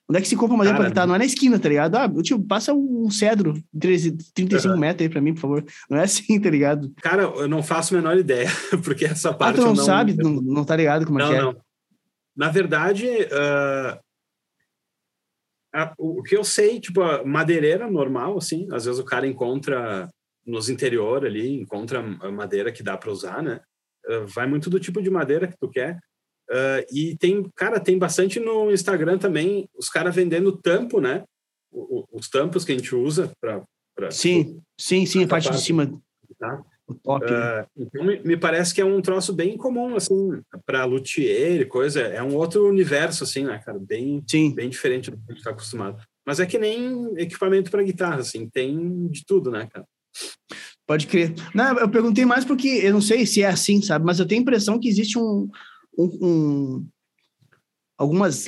Onde 0.09 0.19
é 0.19 0.23
que 0.23 0.29
se 0.29 0.37
compra 0.37 0.57
madeira 0.57 0.79
para 0.79 0.89
guitarra? 0.89 1.07
Não 1.07 1.15
é 1.15 1.19
na 1.19 1.25
esquina, 1.25 1.59
tá 1.59 1.69
ligado? 1.69 1.97
Ah, 1.97 2.11
tio, 2.23 2.41
passa 2.41 2.73
um 2.73 3.11
cedro 3.11 3.55
de 3.73 4.13
35 4.35 4.75
uhum. 4.75 4.81
metros 4.81 5.03
aí 5.03 5.09
para 5.09 5.21
mim, 5.21 5.35
por 5.35 5.41
favor. 5.41 5.65
Não 5.91 5.99
é 5.99 6.05
assim, 6.05 6.41
tá 6.41 6.51
ligado? 6.51 6.93
Cara, 7.03 7.23
eu 7.23 7.49
não 7.49 7.63
faço 7.63 7.95
a 7.95 7.99
menor 7.99 8.17
ideia, 8.17 8.49
porque 8.85 9.05
essa 9.05 9.33
parte. 9.33 9.59
Ah, 9.59 9.63
tu 9.63 9.67
não, 9.67 9.75
não 9.75 9.85
sabe? 9.85 10.15
Não, 10.17 10.31
não 10.41 10.65
tá 10.65 10.77
ligado 10.77 11.05
como 11.05 11.21
é 11.21 11.23
não, 11.23 11.29
é 11.29 11.35
que 11.35 11.41
é? 11.41 11.43
Não. 11.43 11.57
Na 12.37 12.49
verdade, 12.49 13.07
uh, 13.07 13.99
a, 15.79 15.95
o 15.99 16.23
que 16.23 16.37
eu 16.37 16.45
sei, 16.45 16.81
tipo, 16.81 17.01
a 17.01 17.25
madeireira 17.25 17.91
normal, 17.91 18.37
assim, 18.37 18.67
às 18.73 18.85
vezes 18.85 19.01
o 19.01 19.05
cara 19.05 19.27
encontra 19.27 20.09
nos 20.45 20.69
interior 20.69 21.25
ali, 21.25 21.61
encontra 21.61 22.03
madeira 22.03 22.73
que 22.73 22.83
dá 22.83 22.97
para 22.97 23.11
usar, 23.11 23.43
né? 23.43 23.61
Uh, 24.07 24.27
vai 24.27 24.47
muito 24.47 24.71
do 24.71 24.81
tipo 24.81 25.03
de 25.03 25.11
madeira 25.11 25.47
que 25.47 25.57
tu 25.59 25.69
quer. 25.69 25.99
Uh, 26.51 26.83
e 26.91 27.17
tem, 27.19 27.49
cara, 27.55 27.79
tem 27.79 27.99
bastante 27.99 28.41
no 28.41 28.71
Instagram 28.73 29.19
também, 29.19 29.69
os 29.77 29.91
caras 29.91 30.15
vendendo 30.15 30.57
tampo, 30.57 31.01
né? 31.01 31.25
O, 31.71 32.01
o, 32.01 32.05
os 32.13 32.29
tampos 32.29 32.65
que 32.65 32.73
a 32.73 32.75
gente 32.75 32.95
usa 32.95 33.31
para. 33.41 33.63
Sim, 34.11 34.45
tipo, 34.45 34.63
sim, 34.81 35.07
sim, 35.07 35.25
a 35.25 35.29
parte 35.29 35.51
de 35.51 35.61
cima. 35.61 35.87
Tá? 36.39 36.65
O 36.89 36.95
top. 36.95 37.27
Uh, 37.27 37.67
então, 37.77 38.03
me, 38.03 38.19
me, 38.21 38.37
parece 38.37 38.75
que 38.75 38.81
é 38.81 38.85
um 38.85 39.03
troço 39.03 39.35
bem 39.35 39.59
comum, 39.59 39.95
assim, 39.95 40.41
para 40.65 40.87
luthier 40.87 41.61
e 41.61 41.67
coisa. 41.67 42.01
É 42.01 42.23
um 42.23 42.35
outro 42.35 42.67
universo, 42.67 43.25
assim, 43.25 43.45
né, 43.45 43.59
cara? 43.59 43.79
Bem, 43.79 44.25
Sim. 44.27 44.55
bem 44.55 44.71
diferente 44.71 45.11
do 45.11 45.19
que 45.19 45.23
a 45.29 45.33
gente 45.33 45.39
está 45.39 45.51
acostumado. 45.51 46.03
Mas 46.27 46.41
é 46.41 46.47
que 46.47 46.59
nem 46.59 47.13
equipamento 47.19 47.71
para 47.71 47.83
guitarra, 47.83 48.21
assim, 48.21 48.49
tem 48.49 49.07
de 49.09 49.25
tudo, 49.27 49.51
né, 49.51 49.69
cara? 49.71 49.85
Pode 50.87 51.07
crer. 51.07 51.35
Não, 51.55 51.79
eu 51.79 51.91
perguntei 51.91 52.25
mais 52.25 52.47
porque 52.47 52.69
eu 52.69 52.95
não 52.95 53.03
sei 53.03 53.27
se 53.27 53.43
é 53.43 53.49
assim, 53.49 53.83
sabe? 53.83 54.07
Mas 54.07 54.19
eu 54.19 54.27
tenho 54.27 54.41
a 54.41 54.43
impressão 54.43 54.81
que 54.81 54.89
existe 54.89 55.19
um, 55.19 55.47
um, 55.99 56.19
um 56.23 56.89
algumas 57.99 58.47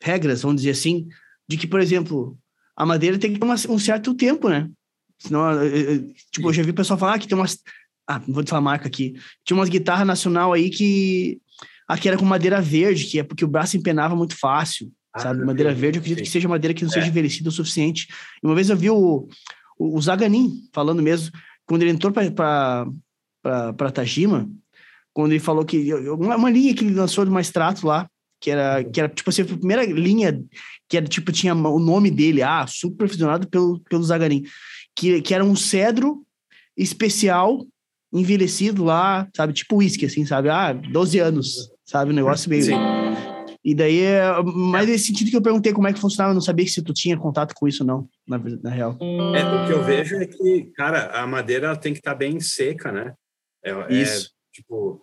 regras, 0.00 0.42
vamos 0.42 0.62
dizer 0.62 0.70
assim, 0.70 1.08
de 1.48 1.56
que, 1.56 1.66
por 1.66 1.80
exemplo, 1.80 2.38
a 2.76 2.86
madeira 2.86 3.18
tem 3.18 3.32
que 3.32 3.40
ter 3.40 3.70
um 3.70 3.78
certo 3.78 4.14
tempo, 4.14 4.48
né? 4.48 4.70
Senão, 5.18 5.62
eu, 5.62 5.76
eu, 5.76 6.12
tipo, 6.30 6.48
eu 6.48 6.52
já 6.52 6.62
vi 6.62 6.70
o 6.70 6.74
pessoal 6.74 6.98
falar 6.98 7.18
que 7.18 7.26
tem 7.26 7.36
umas. 7.36 7.58
Ah, 8.08 8.20
não 8.26 8.34
vou 8.34 8.44
te 8.44 8.50
falar 8.50 8.62
marca 8.62 8.86
aqui. 8.86 9.14
Tinha 9.44 9.56
umas 9.56 9.68
guitarras 9.68 10.06
nacional 10.06 10.52
aí 10.52 10.70
que. 10.70 11.40
Aqui 11.88 12.08
era 12.08 12.18
com 12.18 12.24
madeira 12.24 12.60
verde, 12.60 13.04
que 13.04 13.18
é 13.18 13.22
porque 13.22 13.44
o 13.44 13.48
braço 13.48 13.76
empenava 13.76 14.16
muito 14.16 14.36
fácil, 14.36 14.92
ah, 15.12 15.20
sabe? 15.20 15.44
Madeira 15.44 15.72
verde, 15.72 15.98
eu 15.98 16.00
acredito 16.00 16.24
que 16.24 16.30
seja 16.30 16.48
madeira 16.48 16.74
que 16.74 16.82
não 16.82 16.90
é. 16.90 16.94
seja 16.94 17.06
envelhecida 17.06 17.48
o 17.48 17.52
suficiente. 17.52 18.08
E 18.42 18.46
uma 18.46 18.56
vez 18.56 18.68
eu 18.68 18.76
vi 18.76 18.90
o, 18.90 19.28
o, 19.78 19.96
o 19.96 20.02
Zaganin 20.02 20.68
falando 20.72 21.00
mesmo, 21.00 21.30
quando 21.64 21.82
ele 21.82 21.92
entrou 21.92 22.12
para 22.12 22.86
Tajima, 23.94 24.50
quando 25.12 25.32
ele 25.32 25.40
falou 25.40 25.64
que. 25.64 25.94
Uma, 25.94 26.36
uma 26.36 26.50
linha 26.50 26.74
que 26.74 26.84
ele 26.84 26.94
lançou 26.94 27.24
de 27.24 27.30
uma 27.30 27.40
extrato 27.40 27.86
lá, 27.86 28.08
que 28.40 28.50
era, 28.50 28.84
que 28.84 29.00
era 29.00 29.08
tipo 29.08 29.30
assim, 29.30 29.42
a 29.42 29.46
primeira 29.46 29.84
linha 29.84 30.42
que 30.88 30.96
era 30.96 31.06
tipo, 31.06 31.32
tinha 31.32 31.54
o 31.54 31.78
nome 31.78 32.10
dele, 32.10 32.42
ah, 32.42 32.66
supervisionado 32.66 33.48
pelo, 33.48 33.80
pelo 33.88 34.04
Zagarin 34.04 34.44
que, 34.96 35.20
que 35.20 35.34
era 35.34 35.44
um 35.44 35.54
cedro 35.54 36.24
especial 36.76 37.64
envelhecido 38.12 38.82
lá, 38.82 39.28
sabe? 39.36 39.52
Tipo 39.52 39.76
uísque, 39.76 40.06
assim, 40.06 40.24
sabe? 40.24 40.48
Ah, 40.48 40.72
12 40.72 41.18
anos, 41.18 41.70
sabe? 41.84 42.10
O 42.10 42.14
negócio 42.14 42.48
meio... 42.48 42.62
Sim. 42.62 42.74
E 43.62 43.74
daí, 43.74 44.00
é 44.00 44.22
mais 44.44 44.86
nesse 44.86 45.06
sentido 45.06 45.28
que 45.28 45.36
eu 45.36 45.42
perguntei 45.42 45.72
como 45.72 45.88
é 45.88 45.92
que 45.92 45.98
funcionava, 45.98 46.30
eu 46.30 46.36
não 46.36 46.40
sabia 46.40 46.64
se 46.68 46.80
tu 46.82 46.94
tinha 46.94 47.16
contato 47.16 47.52
com 47.52 47.66
isso 47.66 47.84
não, 47.84 48.08
na, 48.24 48.38
na 48.62 48.70
real. 48.70 48.96
É, 49.34 49.44
o 49.44 49.66
que 49.66 49.72
eu 49.72 49.82
vejo 49.82 50.14
é 50.14 50.24
que, 50.24 50.70
cara, 50.76 51.10
a 51.20 51.26
madeira 51.26 51.76
tem 51.76 51.92
que 51.92 51.98
estar 51.98 52.12
tá 52.12 52.16
bem 52.16 52.38
seca, 52.38 52.92
né? 52.92 53.12
É, 53.64 53.72
é 53.72 53.92
isso. 53.92 54.28
É, 54.28 54.30
tipo, 54.54 55.02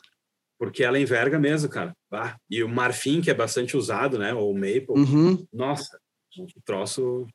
porque 0.58 0.82
ela 0.82 0.98
enverga 0.98 1.38
mesmo, 1.38 1.68
cara. 1.68 1.94
Ah, 2.10 2.38
e 2.50 2.64
o 2.64 2.70
marfim, 2.70 3.20
que 3.20 3.30
é 3.30 3.34
bastante 3.34 3.76
usado, 3.76 4.18
né? 4.18 4.34
Ou 4.34 4.52
o 4.52 4.56
maple, 4.56 4.86
uhum. 4.92 5.46
nossa, 5.52 6.00
o 6.42 6.62
troço 6.66 7.28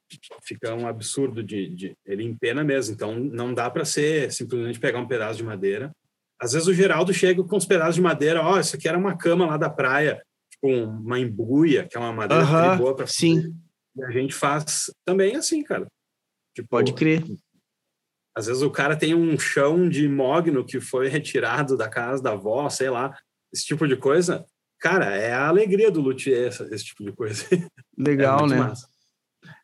fica 0.43 0.75
um 0.75 0.87
absurdo 0.87 1.43
de, 1.43 1.69
de 1.75 1.97
ele 2.05 2.25
empena 2.25 2.65
mesmo. 2.65 2.95
Então 2.95 3.15
não 3.15 3.55
dá 3.55 3.71
para 3.71 3.85
ser 3.85 4.33
simplesmente 4.33 4.81
pegar 4.81 4.99
um 4.99 5.07
pedaço 5.07 5.39
de 5.39 5.45
madeira. 5.45 5.93
Às 6.41 6.53
vezes 6.53 6.69
o 6.69 6.75
Geraldo 6.75 7.13
chega 7.13 7.43
com 7.43 7.57
uns 7.57 7.67
pedaços 7.67 7.97
de 7.97 8.01
madeira, 8.01 8.43
ó, 8.43 8.55
oh, 8.55 8.61
isso 8.61 8.77
aqui 8.77 8.89
era 8.89 8.97
uma 8.97 9.17
cama 9.17 9.47
lá 9.47 9.57
da 9.57 9.69
praia, 9.69 10.23
tipo 10.51 10.69
uma 10.69 11.19
embuia, 11.19 11.87
que 11.87 11.97
é 11.97 12.01
uma 12.01 12.13
madeira 12.13 12.45
uh 12.45 12.47
-huh, 12.47 12.79
boa 12.79 12.95
para 12.95 13.07
Sim. 13.07 13.55
E 13.97 14.05
a 14.05 14.11
gente 14.11 14.33
faz 14.33 14.93
também 15.05 15.35
assim, 15.35 15.63
cara. 15.65 15.87
Tipo, 16.55 16.69
Pode 16.69 16.93
crer. 16.93 17.25
Às 18.37 18.47
vezes 18.47 18.63
o 18.63 18.71
cara 18.71 18.97
tem 18.97 19.15
um 19.15 19.37
chão 19.37 19.89
de 19.89 20.09
mogno 20.09 20.65
que 20.65 20.81
foi 20.81 21.09
retirado 21.09 21.77
da 21.77 21.89
casa 21.89 22.23
da 22.23 22.33
avó, 22.33 22.69
sei 22.69 22.89
lá, 22.89 23.17
esse 23.53 23.65
tipo 23.65 23.87
de 23.89 23.97
coisa. 23.97 24.45
Cara, 24.81 25.17
é 25.17 25.33
a 25.33 25.49
alegria 25.49 25.91
do 25.91 26.01
luthier 26.01 26.49
esse, 26.49 26.63
esse 26.75 26.85
tipo 26.85 27.05
de 27.05 27.13
coisa. 27.13 27.45
Legal, 27.97 28.47
é 28.47 28.49
né? 28.49 28.57
Massa. 28.57 28.87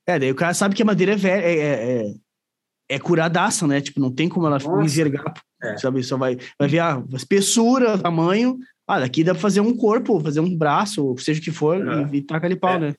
É, 0.07 0.19
daí 0.19 0.31
o 0.31 0.35
cara 0.35 0.55
sabe 0.55 0.75
que 0.75 0.83
a 0.83 0.87
madeira 0.87 1.13
é, 1.13 1.17
velha, 1.17 1.45
é, 1.45 1.57
é, 1.57 2.07
é, 2.07 2.15
é 2.91 2.99
curadaça, 2.99 3.67
né? 3.67 3.81
Tipo, 3.81 4.01
não 4.01 4.13
tem 4.13 4.29
como 4.29 4.47
ela 4.47 4.59
Nossa. 4.59 4.85
envergar, 4.85 5.33
é. 5.63 5.77
sabe? 5.79 6.03
Só 6.03 6.17
vai, 6.17 6.37
vai 6.59 6.69
ver 6.69 6.81
a 6.81 7.03
espessura, 7.15 7.99
tamanho. 7.99 8.59
Ah, 8.87 9.01
daqui 9.01 9.25
dá 9.25 9.33
pra 9.33 9.41
fazer 9.41 9.61
um 9.61 9.75
corpo, 9.75 10.21
fazer 10.21 10.41
um 10.41 10.55
braço, 10.55 11.17
seja 11.19 11.41
o 11.41 11.43
que 11.43 11.51
for, 11.51 11.77
é. 11.77 12.09
e, 12.13 12.19
e 12.19 12.23
taca 12.23 12.47
ali 12.47 12.57
pau, 12.57 12.75
é. 12.75 12.79
né? 12.79 12.95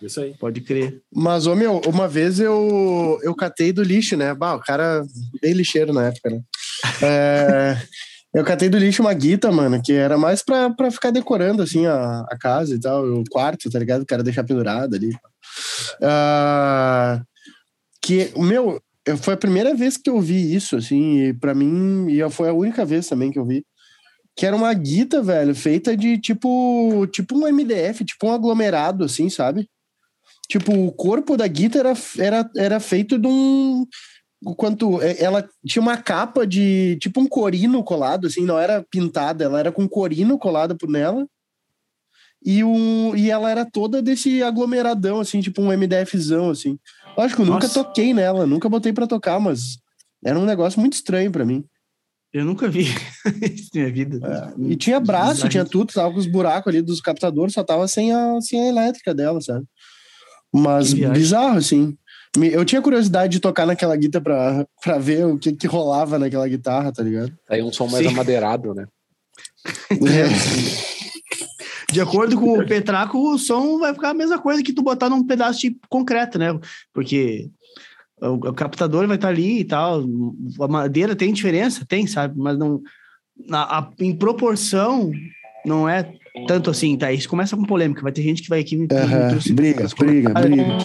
Isso 0.00 0.20
aí. 0.20 0.34
Pode 0.38 0.62
crer. 0.62 1.02
Mas, 1.14 1.46
ô 1.46 1.54
meu, 1.54 1.80
uma 1.86 2.08
vez 2.08 2.40
eu, 2.40 3.18
eu 3.22 3.34
catei 3.34 3.72
do 3.72 3.82
lixo, 3.82 4.16
né? 4.16 4.34
Bah, 4.34 4.54
o 4.54 4.60
cara 4.60 5.04
bem 5.42 5.52
lixeiro 5.52 5.92
na 5.92 6.06
época, 6.06 6.30
né? 6.30 6.40
É, 7.02 7.76
eu 8.32 8.44
catei 8.44 8.68
do 8.68 8.78
lixo 8.78 9.02
uma 9.02 9.12
guita, 9.12 9.50
mano, 9.50 9.80
que 9.82 9.92
era 9.92 10.16
mais 10.16 10.42
pra, 10.42 10.70
pra 10.70 10.90
ficar 10.90 11.10
decorando, 11.10 11.62
assim, 11.62 11.86
a, 11.86 12.20
a 12.30 12.38
casa 12.38 12.74
e 12.74 12.80
tal, 12.80 13.04
o 13.04 13.24
quarto, 13.28 13.70
tá 13.70 13.78
ligado? 13.78 14.02
O 14.02 14.06
cara 14.06 14.22
deixar 14.22 14.44
pendurado 14.44 14.94
ali. 14.94 15.10
Uh, 16.00 17.24
que, 18.02 18.32
meu, 18.36 18.80
foi 19.18 19.34
a 19.34 19.38
primeira 19.38 19.74
vez 19.74 19.96
que 19.96 20.08
eu 20.08 20.20
vi 20.20 20.54
isso, 20.54 20.76
assim, 20.76 21.24
e 21.24 21.34
pra 21.34 21.54
mim, 21.54 22.06
e 22.08 22.30
foi 22.30 22.48
a 22.48 22.54
única 22.54 22.84
vez 22.84 23.08
também 23.08 23.30
que 23.30 23.38
eu 23.38 23.44
vi. 23.44 23.64
Que 24.36 24.46
era 24.46 24.54
uma 24.54 24.72
guita, 24.72 25.22
velho, 25.22 25.54
feita 25.54 25.96
de 25.96 26.18
tipo, 26.18 27.06
tipo 27.12 27.36
um 27.36 27.48
MDF, 27.48 28.04
tipo 28.04 28.28
um 28.28 28.32
aglomerado, 28.32 29.04
assim, 29.04 29.28
sabe? 29.28 29.68
Tipo, 30.50 30.72
o 30.72 30.90
corpo 30.90 31.36
da 31.36 31.46
Gita 31.46 31.78
era, 31.78 31.92
era, 32.18 32.50
era 32.56 32.80
feito 32.80 33.16
de 33.16 33.28
um. 33.28 33.86
Quanto 34.56 35.00
é, 35.02 35.22
ela 35.22 35.46
tinha 35.66 35.82
uma 35.82 35.98
capa 35.98 36.46
de 36.46 36.96
tipo 37.00 37.20
um 37.20 37.26
corino 37.26 37.82
colado, 37.84 38.26
assim, 38.26 38.44
não 38.44 38.58
era 38.58 38.84
pintada, 38.90 39.44
ela 39.44 39.60
era 39.60 39.70
com 39.70 39.88
corino 39.88 40.38
colado 40.38 40.76
por 40.76 40.88
nela. 40.88 41.26
E, 42.42 42.64
um, 42.64 43.14
e 43.14 43.30
ela 43.30 43.50
era 43.50 43.66
toda 43.66 44.00
desse 44.00 44.42
aglomeradão, 44.42 45.20
assim, 45.20 45.42
tipo 45.42 45.60
um 45.60 45.68
MDFzão, 45.76 46.48
assim. 46.48 46.78
Lógico, 47.16 47.42
eu 47.42 47.46
nunca 47.46 47.68
toquei 47.68 48.14
nela, 48.14 48.46
nunca 48.46 48.68
botei 48.68 48.94
para 48.94 49.06
tocar, 49.06 49.38
mas 49.38 49.78
era 50.24 50.38
um 50.38 50.46
negócio 50.46 50.80
muito 50.80 50.94
estranho 50.94 51.30
para 51.30 51.44
mim. 51.44 51.62
Eu 52.32 52.44
nunca 52.44 52.68
vi 52.68 52.84
isso 53.42 53.70
na 53.74 53.80
minha 53.82 53.92
vida. 53.92 54.20
É, 54.26 54.72
e 54.72 54.76
tinha 54.76 55.00
braço, 55.00 55.48
tinha 55.48 55.64
tudo, 55.64 55.92
tava 55.92 56.12
com 56.12 56.18
os 56.18 56.26
buracos 56.26 56.72
ali 56.72 56.80
dos 56.80 57.00
captadores, 57.00 57.52
só 57.52 57.64
tava 57.64 57.86
sem 57.88 58.12
a, 58.12 58.40
sem 58.40 58.62
a 58.62 58.68
elétrica 58.68 59.12
dela, 59.12 59.40
sabe? 59.40 59.66
Mas 60.52 60.92
bizarro, 60.92 61.58
assim. 61.58 61.96
Eu 62.36 62.64
tinha 62.64 62.80
curiosidade 62.80 63.32
de 63.32 63.40
tocar 63.40 63.66
naquela 63.66 63.96
guitarra 63.96 64.22
pra, 64.22 64.66
pra 64.82 64.98
ver 64.98 65.26
o 65.26 65.36
que, 65.36 65.52
que 65.52 65.66
rolava 65.66 66.18
naquela 66.18 66.46
guitarra, 66.46 66.92
tá 66.92 67.02
ligado? 67.02 67.32
Aí 67.48 67.60
um 67.62 67.72
som 67.72 67.88
mais 67.88 68.06
Sim. 68.06 68.12
amadeirado, 68.12 68.72
né? 68.72 68.86
É. 69.90 70.90
De 71.90 72.00
acordo 72.00 72.38
com 72.38 72.56
o 72.56 72.64
Petraco, 72.64 73.18
o 73.18 73.36
som 73.36 73.78
vai 73.78 73.92
ficar 73.92 74.10
a 74.10 74.14
mesma 74.14 74.38
coisa 74.38 74.62
que 74.62 74.72
tu 74.72 74.80
botar 74.80 75.08
num 75.08 75.26
pedaço 75.26 75.58
de 75.58 75.76
concreto, 75.88 76.38
né? 76.38 76.56
Porque 76.92 77.50
o, 78.20 78.34
o 78.34 78.54
captador 78.54 79.06
vai 79.08 79.16
estar 79.16 79.28
ali 79.28 79.60
e 79.60 79.64
tal. 79.64 80.04
A 80.60 80.68
madeira 80.68 81.16
tem 81.16 81.32
diferença? 81.32 81.84
Tem, 81.84 82.06
sabe? 82.06 82.38
Mas 82.38 82.56
não. 82.56 82.80
A, 83.50 83.78
a, 83.78 83.90
em 83.98 84.14
proporção, 84.14 85.10
não 85.64 85.88
é 85.88 86.12
tanto 86.46 86.70
assim, 86.70 86.96
tá? 86.96 87.12
Isso 87.12 87.28
começa 87.28 87.56
com 87.56 87.64
polêmica. 87.64 88.02
Vai 88.02 88.12
ter 88.12 88.22
gente 88.22 88.42
que 88.42 88.48
vai 88.48 88.60
aqui 88.60 88.76
me. 88.76 88.84
Uhum. 88.84 89.54
Briga, 89.54 89.86
briga, 89.98 90.34
briga. 90.34 90.78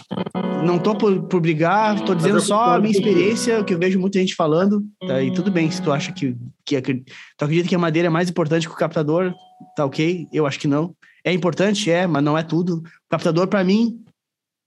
Não 0.63 0.79
tô 0.79 0.95
por, 0.95 1.23
por 1.23 1.39
brigar, 1.39 1.99
tô 2.03 2.15
dizendo 2.15 2.39
só 2.41 2.75
a 2.75 2.79
minha 2.79 2.91
experiência, 2.91 3.59
o 3.59 3.63
que 3.63 3.73
eu 3.73 3.79
vejo 3.79 3.99
muita 3.99 4.19
gente 4.19 4.35
falando. 4.35 4.83
Tá? 5.07 5.21
E 5.21 5.31
tudo 5.31 5.51
bem, 5.51 5.69
se 5.69 5.81
tu 5.81 5.91
acha 5.91 6.11
que, 6.11 6.35
que, 6.65 6.81
que. 6.81 6.93
Tu 7.37 7.45
acredita 7.45 7.69
que 7.69 7.75
a 7.75 7.79
madeira 7.79 8.07
é 8.07 8.09
mais 8.09 8.29
importante 8.29 8.67
que 8.67 8.73
o 8.73 8.77
captador, 8.77 9.33
tá 9.75 9.85
ok? 9.85 10.27
Eu 10.33 10.47
acho 10.47 10.59
que 10.59 10.67
não. 10.67 10.95
É 11.23 11.31
importante, 11.31 11.89
é, 11.89 12.05
mas 12.05 12.23
não 12.23 12.37
é 12.37 12.43
tudo. 12.43 12.77
O 12.77 13.09
captador, 13.09 13.47
para 13.47 13.63
mim, 13.63 13.99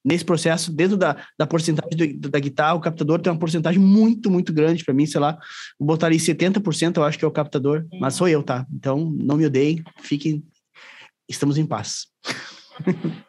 nesse 0.09 0.24
processo, 0.24 0.72
dentro 0.72 0.96
da, 0.96 1.22
da 1.38 1.46
porcentagem 1.46 2.18
do, 2.18 2.30
da 2.30 2.38
guitarra, 2.38 2.74
o 2.74 2.80
captador 2.80 3.20
tem 3.20 3.30
uma 3.30 3.38
porcentagem 3.38 3.78
muito, 3.78 4.30
muito 4.30 4.52
grande 4.54 4.82
para 4.82 4.94
mim, 4.94 5.04
sei 5.04 5.20
lá, 5.20 5.38
vou 5.78 5.86
botar 5.86 6.06
ali 6.06 6.16
70%, 6.16 6.96
eu 6.96 7.04
acho 7.04 7.18
que 7.18 7.24
é 7.24 7.28
o 7.28 7.32
captador, 7.32 7.86
mas 8.00 8.14
sou 8.14 8.26
eu, 8.26 8.42
tá? 8.42 8.66
Então, 8.72 9.12
não 9.14 9.36
me 9.36 9.44
odeiem, 9.44 9.84
fiquem 10.00 10.42
estamos 11.28 11.59
em 11.59 11.66
paz. 11.66 12.06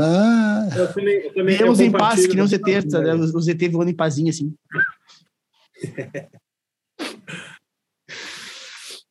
Ah. 0.00 0.68
Eu 0.76 0.94
também, 0.94 1.14
eu 1.16 1.34
também 1.34 1.54
Estamos 1.54 1.80
em 1.80 1.90
paz, 1.90 2.24
que 2.24 2.34
nem 2.34 2.44
os 2.44 2.52
ET, 2.52 2.62
né? 2.62 3.14
os 3.14 3.48
ET 3.48 3.60
voando 3.72 3.90
em 3.90 3.96
pazinho, 3.96 4.28
assim. 4.28 4.54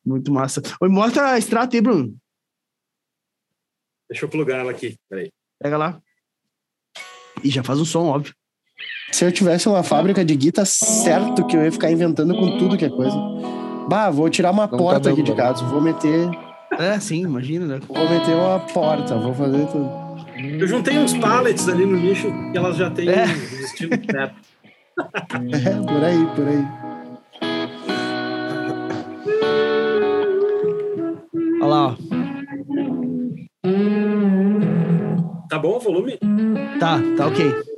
Muito 0.05 0.32
massa. 0.32 0.61
Oi, 0.80 0.88
mostra 0.88 1.32
a 1.32 1.38
extrato 1.38 1.76
aí, 1.76 1.82
Bruno. 1.82 2.15
Deixa 4.09 4.24
eu 4.24 4.30
plugar 4.30 4.59
ela 4.59 4.72
aqui, 4.72 4.95
peraí. 5.09 5.30
Pega 5.61 5.78
lá. 5.78 6.01
E 7.44 7.50
já 7.50 7.64
faz 7.64 7.80
um 7.80 7.86
som, 7.86 8.08
óbvio. 8.08 8.34
Se 9.12 9.24
eu 9.24 9.32
tivesse 9.32 9.68
uma 9.70 9.84
fábrica 9.84 10.24
de 10.24 10.36
guitarra, 10.36 10.66
certo 10.66 11.46
que 11.46 11.56
eu 11.56 11.64
ia 11.64 11.72
ficar 11.72 11.92
inventando 11.92 12.36
com 12.36 12.58
tudo 12.58 12.78
que 12.78 12.86
é 12.86 12.90
coisa. 12.90 13.16
Bah, 13.90 14.10
vou 14.10 14.30
tirar 14.30 14.52
uma 14.52 14.68
Não 14.68 14.78
porta 14.78 15.02
tá 15.02 15.10
aqui 15.12 15.24
de 15.24 15.34
casa, 15.34 15.64
vou 15.64 15.82
meter 15.82 16.30
é, 16.72 17.00
sim, 17.00 17.24
imagina, 17.24 17.66
né? 17.66 17.80
Vou 17.88 18.10
meter 18.10 18.36
uma 18.36 18.60
porta, 18.60 19.18
vou 19.18 19.34
fazer 19.34 19.66
tudo. 19.68 19.90
Eu 20.60 20.68
juntei 20.68 20.98
uns 21.00 21.14
pallets 21.18 21.68
ali 21.68 21.86
no 21.86 21.98
lixo 21.98 22.28
que 22.52 22.58
elas 22.58 22.76
já 22.76 22.92
têm 22.92 23.10
é. 23.10 23.26
certo. 23.26 24.36
é, 25.00 25.82
por 25.82 26.04
aí, 26.04 26.26
por 26.36 26.48
aí. 26.48 26.68
Olha 31.62 31.68
lá, 31.68 31.88
ó. 31.88 32.07
Tá 35.50 35.58
bom 35.58 35.78
o 35.78 35.80
volume? 35.80 36.20
Tá, 36.80 37.00
tá 37.16 37.28
ok. 37.28 37.77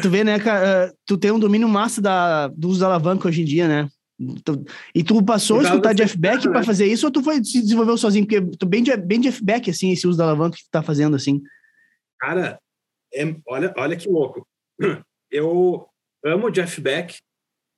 Tu 0.00 0.10
vê, 0.10 0.24
né, 0.24 0.38
cara, 0.38 0.86
eh, 0.86 0.92
tu 1.06 1.16
tem 1.16 1.30
um 1.30 1.38
domínio 1.38 1.68
massa 1.68 2.00
da, 2.00 2.48
do 2.48 2.68
uso 2.68 2.80
da 2.80 2.86
alavanca 2.86 3.28
hoje 3.28 3.42
em 3.42 3.44
dia, 3.44 3.68
né? 3.68 3.88
E 4.94 5.04
tu 5.04 5.22
passou 5.24 5.60
a 5.60 5.62
escutar 5.62 5.94
Jeff 5.94 6.18
Beck 6.18 6.42
para 6.42 6.60
né? 6.60 6.66
fazer 6.66 6.86
isso 6.86 7.06
ou 7.06 7.12
tu 7.12 7.22
foi 7.22 7.42
se 7.44 7.60
desenvolveu 7.62 7.96
sozinho? 7.96 8.26
Porque 8.26 8.40
tu 8.56 8.66
bem, 8.66 8.82
bem 9.04 9.20
Jeff 9.20 9.42
Beck, 9.42 9.70
assim, 9.70 9.92
esse 9.92 10.08
uso 10.08 10.18
da 10.18 10.24
alavanca 10.24 10.56
que 10.56 10.64
tu 10.64 10.70
tá 10.70 10.82
fazendo, 10.82 11.14
assim. 11.14 11.40
Cara, 12.18 12.58
é, 13.14 13.36
olha, 13.46 13.72
olha 13.76 13.96
que 13.96 14.08
louco. 14.08 14.46
Eu 15.30 15.86
amo 16.24 16.50
Jeff 16.50 16.80
Beck 16.80 17.18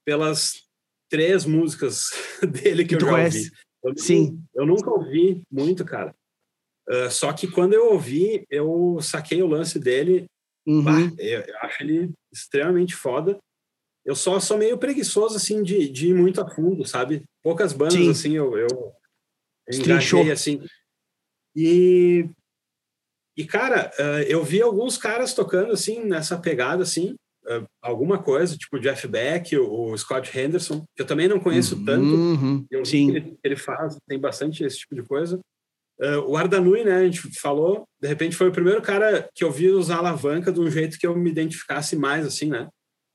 pelas 0.07 0.63
três 1.11 1.45
músicas 1.45 2.11
dele 2.49 2.85
que, 2.85 2.97
que 2.97 3.03
eu 3.03 3.09
já 3.09 3.11
conhece? 3.11 3.39
ouvi. 3.39 3.99
Eu, 3.99 4.03
Sim. 4.03 4.43
Eu 4.55 4.67
nunca 4.67 4.91
ouvi 4.91 5.43
muito, 5.51 5.85
cara. 5.85 6.15
Uh, 6.89 7.11
só 7.11 7.33
que 7.33 7.49
quando 7.49 7.75
eu 7.75 7.93
ouvi, 7.93 8.45
eu 8.49 8.99
saquei 9.03 9.43
o 9.43 9.47
lance 9.47 9.79
dele. 9.79 10.27
Uhum. 10.71 10.83
Bah, 10.85 11.01
eu, 11.19 11.41
eu, 11.41 11.59
acho 11.63 11.83
ele 11.83 12.13
extremamente 12.33 12.95
foda. 12.95 13.39
Eu 14.05 14.15
só 14.15 14.39
sou 14.39 14.57
meio 14.57 14.79
preguiçoso, 14.79 15.37
assim, 15.37 15.63
de, 15.63 15.89
de 15.89 16.09
ir 16.09 16.15
muito 16.15 16.41
a 16.41 16.49
fundo, 16.49 16.87
sabe? 16.87 17.25
Poucas 17.43 17.73
bandas, 17.73 17.95
Sim. 17.95 18.11
assim, 18.11 18.37
eu, 18.37 18.57
eu, 18.57 18.69
eu 19.67 19.79
engajei, 19.79 20.31
assim. 20.31 20.65
E, 21.55 22.29
e 23.37 23.45
cara, 23.45 23.91
uh, 23.99 24.23
eu 24.29 24.45
vi 24.45 24.63
alguns 24.63 24.97
caras 24.97 25.35
tocando 25.35 25.73
assim, 25.73 26.05
nessa 26.05 26.39
pegada, 26.39 26.85
assim, 26.85 27.17
uh, 27.45 27.67
alguma 27.83 28.23
coisa, 28.23 28.57
tipo 28.57 28.77
o 28.77 28.81
Jeff 28.81 29.07
Beck, 29.09 29.57
o, 29.57 29.91
o, 29.91 29.99
Scott 29.99 30.39
Henderson, 30.39 30.85
que 30.95 31.03
eu 31.03 31.07
também 31.07 31.27
não 31.27 31.41
conheço 31.41 31.77
uhum, 31.77 31.85
tanto. 31.85 32.67
Eu 32.71 32.85
sim. 32.85 33.11
Que 33.11 33.17
ele, 33.17 33.39
ele, 33.43 33.57
faz, 33.57 33.99
tem 34.09 34.19
bastante 34.19 34.63
esse 34.63 34.79
tipo 34.79 34.95
de 34.95 35.03
coisa. 35.03 35.41
Uh, 36.03 36.21
o 36.27 36.37
Ardanui, 36.37 36.83
né, 36.83 36.97
a 36.97 37.05
gente 37.05 37.21
falou, 37.39 37.87
de 38.01 38.09
repente 38.09 38.35
foi 38.35 38.49
o 38.49 38.53
primeiro 38.53 38.81
cara 38.81 39.29
que 39.35 39.45
eu 39.45 39.51
vi 39.51 39.69
usar 39.69 39.99
alavanca 39.99 40.51
de 40.51 40.59
um 40.59 40.71
jeito 40.71 40.99
que 40.99 41.07
eu 41.07 41.15
me 41.15 41.29
identificasse 41.29 41.95
mais, 41.95 42.27
assim, 42.27 42.49
né? 42.49 42.69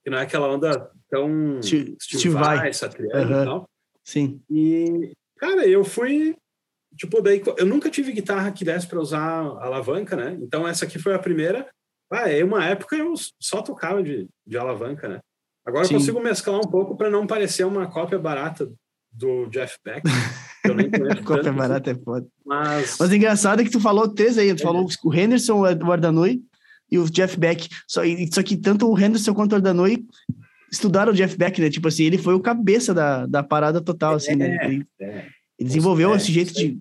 Que 0.04 0.12
não 0.12 0.20
é 0.20 0.22
aquela 0.22 0.48
onda 0.48 0.92
tão 1.10 1.60
Steve, 1.64 1.96
Steve 2.00 2.30
Vai, 2.30 2.72
Satriani 2.72 3.34
uhum. 3.34 3.42
e 3.42 3.46
tal. 3.46 3.70
Sim. 4.04 4.40
E, 4.52 5.14
cara, 5.40 5.68
eu 5.68 5.84
fui, 5.84 6.36
tipo, 6.96 7.24
daí, 7.24 7.42
eu 7.58 7.66
nunca 7.66 7.90
tive 7.90 8.12
guitarra 8.12 8.52
que 8.52 8.64
desse 8.64 8.88
para 8.88 9.00
usar 9.00 9.40
alavanca, 9.42 10.16
né? 10.16 10.38
Então 10.40 10.68
essa 10.68 10.86
aqui 10.86 11.00
foi 11.00 11.16
a 11.16 11.20
primeira. 11.20 11.68
Ah, 12.12 12.32
em 12.32 12.44
uma 12.44 12.64
época 12.66 12.96
eu 12.96 13.16
só 13.42 13.64
tocava 13.64 14.04
de, 14.04 14.28
de 14.46 14.58
alavanca, 14.60 15.08
né? 15.08 15.20
Agora 15.66 15.86
Sim. 15.86 15.96
eu 15.96 16.00
consigo 16.00 16.22
mesclar 16.22 16.60
um 16.60 16.70
pouco 16.70 16.96
para 16.96 17.10
não 17.10 17.26
parecer 17.26 17.64
uma 17.64 17.90
cópia 17.90 18.20
barata 18.20 18.72
do 19.16 19.48
Jeff 19.48 19.78
Beck. 19.84 20.04
Eu 20.64 20.76
nem 20.76 20.90
conheço 20.92 21.24
cópia 21.24 21.52
barata 21.52 21.92
é 21.92 21.96
foda. 21.96 22.28
Mas... 22.46 22.98
Mas 23.00 23.12
engraçado 23.12 23.62
é 23.62 23.64
que 23.64 23.72
tu 23.72 23.80
falou 23.80 24.10
três 24.10 24.38
aí. 24.38 24.54
Tu 24.54 24.62
é. 24.62 24.64
falou 24.64 24.86
o 25.04 25.14
Henderson, 25.14 25.62
o 25.62 25.92
Ardanui 25.92 26.42
e 26.92 26.98
o 26.98 27.10
Jeff 27.10 27.40
Beck. 27.40 27.70
Só, 27.88 28.02
só 28.32 28.44
que 28.44 28.58
tanto 28.58 28.90
o 28.90 29.00
Henderson 29.00 29.34
quanto 29.34 29.54
o 29.54 29.56
Ardanui 29.56 30.06
estudaram 30.72 31.14
o 31.14 31.16
Jeff 31.16 31.38
Beck, 31.38 31.60
né? 31.62 31.70
Tipo 31.70 31.88
assim, 31.88 32.04
ele 32.04 32.18
foi 32.18 32.34
o 32.34 32.40
cabeça 32.40 32.94
da, 32.94 33.26
da 33.26 33.42
parada 33.42 33.82
total, 33.82 34.16
assim, 34.16 34.36
né? 34.36 34.58
é, 34.60 34.66
Ele, 34.66 34.86
é. 35.00 35.26
ele 35.58 35.68
desenvolveu 35.68 36.14
esse 36.16 36.32
jeito 36.32 36.54
de... 36.54 36.78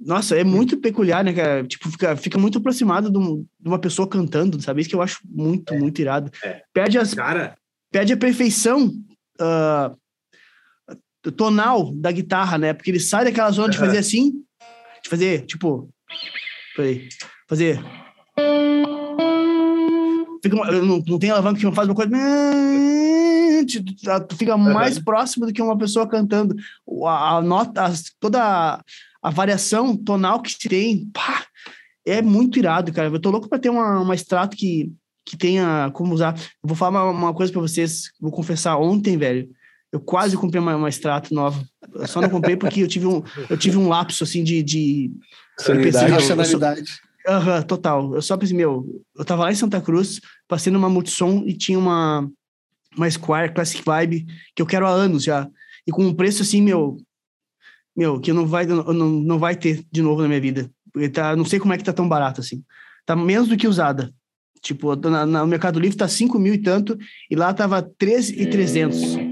Nossa, 0.00 0.36
é 0.36 0.44
muito 0.44 0.78
peculiar, 0.78 1.24
né, 1.24 1.32
cara? 1.32 1.66
Tipo, 1.66 1.90
fica, 1.90 2.16
fica 2.16 2.38
muito 2.38 2.58
aproximado 2.58 3.10
de, 3.10 3.18
um, 3.18 3.44
de 3.58 3.68
uma 3.68 3.80
pessoa 3.80 4.08
cantando, 4.08 4.60
sabe? 4.62 4.80
Isso 4.80 4.90
que 4.90 4.94
eu 4.94 5.02
acho 5.02 5.18
muito, 5.28 5.74
É. 5.74 5.78
muito 5.78 6.00
irado. 6.00 6.30
É. 6.42 6.62
Perde, 6.72 6.98
as, 6.98 7.14
Cara, 7.14 7.56
perde 7.90 8.12
a 8.12 8.16
perfeição 8.16 8.92
ah, 9.40 9.92
tonal 11.36 11.92
da 11.94 12.10
guitarra, 12.12 12.56
né? 12.58 12.72
Porque 12.72 12.90
ele 12.90 13.00
sai 13.00 13.24
daquela 13.24 13.50
zona 13.50 13.68
de 13.70 13.76
Aham. 13.78 13.86
fazer 13.86 13.98
assim, 13.98 14.32
de 15.02 15.08
fazer, 15.10 15.44
tipo... 15.46 15.88
Peraí. 16.76 17.08
Fazer... 17.48 17.80
Fica 20.42 20.54
uma- 20.54 20.70
não, 20.70 21.02
não 21.06 21.18
tem 21.18 21.30
alavanca 21.30 21.58
que 21.58 21.64
não 21.64 21.72
faz 21.74 21.88
uma 21.88 21.94
coisa... 21.94 22.10
Tu 24.28 24.36
fica 24.36 24.56
mais 24.56 24.98
próximo 24.98 25.44
do 25.46 25.52
que 25.52 25.60
uma 25.60 25.76
pessoa 25.76 26.08
cantando. 26.08 26.54
A, 27.04 27.36
a 27.36 27.42
nota, 27.42 27.82
as- 27.84 28.12
toda 28.20 28.40
a, 28.42 28.80
a 29.22 29.30
variação 29.30 29.96
tonal 29.96 30.40
que 30.40 30.50
se 30.52 30.68
tem, 30.68 31.06
pá, 31.12 31.44
é 32.06 32.22
muito 32.22 32.58
irado, 32.58 32.92
cara. 32.92 33.08
Eu 33.08 33.20
tô 33.20 33.30
louco 33.30 33.48
pra 33.48 33.58
ter 33.58 33.68
uma, 33.68 34.00
uma 34.00 34.14
extrato 34.14 34.56
que, 34.56 34.90
que 35.26 35.36
tenha 35.36 35.90
como 35.92 36.14
usar. 36.14 36.34
Eu 36.38 36.68
vou 36.68 36.76
falar 36.76 37.02
uma, 37.04 37.10
uma 37.10 37.34
coisa 37.34 37.52
pra 37.52 37.60
vocês, 37.60 38.04
vou 38.20 38.30
confessar, 38.30 38.78
ontem, 38.78 39.18
velho, 39.18 39.50
eu 39.92 40.00
quase 40.00 40.36
comprei 40.36 40.60
uma, 40.60 40.76
uma 40.76 40.88
extrato 40.88 41.32
nova. 41.34 41.62
Eu 41.94 42.06
só 42.06 42.20
não 42.20 42.28
comprei 42.28 42.56
porque 42.56 42.82
eu 42.82 42.88
tive 42.88 43.06
um, 43.06 43.22
eu 43.48 43.56
tive 43.56 43.76
um 43.76 43.88
lapso, 43.88 44.24
assim, 44.24 44.44
de... 44.44 44.62
de 44.62 45.10
Sanidade. 45.58 46.12
Racionalidade. 46.12 47.00
Aham, 47.26 47.62
total. 47.62 48.14
Eu 48.14 48.22
só 48.22 48.36
pensei, 48.36 48.56
meu, 48.56 48.86
eu 49.16 49.24
tava 49.24 49.42
lá 49.42 49.52
em 49.52 49.54
Santa 49.54 49.80
Cruz, 49.80 50.20
passei 50.46 50.72
numa 50.72 50.88
Multissom 50.88 51.42
e 51.46 51.52
tinha 51.52 51.78
uma, 51.78 52.28
uma 52.96 53.10
Squire 53.10 53.52
Classic 53.52 53.82
Vibe 53.84 54.26
que 54.54 54.62
eu 54.62 54.66
quero 54.66 54.86
há 54.86 54.90
anos 54.90 55.24
já. 55.24 55.48
E 55.86 55.90
com 55.90 56.04
um 56.04 56.14
preço 56.14 56.42
assim, 56.42 56.62
meu, 56.62 56.96
meu, 57.96 58.20
que 58.20 58.32
não 58.32 58.46
vai, 58.46 58.64
não, 58.66 58.84
não 58.84 59.38
vai 59.38 59.56
ter 59.56 59.84
de 59.90 60.00
novo 60.00 60.22
na 60.22 60.28
minha 60.28 60.40
vida. 60.40 60.70
Porque 60.92 61.08
tá, 61.08 61.34
não 61.34 61.44
sei 61.44 61.58
como 61.58 61.72
é 61.72 61.78
que 61.78 61.84
tá 61.84 61.92
tão 61.92 62.08
barato 62.08 62.40
assim. 62.40 62.62
Tá 63.04 63.16
menos 63.16 63.48
do 63.48 63.56
que 63.56 63.66
usada. 63.66 64.12
Tipo, 64.62 64.94
na, 64.96 65.24
na- 65.26 65.40
no 65.40 65.46
Mercado 65.46 65.78
Livre 65.78 65.96
tá 65.96 66.08
5 66.08 66.38
mil 66.38 66.54
e 66.54 66.58
tanto, 66.58 66.96
e 67.30 67.36
lá 67.36 67.52
tava 67.52 67.82
13,300. 67.82 69.00
E 69.00 69.27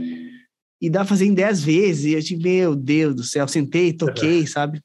dá 0.91 1.01
pra 1.01 1.09
fazer 1.09 1.27
em 1.27 1.35
10 1.35 1.62
vezes. 1.62 2.05
E 2.05 2.12
eu 2.12 2.22
tipo, 2.22 2.43
meu 2.43 2.74
Deus 2.74 3.14
do 3.14 3.24
céu, 3.24 3.47
sentei, 3.49 3.93
toquei, 3.93 4.47
sabe? 4.47 4.81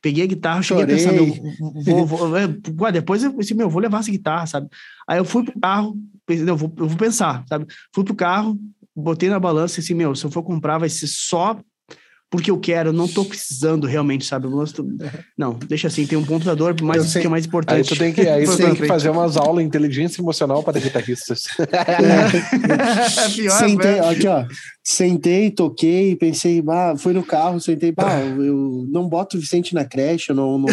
Peguei 0.00 0.24
a 0.24 0.26
guitarra, 0.26 0.62
cheguei 0.62 0.98
Chorei. 0.98 1.40
vou, 1.84 2.06
vou, 2.06 2.28
ué, 2.28 2.92
depois 2.92 3.22
eu 3.22 3.32
pensei, 3.32 3.56
meu, 3.56 3.70
vou 3.70 3.80
levar 3.80 4.00
essa 4.00 4.10
guitarra, 4.10 4.46
sabe? 4.46 4.68
Aí 5.08 5.18
eu 5.18 5.24
fui 5.24 5.44
pro 5.44 5.60
carro, 5.60 5.96
pensei, 6.26 6.44
não, 6.44 6.56
vou, 6.56 6.74
eu 6.76 6.88
vou 6.88 6.98
pensar, 6.98 7.44
sabe? 7.48 7.66
Fui 7.94 8.02
pro 8.02 8.14
carro, 8.14 8.58
botei 8.96 9.28
na 9.28 9.38
balança 9.38 9.78
e 9.78 9.80
assim, 9.80 9.94
meu, 9.94 10.14
se 10.16 10.24
eu 10.24 10.30
for 10.30 10.42
comprar 10.42 10.78
vai 10.78 10.88
ser 10.88 11.06
só 11.06 11.56
porque 12.32 12.50
eu 12.50 12.58
quero, 12.58 12.88
eu 12.88 12.92
não 12.94 13.06
tô 13.06 13.26
precisando 13.26 13.86
realmente, 13.86 14.24
sabe? 14.24 14.46
Eu 14.46 14.50
gosto- 14.52 14.88
Não, 15.36 15.52
deixa 15.68 15.88
assim, 15.88 16.06
tem 16.06 16.16
um 16.16 16.24
computador 16.24 16.74
mais, 16.80 17.04
sei. 17.04 17.20
que 17.20 17.26
é 17.26 17.30
mais 17.30 17.44
Aí 17.44 17.48
importante. 17.48 17.88
tu 17.90 17.96
tem 17.98 18.10
que, 18.10 18.22
aí 18.22 18.46
tu 18.46 18.56
tem 18.56 18.74
que 18.74 18.86
fazer 18.86 19.10
umas 19.10 19.36
aulas 19.36 19.62
de 19.62 19.68
inteligência 19.68 20.22
emocional 20.22 20.62
para 20.62 20.80
guitarristas. 20.80 21.42
É 21.58 23.28
pior, 23.34 23.58
sentei, 23.58 23.92
velho. 23.92 24.08
aqui, 24.08 24.26
ó. 24.26 24.44
Sentei, 24.82 25.50
toquei, 25.50 26.16
pensei, 26.16 26.62
bah, 26.62 26.94
fui 26.96 27.12
no 27.12 27.22
carro, 27.22 27.60
sentei, 27.60 27.92
bah, 27.92 28.18
eu 28.20 28.86
não 28.90 29.06
boto 29.08 29.36
o 29.36 29.40
Vicente 29.40 29.74
na 29.74 29.84
creche, 29.84 30.30
eu 30.30 30.34
não, 30.34 30.58
não, 30.58 30.68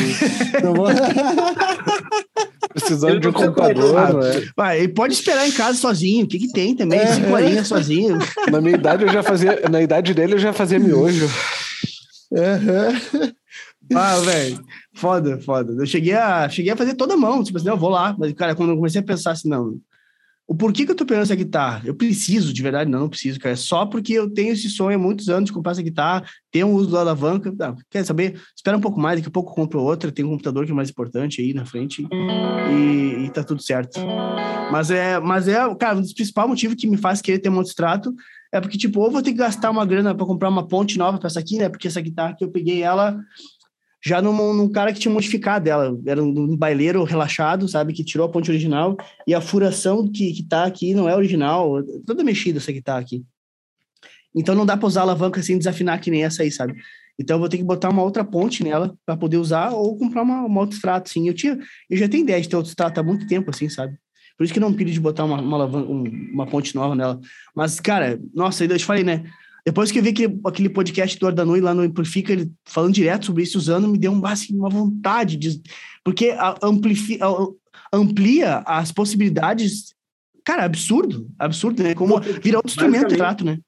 não 0.64 0.74
vou. 0.74 0.88
Precisando 2.74 3.20
de 3.20 3.28
um 3.28 3.34
computador, 3.34 3.74
precisa 3.74 4.14
não 4.14 4.22
é? 4.22 4.44
Vai, 4.56 4.80
ele 4.80 4.90
pode 4.90 5.14
esperar 5.14 5.48
em 5.48 5.52
casa 5.52 5.78
sozinho, 5.78 6.26
o 6.26 6.28
que 6.28 6.40
que 6.40 6.52
tem 6.52 6.76
também? 6.76 7.00
É. 7.00 7.14
Cinco 7.14 7.32
horinhas 7.34 7.68
sozinho. 7.68 8.18
Na 8.52 8.62
minha 8.62 8.76
idade 8.76 9.04
eu 9.04 9.10
já 9.10 9.24
fazia, 9.24 9.62
na 9.70 9.82
idade 9.82 10.14
dele 10.14 10.36
eu 10.36 10.40
já 10.40 10.54
fazia 10.54 10.80
miojo. 10.80 11.28
Aham. 12.32 13.02
Ah, 13.96 14.20
velho, 14.20 14.64
foda, 14.94 15.40
foda. 15.40 15.74
Eu 15.74 15.86
cheguei 15.86 16.14
a, 16.14 16.48
cheguei 16.48 16.72
a 16.72 16.78
fazer 16.78 16.94
toda 16.94 17.16
a 17.16 17.18
mão, 17.18 17.44
tipo 17.44 17.58
assim, 17.58 17.68
eu 17.68 17.78
vou 17.78 17.90
lá. 17.90 18.16
Mas, 18.18 18.34
cara, 18.34 18.54
quando 18.54 18.70
eu 18.70 18.76
comecei 18.76 19.02
a 19.02 19.04
pensar 19.04 19.32
assim, 19.32 19.50
não, 19.50 19.76
o 20.50 20.56
porquê 20.56 20.84
que 20.84 20.92
eu 20.92 20.96
tô 20.96 21.06
pegando 21.06 21.22
essa 21.22 21.36
guitarra? 21.36 21.84
Eu 21.86 21.94
preciso, 21.94 22.52
de 22.52 22.64
verdade, 22.64 22.90
não, 22.90 23.02
não 23.02 23.10
preciso, 23.10 23.40
cara. 23.40 23.54
É 23.54 23.56
só 23.56 23.86
porque 23.86 24.14
eu 24.14 24.28
tenho 24.28 24.52
esse 24.52 24.68
sonho 24.68 24.98
há 24.98 25.00
muitos 25.00 25.30
anos 25.30 25.46
de 25.46 25.54
comprar 25.54 25.74
essa 25.74 25.84
guitarra, 25.84 26.26
ter 26.52 26.64
um 26.64 26.74
uso 26.74 26.90
da 26.90 27.02
alavanca. 27.02 27.54
Não, 27.56 27.78
quer 27.88 28.04
saber? 28.04 28.42
Espera 28.56 28.76
um 28.76 28.82
pouco 28.82 29.00
mais, 29.00 29.20
daqui 29.20 29.28
a 29.28 29.32
pouco 29.32 29.52
eu 29.52 29.56
compro 29.56 29.80
outra, 29.80 30.12
tem 30.12 30.26
um 30.26 30.30
computador 30.30 30.66
que 30.66 30.72
é 30.72 30.74
mais 30.74 30.90
importante 30.90 31.40
aí 31.40 31.54
na 31.54 31.66
frente 31.66 32.04
e, 32.72 33.26
e 33.26 33.30
tá 33.30 33.44
tudo 33.44 33.62
certo. 33.62 34.00
Mas 34.72 34.90
é, 34.90 35.20
mas 35.20 35.48
é, 35.48 35.58
cara, 35.76 36.00
um 36.00 36.02
dos 36.02 36.14
principais 36.14 36.50
motivos 36.50 36.76
que 36.76 36.88
me 36.88 36.98
faz 36.98 37.22
querer 37.22 37.38
ter 37.38 37.50
um 37.50 37.62
extrato 37.62 38.12
é 38.52 38.60
porque, 38.60 38.76
tipo, 38.76 39.02
ou 39.02 39.12
vou 39.12 39.22
ter 39.22 39.34
que 39.34 39.38
gastar 39.38 39.70
uma 39.70 39.86
grana 39.86 40.16
para 40.16 40.26
comprar 40.26 40.50
uma 40.50 40.68
ponte 40.68 40.98
nova 40.98 41.20
para 41.20 41.28
essa 41.28 41.40
aqui, 41.40 41.60
né? 41.60 41.70
Porque 41.70 41.88
essa 41.88 42.02
guitarra 42.02 42.36
que 42.36 42.44
eu 42.44 42.50
peguei 42.50 42.82
ela 42.82 43.20
já 44.06 44.22
num, 44.22 44.54
num 44.54 44.72
cara 44.72 44.94
que 44.94 45.00
tinha 45.00 45.14
modificado 45.14 45.70
ela. 45.70 45.98
Era 46.06 46.24
um, 46.24 46.28
um 46.28 46.58
baileiro 46.58 47.04
relaxado, 47.04 47.68
sabe? 47.68 47.94
Que 47.94 48.04
tirou 48.04 48.26
a 48.28 48.30
ponte 48.32 48.50
original 48.50 48.96
e 49.28 49.34
a 49.34 49.42
furação 49.42 50.10
que, 50.10 50.34
que 50.34 50.44
tá 50.44 50.66
aqui 50.66 50.94
não 50.94 51.08
é 51.10 51.16
original. 51.16 51.84
Toda 52.06 52.24
mexida 52.24 52.60
essa 52.60 52.72
que 52.72 52.82
tá 52.82 52.98
aqui. 52.98 53.24
Então 54.36 54.56
não 54.56 54.66
dá 54.66 54.78
para 54.78 54.88
usar 54.88 55.02
a 55.02 55.04
alavanca 55.04 55.42
sem 55.42 55.58
desafinar 55.58 56.00
que 56.00 56.12
nem 56.12 56.24
essa 56.24 56.44
aí, 56.44 56.52
sabe? 56.52 56.76
Então 57.20 57.36
eu 57.36 57.40
vou 57.40 57.50
ter 57.50 57.58
que 57.58 57.64
botar 57.64 57.90
uma 57.90 58.02
outra 58.04 58.24
ponte 58.24 58.64
nela 58.64 58.96
para 59.06 59.18
poder 59.18 59.38
usar 59.38 59.72
ou 59.72 59.98
comprar 59.98 60.22
uma, 60.22 60.42
uma 60.46 60.62
outra 60.62 60.76
extrato, 60.76 61.10
assim. 61.10 61.28
Eu 61.28 61.34
tinha, 61.34 61.58
eu 61.90 61.98
já 61.98 62.08
tenho 62.08 62.24
ideia 62.24 62.42
de 62.42 62.48
ter 62.48 62.56
outro 62.56 62.72
extrato 62.72 63.00
há 63.00 63.04
muito 63.04 63.28
tempo, 63.28 63.50
assim, 63.50 63.68
sabe? 63.68 63.98
Por 64.38 64.46
isso 64.46 64.54
que 64.54 64.60
não 64.60 64.74
pilho 64.74 64.90
de 64.94 65.02
botar 65.02 65.26
uma, 65.26 65.42
uma, 65.42 65.58
alavanca, 65.58 65.92
um- 65.92 66.30
uma 66.32 66.48
ponte 66.48 66.74
nova 66.74 66.96
nela. 66.96 67.20
Mas, 67.54 67.78
cara, 67.82 68.18
nossa, 68.34 68.64
eu 68.64 68.78
te 68.78 68.86
falei, 68.86 69.04
né? 69.04 69.26
Depois 69.66 69.92
que 69.92 70.00
eu 70.00 70.04
vi 70.04 70.10
aquele, 70.10 70.40
aquele 70.46 70.70
podcast 70.70 71.18
do 71.20 71.28
Ardanui 71.28 71.62
lá 71.62 71.74
no 71.74 71.82
Amplifica, 71.82 72.32
ele 72.34 72.52
falando 72.66 72.94
direto 72.94 73.26
sobre 73.28 73.44
isso, 73.44 73.58
usando, 73.58 73.88
me 73.88 73.98
deu 73.98 74.12
um, 74.12 74.26
assim, 74.26 74.56
uma 74.56 74.70
vontade 74.70 75.38
de. 75.38 75.62
Porque 76.04 76.30
a- 76.32 76.58
amplifi, 76.64 77.20
a- 77.22 77.48
amplia 77.94 78.60
as 78.66 78.92
possibilidades. 78.92 79.94
Cara, 80.46 80.64
absurdo, 80.64 81.30
absurdo, 81.38 81.84
né? 81.84 81.94
Como 81.94 82.20
vira 82.20 82.58
outro 82.58 82.72
instrumento, 82.72 83.16
trato, 83.16 83.44
né? 83.46 83.60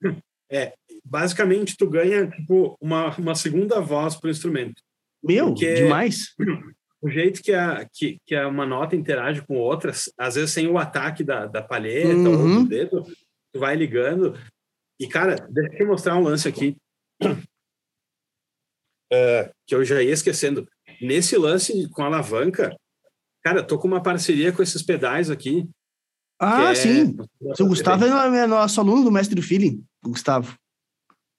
basicamente, 1.04 1.76
tu 1.76 1.88
ganha 1.88 2.26
tipo, 2.28 2.76
uma, 2.80 3.14
uma 3.16 3.34
segunda 3.34 3.80
voz 3.80 4.14
pro 4.16 4.30
instrumento. 4.30 4.82
Meu, 5.22 5.46
Porque- 5.48 5.74
demais. 5.74 6.34
O 7.00 7.08
jeito 7.08 7.40
que, 7.44 7.52
a, 7.52 7.88
que, 7.94 8.18
que 8.26 8.34
a 8.34 8.48
uma 8.48 8.66
nota 8.66 8.96
interage 8.96 9.40
com 9.42 9.54
outras, 9.56 10.12
às 10.18 10.34
vezes 10.34 10.50
sem 10.50 10.66
o 10.66 10.76
ataque 10.76 11.22
da, 11.22 11.46
da 11.46 11.62
palheta 11.62 12.08
ou 12.28 12.34
Uhum. 12.34 12.64
do 12.64 12.68
dedo, 12.68 13.04
tu 13.52 13.60
vai 13.60 13.76
ligando. 13.76 14.36
E, 15.00 15.06
cara, 15.08 15.36
deixa 15.50 15.82
eu 15.82 15.86
mostrar 15.86 16.16
um 16.16 16.22
lance 16.22 16.48
aqui. 16.48 16.76
É, 19.10 19.50
que 19.66 19.74
eu 19.74 19.82
já 19.86 20.02
ia 20.02 20.12
esquecendo. 20.12 20.68
Nesse 21.00 21.34
lance 21.38 21.88
com 21.88 22.02
a 22.02 22.06
alavanca, 22.06 22.76
cara, 23.42 23.62
tô 23.66 23.78
com 23.78 23.88
uma 23.88 24.02
parceria 24.02 24.52
com 24.52 24.62
esses 24.62 24.82
pedais 24.82 25.30
aqui. 25.30 25.66
Ah, 26.38 26.72
é- 26.72 26.74
sim. 26.74 27.16
O 27.40 27.66
Gustavo 27.68 28.04
é 28.04 28.08
é 28.42 28.46
nosso 28.46 28.78
aluno 28.80 29.04
do 29.04 29.10
mestre 29.10 29.34
do 29.34 29.40
feeling, 29.42 29.82
o 30.04 30.10
Gustavo. 30.10 30.54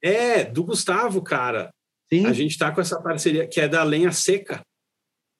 É, 0.01 0.43
do 0.45 0.63
Gustavo, 0.63 1.21
cara. 1.21 1.71
Sim, 2.11 2.25
A 2.25 2.33
gente 2.33 2.57
tá 2.57 2.73
com 2.73 2.81
essa 2.81 2.99
parceria 2.99 3.47
que 3.47 3.61
é 3.61 3.67
da 3.67 3.83
lenha 3.83 4.11
seca, 4.11 4.63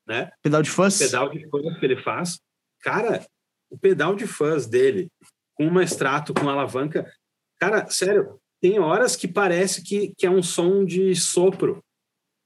né? 0.07 0.29
pedal 0.43 0.61
de 0.61 0.69
fãs. 0.69 0.99
pedal 0.99 1.29
de 1.31 1.49
fãs 1.49 1.79
que 1.79 1.85
ele 1.85 2.01
faz. 2.03 2.39
Cara, 2.81 3.25
o 3.71 3.77
pedal 3.77 4.15
de 4.15 4.27
fãs 4.27 4.67
dele, 4.67 5.07
com 5.55 5.65
uma 5.67 5.83
extrato, 5.83 6.31
com 6.31 6.47
alavanca, 6.47 7.11
cara, 7.59 7.87
sério, 7.89 8.39
tem 8.61 8.79
horas 8.79 9.15
que 9.15 9.27
parece 9.27 9.83
que, 9.83 10.13
que 10.17 10.25
é 10.25 10.29
um 10.29 10.41
som 10.41 10.83
de 10.83 11.15
sopro. 11.15 11.83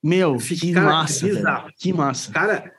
Meu, 0.04 0.38
que 0.38 0.74
cara, 0.74 0.86
massa, 0.88 1.28
que 1.78 1.94
massa. 1.94 2.32
Cara, 2.32 2.74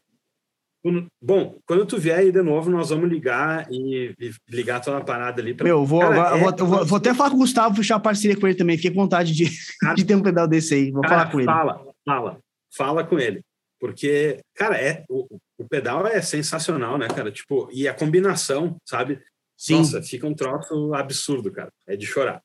Bom, 1.22 1.56
quando 1.66 1.86
tu 1.86 1.98
vier 1.98 2.18
aí 2.18 2.30
de 2.30 2.42
novo, 2.42 2.68
nós 2.68 2.90
vamos 2.90 3.08
ligar 3.08 3.66
e, 3.70 4.14
e 4.20 4.30
ligar 4.50 4.82
toda 4.82 4.98
a 4.98 5.04
parada 5.04 5.40
ali. 5.40 5.54
Pra... 5.54 5.64
Meu, 5.64 5.84
vou, 5.86 6.00
cara, 6.00 6.36
vou, 6.36 6.48
é... 6.50 6.56
vou, 6.56 6.84
vou, 6.84 6.98
até 6.98 7.14
falar 7.14 7.30
com 7.30 7.36
o 7.36 7.38
Gustavo, 7.38 7.74
fechar 7.74 7.96
a 7.96 8.00
parceria 8.00 8.38
com 8.38 8.46
ele 8.46 8.56
também. 8.56 8.76
Fiquei 8.76 8.90
com 8.90 9.00
vontade 9.00 9.32
de, 9.32 9.50
cara, 9.80 9.94
de 9.96 10.04
ter 10.04 10.14
um 10.14 10.22
pedal 10.22 10.46
desse 10.46 10.74
aí. 10.74 10.90
Vou 10.90 11.00
cara, 11.00 11.14
falar 11.14 11.30
com 11.30 11.40
ele. 11.40 11.46
Fala, 11.46 11.86
fala, 12.04 12.38
fala 12.76 13.04
com 13.04 13.18
ele. 13.18 13.40
Porque, 13.80 14.40
cara, 14.54 14.76
é, 14.76 15.04
o, 15.08 15.26
o 15.58 15.66
pedal 15.66 16.06
é 16.06 16.20
sensacional, 16.20 16.98
né, 16.98 17.08
cara? 17.08 17.32
Tipo, 17.32 17.66
e 17.72 17.88
a 17.88 17.94
combinação, 17.94 18.76
sabe? 18.84 19.18
Sim. 19.56 19.78
Nossa, 19.78 20.02
fica 20.02 20.26
um 20.26 20.34
troço 20.34 20.92
absurdo, 20.94 21.50
cara. 21.52 21.72
É 21.86 21.96
de 21.96 22.06
chorar. 22.06 22.42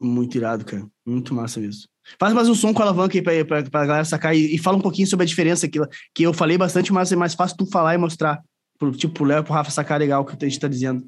Muito 0.00 0.36
irado, 0.36 0.64
cara. 0.64 0.86
Muito 1.04 1.34
massa 1.34 1.58
mesmo. 1.60 1.82
Faz 2.18 2.32
mais 2.32 2.48
um 2.48 2.54
som 2.54 2.72
com 2.72 2.82
a 2.82 2.84
alavanca 2.84 3.18
aí 3.18 3.22
pra, 3.22 3.44
pra, 3.44 3.62
pra 3.70 3.86
galera 3.86 4.04
sacar 4.04 4.34
e, 4.34 4.54
e, 4.54 4.58
fala 4.58 4.78
um 4.78 4.80
pouquinho 4.80 5.06
sobre 5.06 5.24
a 5.24 5.26
diferença 5.26 5.68
que, 5.68 5.78
que 6.14 6.22
eu 6.22 6.32
falei 6.32 6.56
bastante, 6.56 6.92
mas 6.92 7.12
é 7.12 7.16
mais 7.16 7.34
fácil 7.34 7.56
tu 7.56 7.66
falar 7.66 7.94
e 7.94 7.98
mostrar. 7.98 8.42
Pro, 8.78 8.92
tipo, 8.92 9.12
pro 9.12 9.24
Léo 9.24 9.40
e 9.40 9.44
pro 9.44 9.52
Rafa 9.52 9.70
sacar 9.70 9.98
legal 9.98 10.22
o 10.22 10.24
que 10.24 10.32
a 10.32 10.48
gente 10.48 10.60
tá 10.60 10.68
dizendo. 10.68 11.04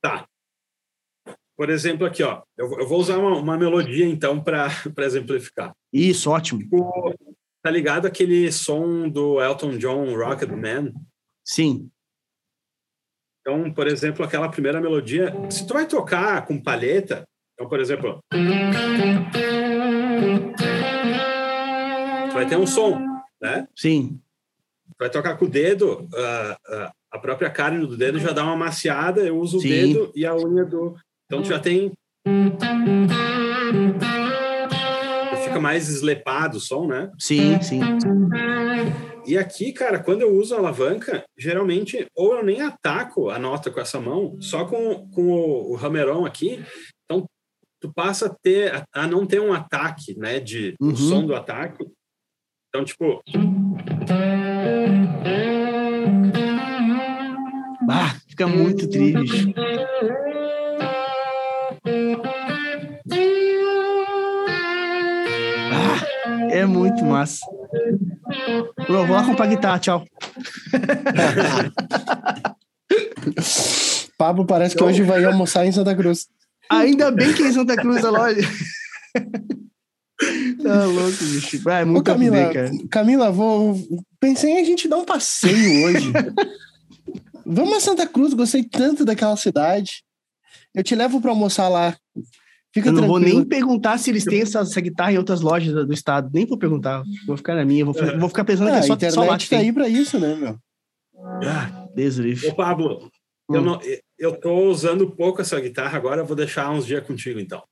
Tá. 0.00 0.26
Por 1.56 1.70
exemplo, 1.70 2.04
aqui, 2.04 2.22
ó. 2.22 2.42
Eu, 2.58 2.80
eu 2.80 2.88
vou 2.88 2.98
usar 2.98 3.18
uma, 3.18 3.38
uma 3.38 3.56
melodia, 3.56 4.04
então, 4.04 4.42
para 4.42 4.68
exemplificar. 4.98 5.72
Isso, 5.92 6.28
ótimo. 6.30 6.60
Tipo, 6.60 7.14
tá 7.62 7.70
ligado 7.70 8.06
aquele 8.06 8.50
som 8.50 9.08
do 9.08 9.40
Elton 9.40 9.78
John, 9.78 10.12
Rocket 10.16 10.50
Man? 10.50 10.92
Sim. 11.44 11.88
Então, 13.42 13.72
por 13.72 13.88
exemplo, 13.88 14.24
aquela 14.24 14.48
primeira 14.48 14.80
melodia, 14.80 15.34
se 15.50 15.66
tu 15.66 15.74
vai 15.74 15.84
tocar 15.84 16.46
com 16.46 16.62
palheta, 16.62 17.24
então, 17.54 17.68
por 17.68 17.80
exemplo, 17.80 18.20
tu 22.28 22.34
vai 22.34 22.46
ter 22.46 22.56
um 22.56 22.66
som, 22.66 23.04
né? 23.40 23.66
Sim. 23.76 24.20
Tu 24.86 24.96
vai 24.98 25.10
tocar 25.10 25.36
com 25.36 25.44
o 25.44 25.50
dedo, 25.50 26.08
a 27.10 27.18
própria 27.18 27.50
carne 27.50 27.84
do 27.84 27.96
dedo 27.96 28.20
já 28.20 28.30
dá 28.30 28.44
uma 28.44 28.56
maciada, 28.56 29.22
eu 29.22 29.36
uso 29.36 29.58
Sim. 29.58 29.66
o 29.66 29.70
dedo 29.70 30.12
e 30.14 30.24
a 30.24 30.36
unha 30.36 30.64
do. 30.64 30.96
Então, 31.26 31.42
tu 31.42 31.48
já 31.48 31.58
tem. 31.58 31.92
Fica 35.52 35.60
mais 35.60 35.88
eslepado 35.88 36.56
o 36.56 36.60
som, 36.60 36.86
né? 36.86 37.10
Sim, 37.18 37.60
sim. 37.60 37.80
E 39.26 39.36
aqui, 39.36 39.72
cara, 39.72 40.02
quando 40.02 40.22
eu 40.22 40.34
uso 40.34 40.54
a 40.54 40.58
alavanca, 40.58 41.24
geralmente, 41.36 42.06
ou 42.16 42.34
eu 42.34 42.44
nem 42.44 42.62
ataco 42.62 43.28
a 43.28 43.38
nota 43.38 43.70
com 43.70 43.80
essa 43.80 44.00
mão, 44.00 44.36
só 44.40 44.64
com, 44.64 45.08
com 45.10 45.28
o, 45.28 45.72
o 45.72 45.76
hammer-on 45.76 46.24
aqui, 46.24 46.64
então 47.04 47.24
tu 47.80 47.92
passa 47.92 48.26
a 48.26 48.34
ter, 48.42 48.74
a, 48.74 48.84
a 48.94 49.06
não 49.06 49.26
ter 49.26 49.40
um 49.40 49.52
ataque, 49.52 50.18
né, 50.18 50.40
de 50.40 50.74
uhum. 50.80 50.92
o 50.92 50.96
som 50.96 51.26
do 51.26 51.34
ataque. 51.34 51.84
Então, 52.68 52.84
tipo... 52.84 53.22
Ah, 57.88 58.16
fica 58.26 58.46
muito 58.46 58.88
triste. 58.88 59.52
É 66.52 66.66
muito 66.66 67.04
massa. 67.04 67.40
Eu 68.88 69.06
vou 69.06 69.16
lá 69.16 69.24
comprar 69.24 69.46
guitarra, 69.46 69.78
tchau. 69.78 70.04
Pablo 74.18 74.44
parece 74.46 74.76
que 74.76 74.84
hoje 74.84 75.02
vai 75.02 75.24
almoçar 75.24 75.66
em 75.66 75.72
Santa 75.72 75.94
Cruz. 75.94 76.26
Ainda 76.70 77.10
bem 77.10 77.32
que 77.32 77.42
é 77.42 77.48
em 77.48 77.52
Santa 77.52 77.74
Cruz 77.76 78.04
a 78.04 78.10
loja. 78.10 78.40
tá 80.62 80.84
louco, 80.84 81.24
bicho. 81.24 81.68
Ah, 81.68 81.80
é 81.80 81.84
muito 81.84 82.00
Ô, 82.00 82.04
Camila, 82.04 82.36
poder, 82.36 82.52
cara. 82.52 82.70
Camila, 82.90 83.32
vou... 83.32 83.76
pensei 84.20 84.50
em 84.50 84.60
a 84.60 84.64
gente 84.64 84.88
dar 84.88 84.98
um 84.98 85.04
passeio 85.04 85.86
hoje. 85.86 86.12
Vamos 87.44 87.76
a 87.76 87.80
Santa 87.80 88.06
Cruz, 88.06 88.34
gostei 88.34 88.62
tanto 88.62 89.04
daquela 89.04 89.36
cidade. 89.36 90.04
Eu 90.74 90.82
te 90.82 90.94
levo 90.94 91.20
para 91.20 91.30
almoçar 91.30 91.68
lá. 91.68 91.94
Fica 92.72 92.88
eu 92.88 92.92
não 92.92 93.02
tranquilo. 93.02 93.30
vou 93.30 93.40
nem 93.40 93.44
perguntar 93.44 93.98
se 93.98 94.10
eles 94.10 94.24
têm 94.24 94.40
essa, 94.40 94.60
essa, 94.60 94.80
guitarra 94.80 95.12
em 95.12 95.18
outras 95.18 95.42
lojas 95.42 95.74
do, 95.74 95.86
do, 95.86 95.92
estado. 95.92 96.30
Nem 96.32 96.46
vou 96.46 96.56
perguntar. 96.56 97.02
Vou 97.26 97.36
ficar 97.36 97.54
na 97.54 97.64
minha. 97.64 97.84
Vou, 97.84 97.94
é. 97.98 98.16
vou 98.16 98.28
ficar 98.30 98.44
pensando 98.44 98.68
ah, 98.68 98.72
que 98.72 98.78
é 98.78 98.82
só, 98.82 98.92
a 98.92 98.96
internet 98.96 99.14
só 99.14 99.24
lá 99.24 99.38
tá 99.38 99.58
aí 99.58 99.72
para 99.72 99.88
isso, 99.88 100.18
né, 100.18 100.34
meu? 100.34 100.56
Ah, 101.46 101.86
Deus 101.94 102.18
Ô, 102.18 102.54
Pablo, 102.54 103.10
hum. 103.48 103.54
eu, 103.54 103.60
não, 103.60 103.80
eu 104.18 104.40
tô 104.40 104.70
usando 104.70 105.10
pouco 105.10 105.42
essa 105.42 105.60
guitarra 105.60 105.98
agora. 105.98 106.24
Vou 106.24 106.34
deixar 106.34 106.70
uns 106.70 106.86
dias 106.86 107.06
contigo, 107.06 107.38
então. 107.38 107.62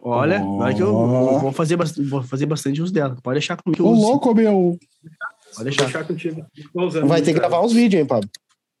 Olha, 0.00 0.44
oh. 0.44 0.58
vai 0.58 0.74
que 0.76 0.80
eu, 0.80 0.86
eu, 0.86 1.38
vou, 1.40 1.50
fazer 1.50 1.76
bastante, 1.76 2.08
vou 2.08 2.22
fazer 2.22 2.46
bastante 2.46 2.80
uso 2.80 2.92
dela. 2.92 3.16
Pode 3.20 3.34
deixar 3.34 3.56
comigo. 3.56 3.84
Ô, 3.84 3.90
louco, 3.90 4.32
meu. 4.32 4.78
Pode 5.54 5.64
deixar. 5.64 5.84
deixar 5.84 6.04
contigo. 6.06 6.46
Vai 7.04 7.20
ter 7.20 7.32
que 7.32 7.40
gravar 7.40 7.62
uns 7.62 7.72
vídeos, 7.72 8.00
hein, 8.00 8.06
Pablo? 8.06 8.30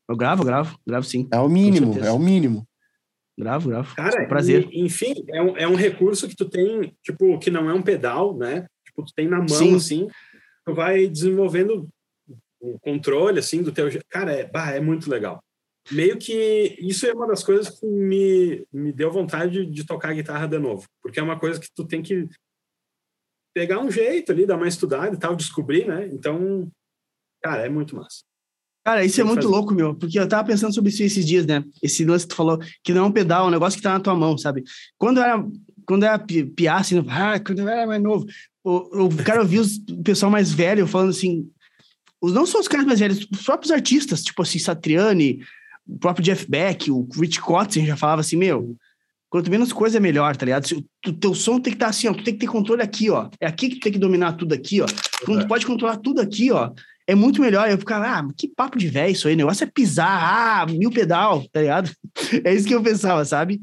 Eu 0.08 0.16
gravo, 0.16 0.44
gravo, 0.44 0.78
gravo 0.86 1.04
sim. 1.04 1.26
É 1.32 1.40
o 1.40 1.48
mínimo, 1.48 1.98
é 1.98 2.12
o 2.12 2.18
mínimo. 2.20 2.67
Gravo, 3.38 3.68
gravo. 3.68 3.94
Cara, 3.94 4.26
prazer. 4.26 4.68
E, 4.72 4.80
enfim, 4.80 5.14
é 5.28 5.40
um, 5.40 5.56
é 5.56 5.68
um 5.68 5.76
recurso 5.76 6.28
que 6.28 6.34
tu 6.34 6.48
tem, 6.48 6.92
tipo, 7.04 7.38
que 7.38 7.52
não 7.52 7.70
é 7.70 7.72
um 7.72 7.82
pedal, 7.82 8.36
né? 8.36 8.66
Tipo, 8.84 9.04
tu 9.04 9.12
tem 9.14 9.28
na 9.28 9.38
mão, 9.38 9.46
Sim. 9.48 9.76
assim, 9.76 10.08
tu 10.66 10.74
vai 10.74 11.06
desenvolvendo 11.06 11.88
o 12.60 12.78
controle, 12.80 13.38
assim, 13.38 13.62
do 13.62 13.70
teu... 13.70 13.88
Cara, 14.08 14.32
é, 14.32 14.44
bah, 14.44 14.72
é 14.72 14.80
muito 14.80 15.08
legal. 15.08 15.40
Meio 15.92 16.18
que 16.18 16.76
isso 16.80 17.06
é 17.06 17.12
uma 17.12 17.28
das 17.28 17.44
coisas 17.44 17.78
que 17.78 17.86
me, 17.86 18.66
me 18.72 18.92
deu 18.92 19.10
vontade 19.10 19.64
de 19.64 19.86
tocar 19.86 20.12
guitarra 20.12 20.48
de 20.48 20.58
novo. 20.58 20.84
Porque 21.00 21.20
é 21.20 21.22
uma 21.22 21.38
coisa 21.38 21.60
que 21.60 21.68
tu 21.72 21.86
tem 21.86 22.02
que 22.02 22.28
pegar 23.54 23.78
um 23.78 23.90
jeito 23.90 24.32
ali, 24.32 24.46
dar 24.46 24.56
uma 24.56 24.68
estudada 24.68 25.14
e 25.14 25.18
tal, 25.18 25.36
descobrir, 25.36 25.86
né? 25.86 26.08
Então, 26.12 26.68
cara, 27.42 27.64
é 27.64 27.68
muito 27.68 27.94
massa. 27.94 28.27
Cara, 28.88 29.04
isso 29.04 29.20
é 29.20 29.24
muito 29.24 29.46
louco, 29.46 29.74
meu, 29.74 29.94
porque 29.94 30.18
eu 30.18 30.26
tava 30.26 30.48
pensando 30.48 30.72
sobre 30.72 30.88
isso 30.88 31.02
esses 31.02 31.26
dias, 31.26 31.44
né? 31.44 31.62
Esse 31.82 32.06
lance 32.06 32.24
que 32.24 32.30
tu 32.30 32.36
falou, 32.36 32.58
que 32.82 32.94
não 32.94 33.04
é 33.04 33.06
um 33.08 33.12
pedal, 33.12 33.44
é 33.44 33.48
um 33.48 33.50
negócio 33.50 33.76
que 33.76 33.82
tá 33.82 33.92
na 33.92 34.00
tua 34.00 34.14
mão, 34.14 34.38
sabe? 34.38 34.64
Quando 34.96 35.18
eu 35.18 35.24
era, 35.24 35.46
quando 35.86 36.04
eu 36.04 36.08
era 36.08 36.18
piar, 36.18 36.80
assim, 36.80 37.04
ah, 37.06 37.38
quando 37.38 37.58
eu 37.58 37.68
era 37.68 37.86
mais 37.86 38.02
novo, 38.02 38.24
o, 38.64 39.04
o 39.04 39.16
cara 39.22 39.42
ouvia 39.42 39.60
o 39.60 39.66
pessoal 40.02 40.32
mais 40.32 40.50
velho 40.50 40.86
falando 40.86 41.10
assim, 41.10 41.46
não 42.22 42.46
só 42.46 42.60
os 42.60 42.66
caras 42.66 42.86
mais 42.86 42.98
velhos, 42.98 43.28
os 43.30 43.42
próprios 43.42 43.70
artistas, 43.70 44.24
tipo 44.24 44.40
assim, 44.40 44.58
Satriani, 44.58 45.42
o 45.86 45.98
próprio 45.98 46.24
Jeff 46.24 46.50
Beck, 46.50 46.90
o 46.90 47.06
Rich 47.14 47.42
Kotzen 47.42 47.84
já 47.84 47.94
falava 47.94 48.22
assim, 48.22 48.36
meu, 48.36 48.74
quanto 49.28 49.50
menos 49.50 49.70
coisa 49.70 49.98
é 49.98 50.00
melhor, 50.00 50.34
tá 50.34 50.46
ligado? 50.46 50.66
O 51.06 51.12
teu 51.12 51.34
som 51.34 51.60
tem 51.60 51.74
que 51.74 51.76
estar 51.76 51.86
tá 51.86 51.90
assim, 51.90 52.08
ó, 52.08 52.14
tu 52.14 52.24
tem 52.24 52.32
que 52.32 52.40
ter 52.40 52.46
controle 52.46 52.80
aqui, 52.80 53.10
ó. 53.10 53.28
É 53.38 53.46
aqui 53.46 53.68
que 53.68 53.74
tu 53.74 53.82
tem 53.82 53.92
que 53.92 53.98
dominar 53.98 54.32
tudo 54.32 54.54
aqui, 54.54 54.80
ó. 54.80 54.86
Tu 54.86 55.46
pode 55.46 55.66
controlar 55.66 55.98
tudo 55.98 56.22
aqui, 56.22 56.50
ó 56.50 56.72
é 57.08 57.14
muito 57.14 57.40
melhor. 57.40 57.68
Eu 57.68 57.78
ficava, 57.78 58.06
ah, 58.06 58.28
que 58.36 58.46
papo 58.46 58.78
de 58.78 58.86
velho 58.86 59.10
isso 59.10 59.26
aí, 59.26 59.34
negócio 59.34 59.64
é 59.64 59.66
pisar, 59.66 60.06
ah, 60.06 60.66
mil 60.66 60.90
pedal, 60.90 61.44
tá 61.50 61.62
ligado? 61.62 61.90
É 62.44 62.54
isso 62.54 62.68
que 62.68 62.74
eu 62.74 62.82
pensava, 62.82 63.24
sabe? 63.24 63.60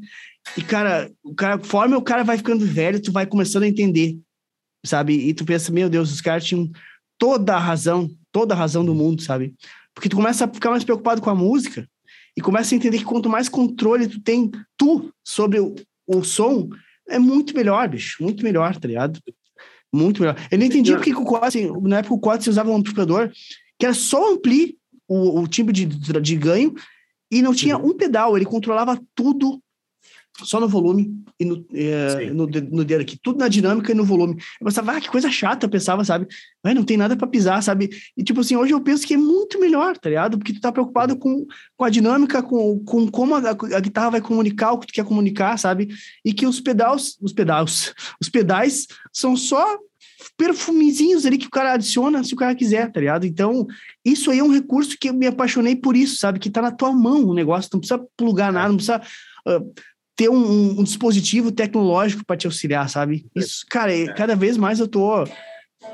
E, 0.56 0.62
cara, 0.62 1.10
o 1.22 1.34
cara, 1.34 1.56
conforme 1.56 1.94
o 1.94 2.02
cara 2.02 2.24
vai 2.24 2.36
ficando 2.36 2.66
velho, 2.66 3.00
tu 3.00 3.12
vai 3.12 3.24
começando 3.24 3.62
a 3.62 3.68
entender, 3.68 4.18
sabe? 4.84 5.14
E 5.14 5.32
tu 5.32 5.44
pensa, 5.44 5.70
meu 5.72 5.88
Deus, 5.88 6.12
os 6.12 6.20
caras 6.20 6.44
tinham 6.44 6.68
toda 7.16 7.54
a 7.54 7.58
razão, 7.58 8.10
toda 8.32 8.54
a 8.54 8.56
razão 8.56 8.84
do 8.84 8.94
mundo, 8.94 9.22
sabe? 9.22 9.54
Porque 9.94 10.08
tu 10.08 10.16
começa 10.16 10.44
a 10.44 10.52
ficar 10.52 10.70
mais 10.70 10.82
preocupado 10.82 11.22
com 11.22 11.30
a 11.30 11.34
música 11.34 11.88
e 12.36 12.40
começa 12.40 12.74
a 12.74 12.76
entender 12.76 12.98
que 12.98 13.04
quanto 13.04 13.28
mais 13.28 13.48
controle 13.48 14.08
tu 14.08 14.20
tem, 14.20 14.50
tu, 14.76 15.12
sobre 15.24 15.60
o, 15.60 15.74
o 16.06 16.24
som, 16.24 16.68
é 17.08 17.18
muito 17.18 17.54
melhor, 17.54 17.88
bicho, 17.88 18.22
muito 18.22 18.42
melhor, 18.42 18.76
tá 18.76 18.88
ligado? 18.88 19.20
Muito 19.92 20.20
melhor. 20.20 20.36
Eu 20.50 20.58
não 20.58 20.66
entendi 20.66 20.92
porque 20.92 21.14
o 21.14 21.24
Quad, 21.24 21.44
assim, 21.44 21.70
na 21.82 21.98
época 21.98 22.14
o 22.14 22.20
Quad 22.20 22.42
você 22.42 22.50
usava 22.50 22.70
um 22.70 22.76
amplificador 22.76 23.30
que 23.78 23.84
era 23.84 23.94
só 23.94 24.32
ampli 24.32 24.78
o, 25.08 25.40
o 25.40 25.48
timbre 25.48 25.72
de, 25.72 25.86
de 25.86 26.36
ganho 26.36 26.74
e 27.30 27.42
não 27.42 27.54
tinha 27.54 27.76
um 27.76 27.94
pedal, 27.94 28.36
ele 28.36 28.46
controlava 28.46 29.00
tudo 29.14 29.60
só 30.44 30.60
no 30.60 30.68
volume 30.68 31.14
e 31.40 31.44
no, 31.44 31.66
é, 31.72 32.30
no, 32.30 32.46
no, 32.46 32.84
dedo 32.84 33.00
aqui, 33.00 33.18
tudo 33.22 33.38
na 33.38 33.48
dinâmica 33.48 33.92
e 33.92 33.94
no 33.94 34.04
volume. 34.04 34.34
Eu 34.60 34.66
pensava, 34.66 34.92
ah, 34.92 35.00
que 35.00 35.08
coisa 35.08 35.30
chata, 35.30 35.64
eu 35.64 35.70
pensava, 35.70 36.04
sabe? 36.04 36.26
Mas 36.62 36.74
não 36.74 36.84
tem 36.84 36.96
nada 36.96 37.16
para 37.16 37.26
pisar, 37.26 37.62
sabe? 37.62 37.90
E 38.16 38.22
tipo 38.22 38.40
assim, 38.40 38.56
hoje 38.56 38.72
eu 38.72 38.80
penso 38.80 39.06
que 39.06 39.14
é 39.14 39.16
muito 39.16 39.58
melhor, 39.58 39.96
tá 39.96 40.08
ligado? 40.08 40.36
Porque 40.36 40.52
tu 40.52 40.60
tá 40.60 40.70
preocupado 40.70 41.16
com, 41.16 41.46
com 41.76 41.84
a 41.84 41.90
dinâmica, 41.90 42.42
com, 42.42 42.78
com 42.84 43.10
como 43.10 43.34
a, 43.34 43.50
a 43.50 43.80
guitarra 43.80 44.10
vai 44.10 44.20
comunicar 44.20 44.72
o 44.72 44.78
que 44.78 44.88
tu 44.88 44.92
quer 44.92 45.04
comunicar, 45.04 45.58
sabe? 45.58 45.88
E 46.24 46.32
que 46.34 46.46
os 46.46 46.60
pedais, 46.60 47.16
os 47.20 47.32
pedais, 47.32 47.94
os 48.20 48.28
pedais 48.28 48.86
são 49.16 49.34
só 49.34 49.78
perfumezinhos 50.36 51.24
ali 51.24 51.38
que 51.38 51.46
o 51.46 51.50
cara 51.50 51.72
adiciona 51.72 52.22
se 52.22 52.34
o 52.34 52.36
cara 52.36 52.54
quiser, 52.54 52.92
tá 52.92 53.00
ligado? 53.00 53.24
Então, 53.24 53.66
isso 54.04 54.30
aí 54.30 54.40
é 54.40 54.44
um 54.44 54.52
recurso 54.52 54.96
que 55.00 55.08
eu 55.08 55.14
me 55.14 55.26
apaixonei 55.26 55.74
por 55.74 55.96
isso, 55.96 56.18
sabe? 56.18 56.38
Que 56.38 56.50
tá 56.50 56.60
na 56.60 56.70
tua 56.70 56.92
mão 56.92 57.24
o 57.24 57.34
negócio, 57.34 57.70
não 57.72 57.80
precisa 57.80 58.04
plugar 58.14 58.52
nada, 58.52 58.68
não 58.68 58.76
precisa 58.76 59.00
uh, 59.48 59.74
ter 60.14 60.28
um, 60.28 60.80
um, 60.80 60.84
dispositivo 60.84 61.50
tecnológico 61.50 62.26
para 62.26 62.36
te 62.36 62.46
auxiliar, 62.46 62.90
sabe? 62.90 63.26
Isso, 63.34 63.64
cara, 63.70 63.94
é, 63.94 64.12
cada 64.12 64.36
vez 64.36 64.58
mais 64.58 64.80
eu 64.80 64.88
tô, 64.88 65.24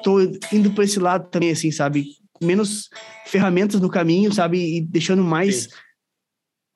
tô 0.03 0.21
indo 0.53 0.73
para 0.73 0.83
esse 0.83 0.99
lado 0.99 1.31
também, 1.31 1.53
assim, 1.53 1.71
sabe? 1.71 2.07
Menos 2.43 2.89
ferramentas 3.27 3.81
no 3.81 3.89
caminho, 3.89 4.33
sabe? 4.33 4.79
E 4.79 4.81
deixando 4.81 5.23
mais. 5.23 5.65
Sim 5.65 5.71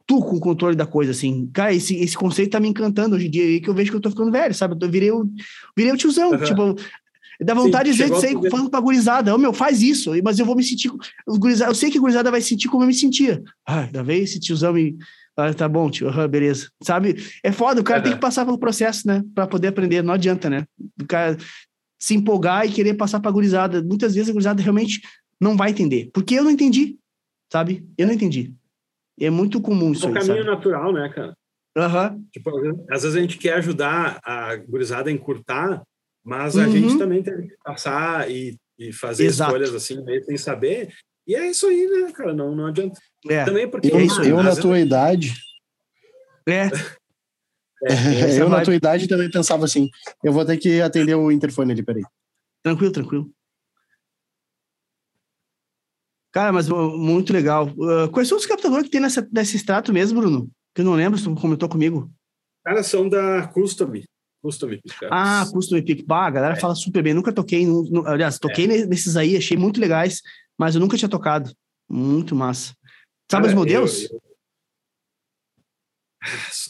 tu 0.06 0.20
com 0.20 0.36
o 0.36 0.40
controle 0.40 0.76
da 0.76 0.86
coisa, 0.86 1.10
assim. 1.10 1.50
Cara, 1.52 1.74
esse, 1.74 1.96
esse 1.96 2.16
conceito 2.16 2.52
tá 2.52 2.60
me 2.60 2.68
encantando 2.68 3.16
hoje 3.16 3.26
em 3.26 3.30
dia, 3.30 3.60
que 3.60 3.68
eu 3.68 3.74
vejo 3.74 3.90
que 3.90 3.96
eu 3.96 4.00
tô 4.00 4.10
ficando 4.10 4.30
velho, 4.30 4.54
sabe? 4.54 4.76
Eu 4.80 4.90
virei 4.90 5.10
o, 5.10 5.28
virei 5.76 5.92
o 5.92 5.96
tiozão, 5.96 6.30
uhum. 6.30 6.44
tipo, 6.44 6.76
Dá 7.40 7.52
vontade, 7.52 7.92
Sim, 7.92 8.02
às 8.02 8.10
vezes, 8.10 8.14
de 8.14 8.20
sair 8.20 8.50
falando 8.50 8.70
pra 8.70 8.80
gurizada, 8.80 9.34
ô 9.34 9.38
meu, 9.38 9.52
faz 9.52 9.82
isso, 9.82 10.10
mas 10.24 10.38
eu 10.38 10.46
vou 10.46 10.56
me 10.56 10.64
sentir. 10.64 10.90
Eu 11.26 11.74
sei 11.74 11.90
que 11.90 11.98
a 11.98 12.00
gurizada 12.00 12.30
vai 12.30 12.40
sentir 12.40 12.68
como 12.68 12.82
eu 12.82 12.86
me 12.86 12.94
sentia. 12.94 13.42
Ah, 13.66 13.82
da 13.82 14.02
vez 14.02 14.30
esse 14.30 14.40
tiozão 14.40 14.72
me. 14.72 14.96
Ah, 15.36 15.52
tá 15.52 15.68
bom, 15.68 15.90
tio, 15.90 16.08
uhum, 16.08 16.28
beleza. 16.28 16.70
Sabe? 16.82 17.16
É 17.44 17.52
foda, 17.52 17.82
o 17.82 17.84
cara 17.84 18.00
é, 18.00 18.02
tem 18.02 18.12
que 18.12 18.20
passar 18.20 18.46
pelo 18.46 18.58
processo, 18.58 19.06
né? 19.06 19.22
Pra 19.34 19.46
poder 19.46 19.68
aprender, 19.68 20.02
não 20.02 20.14
adianta, 20.14 20.48
né? 20.48 20.64
O 20.98 21.06
cara 21.06 21.36
se 21.98 22.14
empolgar 22.14 22.66
e 22.66 22.72
querer 22.72 22.94
passar 22.94 23.20
pra 23.20 23.30
gurizada. 23.30 23.82
Muitas 23.82 24.14
vezes 24.14 24.30
a 24.30 24.32
gurizada 24.32 24.62
realmente 24.62 25.02
não 25.38 25.56
vai 25.56 25.70
entender. 25.70 26.08
Porque 26.14 26.34
eu 26.34 26.44
não 26.44 26.50
entendi, 26.50 26.96
sabe? 27.52 27.86
Eu 27.98 28.06
não 28.06 28.14
entendi. 28.14 28.54
É 29.20 29.30
muito 29.30 29.60
comum 29.60 29.92
isso. 29.92 30.06
É 30.06 30.10
um 30.10 30.14
caminho 30.14 30.44
sabe? 30.44 30.50
natural, 30.50 30.92
né, 30.92 31.08
cara? 31.08 31.34
Uhum. 31.76 32.24
Tipo, 32.32 32.50
às 32.90 33.02
vezes 33.02 33.16
a 33.16 33.20
gente 33.20 33.38
quer 33.38 33.54
ajudar 33.54 34.18
a 34.24 34.56
gurizada 34.56 35.10
a 35.10 35.12
encurtar, 35.12 35.82
mas 36.24 36.56
a 36.56 36.62
uhum. 36.62 36.72
gente 36.72 36.98
também 36.98 37.22
tem 37.22 37.48
que 37.48 37.56
passar 37.62 38.30
e, 38.30 38.56
e 38.78 38.92
fazer 38.92 39.26
Exato. 39.26 39.50
escolhas 39.50 39.74
assim, 39.74 40.02
meio 40.02 40.24
sem 40.24 40.36
saber. 40.36 40.92
E 41.26 41.34
é 41.34 41.50
isso 41.50 41.66
aí, 41.66 41.86
né, 41.86 42.12
cara? 42.12 42.32
Não, 42.32 42.54
não 42.54 42.66
adianta. 42.66 42.98
É. 43.28 43.44
Também 43.44 43.68
porque 43.68 43.88
eu, 43.88 43.98
é 43.98 44.30
eu 44.30 44.42
na 44.42 44.56
tua 44.56 44.78
idade. 44.78 45.34
É. 46.48 46.68
é 47.84 48.40
eu, 48.40 48.48
na 48.48 48.62
tua 48.62 48.74
idade, 48.74 49.08
também 49.08 49.30
pensava 49.30 49.64
assim: 49.64 49.90
eu 50.22 50.32
vou 50.32 50.44
ter 50.44 50.56
que 50.56 50.80
atender 50.80 51.14
o 51.14 51.30
interfone 51.30 51.72
ali, 51.72 51.82
peraí. 51.82 52.04
Tranquilo, 52.62 52.92
tranquilo. 52.92 53.30
Cara, 56.36 56.52
mas 56.52 56.68
muito 56.68 57.32
legal. 57.32 57.68
Uh, 57.68 58.10
quais 58.12 58.28
são 58.28 58.36
os 58.36 58.44
captadores 58.44 58.84
que 58.84 58.90
tem 58.90 59.00
nessa, 59.00 59.26
nesse 59.32 59.56
extrato 59.56 59.90
mesmo, 59.90 60.20
Bruno? 60.20 60.50
Que 60.74 60.82
eu 60.82 60.84
não 60.84 60.92
lembro 60.92 61.18
tu 61.18 61.34
comentou 61.34 61.66
comigo. 61.66 62.12
Cara, 62.62 62.82
são 62.82 63.08
da 63.08 63.46
Custom. 63.48 64.02
Custom 64.42 64.68
Ah, 65.10 65.46
Custom. 65.50 65.78
Bah, 66.04 66.26
a 66.26 66.30
galera 66.30 66.52
é. 66.52 66.60
fala 66.60 66.74
super 66.74 67.02
bem. 67.02 67.14
Nunca 67.14 67.32
toquei. 67.32 67.64
No, 67.64 67.84
no, 67.84 68.06
aliás, 68.06 68.38
toquei 68.38 68.66
é. 68.66 68.84
nesses 68.84 69.16
aí, 69.16 69.34
achei 69.34 69.56
muito 69.56 69.80
legais, 69.80 70.20
mas 70.58 70.74
eu 70.74 70.80
nunca 70.82 70.98
tinha 70.98 71.08
tocado. 71.08 71.50
Muito 71.88 72.36
massa. 72.36 72.74
Sabe 73.32 73.44
cara, 73.44 73.46
os 73.46 73.54
modelos? 73.54 74.04
Eu, 74.10 74.20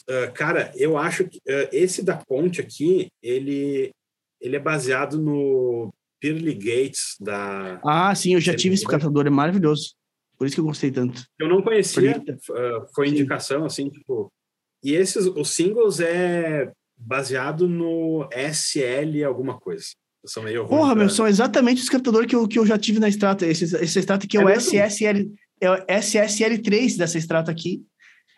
eu... 0.07 0.29
Uh, 0.29 0.31
cara, 0.31 0.71
eu 0.77 0.97
acho 0.97 1.27
que 1.27 1.39
uh, 1.39 1.67
esse 1.73 2.01
da 2.01 2.15
Ponte 2.15 2.61
aqui, 2.61 3.09
ele, 3.21 3.91
ele 4.39 4.55
é 4.55 4.59
baseado 4.59 5.19
no 5.19 5.93
Pearly 6.19 6.53
Gates 6.53 7.15
da. 7.19 7.79
Ah, 7.83 8.13
sim, 8.15 8.33
eu 8.33 8.41
já 8.41 8.55
tive 8.55 8.75
esse 8.75 8.85
captador, 8.85 9.27
é 9.27 9.29
maravilhoso. 9.29 9.95
Por 10.37 10.45
isso 10.45 10.55
que 10.55 10.61
eu 10.61 10.65
gostei 10.65 10.91
tanto. 10.91 11.23
Eu 11.39 11.49
não 11.49 11.61
conhecia, 11.61 12.17
uh, 12.19 12.93
foi 12.93 13.09
indicação, 13.09 13.65
assim, 13.65 13.89
tipo. 13.89 14.31
E 14.83 14.93
esses, 14.93 15.25
os 15.25 15.49
singles 15.49 15.99
é 15.99 16.71
baseado 16.95 17.67
no 17.67 18.27
SL 18.31 19.23
alguma 19.25 19.59
coisa. 19.59 19.85
São 20.25 20.43
meio 20.43 20.67
Porra, 20.67 20.93
meu, 20.93 21.09
são 21.09 21.27
exatamente 21.27 21.81
os 21.81 21.89
captadores 21.89 22.27
que 22.27 22.35
eu, 22.35 22.47
que 22.47 22.59
eu 22.59 22.65
já 22.65 22.77
tive 22.77 22.99
na 22.99 23.07
Strata. 23.07 23.45
Esse, 23.45 23.63
esse 23.63 23.99
Strata 23.99 24.25
aqui 24.25 24.37
é, 24.37 24.41
é 24.41 24.45
o 24.45 24.49
SSL, 24.49 25.31
é 25.61 25.71
o 25.71 25.85
SSL3 25.85 26.97
dessa 26.97 27.17
Strata 27.17 27.51
aqui. 27.51 27.81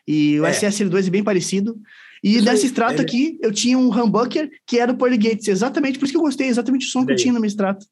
E 0.08 0.40
o 0.40 0.46
é. 0.46 0.52
SSL2 0.52 1.08
é 1.08 1.10
bem 1.10 1.24
parecido. 1.24 1.80
E 2.24 2.36
Isso 2.36 2.46
nessa 2.46 2.66
Strata 2.66 3.02
aqui, 3.02 3.38
eu 3.42 3.52
tinha 3.52 3.78
um 3.78 3.90
humbucker 3.90 4.50
que 4.66 4.80
era 4.80 4.92
o 4.92 4.98
Polygates, 4.98 5.48
exatamente, 5.48 5.98
por 5.98 6.06
isso 6.06 6.14
que 6.14 6.18
eu 6.18 6.24
gostei, 6.24 6.48
exatamente 6.48 6.88
o 6.88 6.90
som 6.90 7.06
que 7.06 7.14
eu 7.14 7.16
tinha 7.16 7.34
na 7.34 7.40
minha 7.40 7.48
Strata. 7.48 7.86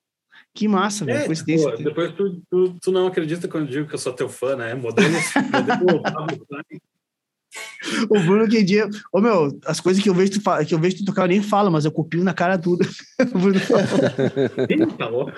Que 0.54 0.68
massa, 0.68 1.06
velho, 1.06 1.20
é, 1.20 1.26
coincidência. 1.26 1.70
Pô, 1.72 1.78
depois 1.78 2.14
tu, 2.14 2.42
tu, 2.50 2.76
tu, 2.82 2.92
não 2.92 3.06
acredita 3.08 3.48
quando 3.48 3.66
eu 3.66 3.72
digo 3.72 3.88
que 3.88 3.94
eu 3.94 4.00
sou 4.00 4.12
teu 4.12 4.28
fã, 4.28 4.56
né? 4.56 4.74
Modelo, 4.74 5.10
modelo 5.10 6.12
O 8.10 8.20
Bruno 8.20 8.48
que 8.48 8.64
dia, 8.64 8.90
ô 9.14 9.22
meu, 9.22 9.58
as 9.66 9.80
coisas 9.80 10.02
que 10.02 10.10
eu 10.10 10.14
vejo 10.14 10.32
tu, 10.34 10.42
que 10.66 10.74
eu 10.74 10.80
vejo 10.80 10.98
tu 10.98 11.06
tocar 11.06 11.24
eu 11.24 11.28
nem 11.28 11.42
falo, 11.42 11.72
mas 11.72 11.86
eu 11.86 11.92
copio 11.92 12.24
na 12.24 12.34
cara 12.34 12.58
tudo. 12.58 12.86
o 13.34 13.40
Bruno 13.40 13.60
tá 14.98 15.08
louco. 15.08 15.32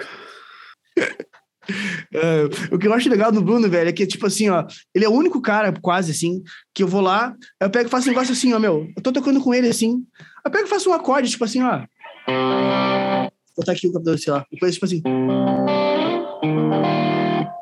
Uh, 2.14 2.76
o 2.76 2.80
que 2.80 2.88
eu 2.88 2.94
acho 2.94 3.10
legal 3.10 3.32
do 3.32 3.42
Bruno, 3.42 3.70
velho, 3.70 3.90
é 3.90 3.94
que, 3.94 4.06
tipo 4.06 4.26
assim, 4.26 4.50
ó, 4.50 4.66
ele 4.94 5.06
é 5.06 5.10
o 5.10 5.14
único 5.14 5.42
cara, 5.42 5.74
quase 5.82 6.12
assim, 6.12 6.44
que 6.74 6.84
eu 6.84 6.88
vou 6.88 7.02
lá, 7.02 7.36
eu 7.60 7.70
pego 7.70 7.88
e 7.88 7.92
faço 7.92 8.08
um 8.08 8.12
negócio 8.12 8.34
assim, 8.34 8.54
ó, 8.54 8.60
meu, 8.60 8.88
eu 8.96 9.02
tô 9.02 9.12
tocando 9.12 9.42
com 9.42 9.54
ele 9.54 9.68
assim, 9.68 10.04
eu 10.46 10.52
pego 10.52 10.66
e 10.66 10.70
faço 10.70 10.90
um 10.90 10.94
acorde, 10.94 11.30
tipo 11.30 11.44
assim, 11.44 11.62
ó. 11.62 11.80
Vou 12.28 13.32
botar 13.58 13.74
aqui 13.74 13.88
o 13.88 13.94
capitão, 13.94 14.18
sei 14.18 14.34
lá, 14.34 14.46
depois, 14.52 14.74
tipo 14.74 14.86
assim. 14.86 15.02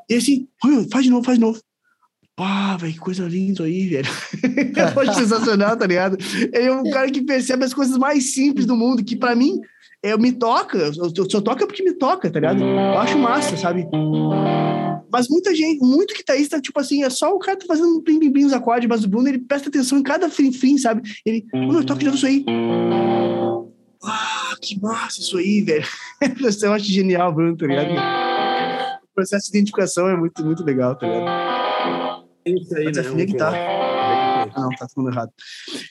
E 0.10 0.16
assim, 0.16 0.48
faz 0.92 1.04
de 1.04 1.12
novo, 1.12 1.26
faz 1.26 1.38
de 1.38 1.44
novo. 1.44 1.60
Pá, 2.38 2.78
velho, 2.78 2.94
que 2.94 3.00
coisa 3.00 3.28
linda 3.28 3.64
aí, 3.64 3.88
velho. 3.88 4.08
eu 4.96 5.02
acho 5.02 5.20
sensacional, 5.20 5.76
tá 5.76 5.88
ligado? 5.88 6.18
Ele 6.54 6.68
é 6.68 6.72
um 6.72 6.90
cara 6.92 7.10
que 7.10 7.24
percebe 7.24 7.66
as 7.66 7.74
coisas 7.74 7.98
mais 7.98 8.32
simples 8.34 8.68
do 8.68 8.76
mundo, 8.76 9.04
que 9.04 9.16
para 9.16 9.36
mim 9.36 9.60
eu 10.04 10.20
me 10.20 10.32
toca, 10.32 10.78
eu, 10.78 11.30
só 11.30 11.42
toca 11.42 11.66
porque 11.66 11.84
me 11.84 11.94
toca, 11.94 12.30
tá 12.30 12.40
ligado? 12.40 12.64
Eu 12.64 13.00
acho 13.00 13.18
massa, 13.18 13.58
sabe? 13.58 13.88
Mas 15.12 15.28
muita 15.30 15.56
gente, 15.56 15.80
muito 15.80 16.14
que 16.14 16.24
tá 16.24 16.34
aí, 16.34 16.48
tá 16.48 16.62
tipo 16.62 16.80
assim, 16.80 17.04
é 17.04 17.10
só 17.10 17.34
o 17.34 17.40
cara 17.40 17.58
tá 17.58 17.66
fazendo 17.66 17.98
um 17.98 18.02
bim, 18.02 18.20
bim, 18.20 18.32
bim 18.32 18.46
os 18.46 18.54
acordes, 18.54 18.88
mas 18.88 19.04
o 19.04 19.08
Bruno, 19.08 19.28
ele 19.28 19.40
presta 19.40 19.70
atenção 19.70 19.98
em 19.98 20.04
cada 20.04 20.30
fim 20.30 20.78
sabe? 20.78 21.02
Ele, 21.26 21.46
mano, 21.54 21.80
eu 21.80 21.86
toco 21.86 22.00
de 22.00 22.10
isso 22.10 22.26
aí. 22.26 22.46
Ah, 24.04 24.56
que 24.62 24.80
massa 24.80 25.20
isso 25.20 25.38
aí, 25.38 25.62
velho. 25.62 25.86
eu 26.64 26.74
acho 26.74 26.86
genial, 26.86 27.34
Bruno, 27.34 27.58
tá 27.58 27.66
ligado? 27.66 27.92
O 29.04 29.16
processo 29.16 29.52
de 29.52 29.58
identificação 29.58 30.08
é 30.08 30.16
muito, 30.16 30.46
muito 30.46 30.64
legal, 30.64 30.96
tá 30.96 31.08
ligado? 31.08 32.28
É 32.46 32.52
isso 32.52 32.78
aí, 32.78 32.86
né? 32.86 33.38
Tá... 33.38 33.52
Ah, 33.52 34.48
não, 34.56 34.70
tá 34.70 34.88
tudo 34.94 35.10
errado. 35.10 35.32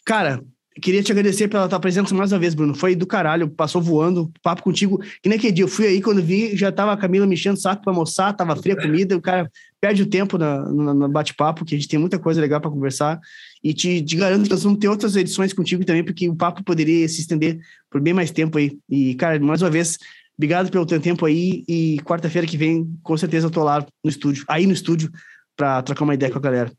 Cara, 0.05 0.41
Queria 0.81 1.03
te 1.03 1.11
agradecer 1.11 1.48
pela 1.48 1.69
tua 1.69 1.81
presença 1.81 2.15
mais 2.15 2.32
uma 2.32 2.39
vez, 2.39 2.55
Bruno. 2.55 2.74
Foi 2.74 2.94
do 2.94 3.07
caralho, 3.07 3.48
passou 3.48 3.81
voando, 3.81 4.31
papo 4.43 4.62
contigo. 4.62 4.98
Que 5.23 5.28
nem 5.28 5.39
aquele 5.39 5.53
dia, 5.53 5.65
eu 5.65 5.69
fui 5.69 5.86
aí, 5.86 6.03
quando 6.03 6.23
vi, 6.23 6.55
já 6.55 6.70
tava 6.70 6.93
a 6.93 6.97
Camila 6.97 7.27
me 7.27 7.35
enchendo 7.35 7.57
o 7.57 7.61
saco 7.61 7.82
pra 7.82 7.93
almoçar, 7.93 8.35
tava 8.35 8.55
fria 8.57 8.74
a 8.74 8.81
comida, 8.81 9.16
o 9.16 9.20
cara 9.20 9.51
perde 9.81 10.03
o 10.03 10.07
tempo 10.07 10.36
no 10.36 11.09
bate-papo, 11.09 11.65
que 11.65 11.74
a 11.74 11.78
gente 11.78 11.89
tem 11.89 11.98
muita 11.98 12.19
coisa 12.19 12.43
legal 12.43 12.61
para 12.61 12.70
conversar. 12.70 13.19
E 13.65 13.73
te, 13.73 14.03
te, 14.03 14.16
garanto 14.16 14.44
que 14.44 14.51
nós 14.51 14.62
vamos 14.62 14.78
ter 14.78 14.89
outras 14.89 15.16
edições 15.16 15.55
contigo 15.55 15.82
também, 15.82 16.05
porque 16.05 16.28
o 16.28 16.36
papo 16.36 16.62
poderia 16.62 17.09
se 17.09 17.23
estender 17.23 17.59
por 17.90 17.98
bem 17.98 18.12
mais 18.12 18.31
tempo 18.31 18.59
aí. 18.59 18.78
E, 18.86 19.15
cara, 19.15 19.40
mais 19.40 19.62
uma 19.62 19.70
vez, 19.70 19.98
obrigado 20.36 20.70
pelo 20.70 20.85
teu 20.85 21.01
tempo 21.01 21.24
aí. 21.24 21.65
E 21.66 22.01
quarta-feira 22.05 22.47
que 22.47 22.59
vem, 22.59 22.94
com 23.03 23.16
certeza, 23.16 23.47
eu 23.47 23.51
tô 23.51 23.65
lá 23.65 23.86
no 24.05 24.11
estúdio, 24.11 24.44
aí 24.47 24.66
no 24.66 24.74
estúdio, 24.74 25.11
para 25.57 25.81
trocar 25.82 26.05
uma 26.05 26.15
ideia 26.15 26.31
com 26.31 26.39
a 26.39 26.43
galera. 26.43 26.70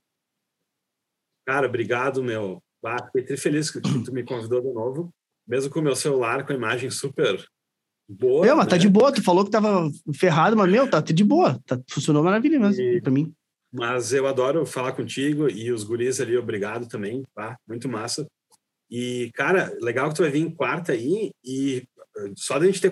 Cara, 1.48 1.66
obrigado, 1.66 2.22
meu. 2.22 2.62
Ah, 2.88 3.10
fiquei 3.12 3.38
feliz 3.38 3.70
que 3.70 3.82
tu 3.82 4.12
me 4.12 4.24
convidou 4.24 4.62
de 4.62 4.72
novo, 4.72 5.14
mesmo 5.48 5.72
com 5.72 5.80
o 5.80 5.84
meu 5.84 5.96
celular 5.96 6.46
com 6.46 6.54
a 6.54 6.56
imagem 6.56 6.90
super 6.90 7.44
boa. 8.08 8.46
Meu, 8.46 8.56
mas 8.56 8.68
tá 8.68 8.76
né? 8.76 8.82
de 8.82 8.90
boa, 8.90 9.12
tu 9.12 9.24
falou 9.24 9.44
que 9.44 9.52
tava 9.52 9.90
ferrado, 10.14 10.56
mas 10.56 10.72
meu, 10.72 10.90
tá 10.90 11.02
de 11.02 11.24
boa, 11.24 11.60
tá, 11.66 11.80
funcionou 11.90 12.24
maravilha 12.24 12.60
mesmo 12.60 12.82
e, 12.82 13.02
pra 13.02 13.12
mim. 13.12 13.34
Mas 13.72 14.14
eu 14.14 14.26
adoro 14.26 14.66
falar 14.66 14.94
contigo 14.94 15.50
e 15.50 15.72
os 15.72 15.84
guris 15.84 16.22
ali, 16.22 16.38
obrigado 16.38 16.88
também, 16.88 17.24
tá? 17.36 17.58
Muito 17.68 17.90
massa. 17.90 18.26
E, 18.90 19.30
cara, 19.34 19.76
legal 19.82 20.10
que 20.10 20.16
tu 20.16 20.22
vai 20.22 20.32
vir 20.32 20.42
em 20.42 20.50
quarta 20.50 20.94
aí 20.94 21.32
e 21.44 21.86
eh, 22.18 22.32
só 22.36 22.58
da 22.58 22.66
gente 22.66 22.80
ter 22.80 22.92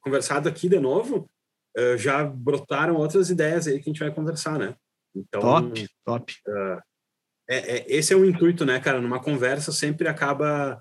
conversado 0.00 0.48
aqui 0.48 0.68
de 0.68 0.80
novo, 0.80 1.30
eh, 1.76 1.96
já 1.96 2.24
brotaram 2.24 2.96
outras 2.96 3.30
ideias 3.30 3.68
aí 3.68 3.74
que 3.74 3.88
a 3.88 3.92
gente 3.92 4.00
vai 4.00 4.12
conversar, 4.12 4.58
né? 4.58 4.74
Então, 5.14 5.40
top, 5.40 5.88
top. 6.04 6.34
Uh, 6.46 6.82
é, 7.48 7.78
é, 7.78 7.84
esse 7.88 8.12
é 8.12 8.16
o 8.16 8.24
intuito, 8.24 8.64
né, 8.64 8.80
cara? 8.80 9.00
Numa 9.00 9.20
conversa 9.20 9.72
sempre 9.72 10.08
acaba 10.08 10.80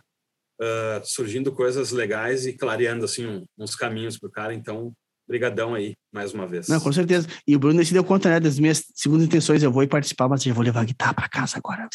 uh, 0.62 1.02
surgindo 1.04 1.52
coisas 1.52 1.92
legais 1.92 2.46
e 2.46 2.54
clareando, 2.54 3.06
assim, 3.06 3.26
um, 3.26 3.46
uns 3.58 3.76
caminhos 3.76 4.18
pro 4.18 4.32
cara. 4.32 4.54
Então, 4.54 4.92
brigadão 5.28 5.74
aí, 5.74 5.96
mais 6.12 6.34
uma 6.34 6.48
vez. 6.48 6.68
Não, 6.68 6.80
com 6.80 6.92
certeza. 6.92 7.28
E 7.48 7.56
o 7.56 7.60
Bruno 7.60 7.84
se 7.84 7.94
deu 7.94 8.04
conta, 8.04 8.30
né, 8.30 8.40
das 8.40 8.60
minhas 8.60 8.84
segundas 8.94 9.26
intenções. 9.26 9.64
Eu 9.64 9.72
vou 9.72 9.84
ir 9.84 9.88
participar, 9.88 10.28
mas 10.28 10.44
já 10.44 10.54
vou 10.54 10.64
levar 10.64 10.82
a 10.82 10.86
guitarra 10.86 11.14
para 11.14 11.30
casa 11.30 11.58
agora. 11.58 11.88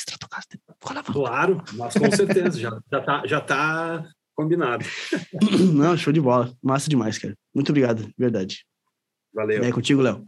Claro, 1.13 1.63
mas 1.75 1.95
com 1.95 2.11
certeza. 2.11 2.59
já, 2.59 2.79
já, 2.91 3.01
tá, 3.01 3.23
já 3.27 3.41
tá 3.41 4.05
combinado. 4.35 4.85
Não, 5.75 5.97
show 5.97 6.13
de 6.13 6.21
bola. 6.21 6.53
Massa 6.63 6.89
demais, 6.89 7.19
cara. 7.19 7.35
Muito 7.55 7.71
obrigado, 7.71 8.09
verdade. 8.17 8.65
Valeu. 9.33 9.63
É 9.63 9.71
contigo, 9.71 10.03
Léo. 10.03 10.27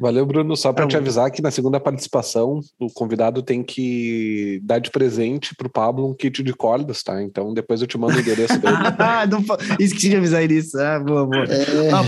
Valeu, 0.00 0.24
Bruno. 0.24 0.56
Só 0.56 0.72
para 0.72 0.84
tá 0.84 0.90
te 0.90 0.96
avisar 0.96 1.30
que 1.30 1.42
na 1.42 1.50
segunda 1.50 1.80
participação, 1.80 2.60
o 2.78 2.86
convidado 2.92 3.42
tem 3.42 3.62
que 3.62 4.60
dar 4.62 4.78
de 4.78 4.90
presente 4.90 5.54
pro 5.54 5.68
Pablo 5.68 6.08
um 6.08 6.14
kit 6.14 6.42
de 6.42 6.52
cordas, 6.52 7.02
tá? 7.02 7.22
Então 7.22 7.52
depois 7.52 7.80
eu 7.80 7.86
te 7.86 7.98
mando 7.98 8.16
o 8.16 8.20
endereço 8.20 8.58
dele. 8.58 8.76
ah, 8.98 9.26
não, 9.26 9.44
esqueci 9.78 10.10
de 10.10 10.16
avisar 10.16 10.48
isso. 10.50 10.78
Ah, 10.78 11.00
boa, 11.00 11.26
boa. 11.26 11.44
É... 11.44 11.90
Ah, 11.90 12.04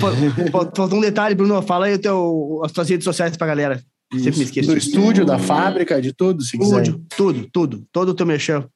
faltou 0.75 0.99
um 0.99 1.01
detalhe, 1.01 1.35
Bruno. 1.35 1.61
Fala 1.63 1.87
aí 1.87 1.95
o 1.95 1.99
teu, 1.99 2.61
as 2.65 2.73
tuas 2.73 2.89
redes 2.89 3.05
sociais 3.05 3.37
pra 3.37 3.47
galera. 3.47 3.83
Sempre 4.13 4.39
me 4.39 4.45
esqueço. 4.45 4.69
Do 4.69 4.77
estúdio, 4.77 5.25
da 5.25 5.39
fábrica, 5.39 6.01
de 6.01 6.13
tudo, 6.13 6.43
se 6.43 6.57
estúdio, 6.57 6.95
quiser. 6.95 7.17
Tudo, 7.17 7.49
tudo. 7.53 7.85
Todo 7.93 8.09
o 8.11 8.15
teu 8.15 8.27
mexão. 8.27 8.69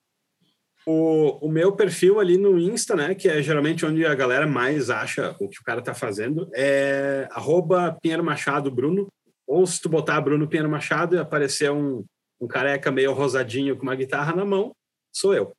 O, 0.86 1.46
o 1.46 1.48
meu 1.48 1.72
perfil 1.72 2.20
ali 2.20 2.36
no 2.36 2.58
Insta, 2.58 2.94
né, 2.94 3.14
que 3.14 3.28
é 3.28 3.42
geralmente 3.42 3.86
onde 3.86 4.04
a 4.04 4.14
galera 4.14 4.46
mais 4.46 4.90
acha 4.90 5.34
o 5.40 5.48
que 5.48 5.60
o 5.60 5.64
cara 5.64 5.80
tá 5.80 5.94
fazendo, 5.94 6.50
é 6.54 7.26
arroba 7.30 7.96
Pinheiro 8.02 8.22
Machado 8.22 8.70
Bruno, 8.70 9.08
ou 9.46 9.66
se 9.66 9.80
tu 9.80 9.88
botar 9.88 10.20
Bruno 10.20 10.46
Pinheiro 10.46 10.68
Machado 10.68 11.16
e 11.16 11.18
aparecer 11.18 11.70
um, 11.70 12.04
um 12.40 12.46
careca 12.46 12.90
meio 12.90 13.12
rosadinho 13.12 13.76
com 13.76 13.82
uma 13.82 13.94
guitarra 13.94 14.34
na 14.36 14.44
mão, 14.44 14.72
sou 15.12 15.34
eu. 15.34 15.52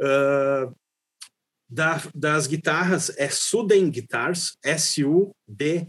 Uh, 0.00 0.72
da, 1.68 2.00
das 2.14 2.46
guitarras 2.46 3.10
é 3.18 3.28
Suden 3.28 3.90
Guitars, 3.90 4.56
S-U-D-E-N, 4.62 5.88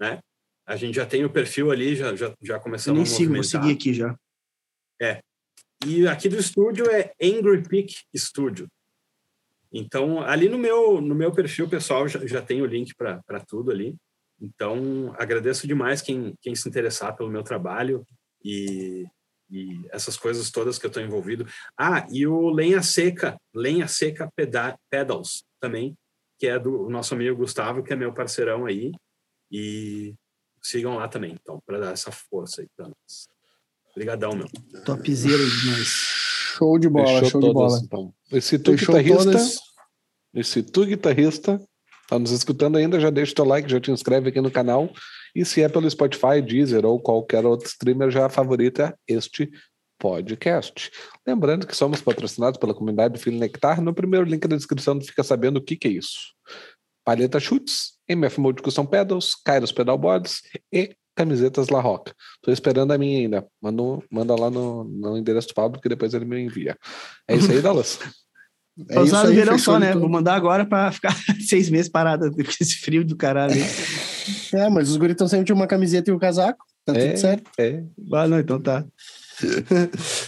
né? 0.00 0.20
A 0.66 0.76
gente 0.76 0.94
já 0.94 1.04
tem 1.04 1.24
o 1.24 1.30
perfil 1.30 1.70
ali, 1.70 1.94
já, 1.96 2.14
já, 2.14 2.32
já 2.40 2.58
começamos 2.58 2.96
nem 2.96 3.02
a 3.02 3.16
sigo, 3.18 3.34
vou 3.34 3.44
seguir 3.44 3.72
aqui 3.72 3.92
já. 3.92 4.16
É. 5.00 5.20
E 5.86 6.06
aqui 6.06 6.28
do 6.28 6.36
estúdio 6.36 6.88
é 6.90 7.12
Angry 7.20 7.62
Peak 7.68 7.94
Studio. 8.14 8.68
Então, 9.72 10.20
ali 10.20 10.48
no 10.48 10.58
meu, 10.58 11.00
no 11.00 11.14
meu 11.14 11.32
perfil 11.32 11.68
pessoal 11.68 12.06
já, 12.06 12.24
já 12.26 12.42
tem 12.42 12.62
o 12.62 12.66
link 12.66 12.94
para 12.94 13.40
tudo 13.46 13.70
ali. 13.70 13.96
Então, 14.40 15.14
agradeço 15.18 15.66
demais 15.66 16.02
quem, 16.02 16.34
quem 16.40 16.54
se 16.54 16.68
interessar 16.68 17.16
pelo 17.16 17.30
meu 17.30 17.42
trabalho 17.42 18.04
e, 18.44 19.06
e 19.50 19.80
essas 19.90 20.16
coisas 20.16 20.50
todas 20.50 20.78
que 20.78 20.86
eu 20.86 20.88
estou 20.88 21.02
envolvido. 21.02 21.46
Ah, 21.76 22.06
e 22.12 22.26
o 22.26 22.50
Lenha 22.50 22.82
Seca, 22.82 23.36
Lenha 23.54 23.88
Seca 23.88 24.30
Pedals 24.90 25.44
também, 25.58 25.96
que 26.38 26.46
é 26.46 26.58
do 26.58 26.88
nosso 26.90 27.14
amigo 27.14 27.36
Gustavo, 27.36 27.82
que 27.82 27.92
é 27.92 27.96
meu 27.96 28.12
parceirão 28.12 28.66
aí. 28.66 28.92
E 29.50 30.14
sigam 30.62 30.96
lá 30.96 31.08
também, 31.08 31.32
então, 31.32 31.60
para 31.66 31.78
dar 31.78 31.92
essa 31.92 32.12
força 32.12 32.62
aí 32.62 32.68
para 32.76 32.88
nós. 32.88 33.31
Obrigadão, 33.94 34.34
meu. 34.34 34.46
Topzera 34.84 35.36
demais. 35.36 35.88
Show 36.56 36.78
de 36.78 36.88
bola, 36.88 37.20
Fechou 37.20 37.28
show 37.28 37.40
todas, 37.40 37.80
de 37.80 37.88
bola. 37.88 38.08
Então. 38.08 38.14
Esse 38.32 38.58
tu 38.58 38.72
Fechou 38.72 38.94
guitarrista, 38.94 39.32
todas. 39.32 39.58
esse 40.34 40.62
tu 40.62 40.86
guitarrista, 40.86 41.60
tá 42.08 42.18
nos 42.18 42.30
escutando 42.30 42.76
ainda, 42.76 42.98
já 43.00 43.10
deixa 43.10 43.32
o 43.32 43.34
teu 43.34 43.44
like, 43.44 43.70
já 43.70 43.80
te 43.80 43.90
inscreve 43.90 44.30
aqui 44.30 44.40
no 44.40 44.50
canal. 44.50 44.90
E 45.34 45.44
se 45.44 45.62
é 45.62 45.68
pelo 45.68 45.90
Spotify, 45.90 46.42
Deezer 46.44 46.84
ou 46.84 47.00
qualquer 47.00 47.44
outro 47.44 47.66
streamer, 47.66 48.10
já 48.10 48.28
favorita 48.28 48.98
este 49.06 49.50
podcast. 49.98 50.90
Lembrando 51.26 51.66
que 51.66 51.76
somos 51.76 52.00
patrocinados 52.00 52.58
pela 52.58 52.74
comunidade 52.74 53.14
do 53.14 53.20
Filho 53.20 53.38
Nectar. 53.38 53.80
No 53.80 53.94
primeiro 53.94 54.26
link 54.26 54.46
da 54.46 54.56
descrição 54.56 54.98
tu 54.98 55.06
fica 55.06 55.22
sabendo 55.22 55.58
o 55.58 55.62
que, 55.62 55.76
que 55.76 55.88
é 55.88 55.92
isso. 55.92 56.34
Paleta 57.04 57.40
Chutes, 57.40 57.92
MF 58.08 58.40
Mode 58.40 58.62
Custom 58.62 58.86
Pedals, 58.86 59.34
Kairos 59.44 59.72
Pedalboards 59.72 60.42
e 60.72 60.94
camisetas 61.14 61.68
La 61.68 61.80
Roca. 61.80 62.14
Tô 62.42 62.50
esperando 62.50 62.92
a 62.92 62.98
minha 62.98 63.20
ainda. 63.20 63.46
Manda, 63.60 63.82
manda 64.10 64.34
lá 64.34 64.50
no, 64.50 64.84
no 64.84 65.16
endereço 65.16 65.48
do 65.48 65.54
Pablo 65.54 65.80
que 65.80 65.88
depois 65.88 66.14
ele 66.14 66.24
me 66.24 66.40
envia. 66.40 66.76
É 67.28 67.36
isso 67.36 67.50
aí, 67.50 67.60
Dallas. 67.62 67.98
É 68.88 68.98
no 68.98 69.34
verão 69.34 69.58
só, 69.58 69.78
né? 69.78 69.94
Vou 69.94 70.08
mandar 70.08 70.34
agora 70.34 70.64
para 70.64 70.90
ficar 70.90 71.14
seis 71.46 71.68
meses 71.68 71.90
parado 71.90 72.30
com 72.32 72.40
esse 72.40 72.76
frio 72.76 73.04
do 73.04 73.16
caralho. 73.16 73.54
é, 74.54 74.68
mas 74.70 74.88
os 74.88 74.96
guris 74.96 75.12
estão 75.12 75.28
sempre 75.28 75.44
de 75.44 75.52
uma 75.52 75.66
camiseta 75.66 76.10
e 76.10 76.14
um 76.14 76.18
casaco. 76.18 76.64
Tá 76.84 76.94
é, 76.94 77.08
tudo 77.08 77.18
certo. 77.18 77.50
É. 77.58 77.82
Ah, 78.12 78.26
não, 78.26 78.40
então 78.40 78.60
tá. 78.60 78.84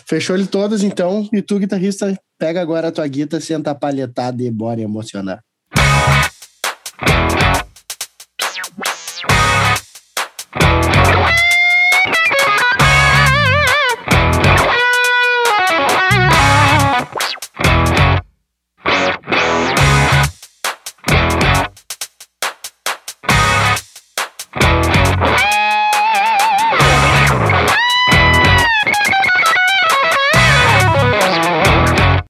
Fechou 0.06 0.36
ele 0.36 0.46
todas, 0.46 0.82
então. 0.82 1.28
E 1.32 1.40
tu, 1.40 1.58
guitarrista, 1.58 2.16
pega 2.38 2.60
agora 2.60 2.88
a 2.88 2.92
tua 2.92 3.06
guita, 3.06 3.40
senta 3.40 3.74
palhetada 3.74 4.42
e 4.42 4.50
bora 4.50 4.80
emocionar. 4.80 5.42